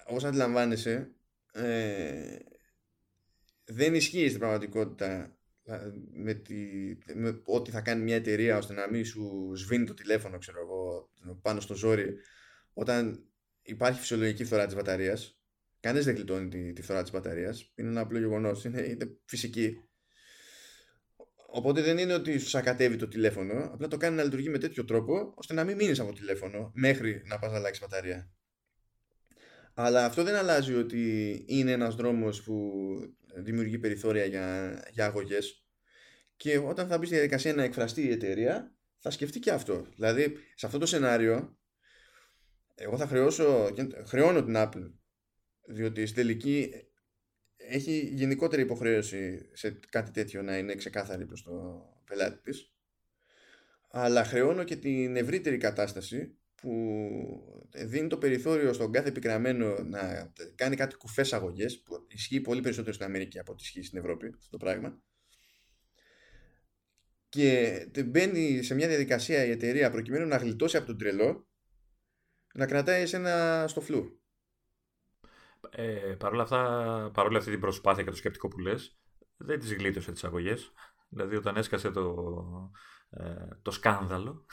όπως 0.06 0.24
αντιλαμβάνεσαι, 0.24 1.12
ε, 1.52 2.38
δεν 3.64 3.94
ισχύει 3.94 4.28
στην 4.28 4.40
πραγματικότητα 4.40 5.39
με, 6.12 6.34
τη, 6.34 6.56
με 7.14 7.42
ό,τι 7.44 7.72
θα 7.72 7.82
κάνει 7.82 8.04
μια 8.04 8.16
εταιρεία 8.16 8.58
ώστε 8.58 8.74
να 8.74 8.90
μην 8.90 9.06
σου 9.06 9.52
σβήνει 9.56 9.86
το 9.86 9.94
τηλέφωνο 9.94 10.38
ξέρω 10.38 10.60
εγώ, 10.60 11.10
πάνω 11.42 11.60
στο 11.60 11.76
ζόρι 11.76 12.14
όταν 12.74 13.24
υπάρχει 13.62 14.00
φυσιολογική 14.00 14.44
φθορά 14.44 14.66
της 14.66 14.76
μπαταρίας 14.76 15.40
Κανείς 15.80 16.06
δεν 16.06 16.16
γλιτώνει 16.16 16.48
τη, 16.48 16.74
τη 16.74 16.82
φθορά 16.82 17.02
της 17.02 17.12
μπαταρίας. 17.12 17.72
Είναι 17.76 17.90
ένα 17.90 18.02
απλό 18.02 18.20
γεγονός. 18.20 18.66
Είναι, 18.66 18.82
είναι 18.82 19.18
φυσική. 19.26 19.84
Οπότε 21.52 21.82
δεν 21.82 21.98
είναι 21.98 22.14
ότι 22.14 22.38
σου 22.38 22.50
σακατεύει 22.50 22.96
το 22.96 23.08
τηλέφωνο. 23.08 23.70
Απλά 23.74 23.88
το 23.88 23.98
κάνει 23.98 24.16
να 24.16 24.24
λειτουργεί 24.24 24.50
με 24.50 24.58
τέτοιο 24.58 24.86
τρόπο 24.86 25.34
ώστε 25.36 25.54
να 25.54 25.64
μην 25.64 25.76
μείνεις 25.76 26.00
από 26.00 26.10
το 26.10 26.20
τηλέφωνο 26.20 26.72
μέχρι 26.76 27.22
να 27.26 27.40
πας 27.40 27.52
να 27.52 27.58
αλλάξεις 27.58 27.82
μπαταρία. 27.82 28.32
Αλλά 29.74 30.06
αυτό 30.06 30.24
δεν 30.24 30.36
αλλάζει 30.36 30.74
ότι 30.74 31.34
είναι 31.48 31.72
ένας 31.72 31.96
δρόμος 31.96 32.44
που 32.44 32.72
δημιουργεί 33.36 33.80
περιθώρια 33.80 34.26
για, 34.26 34.80
για 34.92 35.06
αγωγές 35.06 35.64
και 36.36 36.58
όταν 36.58 36.88
θα 36.88 36.98
μπει 36.98 37.06
στη 37.06 37.16
διαδικασία 37.16 37.54
να 37.54 37.64
εκφραστεί 37.64 38.02
η 38.02 38.12
εταιρεία 38.12 38.74
θα 38.98 39.10
σκεφτεί 39.10 39.40
και 39.40 39.52
αυτό. 39.52 39.88
Δηλαδή 39.96 40.38
σε 40.56 40.66
αυτό 40.66 40.78
το 40.78 40.86
σενάριο 40.86 41.58
εγώ 42.76 42.98
θα 42.98 43.08
χρεώσω, 43.08 43.70
χρεώνω 44.06 44.44
την 44.44 44.54
Apple 44.58 44.92
διότι 45.68 46.06
στην 46.06 46.16
τελική 46.16 46.72
έχει 47.56 48.12
γενικότερη 48.14 48.62
υποχρέωση 48.62 49.50
σε 49.54 49.80
κάτι 49.90 50.12
τέτοιο 50.12 50.42
να 50.42 50.58
είναι 50.58 50.76
ξεκάθαρη 50.76 51.26
προς 51.26 51.44
το 51.44 51.84
πελάτη 52.06 52.42
της 52.42 52.74
αλλά 53.92 54.24
χρεώνω 54.24 54.64
και 54.64 54.76
την 54.76 55.16
ευρύτερη 55.16 55.58
κατάσταση 55.58 56.39
που 56.62 56.72
δίνει 57.74 58.08
το 58.08 58.18
περιθώριο 58.18 58.74
στον 58.74 58.92
κάθε 58.92 59.10
επικραμένο 59.10 59.84
να 59.84 60.34
κάνει 60.56 60.76
κάτι 60.76 60.96
κουφές 60.96 61.34
αγωγές 61.34 61.82
που 61.82 62.06
ισχύει 62.08 62.42
πολύ 62.42 62.62
περισσότερο 62.62 62.94
στην 62.94 63.06
Αμερική 63.06 63.40
από 63.40 63.52
ό,τι 63.52 63.64
ισχύει 63.64 63.84
στην 63.84 64.00
Ευρώπη 64.00 64.28
αυτό 64.38 64.50
το 64.50 64.58
πράγμα 64.58 65.02
και 67.30 67.86
μπαίνει 68.06 68.64
σε 68.64 68.76
μια 68.76 68.88
διαδικασία 68.88 69.46
η 69.46 69.52
εταιρεία 69.52 69.92
προκειμένου 69.92 70.28
να 70.28 70.38
γλιτώσει 70.38 70.78
από 70.78 70.86
τον 70.86 70.98
τρελό 70.98 71.48
να 72.54 72.66
κρατάει 72.66 73.02
εσένα 73.02 73.66
στο 73.68 73.82
φλού 73.82 74.22
ε, 75.70 76.16
Παρ' 76.20 76.34
όλα 76.34 76.44
αυτά, 76.44 77.12
παρόλα 77.14 77.38
αυτή 77.38 77.52
την 77.52 77.60
προσπάθεια 77.60 78.04
και 78.04 78.10
το 78.10 78.16
σκεπτικό 78.16 78.48
που 78.48 78.60
λες, 78.60 79.00
δεν 79.38 79.60
τις 79.60 79.74
γλίτωσε 79.74 80.12
τις 80.12 80.24
αγωγές. 80.24 80.72
Δηλαδή 81.10 81.36
όταν 81.36 81.56
έσκασε 81.56 81.92
το, 81.92 82.16
ε, 83.10 83.48
το 83.62 83.72
σκάνδαλο 83.72 84.46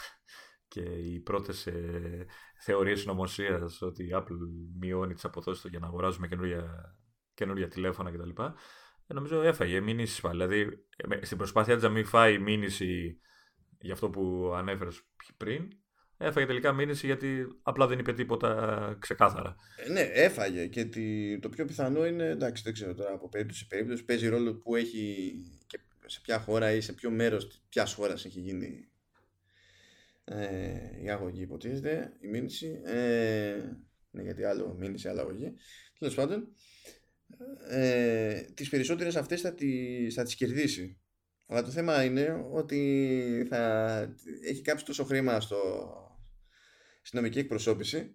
και 0.69 0.81
οι 0.81 1.21
πρώτες 1.21 1.67
ε, 1.67 2.27
θεωρίες 2.61 3.01
συνωμοσίας 3.01 3.83
ότι 3.83 4.05
η 4.05 4.11
Apple 4.13 4.39
μειώνει 4.79 5.15
τις 5.15 5.25
αποδόσεις 5.25 5.71
για 5.71 5.79
να 5.79 5.87
αγοράζουμε 5.87 6.29
καινούργια, 6.29 6.97
καινούργια 7.35 7.69
τηλέφωνα 7.69 8.11
κτλ. 8.11 8.43
Ε, 9.07 9.15
νομίζω 9.15 9.43
έφαγε 9.43 9.81
μήνυση 9.81 10.21
πάλι. 10.21 10.47
Δηλαδή 10.47 10.87
ε, 10.97 11.25
στην 11.25 11.37
προσπάθεια 11.37 11.75
της 11.75 11.83
να 11.83 11.89
μην 11.89 12.05
φάει 12.05 12.39
μήνυση 12.39 13.21
για 13.79 13.93
αυτό 13.93 14.11
που 14.11 14.53
ανέφερες 14.55 15.03
πριν, 15.37 15.69
Έφαγε 16.19 16.47
τελικά 16.47 16.73
μήνυση 16.73 17.07
γιατί 17.07 17.47
απλά 17.63 17.87
δεν 17.87 17.99
είπε 17.99 18.13
τίποτα 18.13 18.97
ξεκάθαρα. 18.99 19.57
Ε, 19.77 19.93
ναι, 19.93 20.01
έφαγε 20.01 20.67
και 20.67 20.89
το 21.41 21.49
πιο 21.49 21.65
πιθανό 21.65 22.07
είναι, 22.07 22.29
εντάξει 22.29 22.63
δεν 22.63 22.73
ξέρω 22.73 22.95
τώρα 22.95 23.13
από 23.13 23.29
περίπτωση 23.29 23.61
σε 23.61 23.67
περίπτωση, 23.69 24.05
παίζει 24.05 24.29
ρόλο 24.29 24.55
που 24.55 24.77
έχει 24.77 25.33
και 25.67 25.79
σε 26.07 26.21
ποια 26.21 26.39
χώρα 26.39 26.73
ή 26.73 26.81
σε 26.81 26.93
ποιο 26.93 27.11
μέρος 27.11 27.63
ποια 27.69 27.87
χώρας 27.87 28.25
έχει 28.25 28.41
γίνει 28.41 28.89
ε, 30.29 31.03
η 31.03 31.11
αγωγή 31.11 31.43
υποτίθεται, 31.43 32.13
η 32.21 32.27
μήνυση. 32.27 32.81
Ε, 32.85 33.59
ναι, 34.11 34.23
γιατί 34.23 34.45
άλλο 34.45 34.75
μήνυση, 34.79 35.09
άλλο 35.09 35.21
αγωγή. 35.21 35.53
Τέλος 35.99 36.15
πάντων, 36.15 36.49
ε, 37.69 38.41
τις 38.41 38.69
περισσότερες 38.69 39.17
αυτές 39.17 39.41
θα 39.41 39.55
τις, 39.55 40.15
θα 40.15 40.23
τις 40.23 40.35
κερδίσει. 40.35 41.01
Αλλά 41.47 41.63
το 41.63 41.71
θέμα 41.71 42.05
είναι 42.05 42.47
ότι 42.53 43.47
θα 43.49 44.01
έχει 44.45 44.63
κάψει 44.63 44.85
τόσο 44.85 45.05
χρήμα 45.05 45.41
στο, 45.41 45.59
στην 47.03 47.19
νομική 47.19 47.39
εκπροσώπηση 47.39 48.15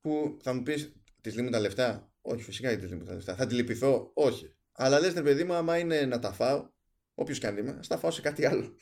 που 0.00 0.38
θα 0.42 0.52
μου 0.54 0.62
πεις 0.62 0.92
της 1.20 1.34
λύνουν 1.34 1.50
τα 1.50 1.60
λεφτά; 1.60 2.12
Όχι, 2.20 2.42
φυσικά 2.42 2.68
δεν 2.68 2.78
της 2.78 2.90
λύνουν 2.90 3.06
τα 3.06 3.14
λεφτά. 3.14 3.34
Θα 3.34 3.46
τη 3.46 3.54
λυπηθώ; 3.54 4.10
Όχι. 4.14 4.54
Αλλά 4.72 5.00
λες, 5.00 5.14
ρε 5.14 5.22
παιδί 5.22 5.44
μου, 5.44 5.52
άμα 5.52 5.78
είναι 5.78 6.04
να 6.04 6.18
τα 6.18 6.32
φάω, 6.32 6.70
όποιος 7.14 7.38
και 7.38 7.46
αν 7.46 7.56
είμαι, 7.56 7.70
α 7.70 7.80
τα 7.88 7.98
φάω 7.98 8.10
σε 8.10 8.20
κάτι 8.20 8.46
άλλο. 8.46 8.76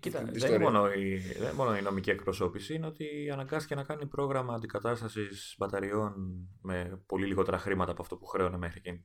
Κοίτα, 0.00 0.24
δεν 0.24 0.54
είναι, 0.54 0.58
μόνο 0.58 0.92
η, 0.92 1.16
δεν 1.16 1.54
μόνο 1.54 1.76
η 1.76 1.82
νομική 1.82 2.10
εκπροσώπηση, 2.10 2.74
είναι 2.74 2.86
ότι 2.86 3.30
αναγκάστηκε 3.32 3.74
να 3.74 3.82
κάνει 3.82 4.06
πρόγραμμα 4.06 4.54
αντικατάστασης 4.54 5.54
μπαταριών 5.58 6.14
με 6.62 7.02
πολύ 7.06 7.26
λιγότερα 7.26 7.58
χρήματα 7.58 7.90
από 7.90 8.02
αυτό 8.02 8.16
που 8.16 8.26
χρέωνε 8.26 8.56
μέχρι 8.56 8.78
εκείνη 8.78 9.04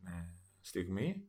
τη 0.61 0.67
στιγμή. 0.67 1.23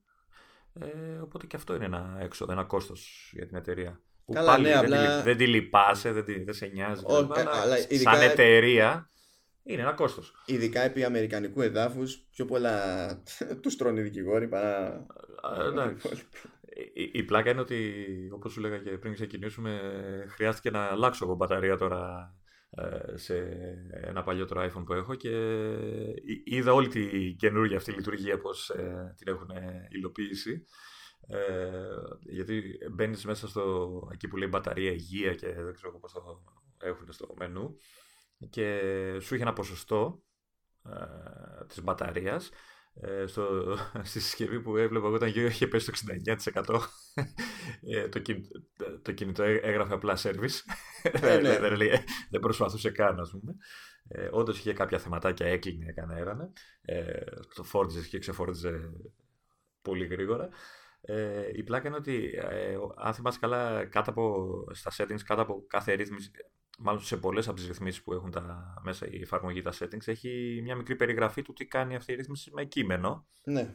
Ε, 0.80 1.18
οπότε 1.18 1.46
και 1.46 1.56
αυτό 1.56 1.74
είναι 1.74 1.84
ένα 1.84 2.18
έξοδο, 2.20 2.52
ένα 2.52 2.64
κόστος 2.64 3.30
για 3.34 3.46
την 3.46 3.56
εταιρεία. 3.56 4.00
Που 4.24 4.32
Καλά, 4.32 4.50
πάλι 4.50 4.62
ναι, 4.62 4.68
δεν, 4.68 4.78
απλά... 4.78 5.16
τη, 5.16 5.22
δεν 5.22 5.36
τη 5.36 5.46
λυπάσαι, 5.46 6.12
δεν, 6.12 6.24
τη, 6.24 6.44
δεν 6.44 6.54
σε 6.54 6.66
νοιάζει. 6.66 7.02
Ο, 7.06 7.16
αλλά, 7.16 7.60
αλλά 7.62 7.78
ειδικά... 7.78 8.14
Σαν 8.14 8.30
εταιρεία 8.30 9.10
είναι 9.66 9.82
ένα 9.82 9.92
κόστος. 9.92 10.32
Ειδικά 10.46 10.80
επί 10.80 11.04
αμερικανικού 11.04 11.62
εδάφους, 11.62 12.26
πιο 12.30 12.44
πολλά 12.44 13.06
τους 13.62 13.76
τρώνε 13.76 14.00
οι 14.00 14.02
δικηγόροι 14.02 14.48
παρά. 14.48 15.06
Η, 16.94 17.10
η 17.12 17.22
πλάκα 17.22 17.50
είναι 17.50 17.60
ότι, 17.60 18.04
όπως 18.32 18.52
σου 18.52 18.60
λέγα 18.60 18.78
και 18.78 18.90
πριν 18.90 19.12
ξεκινήσουμε, 19.14 19.80
χρειάστηκε 20.28 20.70
να 20.70 20.80
αλλάξω 20.84 21.24
εγώ 21.24 21.34
μπαταρία 21.34 21.76
τώρα 21.76 22.34
ε, 22.70 23.16
σε 23.16 23.36
ένα 23.90 24.22
παλιότερο 24.22 24.64
iPhone 24.64 24.84
που 24.86 24.92
έχω 24.92 25.14
και 25.14 25.30
είδα 26.44 26.72
όλη 26.72 26.88
την 26.88 27.36
καινούργια 27.36 27.76
αυτή 27.76 27.92
λειτουργία 27.92 28.38
πώς 28.38 28.70
ε, 28.70 29.14
την 29.16 29.28
έχουν 29.28 29.48
υλοποιήσει. 29.88 30.64
Ε, 31.28 31.78
γιατί 32.20 32.62
μπαίνεις 32.92 33.24
μέσα 33.24 33.48
στο 33.48 34.08
εκεί 34.12 34.28
που 34.28 34.36
λέει 34.36 34.48
μπαταρία 34.50 34.90
υγεία 34.90 35.34
και 35.34 35.52
δεν 35.52 35.74
ξέρω 35.74 35.98
πώς 35.98 36.12
το 36.12 36.42
έχουν 36.78 37.12
στο 37.12 37.34
μενού 37.38 37.76
και 38.50 38.80
σου 39.20 39.34
είχε 39.34 39.42
ένα 39.42 39.52
ποσοστό 39.52 40.22
ε, 40.84 41.64
της 41.66 41.82
μπαταρίας 41.82 42.50
ε, 43.00 43.26
στο, 43.26 43.76
στη 44.08 44.20
συσκευή 44.20 44.60
που 44.60 44.76
έβλεπα 44.76 45.06
εγώ 45.06 45.16
ήταν 45.16 45.28
γύρω 45.28 45.46
είχε 45.46 45.66
πέσει 45.66 45.92
το 45.92 45.98
69% 46.54 46.80
ε, 47.94 48.08
το, 48.08 48.22
το 49.02 49.12
κινητό 49.12 49.42
έγραφε 49.42 49.94
απλά 49.94 50.16
service 50.16 50.60
ε, 51.02 51.38
ναι. 51.40 51.58
δεν, 51.58 51.78
δεν 52.30 52.40
προσπαθούσε 52.40 52.90
καν 52.90 53.20
ας 53.20 53.30
πούμε 53.30 53.56
ε, 54.08 54.28
Όντως 54.30 54.58
είχε 54.58 54.72
κάποια 54.72 54.98
θεματάκια, 54.98 55.46
έκλεινε, 55.46 55.86
έκανε 55.88 56.20
έρανε. 56.20 56.52
Ε, 56.82 57.24
το 57.54 57.62
φόρτιζε 57.62 58.08
και 58.08 58.18
ξεφόρτιζε 58.18 58.92
πολύ 59.82 60.06
γρήγορα. 60.06 60.48
Ε, 61.00 61.48
η 61.52 61.62
πλάκα 61.62 61.88
είναι 61.88 61.96
ότι, 61.96 62.34
ε, 62.50 62.76
αν 62.96 63.14
θυμάσαι 63.14 63.38
καλά, 63.38 63.84
κάτω 63.84 64.10
από, 64.10 64.64
στα 64.72 64.90
settings, 64.96 65.22
κάτω 65.24 65.42
από 65.42 65.64
κάθε 65.66 65.92
ρύθμιση, 65.92 66.30
μάλλον 66.76 67.00
σε 67.00 67.16
πολλές 67.16 67.48
από 67.48 67.56
τις 67.56 67.66
ρυθμίσεις 67.66 68.02
που 68.02 68.12
έχουν 68.12 68.30
τα, 68.30 68.74
μέσα 68.82 69.06
η 69.10 69.20
εφαρμογή 69.20 69.62
τα 69.62 69.72
settings, 69.78 70.06
έχει 70.06 70.60
μια 70.62 70.76
μικρή 70.76 70.96
περιγραφή 70.96 71.42
του 71.42 71.52
τι 71.52 71.66
κάνει 71.66 71.96
αυτή 71.96 72.12
η 72.12 72.14
ρύθμιση 72.14 72.50
με 72.54 72.64
κείμενο. 72.64 73.26
Ναι. 73.44 73.74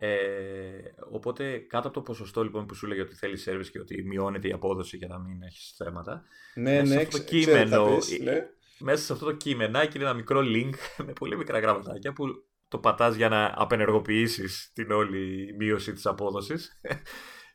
Ε, 0.00 0.94
οπότε 1.10 1.58
κάτω 1.58 1.88
από 1.88 1.96
το 1.96 2.02
ποσοστό 2.02 2.42
λοιπόν 2.42 2.66
που 2.66 2.74
σου 2.74 2.86
λέει 2.86 3.00
ότι 3.00 3.14
θέλει 3.14 3.38
service 3.44 3.66
και 3.72 3.80
ότι 3.80 4.02
μειώνεται 4.02 4.48
η 4.48 4.52
απόδοση 4.52 4.96
για 4.96 5.08
να 5.08 5.18
μην 5.18 5.42
έχεις 5.42 5.74
θέματα. 5.76 6.22
Ναι, 6.54 6.80
μέσα 6.80 6.94
ναι, 6.94 7.00
αυτό 7.02 7.18
το 7.18 7.24
κείμενο. 7.24 7.96
Πεις, 7.96 8.18
ναι. 8.20 8.46
Μέσα 8.78 9.04
σε 9.04 9.12
αυτό 9.12 9.24
το 9.24 9.32
κείμενάκι 9.32 9.96
είναι 9.96 10.04
ένα 10.04 10.14
μικρό 10.14 10.40
link 10.40 10.74
με 11.06 11.12
πολύ 11.12 11.36
μικρά 11.36 11.58
γραμματάκια 11.58 12.12
που 12.12 12.24
το 12.68 12.78
πατάς 12.78 13.14
για 13.14 13.28
να 13.28 13.52
απενεργοποιήσεις 13.56 14.70
την 14.74 14.90
όλη 14.90 15.54
μείωση 15.58 15.92
της 15.92 16.06
απόδοσης. 16.06 16.70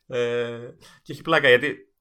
Ε, 0.06 0.74
και 1.02 1.12
έχει 1.12 1.22
πλάκα 1.22 1.48
γιατί 1.48 1.93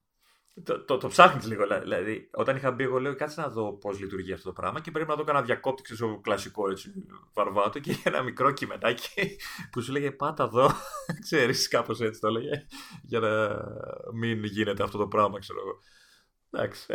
το, 0.63 0.85
το, 0.85 0.97
το 0.97 1.07
ψάχνεις 1.07 1.45
λίγο. 1.45 1.79
Δηλαδή, 1.81 2.29
όταν 2.33 2.55
είχα 2.55 2.71
μπει, 2.71 2.83
εγώ 2.83 2.99
λέω 2.99 3.15
κάτσε 3.15 3.41
να 3.41 3.49
δω 3.49 3.73
πώς 3.73 3.99
λειτουργεί 3.99 4.33
αυτό 4.33 4.47
το 4.47 4.61
πράγμα 4.61 4.81
και 4.81 4.91
πρέπει 4.91 5.09
να 5.09 5.15
δω 5.15 5.23
κανένα 5.23 5.45
διακόπτη 5.45 5.95
στο 5.95 6.19
κλασικό 6.23 6.69
έτσι, 6.69 6.93
βαρβάτο 7.33 7.79
και 7.79 7.95
ένα 8.03 8.21
μικρό 8.21 8.51
κειμενάκι 8.51 9.37
που 9.71 9.81
σου 9.81 9.91
λέγε 9.91 10.11
Πάτα 10.11 10.43
εδώ. 10.43 10.71
Ξέρεις, 11.25 11.67
κάπως 11.67 12.01
έτσι 12.01 12.19
το 12.19 12.27
έλεγε. 12.27 12.65
Για 13.01 13.19
να 13.19 13.61
μην 14.13 14.43
γίνεται 14.43 14.83
αυτό 14.83 14.97
το 14.97 15.07
πράγμα, 15.07 15.39
ξέρω 15.39 15.59
εγώ. 15.59 15.79
Εντάξει. 16.51 16.93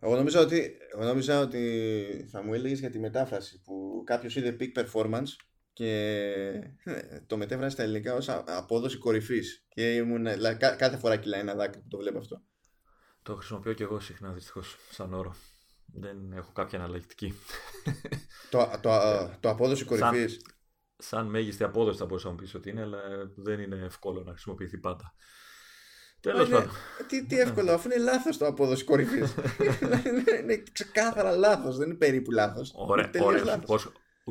Εγώ 0.00 0.16
νόμιζα 0.16 0.40
ότι, 0.40 0.76
εγώ 0.92 1.04
νόμιζα 1.04 1.40
ότι 1.40 2.28
θα 2.30 2.42
μου 2.42 2.54
έλεγες 2.54 2.80
για 2.80 2.90
τη 2.90 2.98
μετάφραση 2.98 3.60
που 3.64 4.02
κάποιος 4.06 4.36
είδε 4.36 4.56
peak 4.60 4.84
performance 4.84 5.36
και 5.74 5.90
ε, 6.84 7.20
το 7.26 7.36
μετέφρασε 7.36 7.70
στα 7.70 7.82
ελληνικά 7.82 8.14
ως 8.14 8.28
απόδοση 8.28 8.98
κορυφής 8.98 9.64
και 9.68 9.94
ήμουν, 9.94 10.26
κάθε 10.58 10.96
φορά 10.96 11.16
κυλάει 11.16 11.40
ένα 11.40 11.54
δάκρυ 11.54 11.80
που 11.80 11.88
το 11.88 11.98
βλέπω 11.98 12.18
αυτό. 12.18 12.42
Το 13.22 13.34
χρησιμοποιώ 13.34 13.72
και 13.72 13.82
εγώ 13.82 14.00
συχνά 14.00 14.32
δυστυχώς 14.32 14.76
σαν 14.90 15.14
όρο. 15.14 15.36
Δεν 15.86 16.32
έχω 16.32 16.52
κάποια 16.52 16.78
αναλλακτική. 16.78 17.34
το, 18.50 18.70
το, 18.80 18.90
το 19.40 19.48
απόδοση 19.48 19.84
κορυφής. 19.84 20.32
Σαν, 20.32 20.54
σαν 20.96 21.26
μέγιστη 21.26 21.64
απόδοση 21.64 21.98
θα 21.98 22.06
μπορούσα 22.06 22.28
να 22.28 22.34
πεις 22.34 22.54
ότι 22.54 22.70
είναι, 22.70 22.82
αλλά 22.82 23.00
δεν 23.36 23.60
είναι 23.60 23.76
εύκολο 23.76 24.22
να 24.22 24.30
χρησιμοποιηθεί 24.30 24.78
πάντα. 24.78 25.14
Τέλος 26.20 26.48
πάντων. 26.48 26.70
Τι, 27.06 27.26
τι 27.26 27.38
εύκολο, 27.38 27.72
αφού 27.72 27.88
είναι 27.90 28.02
λάθος 28.02 28.38
το 28.38 28.46
απόδοση 28.46 28.84
κορυφής. 28.84 29.34
είναι 30.42 30.62
ξεκάθαρα 30.72 31.36
λάθος, 31.36 31.76
δεν 31.76 31.88
είναι 31.88 31.98
περίπου 31.98 32.30
λάθος. 32.30 32.72
Ωραία, 32.74 33.10
ωραία. 33.20 33.62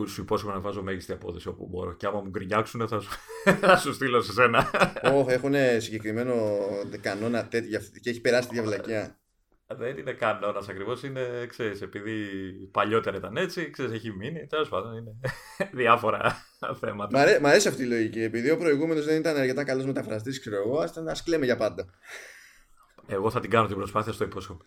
Σου 0.08 0.22
υπόσχομαι 0.22 0.54
να 0.54 0.60
βάζω 0.60 0.84
μέγιστη 0.84 1.12
απόδοση 1.12 1.48
όπου 1.48 1.68
μπορώ. 1.68 1.94
Και 1.94 2.06
άμα 2.06 2.22
μου 2.22 2.30
γκρινιάξουν 2.30 2.88
θα 2.88 3.00
σου, 3.00 3.10
θα 3.62 3.78
σου 3.78 3.94
στείλω 3.94 4.22
σε 4.22 4.32
σένα. 4.32 4.72
Όχι, 5.04 5.32
έχουν 5.32 5.54
συγκεκριμένο 5.78 6.36
κανόνα 7.02 7.48
τέτοια 7.48 7.82
και 8.02 8.10
έχει 8.10 8.22
περάσει 8.22 8.48
τη 8.48 8.54
διαβλακιά. 8.54 9.18
Δεν 9.68 9.98
είναι 9.98 10.14
κανόνας 10.14 10.70
ακριβώς. 10.70 11.04
Είναι, 11.04 11.46
ξέρεις, 11.50 11.82
επειδή 11.82 12.14
παλιότερα 12.72 13.18
ήταν 13.18 13.38
έτσι, 13.38 13.70
ξέρεις, 13.70 13.92
έχει 13.92 14.12
μείνει. 14.12 14.48
Τέλος 14.48 14.70
πάντων, 14.70 14.98
είναι 14.98 15.12
διάφορα 15.82 16.46
θέματα. 16.80 17.18
Μ' 17.18 17.22
αρέ, 17.22 17.40
μ' 17.40 17.46
αρέσει 17.46 17.68
αυτή 17.68 17.84
η 17.84 17.88
λογική. 17.88 18.22
Επειδή 18.22 18.50
ο 18.52 18.58
προηγούμενος 18.58 19.06
δεν 19.06 19.18
ήταν 19.18 19.38
αρκετά 19.38 19.64
καλός 19.64 19.86
μεταφραστής, 19.86 20.40
ξέρω 20.40 20.56
εγώ, 20.56 20.80
ας 21.10 21.24
κλαίμε 21.24 21.46
για 21.46 21.58
πάντα. 21.58 21.86
Εγώ 23.08 23.30
θα 23.30 23.40
την 23.40 23.50
κάνω 23.50 23.68
την 23.68 23.76
προσπάθεια, 23.76 24.14
στο 24.14 24.24
υπόσχομαι. 24.24 24.60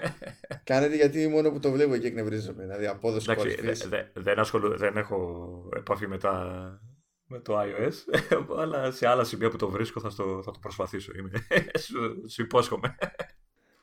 Κάνετε 0.64 0.96
γιατί 0.96 1.28
μόνο 1.28 1.50
που 1.50 1.58
το 1.58 1.70
βλέπω 1.70 1.94
εκεί 1.94 2.06
εκνευρίζομαι. 2.06 2.62
Δηλαδή 2.62 2.86
απόδοση 2.86 3.30
Εντάξει, 3.30 3.88
δε, 3.88 4.02
δεν, 4.12 4.38
ασχολου, 4.38 4.76
δεν 4.76 4.96
έχω 4.96 5.68
επαφή 5.76 6.06
με, 6.06 6.18
τα, 6.18 6.80
με 7.26 7.38
το 7.38 7.60
iOS, 7.60 7.92
αλλά 8.60 8.90
σε 8.90 9.06
άλλα 9.06 9.24
σημεία 9.24 9.50
που 9.50 9.56
το 9.56 9.70
βρίσκω 9.70 10.00
θα, 10.00 10.10
στο, 10.10 10.42
θα 10.44 10.50
το 10.50 10.58
προσπαθήσω. 10.58 11.12
Είμαι, 11.16 11.30
σου, 11.84 12.24
σου 12.28 12.42
υπόσχομαι. 12.42 12.96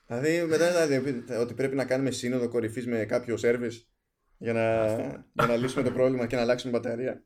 Δηλαδή 0.05 0.45
μετά 0.45 0.87
δηλαδή, 0.87 1.23
ότι 1.41 1.53
πρέπει 1.53 1.75
να 1.75 1.85
κάνουμε 1.85 2.11
σύνοδο 2.11 2.49
κορυφής 2.49 2.87
με 2.87 3.05
κάποιο 3.05 3.37
service 3.41 3.83
για 4.37 4.53
να, 4.53 4.85
για 5.33 5.47
να 5.47 5.55
λύσουμε 5.55 5.83
το 5.83 5.91
πρόβλημα 5.91 6.25
και 6.25 6.35
να 6.35 6.41
αλλάξουμε 6.41 6.71
μπαταρία. 6.71 7.23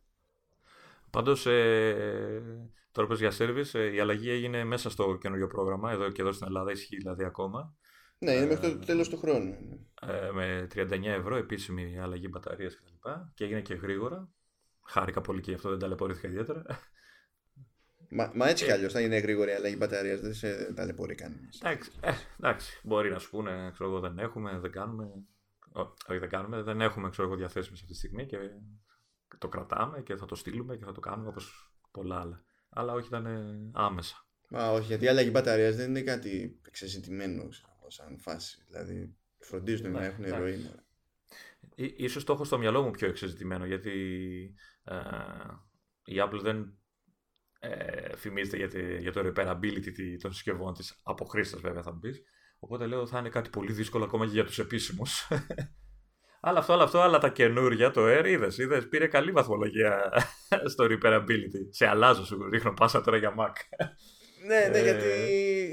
Πάντως, 1.10 1.46
ε, 1.46 2.72
τώρα 2.94 3.08
πες 3.08 3.20
για 3.20 3.32
service, 3.38 3.74
ε, 3.74 3.94
η 3.94 4.00
αλλαγή 4.00 4.30
έγινε 4.30 4.64
μέσα 4.64 4.90
στο 4.90 5.18
καινούριο 5.22 5.48
πρόγραμμα, 5.48 5.92
εδώ 5.92 6.10
και 6.10 6.22
εδώ 6.22 6.32
στην 6.32 6.48
Ελλάδα 6.48 6.72
ισχύει 6.72 6.98
δηλαδή 6.98 7.24
ακόμα. 7.24 7.76
Ναι, 8.18 8.32
είναι 8.32 8.46
μέχρι 8.46 8.72
το 8.72 8.86
τέλος 8.86 9.10
του 9.10 9.18
χρόνου. 9.18 9.56
Ε, 10.02 10.32
με 10.34 10.68
39 10.76 11.04
ευρώ 11.04 11.36
επίσημη 11.36 12.00
αλλαγή 12.00 12.28
μπαταρίας 12.30 12.76
κτλ. 12.76 12.92
Και, 12.92 13.10
και 13.34 13.44
έγινε 13.44 13.62
και 13.62 13.74
γρήγορα. 13.74 14.30
Χάρηκα 14.86 15.22
πολύ 15.22 15.42
και 15.42 15.50
γι' 15.50 15.56
αυτό 15.56 15.70
δεν 15.70 15.80
ταλαιπωρήθηκα 15.80 16.28
ιδιαίτερα. 16.28 16.66
Μα, 18.10 18.32
μα 18.36 18.50
έτσι 18.50 18.66
κι 18.66 18.72
αλλιώς 18.72 18.94
θα 18.94 19.02
είναι 19.02 19.18
γρήγορη 19.18 19.52
η 19.52 19.54
αλλαγή 19.54 19.76
μπαταρίας, 19.80 20.20
δεν 20.20 20.34
σε 20.34 20.74
ταλαιπωρεί 20.74 21.16
κανένας. 21.16 21.60
Εντάξει, 21.62 21.92
ε, 22.02 22.12
εντάξει, 22.40 22.80
μπορεί 22.84 23.10
να 23.10 23.20
σου 23.20 23.30
πούνε, 23.30 23.70
ξέρω 23.74 23.90
εγώ, 23.90 24.00
δεν 24.00 24.20
έχουμε, 24.20 24.60
δεν 24.60 24.72
κάνουμε. 24.72 25.10
Όχι, 26.08 26.20
δεν 26.20 26.30
κάνουμε, 26.30 26.62
δεν 26.62 26.82
έχουμε 26.82 27.10
ξέρω 27.10 27.28
εγώ, 27.28 27.38
διαθέσιμες 27.38 27.80
αυτή 27.80 27.92
τη 27.92 27.98
στιγμή 27.98 28.26
και 28.26 28.38
το 29.38 29.48
κρατάμε 29.48 30.02
και 30.02 30.16
θα 30.16 30.26
το 30.26 30.36
στείλουμε 30.36 30.76
και 30.78 30.86
θα 30.86 30.92
το 30.92 31.00
κάνουμε 31.00 31.30
όπως 31.30 31.74
πολλά 31.92 32.20
άλλα. 32.20 32.44
Αλλά 32.74 32.94
όχι, 32.94 33.08
ήταν 33.08 33.26
άμεσα. 33.74 34.26
Μα 34.50 34.72
όχι, 34.72 34.86
γιατί 34.86 35.06
η 35.06 35.08
αλλαγή 35.08 35.30
μπαταρία 35.34 35.72
δεν 35.72 35.90
είναι 35.90 36.02
κάτι 36.02 36.60
εξεζητημένο 36.68 37.50
σαν 37.88 38.20
φάση. 38.20 38.64
Δηλαδή 38.68 39.16
φροντίζουν 39.38 39.92
να 39.92 40.00
ναι, 40.00 40.06
έχουν 40.06 40.26
ροή. 40.38 40.70
Ίσως 41.76 42.24
το 42.24 42.34
έχω 42.34 42.44
στο 42.44 42.58
μυαλό 42.58 42.82
μου 42.82 42.92
πιο 42.92 43.08
εξεζητημένο 43.08 43.66
γιατί 43.66 43.92
ε, 44.84 44.96
η 46.06 46.16
Apple 46.18 46.40
δεν 46.42 46.78
ε, 47.60 48.16
φημίζεται 48.16 48.58
για, 48.58 48.98
για 49.00 49.12
το 49.12 49.22
repairability 49.26 50.18
των 50.22 50.34
συσκευών 50.34 50.74
της 50.74 51.00
από 51.04 51.26
χρήστες 51.26 51.62
βέβαια 51.62 51.82
θα 51.82 51.94
μου 51.94 52.00
πεις. 52.00 52.22
Οπότε 52.60 52.86
λέω 52.86 53.08
θα 53.08 53.20
είναι 53.20 53.30
κάτι 53.30 53.50
πολύ 53.50 53.72
δύσκολο 53.72 54.04
ακόμα 54.04 54.26
και 54.26 54.32
για 54.32 54.46
τους 54.46 54.60
επίσημους. 54.60 55.28
αλλά 56.46 56.60
αυτό, 56.60 56.74
αλλά 56.74 56.84
αυτό, 56.84 57.02
αλλά 57.02 57.20
τα 57.20 57.30
καινούργια, 57.30 57.92
το 57.92 58.02
Air, 58.06 58.26
είδες, 58.26 58.58
είδες, 58.58 58.88
πήρε 58.88 59.08
καλή 59.08 59.32
βαθμολογία 59.32 60.12
στο 60.72 60.86
repairability. 60.90 61.68
Σε 61.70 61.88
αλλάζω, 61.88 62.26
σου 62.26 62.50
ρίχνω 62.52 62.74
πάσα 62.74 63.02
τώρα 63.02 63.18
για 63.18 63.36
Mac. 63.38 63.54
Ναι, 64.48 64.68
ναι, 64.72 64.82
γιατί 64.82 65.06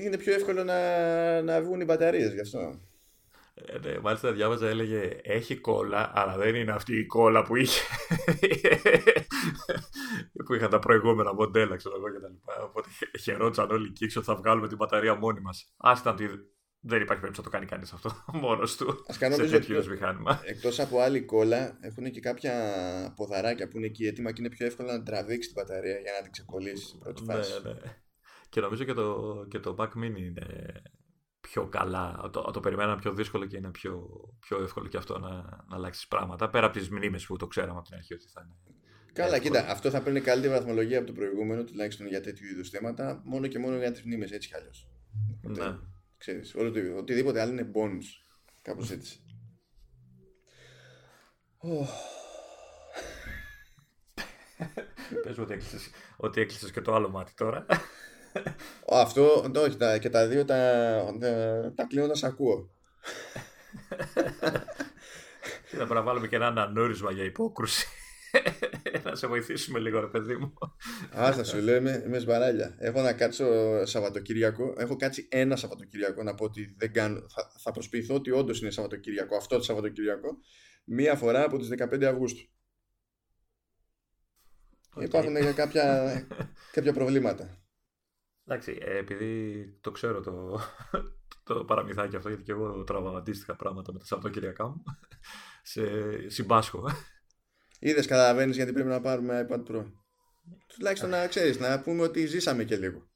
είναι 0.04 0.16
πιο 0.16 0.34
εύκολο 0.34 0.64
να, 0.64 1.42
να 1.42 1.62
βγουν 1.62 1.80
οι 1.80 1.84
μπαταρίες 1.84 2.32
γι' 2.32 2.40
αυτό. 2.40 2.80
Ε, 3.54 3.78
ναι, 3.78 3.98
μάλιστα 3.98 4.32
διάβαζα, 4.32 4.68
έλεγε 4.68 5.20
έχει 5.22 5.56
κόλλα, 5.56 6.10
αλλά 6.14 6.36
δεν 6.36 6.54
είναι 6.54 6.72
αυτή 6.72 6.98
η 6.98 7.06
κόλλα 7.06 7.42
που 7.42 7.56
είχε. 7.56 7.80
που 10.44 10.54
είχαν 10.54 10.70
τα 10.70 10.78
προηγούμενα 10.78 11.34
μοντέλα, 11.34 11.76
ξέρω 11.76 11.94
εγώ 11.96 12.04
κτλ. 12.04 12.62
Οπότε 12.64 12.88
χαιρόντουσαν 13.20 13.70
όλοι 13.70 13.86
εκεί 13.86 14.04
ότι 14.04 14.26
θα 14.26 14.34
βγάλουμε 14.34 14.68
την 14.68 14.76
μπαταρία 14.76 15.14
μόνοι 15.14 15.40
μας. 15.40 15.74
Άστα 15.76 16.10
ότι 16.10 16.28
δεν 16.80 17.02
υπάρχει 17.02 17.22
περίπτωση 17.22 17.36
να 17.36 17.42
το 17.42 17.50
κάνει 17.50 17.66
κανείς 17.66 17.92
αυτό 17.92 18.24
μόνος 18.46 18.76
του. 18.76 18.88
Α 18.90 19.14
κάνω 19.18 19.34
σε 19.34 19.48
τέτοιο 19.48 19.84
μηχάνημα. 19.88 20.40
Εκτός 20.44 20.80
από 20.80 21.00
άλλη 21.00 21.20
κόλλα, 21.24 21.78
έχουν 21.80 22.10
και 22.10 22.20
κάποια 22.20 22.52
ποδαράκια 23.16 23.68
που 23.68 23.76
είναι 23.76 23.86
εκεί 23.86 24.06
έτοιμα 24.06 24.32
και 24.32 24.40
είναι 24.40 24.50
πιο 24.50 24.66
εύκολο 24.66 24.92
να 24.92 25.02
τραβήξει 25.02 25.52
την 25.52 25.62
μπαταρία 25.62 25.98
για 25.98 26.12
να 26.12 26.22
την 26.22 26.32
ξεκολλήσει 26.32 26.84
στην 26.84 26.98
πρώτη 26.98 27.24
ναι, 27.24 27.34
φάση. 27.34 27.62
Ναι, 27.62 27.72
ναι. 27.72 28.00
Και 28.48 28.60
νομίζω 28.60 28.84
και 28.84 28.92
το, 28.92 29.34
και 29.48 29.58
το 29.58 29.76
Mac 29.78 29.88
Mini 29.88 30.18
είναι 30.18 30.46
πιο 31.40 31.68
καλά. 31.68 32.30
Το, 32.32 32.40
το 32.40 32.60
περιμέναμε 32.60 33.00
πιο 33.00 33.12
δύσκολο 33.12 33.46
και 33.46 33.56
είναι 33.56 33.70
πιο, 33.70 34.08
πιο 34.40 34.62
εύκολο 34.62 34.88
και 34.88 34.96
αυτό 34.96 35.18
να, 35.18 35.28
να 35.68 35.76
αλλάξεις 35.76 36.06
πράγματα. 36.06 36.50
Πέρα 36.50 36.66
από 36.66 36.78
τις 36.78 36.90
μνήμες 36.90 37.26
που 37.26 37.36
το 37.36 37.46
ξέραμε 37.46 37.78
από 37.78 37.88
την 37.88 37.96
αρχή 37.96 38.14
ότι 38.14 38.28
θα 38.28 38.42
είναι. 38.44 38.54
Καλά, 39.12 39.34
εύκολο. 39.34 39.54
κοίτα, 39.54 39.72
αυτό 39.72 39.90
θα 39.90 40.02
παίρνει 40.02 40.20
καλύτερη 40.20 40.52
βαθμολογία 40.52 40.98
από 40.98 41.06
το 41.06 41.12
προηγούμενο, 41.12 41.64
τουλάχιστον 41.64 42.06
για 42.06 42.20
τέτοιου 42.20 42.46
είδους 42.46 42.68
θέματα, 42.68 43.22
μόνο 43.24 43.46
και 43.46 43.58
μόνο 43.58 43.76
για 43.76 43.92
τις 43.92 44.02
μνήμες 44.04 44.30
έτσι 44.30 44.48
κι 44.48 44.54
αλλιώς. 44.54 44.88
Ναι. 45.42 45.78
Ξέρεις, 46.20 46.54
οτιδήποτε 46.96 47.40
άλλο 47.40 47.52
είναι 47.52 47.70
bonus. 47.74 48.04
Κάπως 48.62 48.90
έτσι. 48.90 49.24
Πες 55.22 55.36
μου 55.36 55.42
ότι 55.42 55.52
έκλεισες, 55.52 55.90
ότι 56.16 56.40
έκλεισες 56.40 56.70
και 56.70 56.80
το 56.80 56.94
άλλο 56.94 57.08
μάτι 57.08 57.32
τώρα. 57.34 57.66
Αυτό, 58.88 59.50
όχι, 59.56 59.76
τα, 59.76 59.98
και 59.98 60.10
τα 60.10 60.26
δύο 60.26 60.44
τα, 60.44 60.56
τα, 61.20 61.72
τα 61.74 61.84
κλείνω 61.84 62.06
να 62.06 62.28
ακούω. 62.28 62.70
Θα 65.64 65.76
πρέπει 65.76 65.92
να 65.92 66.02
βάλουμε 66.02 66.28
και 66.28 66.36
ένα 66.36 66.46
ανανόρισμα 66.46 67.12
για 67.12 67.24
υπόκρουση. 67.24 67.86
να 69.04 69.14
σε 69.14 69.26
βοηθήσουμε 69.26 69.78
λίγο, 69.78 70.00
ρε 70.00 70.06
παιδί 70.06 70.36
μου. 70.36 70.52
Α, 71.18 71.32
θα 71.32 71.44
σου 71.44 71.58
λέω, 71.58 71.76
είμαι, 71.76 72.02
είμαι 72.06 72.18
σβαράλια. 72.18 72.76
Έχω 72.78 73.00
να 73.00 73.12
κάτσω 73.12 73.46
Σαββατοκύριακο. 73.86 74.74
Έχω 74.76 74.96
κάτσει 74.96 75.28
ένα 75.30 75.56
Σαββατοκύριακο 75.56 76.22
να 76.22 76.34
πω 76.34 76.44
ότι 76.44 76.74
δεν 76.78 76.92
κάνω. 76.92 77.20
Θα, 77.28 77.52
θα 77.58 77.70
προσποιηθώ 77.70 78.14
ότι 78.14 78.30
όντως 78.30 78.60
είναι 78.60 78.70
Σαββατοκύριακο, 78.70 79.36
αυτό 79.36 79.56
το 79.56 79.62
Σαββατοκύριακο, 79.62 80.38
μία 80.84 81.14
φορά 81.14 81.44
από 81.44 81.58
τις 81.58 81.68
15 81.78 82.04
Αυγούστου. 82.04 82.48
Okay. 84.96 85.02
Υπάρχουν 85.02 85.54
κάποια, 85.54 86.12
κάποια 86.72 86.92
προβλήματα. 86.92 87.64
Εντάξει, 88.44 88.78
ε, 88.80 88.98
επειδή 88.98 89.64
το 89.80 89.90
ξέρω 89.90 90.20
το, 90.20 90.60
το 91.44 91.64
παραμυθάκι 91.64 92.16
αυτό, 92.16 92.28
γιατί 92.28 92.42
και 92.44 92.52
εγώ 92.52 92.84
τραβάω 92.84 93.16
αντίστοιχα 93.16 93.56
πράγματα 93.56 93.92
με 93.92 93.98
τα 93.98 94.04
Σαββατοκύριακά 94.04 94.68
μου. 94.68 94.82
Σε 95.62 95.82
συμπάσχω. 96.28 96.88
Είδες, 97.82 98.06
καταλαβαίνεις 98.06 98.56
γιατί 98.56 98.72
πρέπει 98.72 98.88
να 98.88 99.00
πάρουμε 99.00 99.46
iPad 99.48 99.62
Pro. 99.70 99.84
Τουλάχιστον 100.66 101.10
να 101.10 101.26
ξέρεις, 101.26 101.58
να 101.58 101.80
πούμε 101.80 102.02
ότι 102.02 102.26
ζήσαμε 102.26 102.64
και 102.64 102.76
λίγο. 102.76 103.08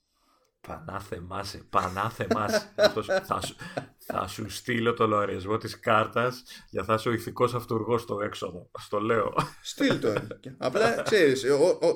Πανάθεμά 0.61 1.45
σε, 1.45 1.59
πανάθεμά 1.71 2.49
θα, 3.29 3.41
σου, 3.41 3.57
θα 3.99 4.27
σου 4.29 4.51
στείλω 4.51 4.95
το 4.95 5.07
λογαριασμό 5.07 5.57
της 5.57 5.81
κάρτας 5.81 6.43
για 6.71 6.85
θα 6.85 6.95
είσαι 6.95 7.09
ο 7.09 7.13
ηθικός 7.13 7.55
αυτούργος 7.55 8.03
στο 8.03 8.21
έξοδο. 8.21 8.71
Στο 8.79 9.01
λέω. 9.01 9.35
Στείλ 9.63 10.01
το. 10.01 10.13
Απλά 10.59 11.03
ξέρεις, 11.03 11.45
ο, 11.45 11.79
ο, 11.83 11.89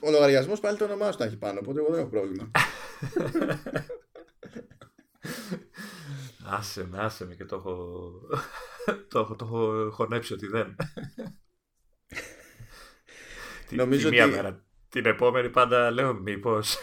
ο 0.00 0.10
λογαριασμός 0.10 0.60
πάλι 0.60 0.76
το 0.78 0.84
όνομά 0.84 1.12
σου 1.12 1.18
θα 1.18 1.24
έχει 1.24 1.36
πάνω, 1.36 1.58
οπότε 1.62 1.80
εγώ 1.80 1.90
δεν 1.90 2.00
έχω 2.00 2.10
πρόβλημα. 2.10 2.50
άσε 6.58 6.86
με, 6.86 6.98
άσε 6.98 7.26
με 7.26 7.34
και 7.34 7.44
το 7.44 7.56
έχω, 7.56 8.10
το, 9.08 9.24
το 9.24 9.44
έχω 9.44 9.90
χωνέψει 9.90 10.32
ότι 10.32 10.46
δεν. 10.46 10.76
Νομίζω 13.76 14.08
τη, 14.08 14.14
μία 14.14 14.24
ότι... 14.24 14.34
μέρα. 14.34 14.64
Την 14.88 15.06
επόμενη 15.06 15.50
πάντα 15.50 15.90
λέω 15.90 16.14
μήπως, 16.14 16.76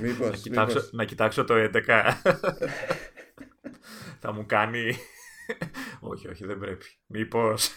μήπως, 0.00 0.30
να, 0.30 0.36
κοιτάξω, 0.36 0.76
μήπως. 0.76 0.92
να 0.92 1.04
κοιτάξω 1.04 1.44
το 1.44 1.54
11. 1.54 1.80
Θα 4.20 4.32
μου 4.32 4.46
κάνει... 4.46 4.96
όχι, 6.00 6.28
όχι, 6.28 6.44
δεν 6.46 6.58
πρέπει. 6.58 6.86
Μήπως... 7.06 7.70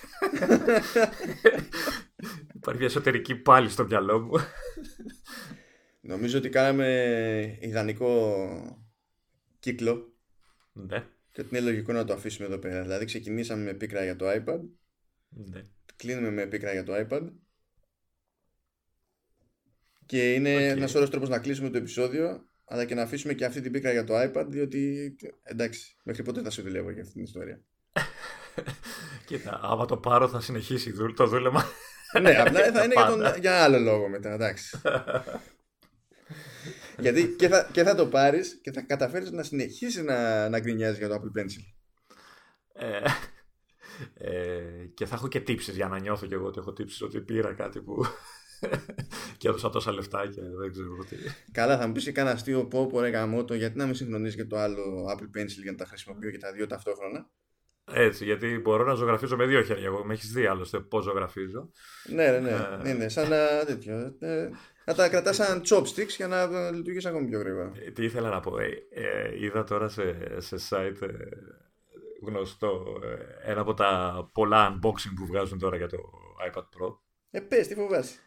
Υπάρχει 2.56 2.80
μια 2.80 2.88
εσωτερική 2.88 3.36
πάλι 3.36 3.70
στο 3.70 3.86
μυαλό 3.86 4.20
μου. 4.20 4.32
Νομίζω 6.02 6.38
ότι 6.38 6.50
κάναμε 6.50 7.58
ιδανικό 7.62 8.36
κύκλο. 9.60 10.14
Ναι. 10.74 11.06
Και 11.32 11.42
ότι 11.42 11.56
είναι 11.56 11.66
λογικό 11.66 11.94
να 11.94 12.04
το 12.04 12.14
αφήσουμε 12.14 12.48
εδώ 12.48 12.58
πέρα. 12.58 12.82
Δηλαδή 12.82 13.06
ξεκινήσαμε 13.06 13.64
με 13.64 13.74
πίκρα 13.74 14.04
για 14.04 14.16
το 14.16 14.26
iPad. 14.30 14.60
Ναι. 15.30 15.62
Κλείνουμε 15.96 16.32
με 16.32 16.46
πίκρα 16.46 16.72
για 16.72 16.84
το 16.84 16.94
iPad. 16.96 17.32
Και 20.08 20.34
είναι 20.34 20.56
okay. 20.56 20.76
ένας 20.76 20.96
ωραίος 20.96 21.10
τρόπος 21.10 21.30
να 21.30 21.40
κλείσουμε 21.40 21.70
το 21.70 21.78
επεισόδιο, 21.78 22.46
αλλά 22.66 22.86
και 22.86 22.96
να 22.96 23.02
αφήσουμε 23.02 23.34
και 23.34 23.46
αυτή 23.46 23.62
την 23.62 23.72
πίκρα 23.72 23.92
για 23.92 24.04
το 24.04 24.14
iPad, 24.22 24.46
διότι 24.48 25.16
εντάξει, 25.44 25.96
μέχρι 26.04 26.24
πότε 26.24 26.42
θα 26.42 26.50
σε 26.50 26.62
δουλεύω 26.62 26.92
για 26.92 27.02
αυτή 27.02 27.14
την 27.14 27.24
ιστορία. 27.24 27.62
Κοίτα, 29.28 29.60
άμα 29.64 29.86
το 29.86 29.98
πάρω 29.98 30.28
θα 30.28 30.42
συνεχίσει 30.42 30.94
το 31.16 31.28
δούλεμα. 31.28 31.66
ναι, 32.22 32.36
απλά 32.36 32.60
θα 32.74 32.84
είναι 32.84 32.94
για, 32.94 33.06
τον, 33.06 33.40
για 33.40 33.64
άλλο 33.64 33.80
λόγο 33.80 34.10
μετά, 34.10 34.34
εντάξει. 34.34 34.82
Γιατί 37.00 37.36
και 37.38 37.48
θα, 37.48 37.70
και 37.72 37.84
θα 37.84 37.96
το 37.96 38.08
πάρεις 38.08 38.60
και 38.62 38.72
θα 38.72 38.82
καταφέρεις 38.82 39.32
να 39.32 39.44
συνεχίσεις 39.44 40.04
να, 40.04 40.50
να 40.50 40.60
γκρινιάζεις 40.60 40.98
για 40.98 41.08
το 41.08 41.16
Apple 41.16 41.40
Pencil. 41.40 41.64
Ε, 42.74 43.02
ε, 44.14 44.86
και 44.94 45.06
θα 45.06 45.16
έχω 45.16 45.28
και 45.28 45.40
τύψεις 45.40 45.76
για 45.76 45.88
να 45.88 46.00
νιώθω 46.00 46.26
κι 46.26 46.34
εγώ 46.34 46.46
ότι 46.46 46.60
έχω 46.60 46.74
τύψεις 46.74 47.02
ότι 47.02 47.22
πήρα 47.22 47.54
κάτι 47.54 47.82
που 47.82 48.06
και 49.38 49.48
έδωσα 49.48 49.70
τόσα 49.70 49.92
λεφτά 49.92 50.28
και 50.28 50.42
δεν 50.42 50.72
ξέρω 50.72 51.04
τι. 51.10 51.16
Καλά, 51.52 51.78
θα 51.78 51.88
μου 51.88 51.94
πεις 51.94 52.04
και 52.04 52.12
κανένα 52.12 52.36
αστείο 52.36 52.66
πω 52.66 52.88
πω 52.88 53.00
ρε 53.00 53.10
γαμότο, 53.10 53.54
γιατί 53.54 53.78
να 53.78 53.86
μην 53.86 53.96
συγχρονίζεις 53.96 54.36
και 54.36 54.46
το 54.46 54.58
άλλο 54.58 55.06
Apple 55.16 55.40
Pencil 55.40 55.62
για 55.62 55.72
να 55.72 55.78
τα 55.78 55.86
χρησιμοποιώ 55.86 56.32
και 56.32 56.38
τα 56.38 56.52
δύο 56.52 56.68
ταυτόχρονα; 56.68 57.30
Έτσι, 57.92 58.26
γιατί 58.26 58.60
μπορώ 58.60 58.84
να 58.86 58.94
ζωγραφίζω 58.94 59.36
με 59.36 59.46
δύο 59.46 59.62
χέρια. 59.64 59.86
Εγώ 59.86 60.06
με 60.06 60.14
έχεις 60.14 60.32
δει 60.32 60.46
άλλωστε 60.46 60.80
πώς 60.80 61.04
ζωγραφίζω. 61.04 61.70
Ναι, 62.10 62.32
ναι, 62.32 62.40
ναι. 62.40 62.50
Ε, 62.50 62.78
ναι, 62.84 62.94
ναι 62.94 63.10
σαν 63.10 63.30
να, 63.30 63.66
τέτοιο, 63.66 64.16
ε, 64.20 64.50
να 64.86 64.94
τα 64.94 65.10
κρατάς 65.10 65.36
σαν 65.36 65.62
chopsticks 65.66 66.16
για 66.18 66.28
να 66.28 66.72
λειτουργήσει 66.72 67.08
ακόμη 67.08 67.28
πιο 67.28 67.40
γρήγορα. 67.40 67.72
Ε, 67.86 67.92
τι 67.92 68.04
ήθελα 68.04 68.30
να 68.30 68.40
πω. 68.40 68.58
Ε, 68.60 69.40
είδα 69.40 69.64
τώρα 69.64 69.88
σε, 69.88 70.16
σε 70.38 70.56
site 70.70 71.10
γνωστό 72.22 73.00
ένα 73.44 73.62
από 73.62 73.74
τα 73.74 74.30
πολλά 74.34 74.74
unboxing 74.74 75.14
που 75.16 75.26
βγάζουν 75.26 75.60
τώρα 75.60 75.78
για 75.78 75.88
το 75.88 75.98
iPad 76.50 76.62
Pro. 76.62 76.98
Ε, 77.32 77.40
πες, 77.40 77.68
τι 77.68 77.76
φοβάσαι. 77.76 78.20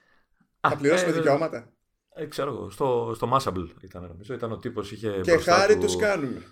Θα 0.60 0.76
πληρώσουμε 0.76 1.10
ε, 1.10 1.14
δικαιώματα. 1.14 1.72
Ε, 2.14 2.26
ξέρω 2.26 2.50
εγώ, 2.50 2.70
στο, 2.70 3.12
στο 3.14 3.30
Mashable 3.32 3.68
ήταν 3.82 4.02
νομίζω. 4.02 4.34
Ήταν 4.34 4.52
ο 4.52 4.56
τύπος 4.56 4.92
είχε 4.92 5.20
Και 5.20 5.36
χάρη 5.36 5.74
του... 5.74 5.80
τους 5.80 5.96
κάνουμε. 5.96 6.42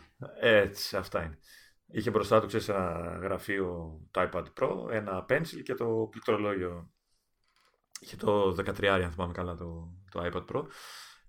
Έτσι, 0.41 0.97
αυτά 0.97 1.23
είναι. 1.23 1.39
Είχε 1.87 2.11
μπροστά 2.11 2.41
του, 2.41 2.47
ξέρεις, 2.47 2.69
ένα 2.69 3.19
γραφείο 3.23 3.99
το 4.11 4.29
iPad 4.33 4.45
Pro, 4.61 4.91
ένα 4.91 5.27
pencil 5.29 5.63
και 5.63 5.75
το 5.75 6.09
πληκτρολόγιο. 6.11 6.91
Είχε 8.01 8.17
το 8.17 8.49
13, 8.51 8.87
αν 8.87 9.11
θυμάμαι 9.13 9.33
καλά, 9.33 9.55
το, 9.55 9.93
το 10.11 10.31
iPad 10.33 10.45
Pro. 10.53 10.67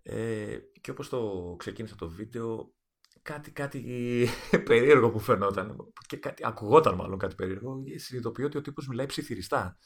Ε, 0.04 0.58
και 0.82 0.92
όπως 0.92 1.10
το 1.10 1.56
ξεκίνησα 1.58 1.96
το 1.96 2.10
βίντεο, 2.10 2.74
κάτι, 3.22 3.52
κάτι 3.52 4.28
περίεργο 4.66 5.10
που 5.10 5.20
φαινόταν 5.20 5.76
και 6.08 6.18
κάτι, 6.18 6.46
ακουγόταν 6.46 6.96
μάλλον 6.96 7.18
κάτι 7.18 7.36
περίεργο 7.36 7.84
συνειδητοποιώ 7.96 8.46
ότι 8.46 8.58
ο 8.58 8.62
τύπος 8.62 8.88
μιλάει 8.88 9.06
ψιθυριστά 9.06 9.78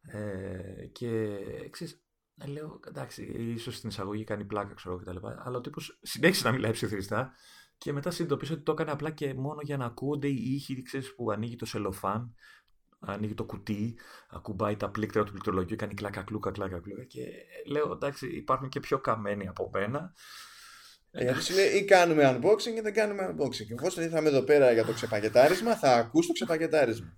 ε, 0.00 0.86
και 0.92 1.38
ξέρεις, 1.70 2.02
λέω 2.46 2.80
εντάξει, 2.88 3.22
ίσως 3.54 3.76
στην 3.76 3.88
εισαγωγή 3.88 4.24
κάνει 4.24 4.44
πλάκα, 4.44 4.74
ξέρω 4.74 4.96
κτλ. 4.96 5.16
Αλλά 5.38 5.56
ο 5.56 5.60
τύπος 5.60 5.98
συνέχισε 6.02 6.48
να 6.48 6.54
μιλάει 6.54 6.70
ψιθυριστά 6.70 7.32
και 7.78 7.92
μετά 7.92 8.10
συνειδητοποίησε 8.10 8.52
ότι 8.52 8.62
το 8.62 8.72
έκανε 8.72 8.90
απλά 8.90 9.10
και 9.10 9.34
μόνο 9.34 9.60
για 9.62 9.76
να 9.76 9.84
ακούγονται 9.84 10.28
οι 10.28 10.54
ήχοι 10.54 10.82
ξέρεις, 10.82 11.14
που 11.14 11.30
ανοίγει 11.30 11.56
το 11.56 11.66
σελοφάν, 11.66 12.34
ανοίγει 12.98 13.34
το 13.34 13.44
κουτί, 13.44 13.98
ακουμπάει 14.28 14.76
τα 14.76 14.90
πλήκτρα 14.90 15.24
του 15.24 15.30
πληκτρολογίου, 15.30 15.76
κάνει 15.76 15.94
κλάκα 15.94 16.22
κλούκα, 16.22 16.50
κλάκα 16.50 16.80
κλούκα. 16.80 17.04
Και 17.04 17.20
λέω 17.66 17.92
εντάξει, 17.92 18.26
υπάρχουν 18.26 18.68
και 18.68 18.80
πιο 18.80 18.98
καμένοι 18.98 19.48
από 19.48 19.70
μένα. 19.72 20.14
Ε, 21.10 21.22
γιατί 21.24 21.52
λέει 21.52 21.68
ή 21.68 21.84
κάνουμε 21.84 22.38
unboxing 22.42 22.76
ή 22.76 22.80
δεν 22.80 22.94
κάνουμε 22.94 23.34
unboxing. 23.34 23.70
Εφόσον 23.78 24.04
ήρθαμε 24.04 24.28
εδώ 24.28 24.42
πέρα 24.42 24.72
για 24.72 24.84
το 24.84 24.92
ξεπακετάρισμα, 24.92 25.76
θα 25.76 25.96
ακούς 25.96 26.26
το 26.26 26.32
ξεπακετάρισμα. 26.32 27.16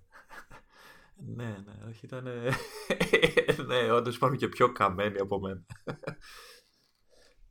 Ναι, 1.25 1.43
ναι, 1.43 1.87
όχι, 1.89 2.05
ήταν. 2.05 2.27
ναι, 3.67 3.91
όντως 3.91 4.15
υπάρχουν 4.15 4.37
και 4.37 4.47
πιο 4.47 4.71
καμένοι 4.71 5.19
από 5.19 5.39
μένα. 5.39 5.65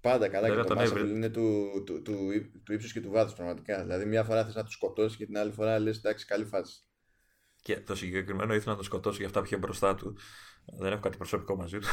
Πάντα 0.00 0.28
καλά 0.28 0.48
και 0.48 0.62
το 0.62 0.80
Mashable 0.80 1.08
είναι 1.08 1.28
του, 1.28 1.70
του, 1.86 2.02
του, 2.02 2.16
του 2.64 2.72
ύψους 2.72 2.92
και 2.92 3.00
του 3.00 3.10
βάθους 3.10 3.34
πραγματικά. 3.34 3.82
Δηλαδή, 3.82 4.04
μια 4.04 4.24
φορά 4.24 4.44
θες 4.44 4.54
να 4.54 4.64
τους 4.64 4.72
σκοτώσεις 4.72 5.16
και 5.16 5.26
την 5.26 5.38
άλλη 5.38 5.52
φορά 5.52 5.78
λες: 5.78 5.96
Εντάξει, 5.96 6.26
καλή 6.26 6.44
φάση. 6.44 6.82
Και 7.62 7.80
το 7.80 7.94
συγκεκριμένο 7.94 8.54
ήθελα 8.54 8.70
να 8.70 8.76
το 8.76 8.84
σκοτώσω 8.84 9.16
για 9.16 9.26
αυτά 9.26 9.40
που 9.40 9.46
είχε 9.46 9.56
μπροστά 9.56 9.94
του. 9.94 10.16
Δεν 10.78 10.92
έχω 10.92 11.00
κάτι 11.00 11.16
προσωπικό 11.16 11.56
μαζί 11.56 11.78
του. 11.78 11.88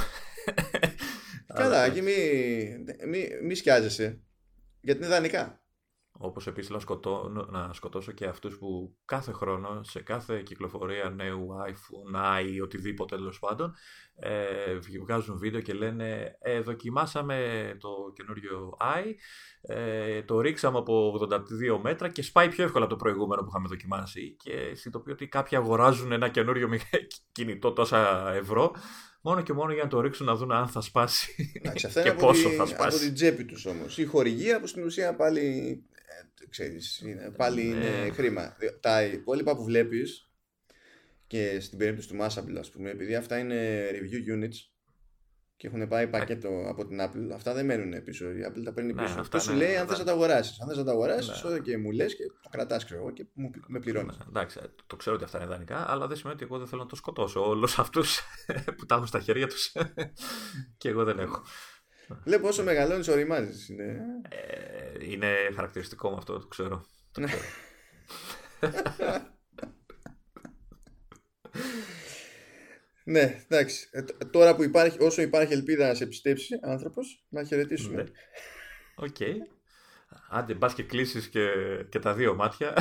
Καλά, 1.54 1.86
εκεί 1.86 2.02
μη, 2.02 2.14
μη, 3.08 3.28
μη 3.44 3.56
σκιάζεσαι. 3.56 4.22
Γιατί 4.82 5.00
είναι 5.00 5.08
ιδανικά. 5.08 5.62
Όπως 6.20 6.48
επίσης 6.48 6.70
να, 6.70 6.80
σκοτώ, 6.80 7.48
να 7.50 7.74
σκοτώσω 7.74 8.12
και 8.12 8.26
αυτούς 8.26 8.58
που 8.58 8.96
κάθε 9.06 9.32
χρόνο 9.32 9.84
σε 9.84 10.02
κάθε 10.02 10.42
κυκλοφορία 10.42 11.10
νέου 11.10 11.48
iPhone, 11.68 12.42
i, 12.42 12.64
οτιδήποτε 12.64 13.16
τέλος 13.16 13.40
πάντων 13.40 13.74
ε, 14.16 14.78
βγάζουν 15.02 15.38
βίντεο 15.38 15.62
και 15.62 15.74
λένε 15.74 16.38
ε, 16.40 16.60
δοκιμάσαμε 16.62 17.72
το 17.80 17.90
καινούριο 18.16 18.78
i, 18.82 19.14
ε, 19.62 20.24
το 20.24 20.40
ρίξαμε 20.40 20.78
από 20.78 21.20
82 21.32 21.80
μέτρα 21.82 22.10
και 22.10 22.22
σπάει 22.22 22.50
πιο 22.50 22.64
εύκολα 22.64 22.86
από 22.86 22.94
το 22.94 23.00
προηγούμενο 23.04 23.42
που 23.42 23.48
είχαμε 23.50 23.68
δοκιμάσει 23.68 24.36
και 24.40 24.52
συνειδητοποιώ 24.52 25.14
ότι 25.14 25.28
κάποιοι 25.28 25.58
αγοράζουν 25.58 26.12
ένα 26.12 26.30
καινούριο 26.30 26.70
κινητό 27.32 27.72
τόσα 27.72 28.32
ευρώ 28.34 28.72
μόνο 29.22 29.42
και 29.42 29.54
μόνο 29.54 29.74
για 29.74 29.84
να 29.84 29.90
το 29.90 30.02
ρίξουν 30.02 30.26
να 30.26 30.36
δουν 30.36 30.52
αν 30.52 30.68
θα 30.68 30.82
σπάσει 30.82 31.52
και 32.04 32.12
πόσο 32.12 32.50
θα 32.50 32.66
σπάσει. 32.66 32.98
Από 32.98 33.06
την 33.06 33.14
τσέπη 33.14 33.46
τους 33.46 33.66
όμως. 33.66 33.98
Η 33.98 34.06
χορηγία 34.06 34.60
που 34.60 34.68
στην 34.68 34.84
ουσία 34.84 35.16
πάλι 35.16 35.84
ξέρεις, 36.50 37.00
είναι, 37.00 37.32
πάλι 37.38 37.64
ναι. 37.64 37.86
είναι 37.86 38.10
χρήμα. 38.10 38.58
Τα 38.80 39.04
υπόλοιπα 39.04 39.56
που 39.56 39.64
βλέπεις 39.64 40.32
και 41.28 41.60
στην 41.60 41.78
περίπτωση 41.78 42.08
του 42.08 42.18
Massable 42.22 42.58
ας 42.60 42.70
πούμε, 42.70 42.90
επειδή 42.90 43.16
αυτά 43.16 43.38
είναι 43.38 43.90
review 43.92 44.36
units 44.36 44.56
και 45.58 45.68
έχουν 45.68 45.88
πάει 45.88 46.08
πακέτο 46.08 46.66
από 46.68 46.86
την 46.88 47.00
Apple, 47.02 47.32
αυτά 47.34 47.54
δεν 47.54 47.66
μένουν 47.66 48.04
πίσω. 48.04 48.32
Η 48.32 48.46
Apple 48.48 48.64
τα 48.64 48.74
παίρνει 48.74 48.94
ναι, 48.94 49.02
πίσω. 49.02 49.20
Αυτό 49.20 49.40
σου 49.40 49.54
λέει 49.54 49.76
αν 49.76 49.88
θες 49.88 49.98
να 49.98 50.04
τα 50.04 50.12
αγοράσεις. 50.12 50.62
Αν 50.62 50.68
θες 50.68 50.78
να 50.78 50.84
τα 50.84 50.92
αγοράσεις, 50.92 51.44
ναι. 51.44 51.60
και 51.60 51.78
μου 51.78 51.92
λες 51.92 52.16
και 52.16 52.24
το 52.42 52.50
κρατάς, 52.50 52.86
ξέρω 52.86 53.00
εγώ, 53.00 53.12
και 53.12 53.26
μου, 53.34 53.52
με 53.68 53.80
πληρώνεις. 53.80 54.18
Ναι, 54.18 54.26
εντάξει, 54.28 54.60
το 54.88 54.96
ξέρω 54.96 55.16
ότι 55.16 55.26
αυτά 55.26 55.38
είναι 55.38 55.48
ιδανικά, 55.48 55.92
αλλά 55.92 56.08
δεν 56.08 56.18
σημαίνει 56.18 56.36
ότι 56.36 56.44
εγώ 56.44 56.58
δεν 56.58 56.68
θέλω 56.68 56.82
να 56.82 56.88
το 56.88 56.96
σκοτώσω. 56.96 57.50
Όλους 57.50 57.80
αυτούς 57.84 58.22
που 58.78 58.86
τα 58.86 58.96
έχουν 58.96 59.08
στα 59.08 59.20
χέρια 59.20 59.48
τους 59.48 59.74
και 60.78 60.90
εγώ 60.90 61.04
δεν 61.04 61.20
έχω. 61.20 61.44
Λέω 62.26 62.40
πόσο 62.40 62.64
μεγαλώνεις 62.64 63.08
οριμάζεις. 63.08 63.70
Είναι... 63.70 64.02
Ε, 64.30 65.12
είναι 65.12 65.36
χαρακτηριστικό 65.56 66.10
με 66.10 66.16
αυτό, 66.18 66.40
το 66.40 66.48
ξέρω. 66.48 66.86
Το 67.12 67.22
ξέρω. 67.22 67.44
ναι, 73.04 73.44
εντάξει. 73.48 73.90
Ε, 73.92 74.02
τώρα 74.32 74.56
που 74.56 74.64
υπάρχει, 74.64 75.04
όσο 75.04 75.22
υπάρχει 75.22 75.54
ελπίδα 75.54 75.88
να 75.88 75.94
σε 75.94 76.06
πιστέψει 76.06 76.60
άνθρωπος, 76.62 77.26
να 77.30 77.44
χαιρετήσουμε. 77.44 78.04
Ναι. 78.04 78.10
OK. 78.96 79.16
Okay. 79.20 79.34
Άντε, 80.30 80.54
μπας 80.54 80.74
και 80.74 80.84
κλείσεις 80.84 81.28
και, 81.28 81.48
και 81.90 82.00
τα 82.00 82.14
δύο 82.14 82.36
μάτια. 82.36 82.74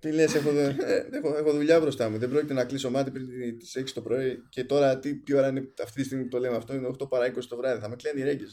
Τι 0.00 0.12
λες, 0.12 0.34
έχω, 0.34 0.50
ε, 0.50 0.76
έχω, 1.10 1.36
έχω, 1.36 1.52
δουλειά 1.52 1.80
μπροστά 1.80 2.08
μου. 2.08 2.18
Δεν 2.18 2.30
πρόκειται 2.30 2.54
να 2.54 2.64
κλείσω 2.64 2.90
μάτι 2.90 3.10
πριν 3.10 3.58
τις 3.58 3.76
6 3.78 3.84
το 3.94 4.00
πρωί. 4.00 4.42
Και 4.48 4.64
τώρα 4.64 4.98
τι, 4.98 5.14
τι 5.14 5.34
ώρα 5.34 5.48
είναι 5.48 5.72
αυτή 5.82 6.00
τη 6.00 6.06
στιγμή 6.06 6.24
που 6.24 6.30
το 6.30 6.38
λέμε 6.38 6.56
αυτό, 6.56 6.74
είναι 6.74 6.90
8 7.00 7.08
παρά 7.08 7.32
20 7.32 7.38
το 7.48 7.56
βράδυ. 7.56 7.80
Θα 7.80 7.88
με 7.88 7.96
κλαίνε 7.96 8.20
οι 8.20 8.24
ρέγγες. 8.24 8.52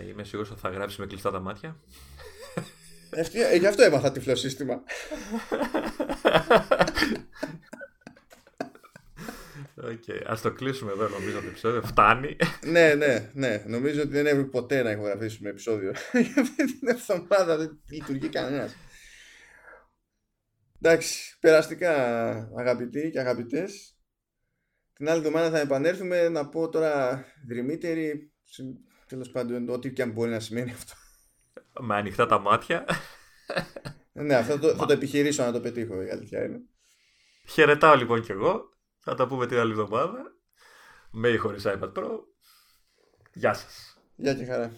Ε, 0.00 0.08
είμαι 0.08 0.24
σίγουρος 0.24 0.50
ότι 0.50 0.60
θα 0.60 0.68
γράψει 0.68 1.00
με 1.00 1.06
κλειστά 1.06 1.30
τα 1.30 1.40
μάτια. 1.40 1.80
Ε, 3.10 3.56
γι' 3.56 3.66
αυτό 3.66 3.82
έμαθα 3.82 4.12
τυφλό 4.12 4.34
σύστημα. 4.34 4.82
Okay, 9.82 10.22
ας 10.26 10.40
το 10.40 10.52
κλείσουμε 10.52 10.92
εδώ 10.92 11.08
νομίζω 11.08 11.40
το 11.40 11.46
επεισόδιο. 11.46 11.82
Φτάνει. 11.82 12.36
ναι, 12.64 12.94
ναι, 12.94 13.30
ναι. 13.32 13.62
Νομίζω 13.66 14.00
ότι 14.00 14.10
δεν 14.10 14.26
έπρεπε 14.26 14.48
ποτέ 14.48 14.82
να 14.82 14.90
ηχογραφήσουμε 14.90 15.48
επεισόδιο. 15.48 15.92
Για 16.32 16.42
αυτή 16.42 16.78
την 16.78 16.88
εβδομάδα 16.88 17.56
δεν 17.56 17.78
λειτουργεί 17.90 18.28
κανένας. 18.28 18.76
Εντάξει, 20.80 21.38
περαστικά 21.40 21.92
αγαπητοί 22.56 23.10
και 23.10 23.20
αγαπητές. 23.20 23.96
Την 24.92 25.08
άλλη 25.08 25.18
εβδομάδα 25.18 25.50
θα 25.50 25.58
επανέλθουμε 25.58 26.28
να 26.28 26.48
πω 26.48 26.68
τώρα 26.68 27.24
δρυμύτερη, 27.48 28.32
τέλος 29.06 29.30
πάντων, 29.30 29.68
ό,τι 29.68 29.92
και 29.92 30.02
αν 30.02 30.10
μπορεί 30.10 30.30
να 30.30 30.40
σημαίνει 30.40 30.70
αυτό. 30.70 30.92
Με 31.80 31.96
ανοιχτά 31.96 32.26
τα 32.26 32.38
μάτια. 32.38 32.84
ναι, 34.12 34.34
αυτό 34.34 34.58
το, 34.58 34.74
θα 34.74 34.86
το 34.86 34.92
επιχειρήσω 34.92 35.44
να 35.44 35.52
το 35.52 35.60
πετύχω, 35.60 36.02
η 36.02 36.10
αλήθεια 36.10 36.44
είναι. 36.44 36.60
Χαιρετάω 37.48 37.94
λοιπόν 37.94 38.22
κι 38.22 38.32
εγώ. 38.32 38.74
Θα 38.98 39.14
τα 39.14 39.26
πούμε 39.26 39.46
την 39.46 39.58
άλλη 39.58 39.70
εβδομάδα. 39.70 40.36
Με 41.10 41.28
ή 41.28 41.36
χωρίς 41.36 41.64
iPad 41.66 41.92
Pro. 41.92 42.08
Γεια 43.32 43.54
σας. 43.54 43.98
Γεια 44.16 44.34
και 44.34 44.44
χαρά. 44.44 44.72